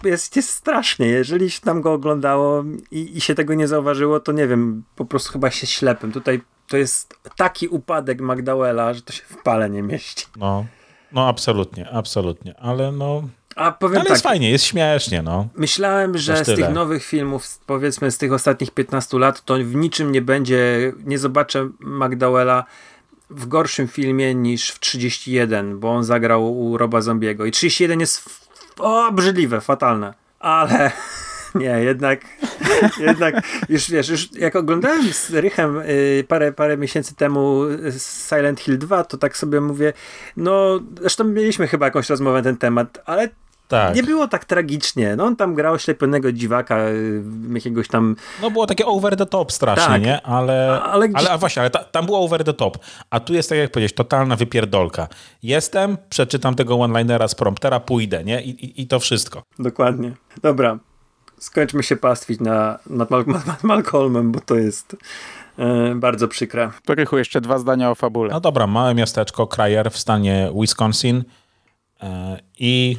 Jest, 0.03 0.35
jest 0.35 0.49
strasznie, 0.49 1.07
jeżeli 1.07 1.49
się 1.49 1.61
tam 1.61 1.81
go 1.81 1.93
oglądało 1.93 2.63
i, 2.91 3.17
i 3.17 3.21
się 3.21 3.35
tego 3.35 3.53
nie 3.53 3.67
zauważyło, 3.67 4.19
to 4.19 4.31
nie 4.31 4.47
wiem, 4.47 4.83
po 4.95 5.05
prostu 5.05 5.31
chyba 5.31 5.51
się 5.51 5.67
ślepym. 5.67 6.11
Tutaj 6.11 6.41
to 6.67 6.77
jest 6.77 7.19
taki 7.37 7.67
upadek 7.67 8.21
McDowella, 8.21 8.93
że 8.93 9.01
to 9.01 9.13
się 9.13 9.23
w 9.23 9.43
pale 9.43 9.69
nie 9.69 9.83
mieści. 9.83 10.25
No, 10.37 10.65
no 11.11 11.27
absolutnie, 11.27 11.89
absolutnie, 11.89 12.59
ale 12.59 12.91
no 12.91 13.23
a 13.55 13.71
powiem 13.71 13.95
Ale 13.95 14.03
tak, 14.03 14.11
jest 14.11 14.23
fajnie, 14.23 14.51
jest 14.51 14.65
śmiesznie, 14.65 15.21
no. 15.21 15.47
Myślałem, 15.55 16.17
że 16.17 16.45
z 16.45 16.55
tych 16.55 16.69
nowych 16.69 17.05
filmów, 17.05 17.59
powiedzmy 17.65 18.11
z 18.11 18.17
tych 18.17 18.33
ostatnich 18.33 18.71
15 18.71 19.19
lat, 19.19 19.45
to 19.45 19.55
w 19.55 19.75
niczym 19.75 20.11
nie 20.11 20.21
będzie, 20.21 20.93
nie 21.05 21.17
zobaczę 21.17 21.69
McDowella 21.79 22.65
w 23.29 23.47
gorszym 23.47 23.87
filmie 23.87 24.35
niż 24.35 24.69
w 24.69 24.79
31, 24.79 25.79
bo 25.79 25.91
on 25.91 26.03
zagrał 26.03 26.59
u 26.59 26.77
Roba 26.77 27.01
Zombiego. 27.01 27.45
I 27.45 27.51
31 27.51 27.99
jest 27.99 28.29
obrzydliwe, 28.79 29.61
fatalne. 29.61 30.13
Ale 30.39 30.91
nie, 31.55 31.83
jednak, 31.83 32.25
jednak 33.07 33.35
już 33.69 33.89
wiesz, 33.91 34.09
już 34.09 34.31
jak 34.31 34.55
oglądałem 34.55 35.13
z 35.13 35.33
Rychem 35.33 35.77
y, 35.77 36.25
parę, 36.27 36.51
parę 36.51 36.77
miesięcy 36.77 37.15
temu 37.15 37.61
Silent 38.29 38.59
Hill 38.59 38.77
2, 38.77 39.03
to 39.03 39.17
tak 39.17 39.37
sobie 39.37 39.61
mówię, 39.61 39.93
no 40.37 40.79
zresztą 40.99 41.23
mieliśmy 41.23 41.67
chyba 41.67 41.85
jakąś 41.85 42.09
rozmowę 42.09 42.37
na 42.37 42.43
ten 42.43 42.57
temat, 42.57 43.01
ale 43.05 43.29
tak. 43.67 43.95
Nie 43.95 44.03
było 44.03 44.27
tak 44.27 44.45
tragicznie. 44.45 45.15
No 45.15 45.25
on 45.25 45.35
tam 45.35 45.55
grał 45.55 45.79
ślepionego 45.79 46.31
dziwaka, 46.31 46.89
y, 46.89 47.23
jakiegoś 47.53 47.87
tam... 47.87 48.15
No 48.41 48.51
było 48.51 48.67
takie 48.67 48.85
over 48.85 49.17
the 49.17 49.25
top 49.25 49.51
strasznie, 49.51 49.85
tak. 49.85 50.03
nie? 50.03 50.21
Ale, 50.21 50.81
ale, 50.83 51.09
gdzieś... 51.09 51.21
ale 51.21 51.31
a 51.31 51.37
właśnie, 51.37 51.61
ale 51.61 51.69
ta, 51.69 51.83
tam 51.83 52.05
było 52.05 52.19
over 52.19 52.43
the 52.43 52.53
top. 52.53 52.77
A 53.09 53.19
tu 53.19 53.33
jest, 53.33 53.49
tak 53.49 53.57
jak 53.57 53.71
powiedzieć, 53.71 53.95
totalna 53.95 54.35
wypierdolka. 54.35 55.07
Jestem, 55.43 55.97
przeczytam 56.09 56.55
tego 56.55 56.75
one-linera 56.75 57.27
z 57.27 57.35
promptera, 57.35 57.79
pójdę, 57.79 58.23
nie? 58.23 58.43
I, 58.43 58.49
i, 58.49 58.81
i 58.81 58.87
to 58.87 58.99
wszystko. 58.99 59.43
Dokładnie. 59.59 60.11
Dobra. 60.41 60.79
Skończmy 61.37 61.83
się 61.83 61.95
pastwić 61.95 62.39
na, 62.39 62.79
nad, 62.89 63.11
Mal 63.11 63.25
nad 63.47 63.63
Malcolmem, 63.63 64.31
bo 64.31 64.39
to 64.39 64.55
jest... 64.55 64.95
E, 65.59 65.95
bardzo 65.95 66.27
przykre. 66.27 66.71
Rychu, 66.87 67.17
jeszcze 67.17 67.41
dwa 67.41 67.57
zdania 67.57 67.91
o 67.91 67.95
fabule. 67.95 68.29
No 68.33 68.39
dobra, 68.39 68.67
małe 68.67 68.95
miasteczko, 68.95 69.47
Krajer 69.47 69.91
w 69.91 69.97
stanie 69.97 70.51
Wisconsin 70.61 71.23
e, 72.01 72.39
i 72.59 72.97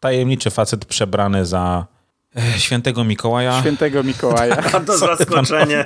tajemniczy 0.00 0.50
facet 0.50 0.84
przebrany 0.84 1.46
za 1.46 1.86
e, 2.36 2.58
świętego 2.58 3.04
Mikołaja. 3.04 3.60
Świętego 3.60 4.02
Mikołaja. 4.02 4.56
To 4.86 4.98
zaskoczenie. 4.98 5.84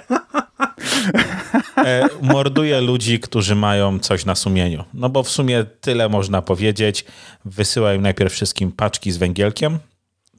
E, 1.76 2.08
morduje 2.22 2.80
ludzi, 2.80 3.20
którzy 3.20 3.54
mają 3.54 3.98
coś 3.98 4.24
na 4.24 4.34
sumieniu. 4.34 4.84
No 4.94 5.08
bo 5.08 5.22
w 5.22 5.28
sumie 5.28 5.64
tyle 5.80 6.08
można 6.08 6.42
powiedzieć. 6.42 7.04
Wysyła 7.44 7.94
im 7.94 8.02
najpierw 8.02 8.32
wszystkim 8.32 8.72
paczki 8.72 9.12
z 9.12 9.16
węgielkiem, 9.16 9.78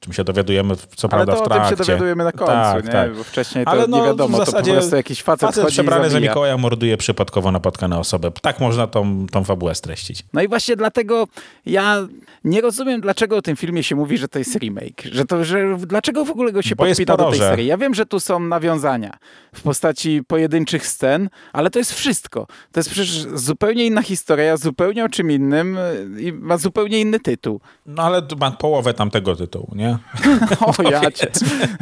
czym 0.03 0.13
się 0.13 0.23
dowiadujemy, 0.23 0.75
co 0.95 1.07
Ale 1.11 1.25
prawda, 1.25 1.43
w 1.43 1.47
trakcie. 1.47 1.67
Ale 1.67 1.77
to 1.77 1.83
się 1.83 1.91
dowiadujemy 1.91 2.23
na 2.23 2.31
końcu, 2.31 2.51
tak, 2.51 2.85
nie? 2.85 2.91
Tak. 2.91 3.15
Bo 3.15 3.23
wcześniej 3.23 3.65
to 3.65 3.71
Ale 3.71 3.87
no, 3.87 3.97
nie 3.97 4.03
wiadomo, 4.03 4.37
w 4.37 4.45
zasadzie 4.45 4.71
to 4.71 4.75
po 4.75 4.79
prostu 4.79 4.95
jakiś 4.95 5.23
facet, 5.23 5.49
facet 5.49 5.67
przebrany 5.67 6.09
za 6.09 6.19
Mikołaja 6.19 6.57
morduje 6.57 6.97
przypadkowo 6.97 7.51
napotkane 7.51 7.99
osoby. 7.99 8.31
Tak 8.41 8.59
można 8.59 8.87
tą, 8.87 9.27
tą 9.31 9.43
fabułę 9.43 9.75
streścić. 9.75 10.23
No 10.33 10.41
i 10.41 10.47
właśnie 10.47 10.75
dlatego 10.75 11.27
ja 11.65 12.07
nie 12.43 12.61
rozumiem, 12.61 13.01
dlaczego 13.01 13.37
o 13.37 13.41
tym 13.41 13.55
filmie 13.55 13.83
się 13.83 13.95
mówi, 13.95 14.17
że 14.17 14.27
to 14.27 14.39
jest 14.39 14.55
remake. 14.55 15.01
Że 15.11 15.25
to, 15.25 15.43
że 15.43 15.77
dlaczego 15.77 16.25
w 16.25 16.29
ogóle 16.29 16.51
go 16.51 16.61
się 16.61 16.75
podpina 16.75 17.17
do 17.17 17.29
tej 17.29 17.39
serii. 17.39 17.67
Ja 17.67 17.77
wiem, 17.77 17.93
że 17.93 18.05
tu 18.05 18.19
są 18.19 18.39
nawiązania 18.39 19.17
w 19.55 19.61
postaci 19.61 20.21
pojedynczych 20.27 20.87
scen, 20.87 21.29
ale 21.53 21.69
to 21.69 21.79
jest 21.79 21.93
wszystko. 21.93 22.47
To 22.71 22.79
jest 22.79 22.89
przecież 22.89 23.27
zupełnie 23.33 23.85
inna 23.85 24.01
historia, 24.01 24.57
zupełnie 24.57 25.05
o 25.05 25.09
czym 25.09 25.31
innym 25.31 25.77
i 26.19 26.33
ma 26.33 26.57
zupełnie 26.57 27.01
inny 27.01 27.19
tytuł. 27.19 27.61
No 27.85 28.03
ale 28.03 28.21
ma 28.39 28.51
połowę 28.51 28.93
tamtego 28.93 29.35
tytułu, 29.35 29.71
nie? 29.75 29.92
O 30.79 30.83
ja 30.91 31.11
cię. 31.11 31.27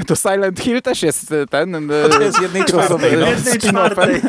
To 0.07 0.15
Silent 0.15 0.59
Hill 0.59 0.81
też 0.81 1.03
jest 1.03 1.33
ten... 1.49 1.89
To 2.11 2.21
jest 2.21 2.41
jednej 2.41 2.65
czwartej. 2.65 3.11
Jednej 3.11 3.59
czwartej. 3.59 4.21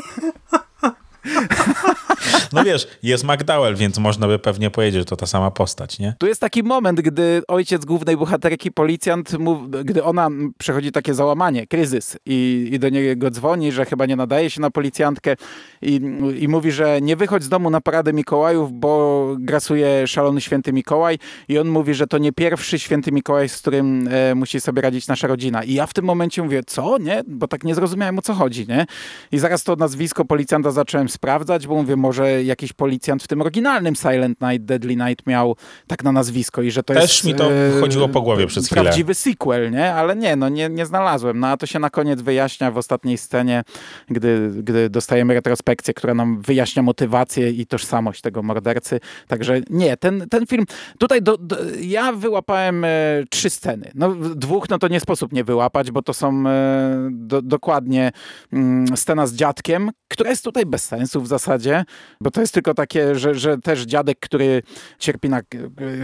No 2.53 2.65
wiesz, 2.65 2.89
jest 3.03 3.25
McDowell, 3.25 3.77
więc 3.77 3.99
można 3.99 4.27
by 4.27 4.39
pewnie 4.39 4.71
powiedzieć, 4.71 5.01
że 5.01 5.05
to 5.05 5.17
ta 5.17 5.27
sama 5.27 5.51
postać, 5.51 5.99
nie? 5.99 6.15
Tu 6.19 6.27
jest 6.27 6.41
taki 6.41 6.63
moment, 6.63 7.01
gdy 7.01 7.43
ojciec 7.49 7.85
głównej 7.85 8.17
bohaterki, 8.17 8.73
policjant, 8.73 9.39
mów, 9.39 9.71
gdy 9.71 10.05
ona 10.05 10.29
przechodzi 10.59 10.93
takie 10.93 11.15
załamanie, 11.15 11.67
kryzys 11.67 12.17
i, 12.27 12.69
i 12.73 12.79
do 12.79 12.89
niego 12.89 13.31
dzwoni, 13.31 13.73
że 13.73 13.85
chyba 13.85 14.07
nie 14.07 14.17
nadaje 14.17 14.51
się 14.51 14.61
na 14.61 14.71
policjantkę 14.71 15.37
i, 15.83 16.01
i 16.39 16.49
mówi, 16.49 16.73
że 16.73 17.01
nie 17.01 17.17
wychodź 17.17 17.43
z 17.43 17.49
domu 17.49 17.71
na 17.71 17.81
paradę 17.81 18.13
Mikołajów, 18.13 18.73
bo 18.73 19.27
grasuje 19.39 20.07
szalony 20.07 20.41
święty 20.41 20.73
Mikołaj 20.73 21.19
i 21.49 21.59
on 21.59 21.69
mówi, 21.69 21.95
że 21.95 22.07
to 22.07 22.19
nie 22.19 22.33
pierwszy 22.33 22.79
święty 22.79 23.13
Mikołaj, 23.13 23.49
z 23.49 23.59
którym 23.59 24.09
e, 24.11 24.35
musi 24.35 24.61
sobie 24.61 24.83
radzić 24.83 25.09
nasza 25.09 25.27
rodzina. 25.27 25.65
I 25.65 25.75
ja 25.75 25.87
w 25.87 25.95
tym 25.95 26.05
momencie 26.05 26.43
mówię, 26.43 26.61
co? 26.67 26.99
Nie? 26.99 27.23
Bo 27.27 27.49
tak 27.49 27.65
nie 27.65 27.75
zrozumiałem 27.75 28.19
o 28.19 28.23
co 28.23 28.35
chodzi, 28.35 28.67
nie? 28.69 28.87
I 29.33 29.39
zaraz 29.39 29.65
to 29.65 29.77
nazwisko 29.77 30.25
policjanta 30.25 30.71
zacząłem 30.71 31.09
sprawdzać, 31.09 31.67
bo 31.67 31.75
mówię, 31.75 31.97
może 31.97 32.42
jakiś 32.45 32.73
policjant 32.73 33.23
w 33.23 33.29
tym 33.29 33.41
oryginalnym 33.41 33.95
Silent 33.95 34.41
Night, 34.41 34.65
Deadly 34.65 34.97
Night 34.97 35.27
miał 35.27 35.57
tak 35.87 36.05
na 36.05 36.13
nazwisko 36.13 36.63
i 36.63 36.71
że 36.71 36.83
to 36.83 36.95
Też 36.95 37.03
jest... 37.03 37.25
mi 37.25 37.35
to 37.35 37.53
e, 37.53 37.81
chodziło 37.81 38.09
po 38.09 38.23
głowie 38.23 38.47
przez 38.47 38.67
chwilę. 38.67 38.83
Prawdziwy 38.83 39.15
sequel, 39.15 39.71
nie? 39.71 39.95
Ale 39.95 40.17
nie, 40.17 40.37
no 40.37 40.49
nie, 40.49 40.69
nie 40.69 40.87
znalazłem. 40.87 41.41
No 41.41 41.47
a 41.47 41.57
to 41.57 41.67
się 41.67 41.79
na 41.79 41.91
koniec 41.91 42.23
wyjaśnia 42.23 42.71
w 42.71 42.79
ostatniej 42.79 43.19
scenie, 43.19 43.63
gdy, 44.09 44.51
gdy 44.63 44.91
dostajemy 44.91 45.35
retrospekcję, 45.35 45.95
która 45.95 46.15
nam 46.15 46.41
wyjaśnia 46.41 46.83
motywację 46.83 47.51
i 47.51 47.67
tożsamość 47.67 48.21
tego 48.21 48.43
mordercy. 48.43 49.01
Także 49.29 49.61
nie, 49.71 49.97
ten, 49.97 50.27
ten 50.31 50.47
film... 50.47 50.65
Tutaj 50.99 51.23
do, 51.23 51.37
do, 51.39 51.57
ja 51.81 52.13
wyłapałem 52.13 52.85
e, 52.85 52.89
trzy 53.31 53.51
sceny. 53.51 53.91
No 53.95 54.15
dwóch, 54.15 54.69
no 54.71 54.79
to 54.79 54.89
nie 54.89 55.01
sposób 55.01 55.33
nie 55.33 55.45
wyłapać, 55.45 55.91
bo 55.91 56.03
to 56.03 56.15
są 56.15 56.49
e, 56.49 57.09
do, 57.11 57.43
dokładnie 57.43 58.13
mm, 58.53 58.97
scena 58.97 59.27
z 59.27 59.35
dziadkiem, 59.35 59.91
która 60.09 60.31
jest 60.31 60.45
tutaj 60.45 60.67
bez 60.67 60.85
sensu 60.85 61.21
w 61.21 61.27
zasadzie, 61.27 61.85
bo 62.21 62.31
to 62.33 62.41
jest 62.41 62.55
tylko 62.55 62.75
takie, 62.75 63.15
że, 63.15 63.35
że 63.35 63.59
też 63.59 63.83
dziadek, 63.83 64.19
który 64.21 64.63
cierpi 64.99 65.29
na 65.29 65.43
k- 65.43 65.59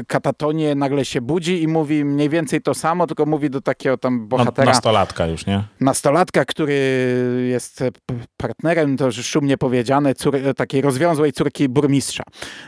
katatonię, 0.08 0.74
nagle 0.74 1.04
się 1.04 1.20
budzi 1.20 1.62
i 1.62 1.68
mówi 1.68 2.04
mniej 2.04 2.28
więcej 2.28 2.60
to 2.62 2.74
samo, 2.74 3.06
tylko 3.06 3.26
mówi 3.26 3.50
do 3.50 3.60
takiego 3.60 3.98
tam 3.98 4.20
No, 4.20 4.26
bohatera, 4.26 4.72
nastolatka 4.72 5.26
już, 5.26 5.46
nie? 5.46 5.64
nastolatka, 5.80 6.44
który 6.44 6.74
jest 7.50 7.82
e, 7.82 7.88
partnerem, 8.36 8.96
to 8.96 9.12
szumnie 9.12 9.58
powiedziane, 9.58 10.14
cór, 10.14 10.36
takiej 10.56 10.80
rozwiązłej 10.80 11.32
córki 11.32 11.68
burmistrza. 11.68 12.22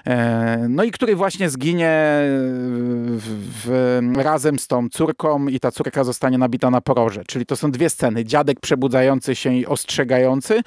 E, 0.07 0.67
No 0.69 0.85
i 0.85 0.91
który 0.91 1.17
właśnie 1.17 1.51
zginie 1.51 1.91
w, 3.17 3.51
w, 3.65 4.01
razem 4.17 4.59
z 4.59 4.67
tą 4.67 4.89
córką 4.89 5.47
i 5.49 5.61
ta 5.61 5.71
córka 5.71 6.05
zostanie 6.05 6.39
nabita 6.39 6.71
na 6.71 6.81
poroże. 6.81 7.23
Czyli 7.27 7.47
to 7.47 7.57
są 7.57 7.71
dwie 7.71 7.91
sceny. 7.91 8.25
Dziadek 8.25 8.61
przebudzający 8.61 9.35
się 9.35 9.55
i 9.55 9.67
ostrzegający, 9.67 10.61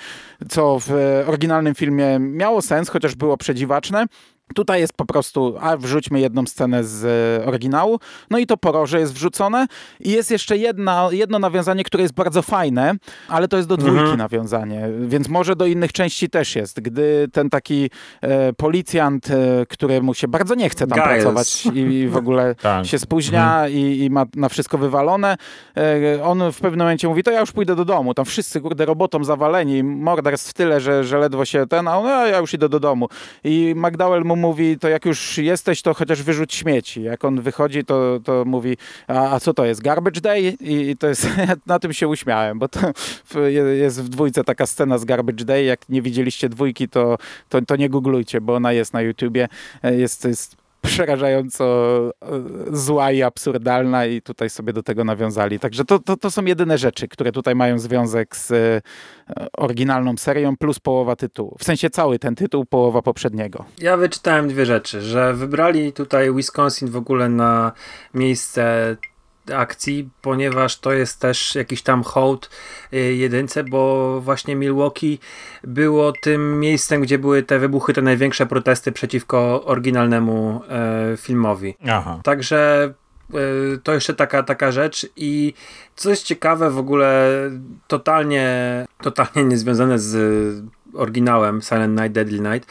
co 0.50 0.80
w 0.80 0.92
oryginalnym 1.28 1.76
filmie 1.76 2.18
miało 2.20 2.62
sens, 2.62 2.83
chociaż 2.90 3.16
było 3.16 3.38
przedziwaczne. 3.38 4.06
Tutaj 4.56 4.80
jest 4.80 4.94
po 4.94 5.06
prostu, 5.06 5.56
a 5.60 5.78
wrzućmy 5.78 6.20
jedną 6.20 6.46
scenę 6.46 6.84
z 6.84 7.06
e, 7.42 7.46
oryginału, 7.46 8.00
no 8.30 8.38
i 8.38 8.46
to 8.46 8.58
poroże 8.58 9.00
jest 9.00 9.14
wrzucone 9.14 9.68
i 10.00 10.12
jest 10.12 10.32
jeszcze 10.32 10.58
jedna, 10.58 11.08
jedno 11.12 11.40
nawiązanie, 11.40 11.84
które 11.84 12.02
jest 12.04 12.14
bardzo 12.14 12.42
fajne, 12.42 12.94
ale 13.28 13.48
to 13.48 13.58
jest 13.58 13.70
do 13.70 13.78
dwójki 13.78 14.00
Mhm. 14.00 14.18
nawiązanie, 14.18 14.90
więc 15.06 15.30
może 15.30 15.56
do 15.56 15.66
innych 15.66 15.92
części 15.94 16.30
też 16.30 16.56
jest, 16.56 16.80
gdy 16.82 17.28
ten 17.34 17.50
taki 17.50 17.90
e, 18.22 18.54
policjant, 18.54 19.30
e, 19.32 19.66
któremu 19.70 20.14
się 20.14 20.28
bardzo 20.28 20.56
nie 20.56 20.70
chce 20.70 20.88
tam 20.88 21.00
Giles. 21.00 21.24
pracować 21.24 21.66
i, 21.66 21.80
i 21.80 22.08
w 22.08 22.18
ogóle 22.18 22.56
Tak. 22.62 22.86
się 22.86 23.00
spóźnia 23.00 23.68
i, 23.70 24.00
i 24.04 24.10
ma 24.10 24.26
na 24.36 24.50
wszystko 24.50 24.78
wywalone, 24.78 25.38
e, 25.78 26.24
on 26.24 26.52
w 26.52 26.60
pewnym 26.60 26.80
momencie 26.80 27.08
mówi, 27.08 27.24
to 27.24 27.32
ja 27.32 27.40
już 27.40 27.52
pójdę 27.52 27.76
do 27.76 27.86
domu, 27.86 28.14
tam 28.14 28.26
wszyscy 28.26 28.62
kurde 28.62 28.86
robotą 28.86 29.24
zawaleni, 29.24 29.84
morderstw 29.84 30.50
w 30.50 30.54
tyle, 30.54 30.82
że, 30.82 31.04
że 31.04 31.18
ledwo 31.18 31.46
się 31.46 31.68
ten, 31.68 31.88
a 31.88 31.98
on, 31.98 32.06
a 32.08 32.28
ja 32.28 32.38
już 32.38 32.54
idę 32.54 32.70
do 32.70 32.80
domu. 32.80 33.08
I 33.44 33.74
McDowell 33.78 34.24
mu 34.36 34.42
mówi, 34.48 34.80
to 34.80 34.90
jak 34.90 35.06
już 35.06 35.38
jesteś, 35.38 35.82
to 35.82 35.94
chociaż 35.94 36.24
wyrzuć 36.24 36.54
śmieci. 36.54 37.04
Jak 37.04 37.26
on 37.26 37.42
wychodzi, 37.42 37.86
to, 37.86 38.20
to 38.24 38.46
mówi, 38.46 38.78
a, 39.08 39.36
a 39.36 39.40
co 39.40 39.54
to 39.54 39.66
jest, 39.66 39.82
garbage 39.82 40.22
day? 40.22 40.42
I, 40.60 40.98
to 40.98 41.08
jest, 41.08 41.28
na 41.66 41.80
tym 41.80 41.94
się 41.94 42.08
uśmiałem, 42.08 42.60
bo 42.60 42.68
to 42.68 42.80
jest 43.80 44.04
w 44.04 44.10
dwójce 44.10 44.44
taka 44.44 44.66
scena 44.66 44.98
z 44.98 45.06
garbage 45.06 45.46
day, 45.46 45.64
jak 45.64 45.90
nie 45.90 46.02
widzieliście 46.02 46.50
dwójki, 46.50 46.90
to, 46.90 47.18
to, 47.50 47.62
to 47.62 47.76
nie 47.76 47.90
googlujcie, 47.90 48.42
bo 48.42 48.56
ona 48.56 48.74
jest 48.74 48.94
na 48.94 49.02
YouTubie, 49.02 49.48
E, 49.84 49.96
jest, 49.96 50.26
jest 50.26 50.63
przerażająco 50.84 51.66
e, 52.22 52.76
zła 52.78 53.12
i 53.12 53.22
absurdalna 53.22 54.06
i 54.06 54.22
tutaj 54.22 54.50
sobie 54.50 54.74
do 54.74 54.84
tego 54.84 55.04
nawiązali. 55.04 55.60
Także 55.60 55.86
to, 55.86 56.00
to, 56.00 56.18
to 56.18 56.32
są 56.32 56.46
jedyne 56.46 56.78
rzeczy, 56.78 57.08
które 57.08 57.32
tutaj 57.32 57.56
mają 57.56 57.80
związek 57.80 58.36
z 58.36 58.52
e, 58.52 58.82
oryginalną 59.58 60.18
serią 60.18 60.58
plus 60.58 60.80
połowa 60.80 61.16
tytułu. 61.16 61.56
W 61.60 61.64
sensie 61.64 61.90
cały 61.90 62.20
ten 62.20 62.36
tytuł, 62.36 62.66
połowa 62.66 63.02
poprzedniego. 63.02 63.66
Ja 63.82 63.98
wyczytałem 63.98 64.48
dwie 64.48 64.66
rzeczy, 64.66 65.02
że 65.02 65.34
wybrali 65.34 65.94
tutaj 65.94 66.34
Wisconsin 66.34 66.88
w 66.88 66.96
ogóle 66.96 67.30
na 67.30 67.72
miejsce 68.14 68.96
akcji, 69.52 70.10
ponieważ 70.22 70.80
to 70.80 70.94
jest 70.94 71.20
też 71.20 71.56
jakiś 71.56 71.82
tam 71.82 72.04
hołd 72.04 72.50
y, 72.94 72.98
jedynce, 72.98 73.64
bo 73.64 74.22
właśnie 74.22 74.56
Milwaukee 74.56 75.20
było 75.64 76.12
tym 76.12 76.60
miejscem, 76.60 77.02
gdzie 77.02 77.18
były 77.18 77.44
te 77.44 77.60
wybuchy, 77.60 77.94
te 77.94 78.02
największe 78.02 78.46
protesty 78.46 78.92
przeciwko 78.92 79.66
oryginalnemu 79.66 80.62
e, 80.70 81.18
filmowi. 81.18 81.76
Aha. 81.90 82.20
Także 82.24 82.94
y, 83.36 83.80
to 83.84 83.94
jeszcze 83.94 84.14
taka, 84.14 84.44
taka 84.44 84.72
rzecz 84.72 85.08
i 85.16 85.54
coś 85.96 86.22
ciekawe 86.22 86.70
w 86.70 86.78
ogóle 86.78 87.30
totalnie, 87.88 88.86
totalnie 89.02 89.44
niezwiązane 89.52 90.00
z 90.00 90.64
oryginałem 90.94 91.62
Silent 91.62 92.00
Night, 92.00 92.12
Deadly 92.12 92.40
Night, 92.40 92.70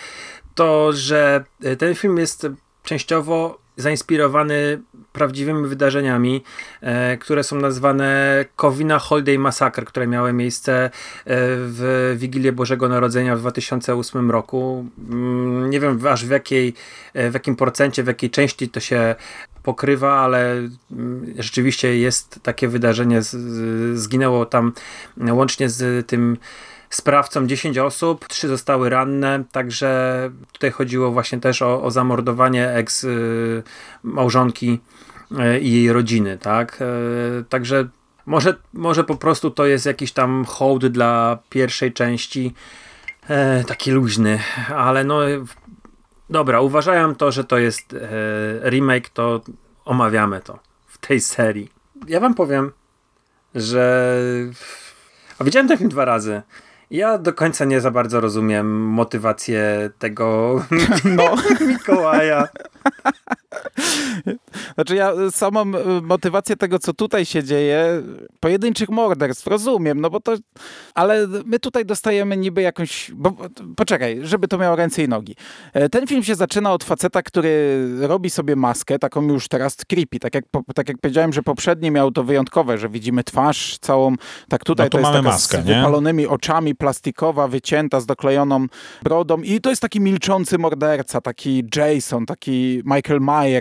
to, 0.55 0.93
że 0.93 1.45
y, 1.65 1.77
ten 1.77 1.95
film 1.95 2.19
jest 2.19 2.47
częściowo 2.83 3.59
zainspirowany 3.77 4.83
prawdziwymi 5.13 5.69
wydarzeniami, 5.69 6.43
e, 6.81 7.17
które 7.17 7.45
są 7.45 7.57
nazwane 7.57 8.45
Covina 8.57 8.99
Holiday 8.99 9.39
Massacre, 9.39 9.85
które 9.85 10.07
miały 10.07 10.33
miejsce 10.33 10.85
e, 10.85 10.91
w 11.47 12.15
Wigilię 12.19 12.53
Bożego 12.53 12.89
Narodzenia 12.89 13.37
w 13.37 13.41
2008 13.41 14.31
roku. 14.31 14.87
Mm, 15.11 15.71
Nie 15.71 15.81
wiem 15.81 16.07
aż 16.07 16.27
w, 16.27 16.31
jakiej, 16.31 16.75
e, 17.15 17.31
w 17.31 17.35
jakim 17.35 17.57
procencie, 17.57 18.03
w 18.03 18.07
jakiej 18.07 18.31
części 18.31 18.69
to 18.69 18.81
się 18.81 19.15
pokrywa, 19.63 20.13
ale 20.13 20.53
mm, 20.93 21.35
rzeczywiście 21.39 21.99
jest 21.99 22.41
takie 22.43 22.69
wydarzenie. 22.69 23.23
Zginęło 23.95 24.47
tam 24.47 24.73
łącznie 25.17 25.69
z 25.69 26.07
tym 26.07 26.37
sprawcą 26.93 27.47
10 27.47 27.79
osób, 27.79 28.29
3 28.29 28.49
zostały 28.49 28.91
ranne, 28.91 29.45
także 29.53 30.31
tutaj 30.53 30.71
chodziło 30.71 31.11
właśnie 31.11 31.41
też 31.41 31.63
o, 31.63 31.83
o 31.83 31.91
zamordowanie 31.91 32.71
eks 32.71 33.05
y, 33.05 33.63
małżonki 34.03 34.81
i 35.61 35.73
jej 35.73 35.93
rodziny, 35.93 36.39
tak? 36.39 36.79
Y, 37.41 37.45
Także 37.49 37.89
może, 38.27 38.55
może 38.73 39.05
po 39.05 39.17
prostu 39.17 39.51
to 39.51 39.67
jest 39.67 39.87
jakiś 39.87 40.13
tam 40.13 40.45
hołd 40.45 40.87
dla 40.87 41.39
pierwszej 41.51 41.93
części, 41.93 42.55
e, 43.29 43.65
taki 43.65 43.91
luźny, 43.91 44.39
ale 44.77 45.05
no 45.05 45.19
dobra, 46.31 46.61
uważałem 46.61 47.15
to, 47.15 47.33
że 47.33 47.45
to 47.45 47.59
jest 47.59 47.95
e, 47.95 48.71
remake, 48.71 49.09
to 49.09 49.41
omawiamy 49.85 50.41
to 50.41 50.59
w 50.87 50.99
tej 50.99 51.21
serii. 51.21 51.71
Ja 52.09 52.21
wam 52.21 52.35
powiem, 52.35 52.73
że 53.55 54.07
a 55.39 55.45
widziałem 55.45 55.69
ten 55.69 55.79
film 55.79 55.91
dwa 55.91 56.05
razy. 56.05 56.43
Ja 56.91 57.19
do 57.19 57.33
końca 57.33 57.65
nie 57.65 57.81
za 57.81 57.91
bardzo 57.91 58.21
rozumiem 58.21 58.85
motywację 58.85 59.91
tego 59.99 60.57
No. 61.17 61.35
Mikołaja. 61.69 62.49
Znaczy 64.75 64.97
ja 64.97 65.13
y, 65.13 65.31
samą 65.31 65.61
y, 65.63 66.03
motywację 66.03 66.57
tego, 66.57 66.79
co 66.79 66.93
tutaj 66.93 67.27
się 67.27 67.45
dzieje, 67.45 68.03
pojedynczych 68.41 68.89
morderstw, 68.89 69.47
rozumiem, 69.47 70.01
no 70.01 70.11
bo 70.11 70.21
to, 70.21 70.35
ale 70.95 71.27
my 71.45 71.59
tutaj 71.59 71.85
dostajemy 71.87 72.37
niby 72.37 72.63
jakąś, 72.63 73.11
bo, 73.15 73.33
poczekaj, 73.77 74.19
żeby 74.23 74.49
to 74.49 74.59
miało 74.59 74.77
ręce 74.77 75.03
i 75.03 75.09
nogi. 75.09 75.37
E, 75.73 75.89
Ten 75.89 76.07
film 76.07 76.23
się 76.23 76.35
zaczyna 76.35 76.73
od 76.73 76.85
faceta, 76.85 77.23
który 77.23 77.79
robi 78.01 78.31
sobie 78.31 78.57
maskę, 78.57 78.99
taką 78.99 79.23
już 79.23 79.49
teraz 79.49 79.77
creepy, 79.77 80.19
tak 80.19 80.35
jak, 80.35 80.45
tak 80.75 80.89
jak 80.89 80.99
powiedziałem, 80.99 81.33
że 81.33 81.43
poprzednie 81.43 81.91
miał 81.91 82.11
to 82.11 82.25
wyjątkowe, 82.25 82.79
że 82.79 82.89
widzimy 82.89 83.25
twarz 83.25 83.79
całą, 83.79 84.15
tak 84.49 84.65
tutaj 84.65 84.87
No 84.87 84.91
tu 84.91 84.99
to 84.99 85.01
jest 85.01 85.13
taka 85.13 85.23
maskę, 85.23 85.63
z 85.63 85.67
nie? 85.67 85.75
wypalonymi 85.75 86.27
oczami, 86.27 86.75
plastikowa, 86.75 87.49
wycięta, 87.49 88.01
z 88.01 88.07
doklejoną 88.07 88.67
brodą 89.03 89.39
i 89.43 89.61
to 89.61 89.71
jest 89.71 89.83
taki 89.83 90.01
milczący 90.01 90.59
morderca, 90.59 91.21
taki 91.21 91.65
Jason, 91.77 92.27
taki 92.27 92.83
Michael 92.85 93.21
Myers, 93.21 93.52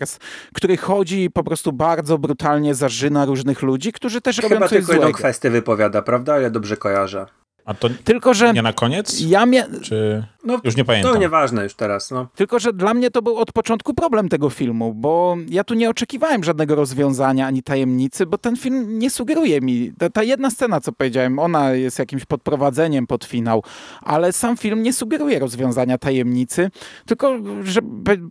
który 0.53 0.77
chodzi 0.77 1.23
i 1.23 1.29
po 1.31 1.43
prostu 1.43 1.73
bardzo 1.73 2.17
brutalnie 2.17 2.75
zarzyna 2.75 3.25
różnych 3.25 3.61
ludzi, 3.61 3.91
którzy 3.91 4.21
też 4.21 4.37
robią 4.37 4.55
Chyba 4.55 4.67
coś 4.67 4.77
tylko 4.77 4.91
jedną 4.91 5.03
złego. 5.05 5.17
kwestię 5.17 5.49
wypowiada, 5.49 6.01
prawda? 6.01 6.39
Ja 6.39 6.49
dobrze 6.49 6.77
kojarzę. 6.77 7.25
A 7.65 7.73
to 7.73 7.89
Tylko, 8.03 8.33
że 8.33 8.53
nie 8.53 8.61
na 8.61 8.73
koniec? 8.73 9.21
ja 9.21 9.45
mia... 9.45 9.63
Czy... 9.81 10.23
No, 10.43 10.59
Już 10.63 10.75
nie 10.75 10.85
pamiętam. 10.85 11.13
No 11.13 11.19
nieważne 11.19 11.63
już 11.63 11.73
teraz, 11.73 12.11
no. 12.11 12.27
Tylko, 12.35 12.59
że 12.59 12.73
dla 12.73 12.93
mnie 12.93 13.11
to 13.11 13.21
był 13.21 13.37
od 13.37 13.51
początku 13.51 13.93
problem 13.93 14.29
tego 14.29 14.49
filmu, 14.49 14.93
bo 14.93 15.37
ja 15.49 15.63
tu 15.63 15.73
nie 15.73 15.89
oczekiwałem 15.89 16.43
żadnego 16.43 16.75
rozwiązania 16.75 17.47
ani 17.47 17.63
tajemnicy, 17.63 18.25
bo 18.25 18.37
ten 18.37 18.55
film 18.55 18.99
nie 18.99 19.09
sugeruje 19.09 19.61
mi. 19.61 19.91
Ta, 19.99 20.09
ta 20.09 20.23
jedna 20.23 20.49
scena, 20.49 20.81
co 20.81 20.91
powiedziałem, 20.91 21.39
ona 21.39 21.71
jest 21.71 21.99
jakimś 21.99 22.25
podprowadzeniem 22.25 23.07
pod 23.07 23.25
finał, 23.25 23.63
ale 24.01 24.33
sam 24.33 24.57
film 24.57 24.83
nie 24.83 24.93
sugeruje 24.93 25.39
rozwiązania 25.39 25.97
tajemnicy, 25.97 26.71
tylko 27.05 27.37
że 27.63 27.81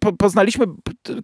po, 0.01 0.13
poznaliśmy 0.13 0.67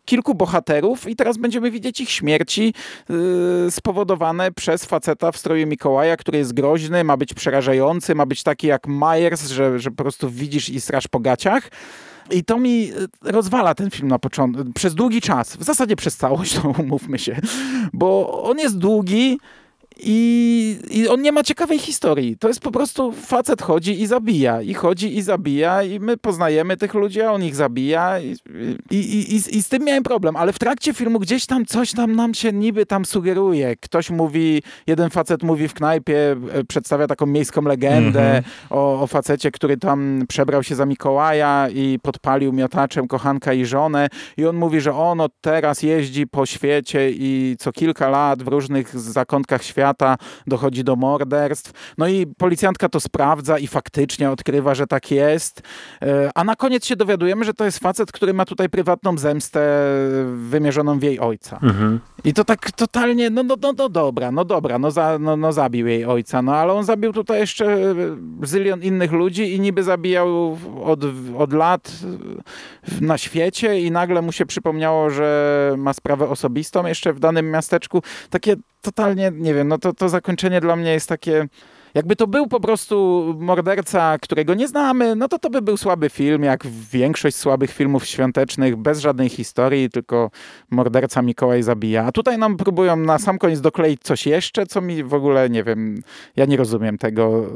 kilku 0.04 0.34
bohaterów 0.34 1.08
i 1.08 1.16
teraz 1.16 1.36
będziemy 1.36 1.70
widzieć 1.70 2.00
ich 2.00 2.10
śmierci 2.10 2.74
yy, 3.08 3.70
spowodowane 3.70 4.52
przez 4.52 4.84
faceta 4.84 5.32
w 5.32 5.36
stroju 5.36 5.66
Mikołaja, 5.66 6.16
który 6.16 6.38
jest 6.38 6.54
groźny, 6.54 7.04
ma 7.04 7.16
być 7.16 7.34
przerażający, 7.34 8.05
ma 8.14 8.26
być 8.26 8.42
taki 8.42 8.66
jak 8.66 8.86
Myers, 8.86 9.48
że, 9.48 9.78
że 9.78 9.90
po 9.90 10.02
prostu 10.02 10.30
widzisz 10.30 10.68
i 10.68 10.80
strasz 10.80 11.08
po 11.08 11.20
gaciach. 11.20 11.70
I 12.30 12.44
to 12.44 12.58
mi 12.58 12.90
e, 13.24 13.32
rozwala 13.32 13.74
ten 13.74 13.90
film 13.90 14.08
na 14.08 14.18
początku, 14.18 14.72
przez 14.72 14.94
długi 14.94 15.20
czas, 15.20 15.56
w 15.56 15.62
zasadzie 15.62 15.96
przez 15.96 16.16
całość, 16.16 16.54
to 16.54 16.68
umówmy 16.82 17.18
się, 17.18 17.40
bo 17.92 18.42
on 18.42 18.58
jest 18.58 18.78
długi 18.78 19.38
I, 20.00 20.78
I 20.90 21.08
on 21.08 21.22
nie 21.22 21.32
ma 21.32 21.42
ciekawej 21.42 21.78
historii. 21.78 22.36
To 22.38 22.48
jest 22.48 22.60
po 22.60 22.70
prostu 22.70 23.12
facet 23.12 23.62
chodzi 23.62 24.02
i 24.02 24.06
zabija. 24.06 24.62
I 24.62 24.74
chodzi 24.74 25.16
i 25.16 25.22
zabija. 25.22 25.82
I 25.82 26.00
my 26.00 26.16
poznajemy 26.16 26.76
tych 26.76 26.94
ludzi, 26.94 27.22
a 27.22 27.32
on 27.32 27.44
ich 27.44 27.56
zabija. 27.56 28.20
I, 28.20 28.36
i, 28.90 28.96
i, 28.96 29.56
i, 29.56 29.62
z 29.62 29.68
tym 29.68 29.84
miałem 29.84 30.02
problem. 30.02 30.36
Ale 30.36 30.52
w 30.52 30.58
trakcie 30.58 30.94
filmu 30.94 31.18
gdzieś 31.18 31.46
tam 31.46 31.66
coś 31.66 31.92
tam 31.92 32.16
nam 32.16 32.34
się 32.34 32.52
niby 32.52 32.86
tam 32.86 33.04
sugeruje. 33.04 33.76
Ktoś 33.76 34.10
mówi, 34.10 34.62
jeden 34.86 35.10
facet 35.10 35.42
mówi 35.42 35.68
w 35.68 35.74
knajpie, 35.74 36.36
e, 36.52 36.64
przedstawia 36.64 37.06
taką 37.06 37.26
miejską 37.26 37.62
legendę 37.62 38.30
mm 38.30 38.42
-hmm. 38.42 38.46
o, 38.70 39.02
o 39.02 39.06
facecie, 39.06 39.50
który 39.50 39.76
tam 39.76 40.24
przebrał 40.28 40.62
się 40.62 40.74
za 40.74 40.86
Mikołaja 40.86 41.68
i 41.74 41.98
podpalił 42.02 42.52
miotaczem 42.52 43.08
kochanka 43.08 43.52
i 43.52 43.64
żonę. 43.64 44.08
I 44.36 44.46
on 44.46 44.56
mówi, 44.56 44.80
że 44.80 44.94
on 44.94 45.20
od 45.20 45.32
teraz 45.40 45.82
jeździ 45.82 46.26
po 46.26 46.46
świecie 46.46 47.10
i 47.10 47.56
co 47.58 47.72
kilka 47.72 48.08
lat 48.08 48.42
w 48.42 48.48
różnych 48.48 49.00
zakątkach 49.00 49.62
świata 49.62 49.85
dochodzi 50.46 50.84
do 50.84 50.96
morderstw. 50.96 51.94
No 51.98 52.08
i 52.08 52.26
policjantka 52.26 52.88
to 52.88 53.00
sprawdza 53.00 53.58
i 53.58 53.66
faktycznie 53.66 54.30
odkrywa, 54.30 54.74
że 54.74 54.86
tak 54.86 55.10
jest. 55.10 55.62
E, 56.02 56.30
a 56.34 56.44
na 56.44 56.56
koniec 56.56 56.86
się 56.86 56.96
dowiadujemy, 56.96 57.44
że 57.44 57.54
to 57.54 57.64
jest 57.64 57.78
facet, 57.78 58.12
który 58.12 58.34
ma 58.34 58.44
tutaj 58.44 58.68
prywatną 58.68 59.18
zemstę 59.18 59.60
wymierzoną 60.36 60.98
w 60.98 61.02
jej 61.02 61.20
ojca. 61.20 61.58
Mhm. 61.62 62.00
I 62.24 62.34
to 62.34 62.44
tak 62.44 62.70
totalnie, 62.70 63.30
no, 63.30 63.42
no, 63.42 63.56
no, 63.62 63.72
no 63.78 63.88
dobra, 63.88 64.30
no 64.32 64.44
dobra, 64.44 64.78
no, 64.78 64.90
za, 64.90 65.18
no, 65.18 65.36
no 65.36 65.52
zabił 65.52 65.86
jej 65.86 66.04
ojca, 66.04 66.42
no 66.42 66.56
ale 66.56 66.72
on 66.72 66.84
zabił 66.84 67.12
tutaj 67.12 67.40
jeszcze 67.40 67.94
zylion 68.42 68.82
innych 68.82 69.12
ludzi 69.12 69.54
i 69.54 69.60
niby 69.60 69.82
zabijał 69.82 70.58
od, 70.84 71.00
od 71.38 71.52
lat 71.52 71.92
na 73.00 73.18
świecie 73.18 73.80
i 73.80 73.90
nagle 73.90 74.22
mu 74.22 74.32
się 74.32 74.46
przypomniało, 74.46 75.10
że 75.10 75.74
ma 75.78 75.92
sprawę 75.92 76.28
osobistą 76.28 76.86
jeszcze 76.86 77.12
w 77.12 77.18
danym 77.18 77.50
miasteczku. 77.50 78.02
Takie 78.30 78.56
totalnie, 78.82 79.32
nie 79.34 79.54
wiem, 79.54 79.68
no 79.68 79.75
to, 79.78 79.92
to 79.92 80.08
zakończenie 80.08 80.60
dla 80.60 80.76
mnie 80.76 80.92
jest 80.92 81.08
takie... 81.08 81.48
Jakby 81.94 82.16
to 82.16 82.26
był 82.26 82.46
po 82.46 82.60
prostu 82.60 83.24
morderca, 83.38 84.18
którego 84.18 84.54
nie 84.54 84.68
znamy, 84.68 85.16
no 85.16 85.28
to 85.28 85.38
to 85.38 85.50
by 85.50 85.62
był 85.62 85.76
słaby 85.76 86.10
film, 86.10 86.42
jak 86.42 86.66
większość 86.92 87.36
słabych 87.36 87.70
filmów 87.70 88.06
świątecznych, 88.06 88.76
bez 88.76 89.00
żadnej 89.00 89.28
historii, 89.28 89.90
tylko 89.90 90.30
morderca 90.70 91.22
Mikołaj 91.22 91.62
zabija. 91.62 92.04
A 92.04 92.12
tutaj 92.12 92.38
nam 92.38 92.56
próbują 92.56 92.96
na 92.96 93.18
sam 93.18 93.38
koniec 93.38 93.60
dokleić 93.60 94.02
coś 94.02 94.26
jeszcze, 94.26 94.66
co 94.66 94.80
mi 94.80 95.04
w 95.04 95.14
ogóle, 95.14 95.50
nie 95.50 95.64
wiem, 95.64 96.02
ja 96.36 96.44
nie 96.44 96.56
rozumiem 96.56 96.98
tego 96.98 97.46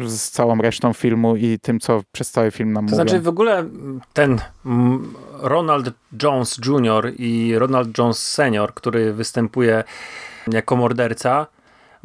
e, 0.00 0.08
z 0.08 0.30
całą 0.30 0.58
resztą 0.58 0.92
filmu 0.92 1.36
i 1.36 1.58
tym, 1.62 1.80
co 1.80 2.02
przez 2.12 2.30
cały 2.30 2.50
film 2.50 2.72
nam 2.72 2.86
to 2.86 2.90
mówią. 2.90 3.04
To 3.04 3.08
znaczy 3.08 3.22
w 3.22 3.28
ogóle 3.28 3.64
ten 4.12 4.38
Ronald 5.40 5.90
Jones 6.22 6.58
Jr. 6.66 7.12
i 7.18 7.58
Ronald 7.58 7.98
Jones 7.98 8.18
Senior, 8.32 8.74
który 8.74 9.12
występuje 9.12 9.84
jako 10.52 10.76
morderca. 10.76 11.46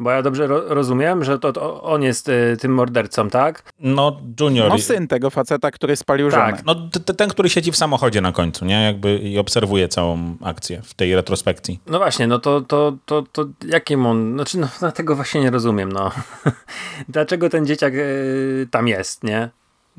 Bo 0.00 0.10
ja 0.10 0.22
dobrze 0.22 0.46
ro 0.46 0.74
rozumiem, 0.74 1.24
że 1.24 1.38
to, 1.38 1.52
to, 1.52 1.82
on 1.82 2.02
jest 2.02 2.28
y, 2.28 2.56
tym 2.60 2.74
mordercą, 2.74 3.30
tak? 3.30 3.72
No, 3.80 4.20
Junior. 4.40 4.68
No, 4.68 4.78
syn 4.78 5.08
tego 5.08 5.30
faceta, 5.30 5.70
który 5.70 5.96
spalił 5.96 6.30
tak. 6.30 6.56
żonę. 6.56 6.62
No, 6.66 7.14
ten, 7.14 7.28
który 7.28 7.48
siedzi 7.48 7.72
w 7.72 7.76
samochodzie 7.76 8.20
na 8.20 8.32
końcu, 8.32 8.64
nie? 8.64 8.82
Jakby 8.82 9.18
i 9.18 9.38
obserwuje 9.38 9.88
całą 9.88 10.36
akcję 10.42 10.82
w 10.84 10.94
tej 10.94 11.14
retrospekcji. 11.14 11.80
No 11.86 11.98
właśnie, 11.98 12.26
no 12.26 12.38
to, 12.38 12.60
to, 12.60 12.96
to, 13.04 13.24
to 13.32 13.44
jakim 13.66 14.06
on... 14.06 14.34
Znaczy, 14.34 14.58
no, 14.58 14.92
tego 14.92 15.16
właśnie 15.16 15.40
nie 15.40 15.50
rozumiem, 15.50 15.92
no. 15.92 16.10
Dlaczego 17.08 17.50
ten 17.50 17.66
dzieciak 17.66 17.94
y, 17.94 18.68
tam 18.70 18.88
jest, 18.88 19.24
nie? 19.24 19.50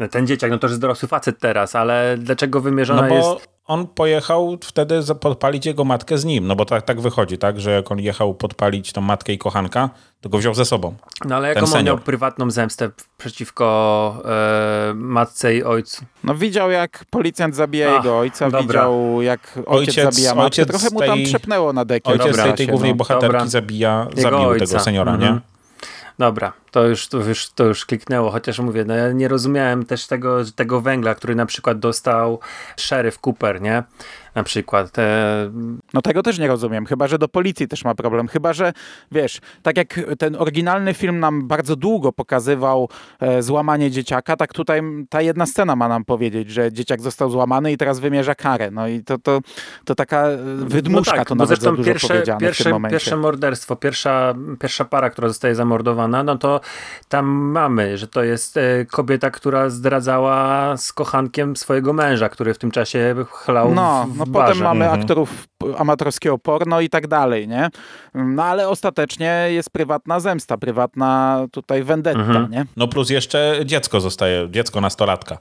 Ten 0.10 0.28
dzieciak, 0.28 0.52
no 0.52 0.58
to 0.58 0.68
jest 0.68 0.80
dorosły 0.80 1.08
facet 1.08 1.40
teraz, 1.40 1.76
ale 1.76 2.16
dlaczego 2.18 2.62
wymierzona 2.62 3.02
no 3.02 3.10
bo 3.10 3.16
jest... 3.16 3.50
on 3.66 3.88
pojechał 3.88 4.58
wtedy 4.62 5.00
podpalić 5.22 5.66
jego 5.66 5.84
matkę 5.84 6.18
z 6.18 6.26
nim, 6.26 6.48
no 6.48 6.56
bo 6.56 6.66
tak, 6.66 6.84
tak 6.84 7.02
wychodzi, 7.02 7.38
tak, 7.38 7.62
że 7.62 7.72
jak 7.72 7.92
on 7.92 8.00
jechał 8.00 8.34
podpalić 8.34 8.94
tą 8.94 9.02
matkę 9.02 9.34
i 9.34 9.38
kochanka, 9.38 9.90
to 10.22 10.30
go 10.30 10.38
wziął 10.38 10.54
ze 10.54 10.66
sobą. 10.66 10.94
No 11.26 11.36
ale 11.36 11.48
jaką 11.48 11.74
on 11.74 11.84
miał 11.84 11.98
prywatną 11.98 12.52
zemstę 12.52 12.90
przeciwko 13.18 14.22
e, 14.26 14.94
matce 14.96 15.56
i 15.56 15.64
ojcu? 15.64 16.06
No 16.24 16.36
widział 16.36 16.72
jak 16.72 17.06
policjant 17.10 17.56
zabija 17.56 17.96
jego 17.96 18.20
ojca, 18.20 18.46
dobra. 18.46 18.62
widział 18.62 19.22
jak 19.22 19.60
ojciec, 19.66 19.98
ojciec 19.98 20.16
zabija 20.16 20.36
matkę, 20.36 20.46
ojciec 20.46 20.68
trochę 20.68 20.90
mu 20.94 21.00
tam 21.00 21.18
tej, 21.18 21.26
trzepnęło 21.26 21.74
na 21.74 21.86
dekiel. 21.86 22.22
Ojciec 22.22 22.38
tej, 22.38 22.54
tej 22.54 22.68
głównej 22.68 22.92
no. 22.92 22.98
bohaterki 22.98 23.34
dobra. 23.34 23.48
zabija, 23.48 24.08
jego 24.10 24.22
zabił 24.22 24.50
ojca. 24.50 24.66
tego 24.66 24.80
seniora, 24.80 25.14
mhm. 25.14 25.34
nie? 25.34 25.51
Dobra, 26.22 26.54
to 26.72 26.88
już, 26.88 27.08
to, 27.08 27.18
już, 27.18 27.50
to 27.50 27.64
już 27.64 27.86
kliknęło, 27.86 28.32
chociaż 28.32 28.60
mówię, 28.60 28.86
no 28.86 28.94
ja 28.94 29.12
nie 29.12 29.28
rozumiałem 29.28 29.86
też 29.86 30.08
tego, 30.08 30.38
tego 30.56 30.82
węgla, 30.82 31.16
który 31.16 31.36
na 31.36 31.46
przykład 31.46 31.80
dostał 31.80 32.40
szeryf 32.78 33.20
Cooper, 33.28 33.62
nie? 33.62 33.84
Na 34.36 34.44
przykład. 34.44 34.92
No 35.94 36.02
tego 36.02 36.24
też 36.24 36.40
nie 36.40 36.48
rozumiem, 36.48 36.86
chyba 36.86 37.08
że 37.08 37.18
do 37.18 37.28
policji 37.28 37.68
też 37.68 37.86
ma 37.86 37.96
problem. 37.96 38.28
Chyba 38.28 38.54
że 38.54 38.74
wiesz, 39.12 39.42
tak 39.62 39.78
jak 39.78 40.00
ten 40.20 40.36
oryginalny 40.36 40.94
film 40.94 41.20
nam 41.20 41.48
bardzo 41.48 41.76
długo 41.76 42.12
pokazywał 42.12 42.90
e, 43.20 43.44
złamanie 43.44 43.92
dzieciaka, 43.92 44.38
tak 44.38 44.54
tutaj 44.54 44.82
ta 45.10 45.22
jedna 45.22 45.46
scena 45.46 45.76
ma 45.76 45.88
nam 45.88 46.06
powiedzieć, 46.06 46.50
że 46.50 46.72
dzieciak 46.72 47.02
został 47.02 47.30
złamany 47.30 47.72
i 47.72 47.78
teraz 47.78 48.00
wymierza 48.00 48.36
karę. 48.36 48.72
No 48.72 48.88
i 48.88 49.04
to, 49.04 49.18
to, 49.18 49.40
to 49.86 49.96
taka 49.96 50.28
e, 50.28 50.38
wydmuszka 50.56 51.12
no 51.12 51.18
tak, 51.18 51.28
to 51.28 51.36
nawet 51.36 51.62
za 51.62 51.72
dużo 51.72 51.84
pierwsze, 51.84 52.24
pierwsze, 52.40 52.64
w 52.64 52.66
tym 52.66 52.74
momencie. 52.74 52.96
Pierwsze 52.96 53.18
morderstwo, 53.18 53.76
pierwsza, 53.76 54.34
pierwsza 54.60 54.86
para, 54.86 55.10
która 55.10 55.28
zostaje 55.28 55.56
zamordowana, 55.56 56.24
no 56.24 56.38
to 56.38 56.62
tam 57.10 57.26
mamy, 57.28 57.98
że 57.98 58.08
to 58.08 58.24
jest 58.24 58.58
e, 58.58 58.86
kobieta, 58.86 59.32
która 59.32 59.70
zdradzała 59.70 60.78
z 60.78 60.94
kochankiem 60.94 61.56
swojego 61.56 61.94
męża, 61.94 62.30
który 62.30 62.54
w 62.54 62.58
tym 62.58 62.72
czasie 62.72 63.16
chlał 63.30 63.74
no, 63.74 64.08
w, 64.10 64.21
no 64.26 64.34
potem 64.34 64.58
mamy 64.58 64.86
mhm. 64.86 65.02
aktorów 65.02 65.48
amatorskiego 65.78 66.38
porno 66.38 66.82
i 66.82 66.90
tak 66.90 67.08
dalej, 67.08 67.48
nie? 67.48 67.70
No 68.14 68.44
ale 68.44 68.70
ostatecznie 68.70 69.48
jest 69.50 69.70
prywatna 69.70 70.20
zemsta, 70.20 70.58
prywatna 70.58 71.42
tutaj 71.52 71.84
vendetta, 71.84 72.20
mhm. 72.20 72.52
nie? 72.52 72.66
No 72.78 72.88
plus 72.88 73.10
jeszcze 73.10 73.60
dziecko 73.66 74.02
zostaje, 74.02 74.48
dziecko 74.50 74.82
nastolatka. 74.82 75.38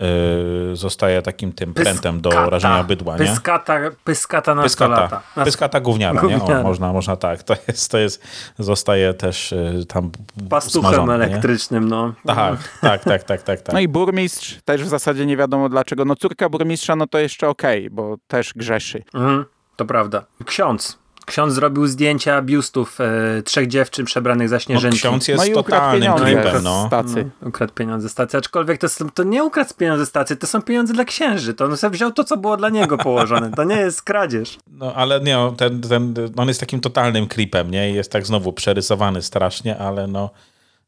Yy, 0.00 0.76
zostaje 0.76 1.22
takim 1.22 1.52
tym 1.52 1.74
prętem 1.74 2.20
do 2.20 2.50
rażenia 2.50 2.84
bydła, 2.84 3.18
nie? 3.18 3.26
Pyskata, 3.26 3.78
pyskata 4.04 4.54
na 4.54 4.62
pyskata, 4.62 5.22
pyskata 5.44 5.80
gówniara, 5.80 6.20
gówniara, 6.20 6.44
nie? 6.44 6.58
O, 6.58 6.62
można, 6.62 6.92
można 6.92 7.16
tak. 7.16 7.42
To 7.42 7.54
jest, 7.68 7.90
to 7.90 7.98
jest, 7.98 8.22
zostaje 8.58 9.14
też 9.14 9.52
yy, 9.52 9.86
tam 9.86 10.10
Pastuchem 10.50 10.90
smażony, 10.90 11.14
elektrycznym, 11.14 11.84
nie? 11.84 11.90
no. 11.90 12.14
Tak, 12.26 12.58
tak, 12.80 13.04
tak, 13.04 13.22
tak, 13.22 13.42
tak, 13.42 13.60
tak. 13.60 13.72
No 13.72 13.80
i 13.80 13.88
burmistrz 13.88 14.58
też 14.64 14.82
w 14.84 14.88
zasadzie 14.88 15.26
nie 15.26 15.36
wiadomo 15.36 15.68
dlaczego. 15.68 16.04
No 16.04 16.16
córka 16.16 16.48
burmistrza, 16.48 16.96
no 16.96 17.06
to 17.06 17.18
jeszcze 17.18 17.48
okej, 17.48 17.80
okay, 17.80 17.90
bo 17.90 18.16
też 18.26 18.52
grzeszy. 18.56 19.02
Mhm, 19.14 19.44
to 19.76 19.84
prawda. 19.84 20.24
Ksiądz 20.44 20.99
Ksiądz 21.30 21.54
zrobił 21.54 21.86
zdjęcia 21.86 22.42
biustów 22.42 22.98
e, 23.00 23.42
trzech 23.42 23.68
dziewczyn 23.68 24.06
przebranych 24.06 24.48
za 24.48 24.60
śnieżynki. 24.60 24.96
No, 24.96 25.00
ksiądz 25.00 25.28
jest 25.28 25.48
no 25.48 25.62
totalnym 25.62 26.12
klipem, 26.12 26.62
no. 26.62 26.84
Stacy. 26.86 27.30
No, 27.42 27.48
ukradł 27.48 27.72
pieniądze 27.72 28.08
z 28.08 28.12
stacji, 28.12 28.38
aczkolwiek 28.38 28.80
to, 28.80 28.86
to 29.14 29.22
nie 29.22 29.44
ukradł 29.44 29.74
pieniądze 29.74 30.06
z 30.06 30.08
stacji, 30.08 30.36
to 30.36 30.46
są 30.46 30.62
pieniądze 30.62 30.94
dla 30.94 31.04
księży. 31.04 31.54
To 31.54 31.64
on 31.64 31.76
sobie 31.76 31.94
wziął 31.94 32.12
to, 32.12 32.24
co 32.24 32.36
było 32.36 32.56
dla 32.56 32.68
niego 32.68 32.98
położone. 32.98 33.50
To 33.56 33.64
nie 33.64 33.76
jest 33.76 34.02
kradzież. 34.02 34.58
No 34.72 34.94
ale 34.94 35.20
nie, 35.20 35.36
ten, 35.56 35.80
ten, 35.80 36.14
on 36.36 36.48
jest 36.48 36.60
takim 36.60 36.80
totalnym 36.80 37.26
klipem, 37.26 37.70
nie? 37.70 37.90
Jest 37.90 38.12
tak 38.12 38.26
znowu 38.26 38.52
przerysowany 38.52 39.22
strasznie, 39.22 39.78
ale 39.78 40.06
no 40.06 40.30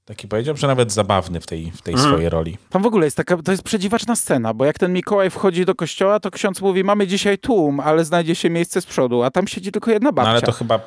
Taki 0.05 0.29
powiedział, 0.29 0.57
że 0.57 0.67
nawet 0.67 0.93
zabawny 0.93 1.41
w 1.41 1.47
tej, 1.47 1.71
w 1.71 1.83
tej 1.83 1.95
mm. 1.95 2.07
swojej 2.07 2.29
roli. 2.29 2.59
Tam 2.71 2.83
w 2.83 2.87
ogóle 2.87 3.05
jest 3.05 3.17
taka, 3.17 3.37
to 3.37 3.51
jest 3.51 3.63
przedziwaczna 3.63 4.17
scena, 4.17 4.55
bo 4.55 4.65
jak 4.65 4.79
ten 4.79 4.93
Mikołaj 4.93 5.31
wchodzi 5.31 5.65
do 5.65 5.75
kościoła, 5.75 6.21
to 6.21 6.31
ksiądz 6.31 6.61
mówi, 6.61 6.85
mamy 6.85 7.07
dzisiaj 7.07 7.39
tłum, 7.39 7.81
ale 7.81 8.05
znajdzie 8.05 8.35
się 8.35 8.51
miejsce 8.51 8.81
z 8.81 8.87
przodu, 8.87 9.23
a 9.23 9.31
tam 9.31 9.47
siedzi 9.47 9.73
tylko 9.73 9.91
jedna 9.91 10.13
babcia. 10.13 10.29
No 10.29 10.33
ale 10.33 10.43
to 10.43 10.53
chyba, 10.53 10.81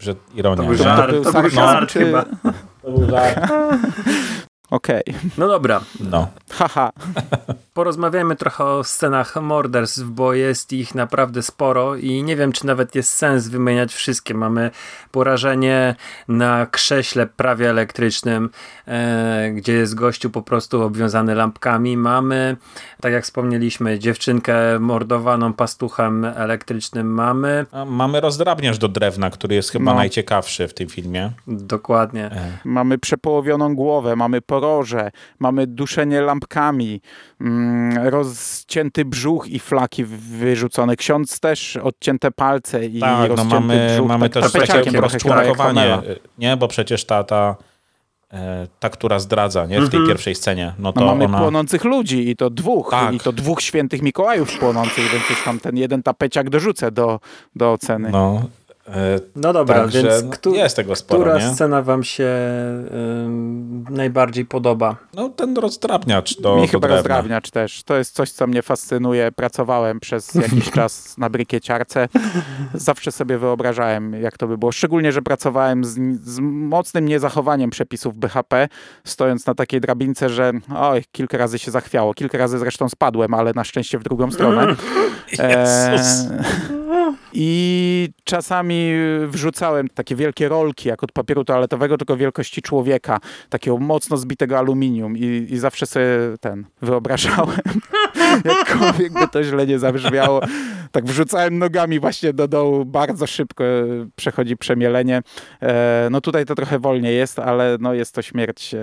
że 0.00 0.14
ironia. 0.34 0.56
To 0.56 0.68
był 0.68 0.76
żart, 0.76 1.10
to 1.10 1.22
był, 1.22 1.32
to 1.32 1.40
był 1.42 1.50
żart 1.50 1.90
czy... 1.90 1.98
chyba. 1.98 2.24
To 2.82 2.90
był 2.90 3.10
żart. 3.10 3.40
Okej. 4.70 5.02
Okay. 5.08 5.30
No 5.38 5.48
dobra. 5.48 5.80
No. 6.00 6.28
Haha. 6.50 6.90
Porozmawiamy 7.74 8.36
trochę 8.36 8.64
o 8.64 8.84
scenach 8.84 9.36
morderstw, 9.36 10.02
bo 10.02 10.34
jest 10.34 10.72
ich 10.72 10.94
naprawdę 10.94 11.42
sporo 11.42 11.96
i 11.96 12.22
nie 12.22 12.36
wiem, 12.36 12.52
czy 12.52 12.66
nawet 12.66 12.94
jest 12.94 13.10
sens 13.14 13.48
wymieniać 13.48 13.94
wszystkie. 13.94 14.34
Mamy 14.34 14.70
porażenie 15.10 15.94
na 16.28 16.66
krześle 16.66 17.26
prawie 17.26 17.70
elektrycznym, 17.70 18.50
e, 18.86 19.50
gdzie 19.54 19.72
jest 19.72 19.94
gościu 19.94 20.30
po 20.30 20.42
prostu 20.42 20.82
obwiązany 20.82 21.34
lampkami. 21.34 21.96
Mamy, 21.96 22.56
tak 23.00 23.12
jak 23.12 23.24
wspomnieliśmy, 23.24 23.98
dziewczynkę 23.98 24.78
mordowaną 24.78 25.52
pastuchem 25.52 26.24
elektrycznym. 26.24 27.14
Mamy... 27.14 27.66
A 27.72 27.84
mamy 27.84 28.20
rozdrabniarz 28.20 28.78
do 28.78 28.88
drewna, 28.88 29.30
który 29.30 29.54
jest 29.54 29.70
chyba 29.70 29.90
no. 29.90 29.96
najciekawszy 29.96 30.68
w 30.68 30.74
tym 30.74 30.88
filmie. 30.88 31.32
Dokładnie. 31.46 32.24
E. 32.24 32.58
Mamy 32.64 32.98
przepołowioną 32.98 33.74
głowę, 33.74 34.16
mamy 34.16 34.40
poroże, 34.60 35.10
mamy 35.38 35.66
duszenie 35.66 36.20
lampkami, 36.20 37.00
mm, 37.40 38.08
rozcięty 38.08 39.04
brzuch 39.04 39.48
i 39.48 39.58
flaki 39.58 40.04
wyrzucone. 40.04 40.96
Ksiądz 40.96 41.40
też 41.40 41.76
odcięte 41.76 42.30
palce 42.30 42.86
i 42.86 43.00
tak, 43.00 43.28
rozcięty 43.28 43.54
no 43.54 43.60
mamy, 43.60 43.86
brzuch. 43.94 44.08
Mamy 44.08 44.30
tak, 44.30 44.50
też 44.50 44.68
takie 44.68 45.00
rozczłonkowanie, 45.00 45.98
nie? 46.38 46.56
Bo 46.56 46.68
przecież 46.68 47.04
ta, 47.04 47.24
ta 47.24 47.56
e, 48.32 48.66
ta, 48.80 48.88
która 48.88 49.18
zdradza, 49.18 49.66
nie? 49.66 49.80
W 49.80 49.90
tej 49.90 50.00
mhm. 50.00 50.06
pierwszej 50.08 50.34
scenie. 50.34 50.72
No 50.78 50.92
to 50.92 51.00
no 51.00 51.06
mamy 51.06 51.24
ona... 51.24 51.38
płonących 51.38 51.84
ludzi 51.84 52.30
i 52.30 52.36
to 52.36 52.50
dwóch, 52.50 52.90
tak. 52.90 53.14
i 53.14 53.20
to 53.20 53.32
dwóch 53.32 53.62
świętych 53.62 54.02
Mikołajów 54.02 54.58
płonących, 54.58 55.12
więc 55.12 55.30
już 55.30 55.44
tam 55.44 55.60
ten 55.60 55.76
jeden 55.76 56.02
tapeciak 56.02 56.50
dorzucę 56.50 56.90
do, 56.90 57.20
do 57.56 57.72
oceny. 57.72 58.10
No, 58.10 58.42
no 59.36 59.52
dobra, 59.52 59.74
Także, 59.74 60.02
więc 60.02 60.24
no, 60.24 60.30
któ 60.30 60.54
jest 60.54 60.76
tego 60.76 60.96
sporo, 60.96 61.20
która 61.20 61.38
nie? 61.38 61.54
scena 61.54 61.82
wam 61.82 62.04
się 62.04 62.28
najbardziej 63.90 64.44
podoba? 64.44 64.96
No 65.14 65.28
ten 65.28 65.56
rozdrabniacz 65.56 66.40
do 66.40 66.56
Mi 66.56 66.68
chyba 66.68 66.88
rozdrabniacz 66.88 67.50
też. 67.50 67.82
To 67.82 67.96
jest 67.96 68.14
coś, 68.14 68.30
co 68.30 68.46
mnie 68.46 68.62
fascynuje. 68.62 69.32
Pracowałem 69.32 70.00
przez 70.00 70.34
jakiś 70.34 70.70
czas 70.78 71.18
na 71.18 71.30
brykieciarce. 71.30 72.08
Zawsze 72.74 73.12
sobie 73.12 73.38
wyobrażałem, 73.38 74.12
jak 74.12 74.38
to 74.38 74.48
by 74.48 74.58
było. 74.58 74.72
Szczególnie, 74.72 75.12
że 75.12 75.22
pracowałem 75.22 75.84
z, 75.84 75.98
z 76.24 76.38
mocnym 76.42 77.06
niezachowaniem 77.06 77.70
przepisów 77.70 78.16
BHP, 78.16 78.68
stojąc 79.04 79.46
na 79.46 79.54
takiej 79.54 79.80
drabince, 79.80 80.28
że 80.28 80.52
oj, 80.76 81.04
kilka 81.12 81.38
razy 81.38 81.58
się 81.58 81.70
zachwiało. 81.70 82.14
Kilka 82.14 82.38
razy 82.38 82.58
zresztą 82.58 82.88
spadłem, 82.88 83.34
ale 83.34 83.52
na 83.54 83.64
szczęście 83.64 83.98
w 83.98 84.02
drugą 84.02 84.30
stronę. 84.30 84.66
Jezus. 85.30 86.30
E, 86.30 86.97
I 87.32 88.08
czasami 88.24 88.92
wrzucałem 89.26 89.88
takie 89.88 90.16
wielkie 90.16 90.48
rolki, 90.48 90.88
jak 90.88 91.02
od 91.02 91.12
papieru 91.12 91.44
toaletowego, 91.44 91.98
tylko 91.98 92.16
wielkości 92.16 92.62
człowieka, 92.62 93.20
takiego 93.48 93.78
mocno 93.78 94.16
zbitego 94.16 94.58
aluminium 94.58 95.16
i, 95.16 95.46
i 95.50 95.58
zawsze 95.58 95.86
sobie 95.86 96.06
ten 96.40 96.66
wyobrażałem, 96.82 97.56
jakkolwiek 98.44 99.12
by 99.12 99.28
to 99.28 99.44
źle 99.44 99.66
nie 99.66 99.78
zabrzmiało. 99.78 100.40
Tak 100.92 101.04
wrzucałem 101.04 101.58
nogami 101.58 102.00
właśnie 102.00 102.32
do 102.32 102.48
dołu, 102.48 102.84
bardzo 102.84 103.26
szybko 103.26 103.64
przechodzi 104.16 104.56
przemielenie. 104.56 105.22
E, 105.62 106.08
no 106.10 106.20
tutaj 106.20 106.46
to 106.46 106.54
trochę 106.54 106.78
wolniej 106.78 107.16
jest, 107.16 107.38
ale 107.38 107.76
no 107.80 107.94
jest 107.94 108.14
to 108.14 108.22
śmierć 108.22 108.74
e, 108.74 108.78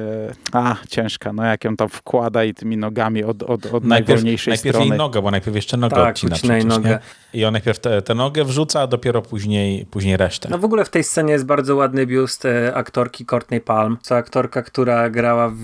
a, 0.51 0.75
ciężka, 0.89 1.33
no 1.33 1.43
jak 1.43 1.63
ją 1.63 1.75
tam 1.75 1.89
wkłada 1.89 2.43
i 2.43 2.53
tymi 2.53 2.77
nogami 2.77 3.23
od, 3.23 3.43
od, 3.43 3.65
od 3.65 3.83
najpierw, 3.83 4.09
najwolniejszej 4.09 4.51
najpierw 4.51 4.75
strony. 4.75 4.89
Najpierw 4.89 4.89
jej 4.89 4.97
nogę, 4.97 5.21
bo 5.21 5.31
najpierw 5.31 5.55
jeszcze 5.55 5.77
nogę 5.77 5.95
tak, 5.95 6.09
odcina 6.09 6.35
przecież, 6.35 6.65
nogę. 6.65 6.89
Nie? 6.89 6.99
I 7.41 7.45
on 7.45 7.51
najpierw 7.51 7.79
tę 7.79 8.14
nogę 8.15 8.43
wrzuca, 8.43 8.81
a 8.81 8.87
dopiero 8.87 9.21
później, 9.21 9.85
później 9.85 10.17
resztę. 10.17 10.49
No 10.51 10.57
w 10.57 10.65
ogóle 10.65 10.85
w 10.85 10.89
tej 10.89 11.03
scenie 11.03 11.33
jest 11.33 11.45
bardzo 11.45 11.75
ładny 11.75 12.05
biust 12.05 12.45
e, 12.45 12.75
aktorki 12.75 13.25
Courtney 13.25 13.61
Palm. 13.61 13.97
To 14.07 14.15
aktorka, 14.15 14.61
która 14.61 15.09
grała 15.09 15.49
w, 15.49 15.61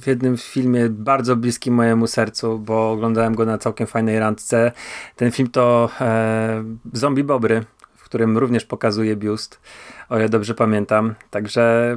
w 0.00 0.06
jednym 0.06 0.36
filmie 0.36 0.88
bardzo 0.88 1.36
bliskim 1.36 1.74
mojemu 1.74 2.06
sercu, 2.06 2.58
bo 2.58 2.90
oglądałem 2.90 3.34
go 3.34 3.44
na 3.44 3.58
całkiem 3.58 3.86
fajnej 3.86 4.18
randce. 4.18 4.72
Ten 5.16 5.30
film 5.30 5.50
to 5.50 5.90
e, 6.00 6.64
Zombie 6.92 7.24
Bobry, 7.24 7.64
w 7.96 8.04
którym 8.04 8.38
również 8.38 8.64
pokazuje 8.64 9.16
biust, 9.16 9.60
o 10.08 10.18
ile 10.18 10.28
dobrze 10.28 10.54
pamiętam. 10.54 11.14
Także 11.30 11.96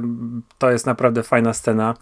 to 0.58 0.70
jest 0.70 0.86
naprawdę 0.86 1.22
fajna 1.22 1.52
scena. 1.52 1.94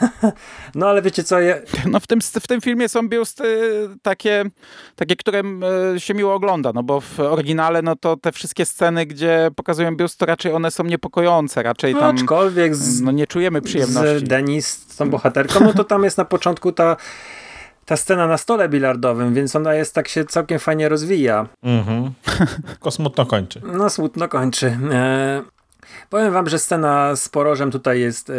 No 0.74 0.88
ale 0.88 1.02
wiecie 1.02 1.24
co? 1.24 1.40
Ja... 1.40 1.54
No 1.86 2.00
w 2.00 2.06
tym, 2.06 2.20
w 2.20 2.46
tym 2.46 2.60
filmie 2.60 2.88
są 2.88 3.08
biusty 3.08 3.44
takie, 4.02 4.44
takie, 4.96 5.16
które 5.16 5.42
się 5.98 6.14
miło 6.14 6.34
ogląda, 6.34 6.72
no 6.74 6.82
bo 6.82 7.00
w 7.00 7.20
oryginale 7.20 7.82
no 7.82 7.96
to 7.96 8.16
te 8.16 8.32
wszystkie 8.32 8.66
sceny, 8.66 9.06
gdzie 9.06 9.50
pokazują 9.56 9.96
biust, 9.96 10.18
to 10.18 10.26
raczej 10.26 10.52
one 10.52 10.70
są 10.70 10.84
niepokojące, 10.84 11.62
raczej 11.62 11.94
tam 11.94 12.16
Aczkolwiek 12.16 12.76
z, 12.76 13.00
no 13.00 13.10
nie 13.12 13.26
czujemy 13.26 13.62
przyjemności. 13.62 14.18
Z 14.18 14.28
Denis, 14.28 14.68
z 14.68 14.96
tą 14.96 15.10
bohaterką, 15.10 15.60
no 15.60 15.72
to 15.72 15.84
tam 15.84 16.04
jest 16.04 16.18
na 16.18 16.24
początku 16.24 16.72
ta 16.72 16.96
ta 17.90 17.96
scena 17.96 18.26
na 18.26 18.38
stole 18.38 18.68
bilardowym, 18.68 19.34
więc 19.34 19.56
ona 19.56 19.74
jest 19.74 19.94
tak 19.94 20.08
się 20.08 20.24
całkiem 20.24 20.58
fajnie 20.58 20.88
rozwija. 20.88 21.46
Mhm. 21.62 22.12
Tylko 22.66 22.90
smutno 22.90 23.26
kończy. 23.26 23.60
No 23.64 23.90
smutno 23.90 24.28
kończy. 24.28 24.78
E, 24.92 25.42
powiem 26.10 26.32
wam, 26.32 26.48
że 26.48 26.58
scena 26.58 27.16
z 27.16 27.28
porożem 27.28 27.70
tutaj 27.70 28.00
jest 28.00 28.30
e, 28.30 28.34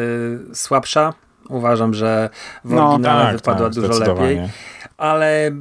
słabsza. 0.54 1.14
Uważam, 1.52 1.94
że 1.94 2.30
w 2.64 2.72
no, 2.72 2.90
oryginale 2.90 3.26
tak, 3.26 3.36
wypadła 3.36 3.70
tak, 3.70 3.76
dużo 3.76 4.00
lepiej. 4.00 4.42
Ale 4.98 5.52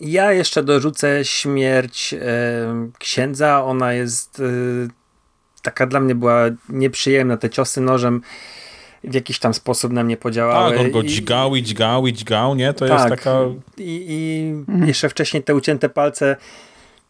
ja 0.00 0.32
jeszcze 0.32 0.62
dorzucę 0.62 1.24
śmierć 1.24 2.14
e, 2.14 2.18
księdza. 2.98 3.64
Ona 3.64 3.92
jest 3.92 4.40
e, 4.40 4.42
taka 5.62 5.86
dla 5.86 6.00
mnie 6.00 6.14
była 6.14 6.42
nieprzyjemna. 6.68 7.36
Te 7.36 7.50
ciosy 7.50 7.80
nożem 7.80 8.20
w 9.04 9.14
jakiś 9.14 9.38
tam 9.38 9.54
sposób 9.54 9.92
na 9.92 10.04
mnie 10.04 10.16
podziałały. 10.16 10.70
Tak, 10.76 10.80
on 10.80 10.90
go 10.90 11.02
dźgał 11.02 11.56
i 11.56 11.62
dźgał 11.62 12.06
i 12.06 12.12
dźgał, 12.12 12.54
nie? 12.54 12.72
To 12.72 12.88
tak, 12.88 12.98
jest 12.98 13.08
taka... 13.08 13.40
I, 13.76 14.06
i 14.08 14.48
mhm. 14.68 14.88
jeszcze 14.88 15.08
wcześniej 15.08 15.42
te 15.42 15.54
ucięte 15.54 15.88
palce, 15.88 16.36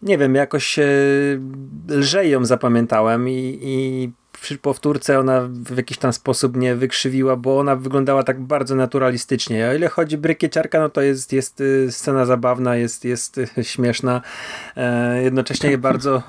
nie 0.03 0.19
wiem, 0.19 0.35
jakoś 0.35 0.79
e, 0.79 0.85
lżej 1.89 2.31
ją 2.31 2.45
zapamiętałem 2.45 3.29
i, 3.29 3.59
i 3.63 4.11
przy 4.41 4.59
powtórce 4.59 5.19
ona 5.19 5.43
w 5.49 5.77
jakiś 5.77 5.99
tam 5.99 6.13
sposób 6.13 6.57
mnie 6.57 6.75
wykrzywiła, 6.75 7.37
bo 7.37 7.59
ona 7.59 7.77
wyglądała 7.77 8.23
tak 8.23 8.41
bardzo 8.41 8.75
naturalistycznie. 8.75 9.69
O 9.69 9.75
ile 9.75 9.89
chodzi 9.89 10.19
brykieciarka, 10.19 10.81
no 10.81 10.89
to 10.89 11.01
jest, 11.01 11.33
jest 11.33 11.61
y, 11.61 11.93
scena 11.93 12.25
zabawna, 12.25 12.77
jest, 12.77 13.05
jest 13.05 13.39
y, 13.39 13.49
śmieszna, 13.65 14.23
e, 14.77 15.23
jednocześnie 15.23 15.79
bardzo 15.89 16.23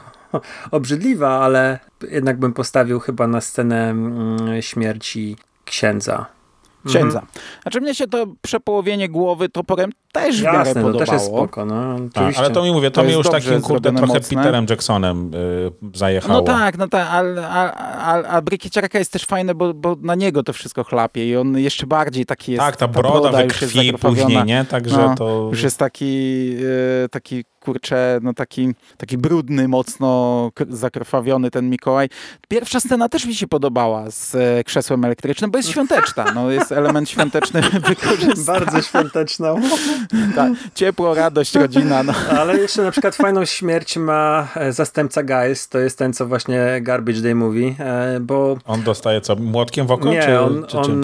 obrzydliwa, 0.71 1.39
ale 1.39 1.79
jednak 2.11 2.39
bym 2.39 2.53
postawił 2.53 2.99
chyba 2.99 3.27
na 3.27 3.41
scenę 3.41 3.89
mm, 3.89 4.61
śmierci 4.61 5.37
księdza. 5.65 6.25
Księdza. 6.85 7.19
Mhm. 7.19 7.41
Znaczy 7.61 7.81
mnie 7.81 7.95
się 7.95 8.07
to 8.07 8.27
przepołowienie 8.41 9.09
głowy 9.09 9.49
toporem 9.49 9.91
też 10.19 10.41
w 10.41 10.43
miarę 10.43 10.57
Jasne, 10.57 10.73
podobało. 10.73 10.93
to 10.93 10.99
też 10.99 11.13
jest 11.13 11.25
spoko, 11.25 11.65
no, 11.65 11.95
tak, 12.13 12.37
ale 12.37 12.49
to 12.49 12.63
mi 12.63 12.71
mówię, 12.71 12.91
to, 12.91 13.01
to 13.01 13.07
mi 13.07 13.13
już 13.13 13.29
takim 13.29 13.61
kurde 13.61 13.91
trochę 13.91 14.13
mocne. 14.13 14.37
Peterem 14.37 14.65
Jacksonem 14.69 15.31
y, 15.33 15.97
zajechało. 15.97 16.33
No 16.33 16.41
tak, 16.41 16.77
no 16.77 16.87
tak, 16.87 17.07
a, 17.11 17.23
a, 17.49 17.73
a, 17.97 18.23
a 18.23 18.41
Brykieciarka 18.41 18.99
jest 18.99 19.11
też 19.11 19.25
fajne, 19.25 19.55
bo, 19.55 19.73
bo 19.73 19.95
na 20.01 20.15
niego 20.15 20.43
to 20.43 20.53
wszystko 20.53 20.83
chlapie 20.83 21.29
i 21.29 21.35
on 21.35 21.57
jeszcze 21.57 21.87
bardziej 21.87 22.25
taki 22.25 22.51
jest. 22.51 22.65
Tak, 22.65 22.75
ta 22.75 22.87
broda, 22.87 23.09
ta 23.09 23.19
broda 23.19 23.37
we 23.37 23.47
krwi 23.47 23.93
później, 23.93 24.45
nie? 24.45 24.65
Także 24.65 24.97
no, 24.97 25.15
to... 25.15 25.47
Już 25.51 25.63
jest 25.63 25.77
taki, 25.77 26.55
y, 27.05 27.09
taki 27.09 27.43
kurczę, 27.67 28.19
no 28.21 28.33
taki, 28.33 28.73
taki 28.97 29.17
brudny, 29.17 29.67
mocno 29.67 30.51
zakrwawiony 30.69 31.51
ten 31.51 31.69
Mikołaj. 31.69 32.09
Pierwsza 32.47 32.79
scena 32.79 33.09
też 33.09 33.25
mi 33.25 33.35
się 33.35 33.47
podobała 33.47 34.11
z 34.11 34.35
e, 34.35 34.63
krzesłem 34.63 35.05
elektrycznym, 35.05 35.51
bo 35.51 35.57
jest 35.57 35.69
świąteczna. 35.69 36.25
No, 36.35 36.51
jest 36.51 36.71
element 36.71 37.09
świąteczny 37.09 37.61
wykorzystany. 37.87 38.59
Bardzo 38.59 38.81
świąteczna. 38.81 39.55
Tak, 40.35 40.51
ciepło, 40.75 41.13
radość, 41.13 41.55
rodzina. 41.55 42.03
No. 42.03 42.13
Ale 42.39 42.57
jeszcze 42.57 42.83
na 42.83 42.91
przykład 42.91 43.15
fajną 43.15 43.45
śmierć 43.45 43.97
ma 43.97 44.47
e, 44.55 44.73
zastępca 44.73 45.23
Guys, 45.23 45.69
to 45.69 45.79
jest 45.79 45.97
ten, 45.97 46.13
co 46.13 46.25
właśnie 46.25 46.79
Garbage 46.81 47.21
Day 47.21 47.35
mówi, 47.35 47.75
e, 47.79 48.19
bo... 48.19 48.57
On 48.65 48.83
dostaje 48.83 49.21
co, 49.21 49.35
młotkiem 49.35 49.87
w 49.87 49.91
oko? 49.91 50.09
Nie, 50.09 50.23
czy, 50.23 50.39
on, 50.39 50.65
czy 50.67 50.77
on 50.77 51.03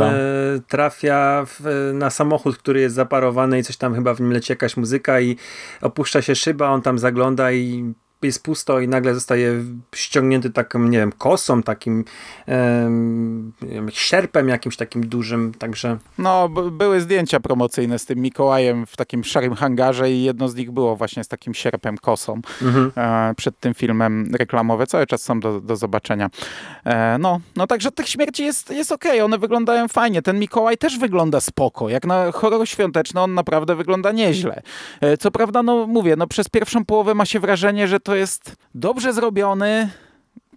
trafia 0.68 1.46
w, 1.46 1.92
na 1.94 2.10
samochód, 2.10 2.58
który 2.58 2.80
jest 2.80 2.96
zaparowany 2.96 3.60
i 3.60 3.64
coś 3.64 3.78
tam 3.78 3.96
chyba 3.96 4.14
w 4.14 4.22
nim 4.22 4.32
leci 4.32 4.52
jakaś 4.52 4.78
muzyka 4.78 5.20
i 5.20 5.38
opuszcza 5.82 6.22
się 6.22 6.36
szyba, 6.36 6.70
on 6.70 6.82
tam 6.82 7.00
zagląda 7.00 7.52
i 7.52 7.94
jest 8.28 8.44
pusto 8.44 8.80
i 8.80 8.88
nagle 8.88 9.14
zostaje 9.14 9.64
ściągnięty 9.96 10.50
taką, 10.50 10.80
nie 10.80 10.98
wiem, 10.98 11.12
kosą, 11.12 11.64
takim 11.64 12.06
um, 12.48 13.54
sierpem 13.90 14.50
jakimś 14.50 14.78
takim 14.78 15.08
dużym, 15.08 15.54
także... 15.54 15.98
No, 16.18 16.50
były 16.72 17.02
zdjęcia 17.02 17.40
promocyjne 17.40 18.00
z 18.00 18.06
tym 18.06 18.20
Mikołajem 18.20 18.86
w 18.86 18.98
takim 18.98 19.24
szarym 19.24 19.56
hangarze 19.56 20.12
i 20.12 20.24
jedno 20.24 20.50
z 20.50 20.56
nich 20.56 20.72
było 20.72 20.96
właśnie 20.96 21.24
z 21.24 21.28
takim 21.28 21.54
sierpem, 21.54 21.98
kosą 21.98 22.42
mhm. 22.62 22.92
e, 22.98 23.36
przed 23.36 23.60
tym 23.60 23.74
filmem 23.74 24.36
reklamowe. 24.36 24.88
Cały 24.88 25.08
czas 25.08 25.22
są 25.22 25.40
do, 25.40 25.62
do 25.62 25.76
zobaczenia. 25.76 26.30
E, 26.86 27.18
no, 27.18 27.40
no 27.56 27.68
także 27.68 27.92
tych 27.92 28.10
śmierci 28.10 28.44
jest, 28.44 28.70
jest 28.70 28.92
okej, 28.92 29.12
okay. 29.12 29.24
one 29.24 29.38
wyglądają 29.38 29.88
fajnie. 29.88 30.22
Ten 30.22 30.40
Mikołaj 30.40 30.78
też 30.78 31.00
wygląda 31.00 31.42
spoko. 31.42 31.90
Jak 31.90 32.06
na 32.06 32.32
horror 32.32 32.68
świąteczny 32.68 33.22
on 33.22 33.34
naprawdę 33.34 33.76
wygląda 33.76 34.12
nieźle. 34.12 34.62
E, 35.02 35.18
co 35.18 35.32
prawda, 35.32 35.64
no 35.64 35.88
mówię, 35.88 36.16
no 36.16 36.28
przez 36.28 36.50
pierwszą 36.50 36.86
połowę 36.86 37.14
ma 37.14 37.26
się 37.26 37.40
wrażenie, 37.40 37.88
że 37.88 38.00
to 38.00 38.13
to 38.14 38.18
jest 38.18 38.56
dobrze 38.76 39.14
zrobiony, 39.14 39.90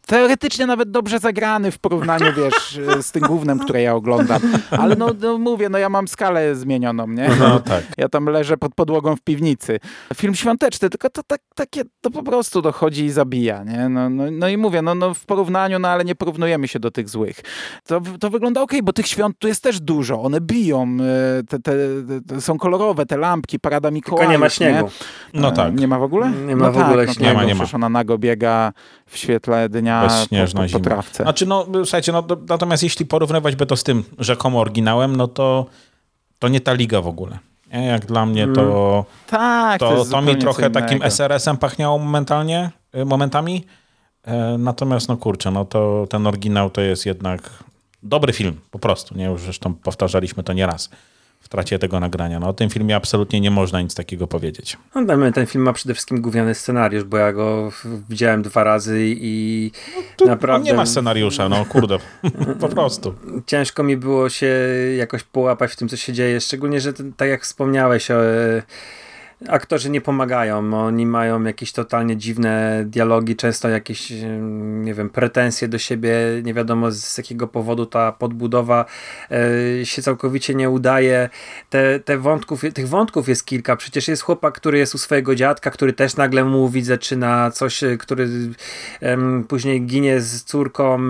teoretycznie 0.06 0.66
nawet 0.66 0.90
dobrze 0.90 1.18
zagrany 1.18 1.70
w 1.70 1.78
porównaniu, 1.78 2.26
wiesz, 2.38 2.80
z 3.00 3.12
tym 3.12 3.22
głównym, 3.22 3.58
które 3.58 3.82
ja 3.82 3.94
oglądam. 3.94 4.40
Ale 4.70 4.96
no, 4.96 5.10
no, 5.20 5.38
mówię, 5.38 5.68
no 5.68 5.78
ja 5.78 5.88
mam 5.88 6.08
skalę 6.08 6.54
zmienioną, 6.54 7.08
nie? 7.08 7.30
No, 7.38 7.60
tak. 7.60 7.84
Ja 7.96 8.08
tam 8.08 8.26
leżę 8.26 8.56
pod 8.56 8.74
podłogą 8.74 9.16
w 9.16 9.20
piwnicy. 9.20 9.80
Film 10.14 10.34
świąteczny, 10.34 10.90
tylko 10.90 11.10
to 11.10 11.22
tak, 11.22 11.40
takie, 11.54 11.82
to 12.00 12.10
po 12.10 12.22
prostu 12.22 12.62
dochodzi 12.62 13.04
i 13.04 13.10
zabija, 13.10 13.64
nie? 13.64 13.88
No, 13.88 14.10
no, 14.10 14.24
no 14.30 14.48
i 14.48 14.56
mówię, 14.56 14.82
no, 14.82 14.94
no 14.94 15.14
w 15.14 15.24
porównaniu, 15.24 15.78
no 15.78 15.88
ale 15.88 16.04
nie 16.04 16.14
porównujemy 16.14 16.68
się 16.68 16.78
do 16.78 16.90
tych 16.90 17.08
złych. 17.08 17.40
To, 17.86 18.00
to 18.20 18.30
wygląda 18.30 18.62
ok, 18.62 18.72
bo 18.82 18.92
tych 18.92 19.06
świąt 19.06 19.38
tu 19.38 19.48
jest 19.48 19.62
też 19.62 19.80
dużo. 19.80 20.22
One 20.22 20.40
biją, 20.40 20.96
e, 21.40 21.42
te, 21.42 21.58
te, 21.58 21.72
te 22.28 22.40
są 22.40 22.58
kolorowe, 22.58 23.06
te 23.06 23.16
lampki, 23.16 23.60
parada 23.60 23.90
Mikołajów. 23.90 24.20
Tylko 24.20 24.32
nie 24.32 24.38
ma 24.38 24.48
śniegu. 24.48 24.90
Nie? 25.34 25.40
No 25.40 25.52
tak. 25.52 25.80
Nie 25.80 25.88
ma 25.88 25.98
w 25.98 26.02
ogóle? 26.02 26.30
Nie 26.30 26.56
ma 26.56 26.66
no 26.66 26.72
w 26.72 26.78
ogóle 26.78 27.06
tak, 27.06 27.16
śniegu. 27.16 27.24
No, 27.24 27.30
nie 27.32 27.36
ma, 27.36 27.44
nie 27.44 27.54
ma. 27.54 27.58
Przecież 27.58 27.74
ona 27.74 27.88
nago 27.88 28.18
biega 28.18 28.72
w 29.06 29.16
świetle 29.16 29.68
dnia 29.68 29.95
Bezśnieżna 30.02 30.62
po, 30.62 30.68
po, 30.68 30.78
po 30.78 30.84
trawce. 30.84 31.22
Znaczy, 31.22 31.46
no, 31.46 31.66
słuchajcie, 31.84 32.12
no, 32.12 32.24
natomiast 32.48 32.82
jeśli 32.82 33.06
porównywać 33.06 33.56
by 33.56 33.66
to 33.66 33.76
z 33.76 33.84
tym 33.84 34.04
rzekomo 34.18 34.60
oryginałem, 34.60 35.16
no 35.16 35.28
to, 35.28 35.66
to 36.38 36.48
nie 36.48 36.60
ta 36.60 36.72
liga 36.72 37.00
w 37.00 37.06
ogóle. 37.06 37.38
Jak 37.72 38.06
dla 38.06 38.26
mnie 38.26 38.48
to, 38.54 38.92
mm. 38.92 39.04
tak, 39.26 39.80
to, 39.80 39.96
to, 39.96 40.04
to 40.04 40.22
mi 40.22 40.36
trochę 40.36 40.70
takim 40.70 41.02
SRS-em 41.02 41.56
pachniało 41.56 41.98
momentalnie, 41.98 42.70
y, 42.96 43.04
momentami. 43.04 43.64
E, 44.24 44.58
natomiast, 44.58 45.08
no 45.08 45.16
kurczę, 45.16 45.50
no 45.50 45.64
to 45.64 46.06
ten 46.10 46.26
oryginał 46.26 46.70
to 46.70 46.80
jest 46.80 47.06
jednak 47.06 47.50
dobry 48.02 48.32
film, 48.32 48.60
po 48.70 48.78
prostu. 48.78 49.18
Nie? 49.18 49.24
Już 49.24 49.40
zresztą 49.40 49.74
powtarzaliśmy 49.74 50.42
to 50.42 50.52
nieraz 50.52 50.90
w 51.46 51.48
trakcie 51.48 51.78
tego 51.78 52.00
nagrania. 52.00 52.40
No, 52.40 52.48
o 52.48 52.52
tym 52.52 52.70
filmie 52.70 52.96
absolutnie 52.96 53.40
nie 53.40 53.50
można 53.50 53.80
nic 53.80 53.94
takiego 53.94 54.26
powiedzieć. 54.26 54.76
No, 54.94 55.32
ten 55.32 55.46
film 55.46 55.64
ma 55.64 55.72
przede 55.72 55.94
wszystkim 55.94 56.20
gówniany 56.20 56.54
scenariusz, 56.54 57.04
bo 57.04 57.16
ja 57.16 57.32
go 57.32 57.72
widziałem 58.08 58.42
dwa 58.42 58.64
razy 58.64 58.98
i 59.06 59.70
no, 60.20 60.26
naprawdę... 60.26 60.70
Nie 60.70 60.74
ma 60.74 60.86
scenariusza, 60.86 61.48
no 61.48 61.64
kurde, 61.64 61.98
po 62.60 62.68
prostu. 62.68 63.14
Ciężko 63.46 63.82
mi 63.82 63.96
było 63.96 64.28
się 64.28 64.56
jakoś 64.98 65.22
połapać 65.22 65.72
w 65.72 65.76
tym, 65.76 65.88
co 65.88 65.96
się 65.96 66.12
dzieje, 66.12 66.40
szczególnie, 66.40 66.80
że 66.80 66.92
tak 67.16 67.28
jak 67.28 67.42
wspomniałeś 67.42 68.10
o 68.10 68.16
aktorzy 69.48 69.90
nie 69.90 70.00
pomagają. 70.00 70.74
Oni 70.74 71.06
mają 71.06 71.42
jakieś 71.42 71.72
totalnie 71.72 72.16
dziwne 72.16 72.84
dialogi, 72.86 73.36
często 73.36 73.68
jakieś, 73.68 74.12
nie 74.60 74.94
wiem, 74.94 75.10
pretensje 75.10 75.68
do 75.68 75.78
siebie. 75.78 76.16
Nie 76.42 76.54
wiadomo 76.54 76.90
z 76.90 77.18
jakiego 77.18 77.48
powodu 77.48 77.86
ta 77.86 78.12
podbudowa 78.12 78.84
e, 79.30 79.86
się 79.86 80.02
całkowicie 80.02 80.54
nie 80.54 80.70
udaje. 80.70 81.28
Te, 81.70 82.00
te 82.00 82.18
wątków, 82.18 82.62
tych 82.74 82.88
wątków 82.88 83.28
jest 83.28 83.46
kilka. 83.46 83.76
Przecież 83.76 84.08
jest 84.08 84.22
chłopak, 84.22 84.54
który 84.54 84.78
jest 84.78 84.94
u 84.94 84.98
swojego 84.98 85.34
dziadka, 85.34 85.70
który 85.70 85.92
też 85.92 86.16
nagle 86.16 86.44
mówi, 86.44 86.82
zaczyna 86.82 87.50
coś, 87.50 87.82
e, 87.82 87.96
który 87.96 88.28
później 89.48 89.82
ginie 89.82 90.20
z 90.20 90.44
córką 90.44 91.08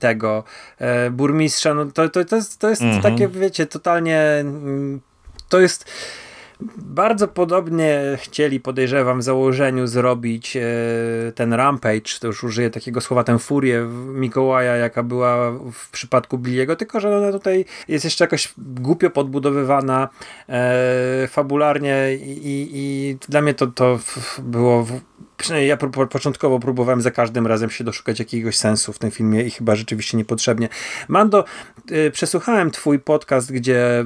tego 0.00 0.44
e, 0.78 1.10
burmistrza. 1.10 1.74
No 1.74 1.86
to, 1.86 2.08
to, 2.08 2.24
to 2.24 2.36
jest, 2.36 2.58
to 2.58 2.70
jest 2.70 2.82
mhm. 2.82 3.02
takie, 3.02 3.28
wiecie, 3.28 3.66
totalnie 3.66 4.20
mm, 4.20 5.00
to 5.48 5.60
jest 5.60 5.90
bardzo 6.76 7.28
podobnie 7.28 8.18
chcieli, 8.20 8.60
podejrzewam, 8.60 9.20
w 9.20 9.22
założeniu 9.22 9.86
zrobić 9.86 10.56
e, 10.56 10.62
ten 11.34 11.52
Rampage, 11.52 12.18
to 12.20 12.26
już 12.26 12.44
użyję 12.44 12.70
takiego 12.70 13.00
słowa, 13.00 13.24
tę 13.24 13.38
furię 13.38 13.88
Mikołaja, 14.14 14.76
jaka 14.76 15.02
była 15.02 15.50
w 15.72 15.90
przypadku 15.90 16.38
Billiego, 16.38 16.76
tylko 16.76 17.00
że 17.00 17.16
ona 17.16 17.32
tutaj 17.32 17.64
jest 17.88 18.04
jeszcze 18.04 18.24
jakoś 18.24 18.54
głupio 18.58 19.10
podbudowywana 19.10 20.08
e, 20.48 21.28
fabularnie 21.28 22.08
i, 22.14 22.70
i, 22.72 23.16
dla 23.28 23.42
mnie 23.42 23.54
to, 23.54 23.66
to 23.66 23.98
było 24.38 24.86
przynajmniej 25.36 25.68
ja 25.68 25.76
początkowo 26.10 26.58
próbowałem 26.58 27.02
za 27.02 27.10
każdym 27.10 27.46
razem 27.46 27.70
się 27.70 27.84
doszukać 27.84 28.18
jakiegoś 28.18 28.56
sensu 28.56 28.92
w 28.92 28.98
tym 28.98 29.10
filmie 29.10 29.42
i 29.42 29.50
chyba 29.50 29.76
rzeczywiście 29.76 30.16
niepotrzebnie. 30.16 30.68
Mando, 31.08 31.44
przesłuchałem 32.12 32.70
twój 32.70 32.98
podcast, 32.98 33.52
gdzie 33.52 34.00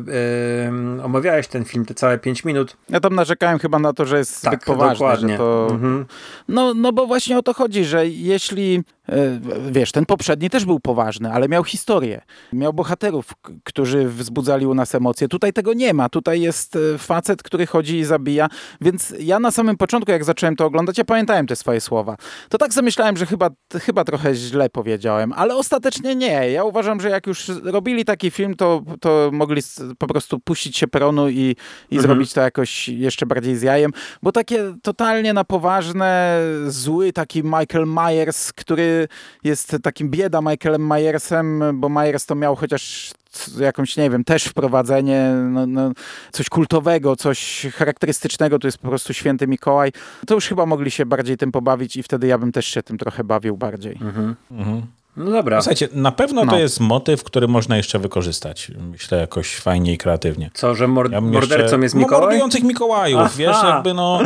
y, 0.99 1.03
omawiałeś 1.03 1.49
ten 1.49 1.65
film, 1.65 1.85
te 1.85 1.95
całe 1.95 2.19
5 2.19 2.45
minut. 2.45 2.77
Ja 2.89 3.01
tam 3.01 3.15
narzekałem 3.15 3.59
chyba 3.59 3.79
na 3.79 3.93
to, 3.93 4.05
że 4.05 4.19
jest 4.19 4.43
tak, 4.43 4.53
zbyt 4.55 4.65
poważny. 4.65 4.99
Dokładnie. 4.99 5.37
To... 5.37 5.69
Mhm. 5.71 6.07
No, 6.49 6.75
no 6.75 6.93
bo 6.93 7.07
właśnie 7.07 7.39
o 7.39 7.43
to 7.43 7.55
chodzi, 7.55 7.85
że 7.85 8.09
jeśli 8.09 8.83
E, 9.09 9.41
wiesz, 9.71 9.93
ten 9.93 10.07
poprzedni 10.07 10.51
też 10.51 10.65
był 10.65 10.81
poważny, 10.81 11.33
ale 11.33 11.49
miał 11.49 11.65
historię. 11.65 12.21
Miał 12.53 12.73
bohaterów, 12.73 13.27
którzy 13.65 14.09
wzbudzali 14.09 14.67
u 14.67 14.75
nas 14.75 14.95
emocje. 14.95 15.29
Tutaj 15.29 15.53
tego 15.53 15.73
nie 15.75 15.95
ma. 15.95 16.09
Tutaj 16.09 16.41
jest 16.41 16.77
e, 16.77 16.99
facet, 16.99 17.43
który 17.43 17.67
chodzi 17.67 17.99
i 17.99 18.05
zabija. 18.05 18.49
Więc 18.81 19.15
ja 19.21 19.41
na 19.41 19.51
samym 19.51 19.77
początku, 19.77 20.11
jak 20.11 20.25
zacząłem 20.25 20.57
to 20.57 20.67
oglądać, 20.67 20.99
ja 20.99 21.05
pamiętałem 21.05 21.47
te 21.47 21.57
swoje 21.57 21.81
słowa. 21.81 22.17
To 22.49 22.59
tak 22.59 22.73
zamyślałem, 22.73 23.17
że 23.17 23.27
chyba, 23.27 23.51
chyba 23.73 24.05
trochę 24.05 24.35
źle 24.35 24.71
powiedziałem, 24.71 25.33
ale 25.33 25.57
ostatecznie 25.57 26.17
nie. 26.17 26.51
Ja 26.51 26.65
uważam, 26.65 27.01
że 27.01 27.09
jak 27.09 27.27
już 27.27 27.51
robili 27.71 28.05
taki 28.05 28.31
film, 28.31 28.57
to, 28.57 28.83
to 29.01 29.31
mogli 29.33 29.63
po 29.99 30.07
prostu 30.07 30.41
puścić 30.41 30.77
się 30.77 30.89
peronu 30.89 31.29
i, 31.29 31.57
i 31.91 31.97
mhm. 31.97 32.03
zrobić 32.03 32.33
to 32.33 32.41
jakoś 32.41 32.89
jeszcze 32.89 33.27
bardziej 33.27 33.57
z 33.57 33.63
jajem, 33.63 33.91
bo 34.23 34.33
takie 34.33 34.75
totalnie 34.83 35.33
na 35.33 35.45
poważne, 35.45 36.41
zły 36.67 37.13
taki 37.13 37.43
Michael 37.45 37.87
Myers, 37.87 38.53
który 38.53 39.09
jest 39.45 39.77
takim 39.83 40.11
bieda 40.11 40.41
Michaelem 40.41 40.87
Myersem, 40.87 41.63
bo 41.75 41.89
Myers 41.89 42.27
to 42.27 42.35
miał 42.35 42.57
chociaż 42.57 43.13
jakąś, 43.61 43.97
nie 43.97 44.11
wiem, 44.11 44.25
też 44.25 44.45
wprowadzenie, 44.45 45.33
no, 45.51 45.67
no, 45.67 45.93
coś 46.33 46.49
kultowego, 46.49 47.17
coś 47.17 47.67
charakterystycznego, 47.75 48.59
to 48.59 48.69
jest 48.69 48.79
po 48.79 48.89
prostu 48.89 49.15
święty 49.15 49.47
Mikołaj. 49.47 49.93
To 50.27 50.35
już 50.35 50.47
chyba 50.47 50.67
mogli 50.67 50.91
się 50.91 51.07
bardziej 51.07 51.37
tym 51.37 51.53
pobawić 51.53 51.97
i 51.97 52.03
wtedy 52.03 52.27
ja 52.27 52.39
bym 52.39 52.53
też 52.53 52.67
się 52.67 52.83
tym 52.83 52.99
trochę 52.99 53.25
bawił 53.25 53.57
bardziej. 53.57 53.99
Mhm. 54.01 54.37
Mhm. 54.51 54.98
No 55.19 55.31
dobra. 55.31 55.61
Słuchajcie, 55.61 55.89
na 55.93 56.13
pewno 56.13 56.45
no. 56.45 56.53
to 56.53 56.59
jest 56.59 56.81
motyw, 56.81 57.25
który 57.25 57.49
można 57.49 57.77
jeszcze 57.77 57.99
wykorzystać. 57.99 58.73
Myślę 58.91 59.19
jakoś 59.19 59.57
fajnie 59.57 59.93
i 59.93 59.99
kreatywnie. 59.99 60.51
Co, 60.55 60.75
że 60.75 60.89
mord 60.89 61.13
ja 61.13 61.21
mordercą 61.21 61.81
jest 61.81 61.95
Mikołaj? 61.95 62.21
No, 62.21 62.27
mordujących 62.27 62.63
Mikołajów, 62.63 63.21
Aha. 63.21 63.35
wiesz, 63.37 63.57
jakby 63.65 63.95
no 63.95 64.21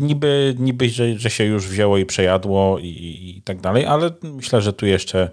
niby, 0.00 0.56
niby 0.58 0.88
że, 0.88 1.18
że 1.18 1.30
się 1.30 1.44
już 1.44 1.68
wzięło 1.68 1.98
i 1.98 2.06
przejadło 2.06 2.78
i, 2.78 2.86
i 3.36 3.42
tak 3.44 3.60
dalej, 3.60 3.86
ale 3.86 4.10
myślę, 4.22 4.62
że 4.62 4.72
tu 4.72 4.86
jeszcze, 4.86 5.30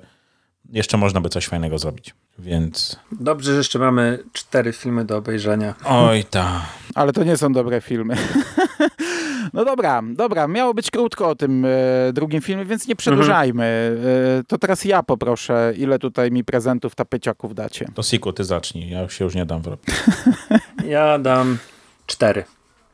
jeszcze 0.70 0.98
można 0.98 1.22
by 1.22 1.30
coś 1.30 1.48
fajnego 1.48 1.80
zrobić, 1.80 2.14
więc... 2.40 2.99
Dobrze, 3.11 3.52
że 3.52 3.57
jeszcze 3.57 3.80
mamy 3.80 4.24
cztery 4.34 4.74
filmy 4.74 5.06
do 5.06 5.18
obejrzenia. 5.18 5.76
Oj, 5.86 6.24
ta. 6.24 6.66
Ale 6.95 7.14
to 7.14 7.24
nie 7.24 7.38
są 7.38 7.53
dobre 7.53 7.82
filmy. 7.82 8.16
No 9.54 9.66
dobra, 9.66 10.02
dobra, 10.14 10.48
miało 10.48 10.74
być 10.74 10.92
krótko 10.92 11.30
o 11.30 11.36
tym 11.36 11.66
e, 11.66 11.70
drugim 12.14 12.42
filmie, 12.42 12.66
więc 12.66 12.88
nie 12.88 12.96
przedłużajmy. 12.96 13.98
E, 14.40 14.44
to 14.44 14.58
teraz 14.58 14.86
ja 14.86 15.04
poproszę, 15.04 15.74
ile 15.78 16.00
tutaj 16.00 16.32
mi 16.32 16.44
prezentów 16.44 16.96
tapeciaków 16.96 17.56
dacie. 17.56 17.86
To 17.96 18.04
Siku, 18.04 18.34
ty 18.34 18.44
zacznij, 18.44 18.90
ja 18.90 19.10
się 19.10 19.26
już 19.26 19.36
nie 19.36 19.46
dam 19.46 19.62
w 19.62 19.68
robić. 19.68 19.96
Ja 20.86 21.20
dam 21.20 21.58
cztery. 22.08 22.44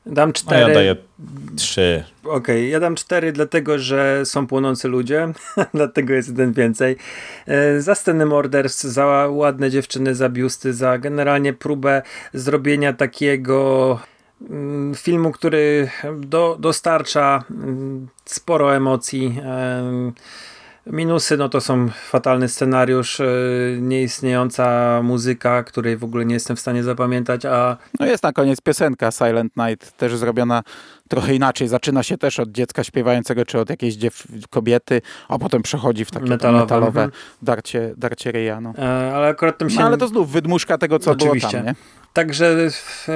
Dam 0.05 0.33
cztery. 0.33 0.65
A 0.65 0.69
ja 0.69 0.75
daję 0.75 0.95
trzy. 1.55 2.03
Okej, 2.23 2.35
okay, 2.35 2.67
ja 2.67 2.79
dam 2.79 2.95
cztery, 2.95 3.31
dlatego 3.31 3.79
że 3.79 4.25
są 4.25 4.47
płonący 4.47 4.87
ludzie, 4.87 5.27
dlatego 5.73 6.13
jest 6.13 6.29
jeden 6.29 6.53
więcej. 6.53 6.95
E, 7.47 7.81
za 7.81 7.95
sceny 7.95 8.25
morderstw, 8.25 8.83
za 8.83 9.05
ładne 9.29 9.71
dziewczyny, 9.71 10.15
za 10.15 10.29
biusty, 10.29 10.73
za 10.73 10.97
generalnie 10.97 11.53
próbę 11.53 12.01
zrobienia 12.33 12.93
takiego 12.93 13.99
filmu, 14.95 15.31
który 15.31 15.89
do, 16.17 16.57
dostarcza 16.59 17.43
mm, 17.51 18.07
sporo 18.25 18.75
emocji. 18.75 19.41
Minusy 20.87 21.37
no 21.37 21.49
to 21.49 21.61
są 21.61 21.89
fatalny 21.89 22.49
scenariusz, 22.49 23.19
e, 23.19 23.25
nieistniejąca 23.79 24.99
muzyka, 25.03 25.63
której 25.63 25.97
w 25.97 26.03
ogóle 26.03 26.25
nie 26.25 26.33
jestem 26.33 26.55
w 26.55 26.59
stanie 26.59 26.83
zapamiętać, 26.83 27.45
a... 27.45 27.77
No 27.99 28.05
jest 28.05 28.23
na 28.23 28.33
koniec 28.33 28.61
piosenka 28.61 29.11
Silent 29.11 29.53
Night, 29.57 29.97
też 29.97 30.15
zrobiona 30.15 30.63
trochę 31.09 31.35
inaczej. 31.35 31.67
Zaczyna 31.67 32.03
się 32.03 32.17
też 32.17 32.39
od 32.39 32.51
dziecka 32.51 32.83
śpiewającego, 32.83 33.45
czy 33.45 33.59
od 33.59 33.69
jakiejś 33.69 33.95
kobiety, 34.49 35.01
a 35.27 35.39
potem 35.39 35.61
przechodzi 35.61 36.05
w 36.05 36.11
takie 36.11 36.25
metalowe, 36.25 36.63
metalowe 36.63 37.03
mhm. 37.03 37.21
darcie, 37.41 37.93
darcie 37.97 38.31
ryja. 38.31 38.61
No. 38.61 38.73
E, 38.77 39.15
ale 39.15 39.27
akurat 39.27 39.57
tym 39.57 39.69
się... 39.69 39.79
No, 39.79 39.85
ale 39.85 39.97
to 39.97 40.07
znów 40.07 40.31
wydmuszka 40.31 40.77
tego, 40.77 40.99
co 40.99 41.11
Oczywiście. 41.11 41.47
było 41.47 41.63
tam, 41.63 41.65
nie? 41.65 41.75
Także... 42.13 42.69
W, 42.69 43.07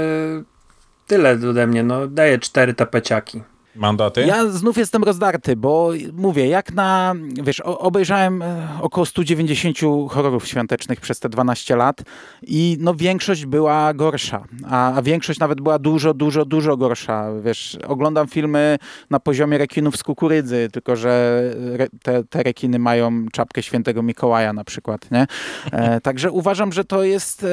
tyle 1.10 1.38
ode 1.50 1.68
mnie. 1.68 1.84
No, 1.84 2.08
daję 2.08 2.40
cztery 2.40 2.74
tapeciaki. 2.74 3.42
Mandaty? 3.76 4.22
Ja 4.22 4.50
znów 4.50 4.78
jestem 4.78 5.04
rozdarty, 5.04 5.56
bo 5.56 5.92
mówię, 6.14 6.48
jak 6.48 6.74
na, 6.74 7.16
wiesz, 7.44 7.60
obejrzałem 7.60 8.42
e, 8.42 8.68
około 8.82 9.06
190 9.06 9.78
horrorów 10.10 10.48
świątecznych 10.48 11.02
przez 11.02 11.20
te 11.20 11.30
12 11.30 11.76
lat 11.76 12.02
i 12.42 12.78
no 12.80 12.96
większość 12.96 13.46
była 13.46 13.94
gorsza, 13.94 14.44
a, 14.70 14.94
a 14.94 15.02
większość 15.02 15.40
nawet 15.40 15.62
była 15.62 15.80
dużo, 15.80 16.14
dużo, 16.14 16.46
dużo 16.46 16.78
gorsza. 16.78 17.28
Wiesz, 17.42 17.78
oglądam 17.88 18.28
filmy 18.28 18.78
na 19.10 19.20
poziomie 19.20 19.58
rekinów 19.58 19.98
z 19.98 20.04
kukurydzy, 20.04 20.70
tylko 20.72 20.96
że 20.96 21.42
re, 21.74 21.88
te, 22.04 22.24
te 22.24 22.44
rekiny 22.44 22.80
mają 22.80 23.26
czapkę 23.32 23.64
świętego 23.64 24.04
Mikołaja 24.04 24.54
na 24.54 24.64
przykład, 24.64 25.12
nie? 25.12 25.28
E, 25.72 26.02
także 26.10 26.32
uważam, 26.32 26.72
że 26.72 26.86
to 26.86 27.04
jest 27.04 27.44
e, 27.44 27.48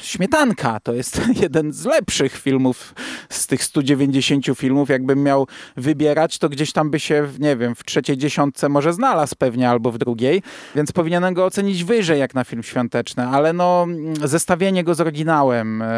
śmietanka, 0.00 0.80
to 0.80 0.92
jest 0.92 1.20
jeden 1.42 1.72
z 1.72 1.84
lepszych 1.84 2.32
filmów 2.32 2.94
z 3.28 3.46
tych 3.46 3.64
190 3.64 4.46
filmów, 4.56 4.88
jakbym 4.88 5.22
miał 5.22 5.41
wybierać, 5.76 6.38
to 6.38 6.48
gdzieś 6.48 6.72
tam 6.72 6.90
by 6.90 7.00
się, 7.00 7.28
nie 7.38 7.56
wiem, 7.56 7.74
w 7.74 7.84
trzeciej 7.84 8.18
dziesiątce 8.18 8.68
może 8.68 8.92
znalazł 8.92 9.34
pewnie, 9.38 9.70
albo 9.70 9.92
w 9.92 9.98
drugiej, 9.98 10.42
więc 10.74 10.92
powinienem 10.92 11.34
go 11.34 11.44
ocenić 11.44 11.84
wyżej 11.84 12.20
jak 12.20 12.34
na 12.34 12.44
film 12.44 12.62
świąteczny, 12.62 13.26
ale 13.26 13.52
no 13.52 13.86
zestawienie 14.24 14.84
go 14.84 14.94
z 14.94 15.00
oryginałem 15.00 15.82
e, 15.82 15.88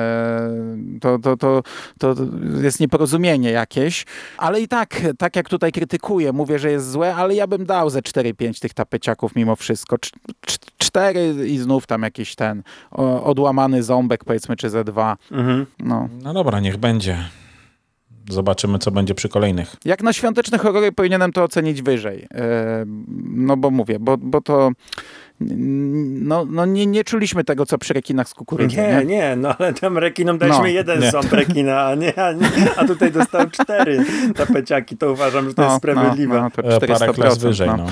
to, 1.00 1.18
to, 1.18 1.36
to, 1.36 1.62
to 1.98 2.14
jest 2.62 2.80
nieporozumienie 2.80 3.50
jakieś, 3.50 4.04
ale 4.38 4.60
i 4.60 4.68
tak, 4.68 5.00
tak 5.18 5.36
jak 5.36 5.48
tutaj 5.48 5.72
krytykuję, 5.72 6.32
mówię, 6.32 6.58
że 6.58 6.70
jest 6.70 6.90
złe, 6.90 7.14
ale 7.14 7.34
ja 7.34 7.46
bym 7.46 7.66
dał 7.66 7.90
ze 7.90 8.00
4-5 8.00 8.60
tych 8.60 8.74
tapeciaków 8.74 9.36
mimo 9.36 9.56
wszystko. 9.56 9.96
cztery 10.78 11.48
i 11.48 11.58
znów 11.58 11.86
tam 11.86 12.02
jakiś 12.02 12.34
ten 12.34 12.62
odłamany 13.24 13.82
ząbek 13.82 14.24
powiedzmy, 14.24 14.56
czy 14.56 14.70
ze 14.70 14.84
dwa. 14.84 15.16
Mhm. 15.32 15.66
No. 15.78 16.08
no 16.22 16.34
dobra, 16.34 16.60
niech 16.60 16.76
będzie 16.76 17.18
zobaczymy, 18.30 18.78
co 18.78 18.90
będzie 18.90 19.14
przy 19.14 19.28
kolejnych. 19.28 19.76
Jak 19.84 20.02
na 20.02 20.12
świąteczne 20.12 20.58
horrory 20.58 20.92
powinienem 20.92 21.32
to 21.32 21.42
ocenić 21.42 21.82
wyżej. 21.82 22.26
E, 22.34 22.84
no 23.26 23.56
bo 23.56 23.70
mówię, 23.70 23.98
bo, 23.98 24.16
bo 24.16 24.40
to 24.40 24.70
no, 25.40 26.44
no 26.44 26.66
nie, 26.66 26.86
nie 26.86 27.04
czuliśmy 27.04 27.44
tego, 27.44 27.66
co 27.66 27.78
przy 27.78 27.94
rekinach 27.94 28.28
z 28.28 28.34
kukurydzy. 28.34 28.76
Nie, 28.76 28.88
nie, 28.88 29.04
nie 29.04 29.36
no 29.36 29.56
ale 29.58 29.74
tam 29.74 29.98
rekinom 29.98 30.38
daliśmy 30.38 30.62
no, 30.62 30.68
jeden 30.68 31.00
nie. 31.00 31.10
ząb 31.10 31.32
rekina, 31.32 31.86
a, 31.86 31.94
nie, 31.94 32.18
a, 32.18 32.32
nie, 32.32 32.48
a 32.76 32.84
tutaj 32.84 33.12
dostał 33.12 33.50
cztery 33.50 34.04
tapeciaki, 34.36 34.96
to 34.96 35.12
uważam, 35.12 35.48
że 35.48 35.54
to 35.54 35.62
no, 35.62 35.68
jest 35.68 35.74
no, 35.74 35.78
sprawiedliwe. 35.78 36.34
No, 36.34 36.42
no, 36.42 36.50
to 36.50 36.62
400%, 36.62 36.98
Parę 36.98 37.12
klas 37.12 37.38
wyżej, 37.38 37.68
no. 37.68 37.86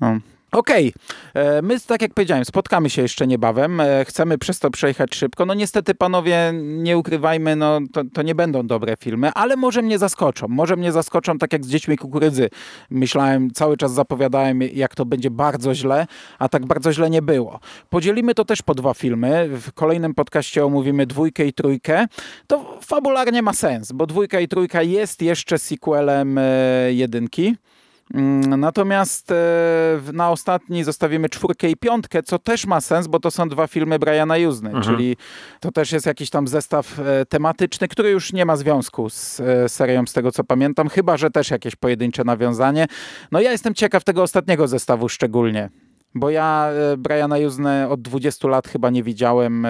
no. 0.00 0.18
Okej, 0.54 0.92
e, 1.34 1.62
my 1.62 1.80
tak 1.80 2.02
jak 2.02 2.14
powiedziałem, 2.14 2.44
spotkamy 2.44 2.90
się 2.90 3.02
jeszcze 3.02 3.26
niebawem, 3.26 3.80
e, 3.80 4.04
chcemy 4.04 4.38
przez 4.38 4.58
to 4.58 4.70
przejechać 4.70 5.14
szybko. 5.14 5.46
No 5.46 5.54
niestety 5.54 5.94
panowie, 5.94 6.52
nie 6.54 6.98
ukrywajmy, 6.98 7.56
no 7.56 7.80
to, 7.92 8.02
to 8.12 8.22
nie 8.22 8.34
będą 8.34 8.66
dobre 8.66 8.94
filmy, 9.00 9.30
ale 9.34 9.56
może 9.56 9.82
mnie 9.82 9.98
zaskoczą, 9.98 10.48
może 10.48 10.76
mnie 10.76 10.92
zaskoczą 10.92 11.38
tak 11.38 11.52
jak 11.52 11.64
z 11.64 11.68
Dziećmi 11.68 11.96
Kukurydzy. 11.96 12.50
Myślałem, 12.90 13.50
cały 13.50 13.76
czas 13.76 13.92
zapowiadałem 13.92 14.62
jak 14.62 14.94
to 14.94 15.04
będzie 15.04 15.30
bardzo 15.30 15.74
źle, 15.74 16.06
a 16.38 16.48
tak 16.48 16.66
bardzo 16.66 16.92
źle 16.92 17.10
nie 17.10 17.22
było. 17.22 17.60
Podzielimy 17.90 18.34
to 18.34 18.44
też 18.44 18.62
po 18.62 18.74
dwa 18.74 18.94
filmy, 18.94 19.48
w 19.48 19.72
kolejnym 19.72 20.14
podcaście 20.14 20.64
omówimy 20.64 21.06
dwójkę 21.06 21.46
i 21.46 21.52
trójkę. 21.52 22.06
To 22.46 22.78
fabularnie 22.82 23.42
ma 23.42 23.52
sens, 23.52 23.92
bo 23.92 24.06
dwójka 24.06 24.40
i 24.40 24.48
trójka 24.48 24.82
jest 24.82 25.22
jeszcze 25.22 25.58
sequelem 25.58 26.38
e, 26.38 26.42
jedynki. 26.92 27.56
Mm, 28.14 28.60
Natomiast 28.60 29.30
e, 29.30 29.34
na 30.12 30.30
ostatni 30.30 30.84
zostawimy 30.84 31.28
czwórkę 31.28 31.70
i 31.70 31.76
piątkę, 31.76 32.22
co 32.22 32.38
też 32.38 32.66
ma 32.66 32.80
sens, 32.80 33.06
bo 33.06 33.20
to 33.20 33.30
są 33.30 33.48
dwa 33.48 33.66
filmy 33.66 33.98
Briana 33.98 34.36
Juzny, 34.36 34.70
czyli 34.82 35.16
to 35.60 35.72
też 35.72 35.92
jest 35.92 36.06
jakiś 36.06 36.30
tam 36.30 36.48
zestaw 36.48 36.98
e, 36.98 37.26
tematyczny, 37.26 37.88
który 37.88 38.10
już 38.10 38.32
nie 38.32 38.44
ma 38.44 38.56
związku 38.56 39.10
z 39.10 39.40
e, 39.40 39.68
serią, 39.68 40.06
z 40.06 40.12
tego 40.12 40.32
co 40.32 40.44
pamiętam, 40.44 40.88
chyba 40.88 41.16
że 41.16 41.30
też 41.30 41.50
jakieś 41.50 41.76
pojedyncze 41.76 42.24
nawiązanie. 42.24 42.86
No 43.32 43.40
ja 43.40 43.52
jestem 43.52 43.74
ciekaw 43.74 44.04
tego 44.04 44.22
ostatniego 44.22 44.68
zestawu 44.68 45.08
szczególnie. 45.08 45.70
Bo 46.16 46.30
ja 46.30 46.70
Briana 46.98 47.38
Juznę 47.38 47.88
od 47.90 48.02
20 48.02 48.48
lat 48.48 48.68
chyba 48.68 48.90
nie 48.90 49.02
widziałem 49.02 49.66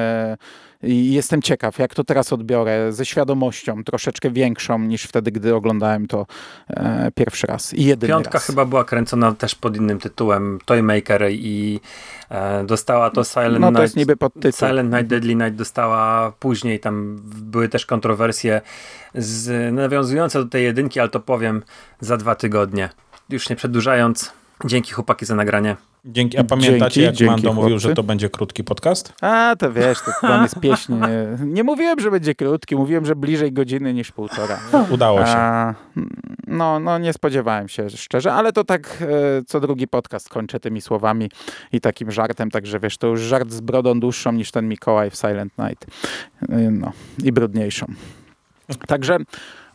i 0.86 1.12
jestem 1.12 1.42
ciekaw, 1.42 1.78
jak 1.78 1.94
to 1.94 2.04
teraz 2.04 2.32
odbiorę, 2.32 2.92
ze 2.92 3.04
świadomością 3.06 3.84
troszeczkę 3.84 4.30
większą 4.30 4.78
niż 4.78 5.04
wtedy, 5.04 5.32
gdy 5.32 5.54
oglądałem 5.54 6.06
to 6.06 6.26
e, 6.70 7.10
pierwszy 7.14 7.46
raz 7.46 7.74
i 7.74 7.84
jedyny 7.84 8.08
Piątka 8.12 8.32
raz. 8.32 8.46
chyba 8.46 8.64
była 8.64 8.84
kręcona 8.84 9.34
też 9.34 9.54
pod 9.54 9.76
innym 9.76 9.98
tytułem 9.98 10.58
Toymaker 10.64 11.22
i 11.30 11.80
e, 12.30 12.64
dostała 12.64 13.10
to 13.10 13.24
Silent 13.24 13.60
No 13.60 13.66
to 13.66 13.70
Night. 13.70 13.82
jest 13.82 13.96
niby 13.96 14.16
podtytuł. 14.16 14.68
Silent 14.68 14.92
Night, 14.92 15.06
Deadly 15.06 15.34
Night 15.34 15.54
dostała 15.54 16.32
później, 16.40 16.80
tam 16.80 17.20
były 17.24 17.68
też 17.68 17.86
kontrowersje 17.86 18.60
z, 19.14 19.74
nawiązujące 19.74 20.38
do 20.38 20.46
tej 20.50 20.64
jedynki, 20.64 21.00
ale 21.00 21.08
to 21.08 21.20
powiem 21.20 21.62
za 22.00 22.16
dwa 22.16 22.34
tygodnie. 22.34 22.90
Już 23.30 23.48
nie 23.50 23.56
przedłużając, 23.56 24.32
dzięki 24.64 24.92
chłopaki 24.92 25.26
za 25.26 25.34
nagranie. 25.34 25.76
Dzięki, 26.06 26.38
a 26.38 26.44
pamiętacie, 26.44 26.80
Dzięki, 26.80 27.00
jak 27.00 27.14
dzięki, 27.14 27.30
Mando 27.30 27.52
mówił, 27.52 27.70
chłopcy. 27.70 27.88
że 27.88 27.94
to 27.94 28.02
będzie 28.02 28.30
krótki 28.30 28.64
podcast? 28.64 29.12
A, 29.20 29.54
to 29.58 29.72
wiesz, 29.72 29.98
to 30.00 30.10
tam 30.20 30.42
jest 30.42 30.60
pieśń. 30.60 30.92
Nie, 30.94 31.46
nie 31.46 31.64
mówiłem, 31.64 32.00
że 32.00 32.10
będzie 32.10 32.34
krótki, 32.34 32.76
mówiłem, 32.76 33.06
że 33.06 33.16
bliżej 33.16 33.52
godziny 33.52 33.94
niż 33.94 34.12
półtora. 34.12 34.60
Udało 34.90 35.18
się. 35.26 35.32
A, 35.36 35.74
no, 36.46 36.80
no, 36.80 36.98
nie 36.98 37.12
spodziewałem 37.12 37.68
się 37.68 37.90
szczerze, 37.90 38.32
ale 38.32 38.52
to 38.52 38.64
tak 38.64 38.98
e, 39.02 39.06
co 39.46 39.60
drugi 39.60 39.88
podcast 39.88 40.28
kończę 40.28 40.60
tymi 40.60 40.80
słowami 40.80 41.30
i 41.72 41.80
takim 41.80 42.10
żartem, 42.10 42.50
także 42.50 42.80
wiesz, 42.80 42.98
to 42.98 43.06
już 43.06 43.20
żart 43.20 43.50
z 43.50 43.60
brodą 43.60 44.00
dłuższą 44.00 44.32
niż 44.32 44.50
ten 44.50 44.68
Mikołaj 44.68 45.10
w 45.10 45.14
Silent 45.16 45.52
Night. 45.58 45.86
E, 46.48 46.56
No, 46.70 46.92
i 47.24 47.32
brudniejszą. 47.32 47.86
Także 48.86 49.16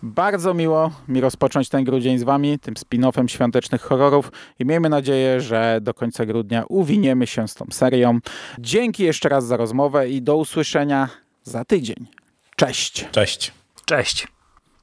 bardzo 0.03 0.53
miło 0.53 0.91
mi 1.07 1.21
rozpocząć 1.21 1.69
ten 1.69 1.83
grudzień 1.83 2.17
z 2.17 2.23
wami, 2.23 2.59
tym 2.59 2.73
spin-offem 2.73 3.27
świątecznych 3.27 3.81
horrorów 3.81 4.31
i 4.59 4.65
miejmy 4.65 4.89
nadzieję, 4.89 5.41
że 5.41 5.79
do 5.81 5.93
końca 5.93 6.25
grudnia 6.25 6.63
uwiniemy 6.69 7.27
się 7.27 7.47
z 7.47 7.53
tą 7.53 7.65
serią. 7.71 8.19
Dzięki 8.59 9.03
jeszcze 9.03 9.29
raz 9.29 9.45
za 9.45 9.57
rozmowę 9.57 10.09
i 10.09 10.21
do 10.21 10.37
usłyszenia 10.37 11.09
za 11.43 11.65
tydzień. 11.65 12.07
Cześć! 12.55 13.05
Cześć. 13.11 13.51
Cześć! 13.85 14.27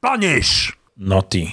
Punish! 0.01 0.79
Naughty. 0.97 1.47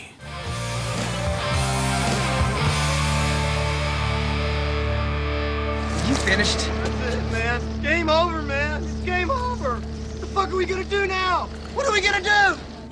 You 6.09 6.15
finished? 6.15 6.69
That's 6.83 7.15
it, 7.15 7.31
man. 7.31 7.61
Game 7.83 8.09
over, 8.09 8.41
man. 8.41 8.83
It's 8.83 9.05
game 9.05 9.31
over. 9.31 9.79
What 9.79 10.21
the 10.21 10.27
fuck 10.27 10.49
are 10.49 10.55
we 10.57 10.65
gonna 10.65 10.83
do 10.83 11.07
now? 11.07 11.47
What 11.75 11.87
are 11.87 11.93
we 11.93 12.01
gonna 12.01 12.21
do? 12.21 12.72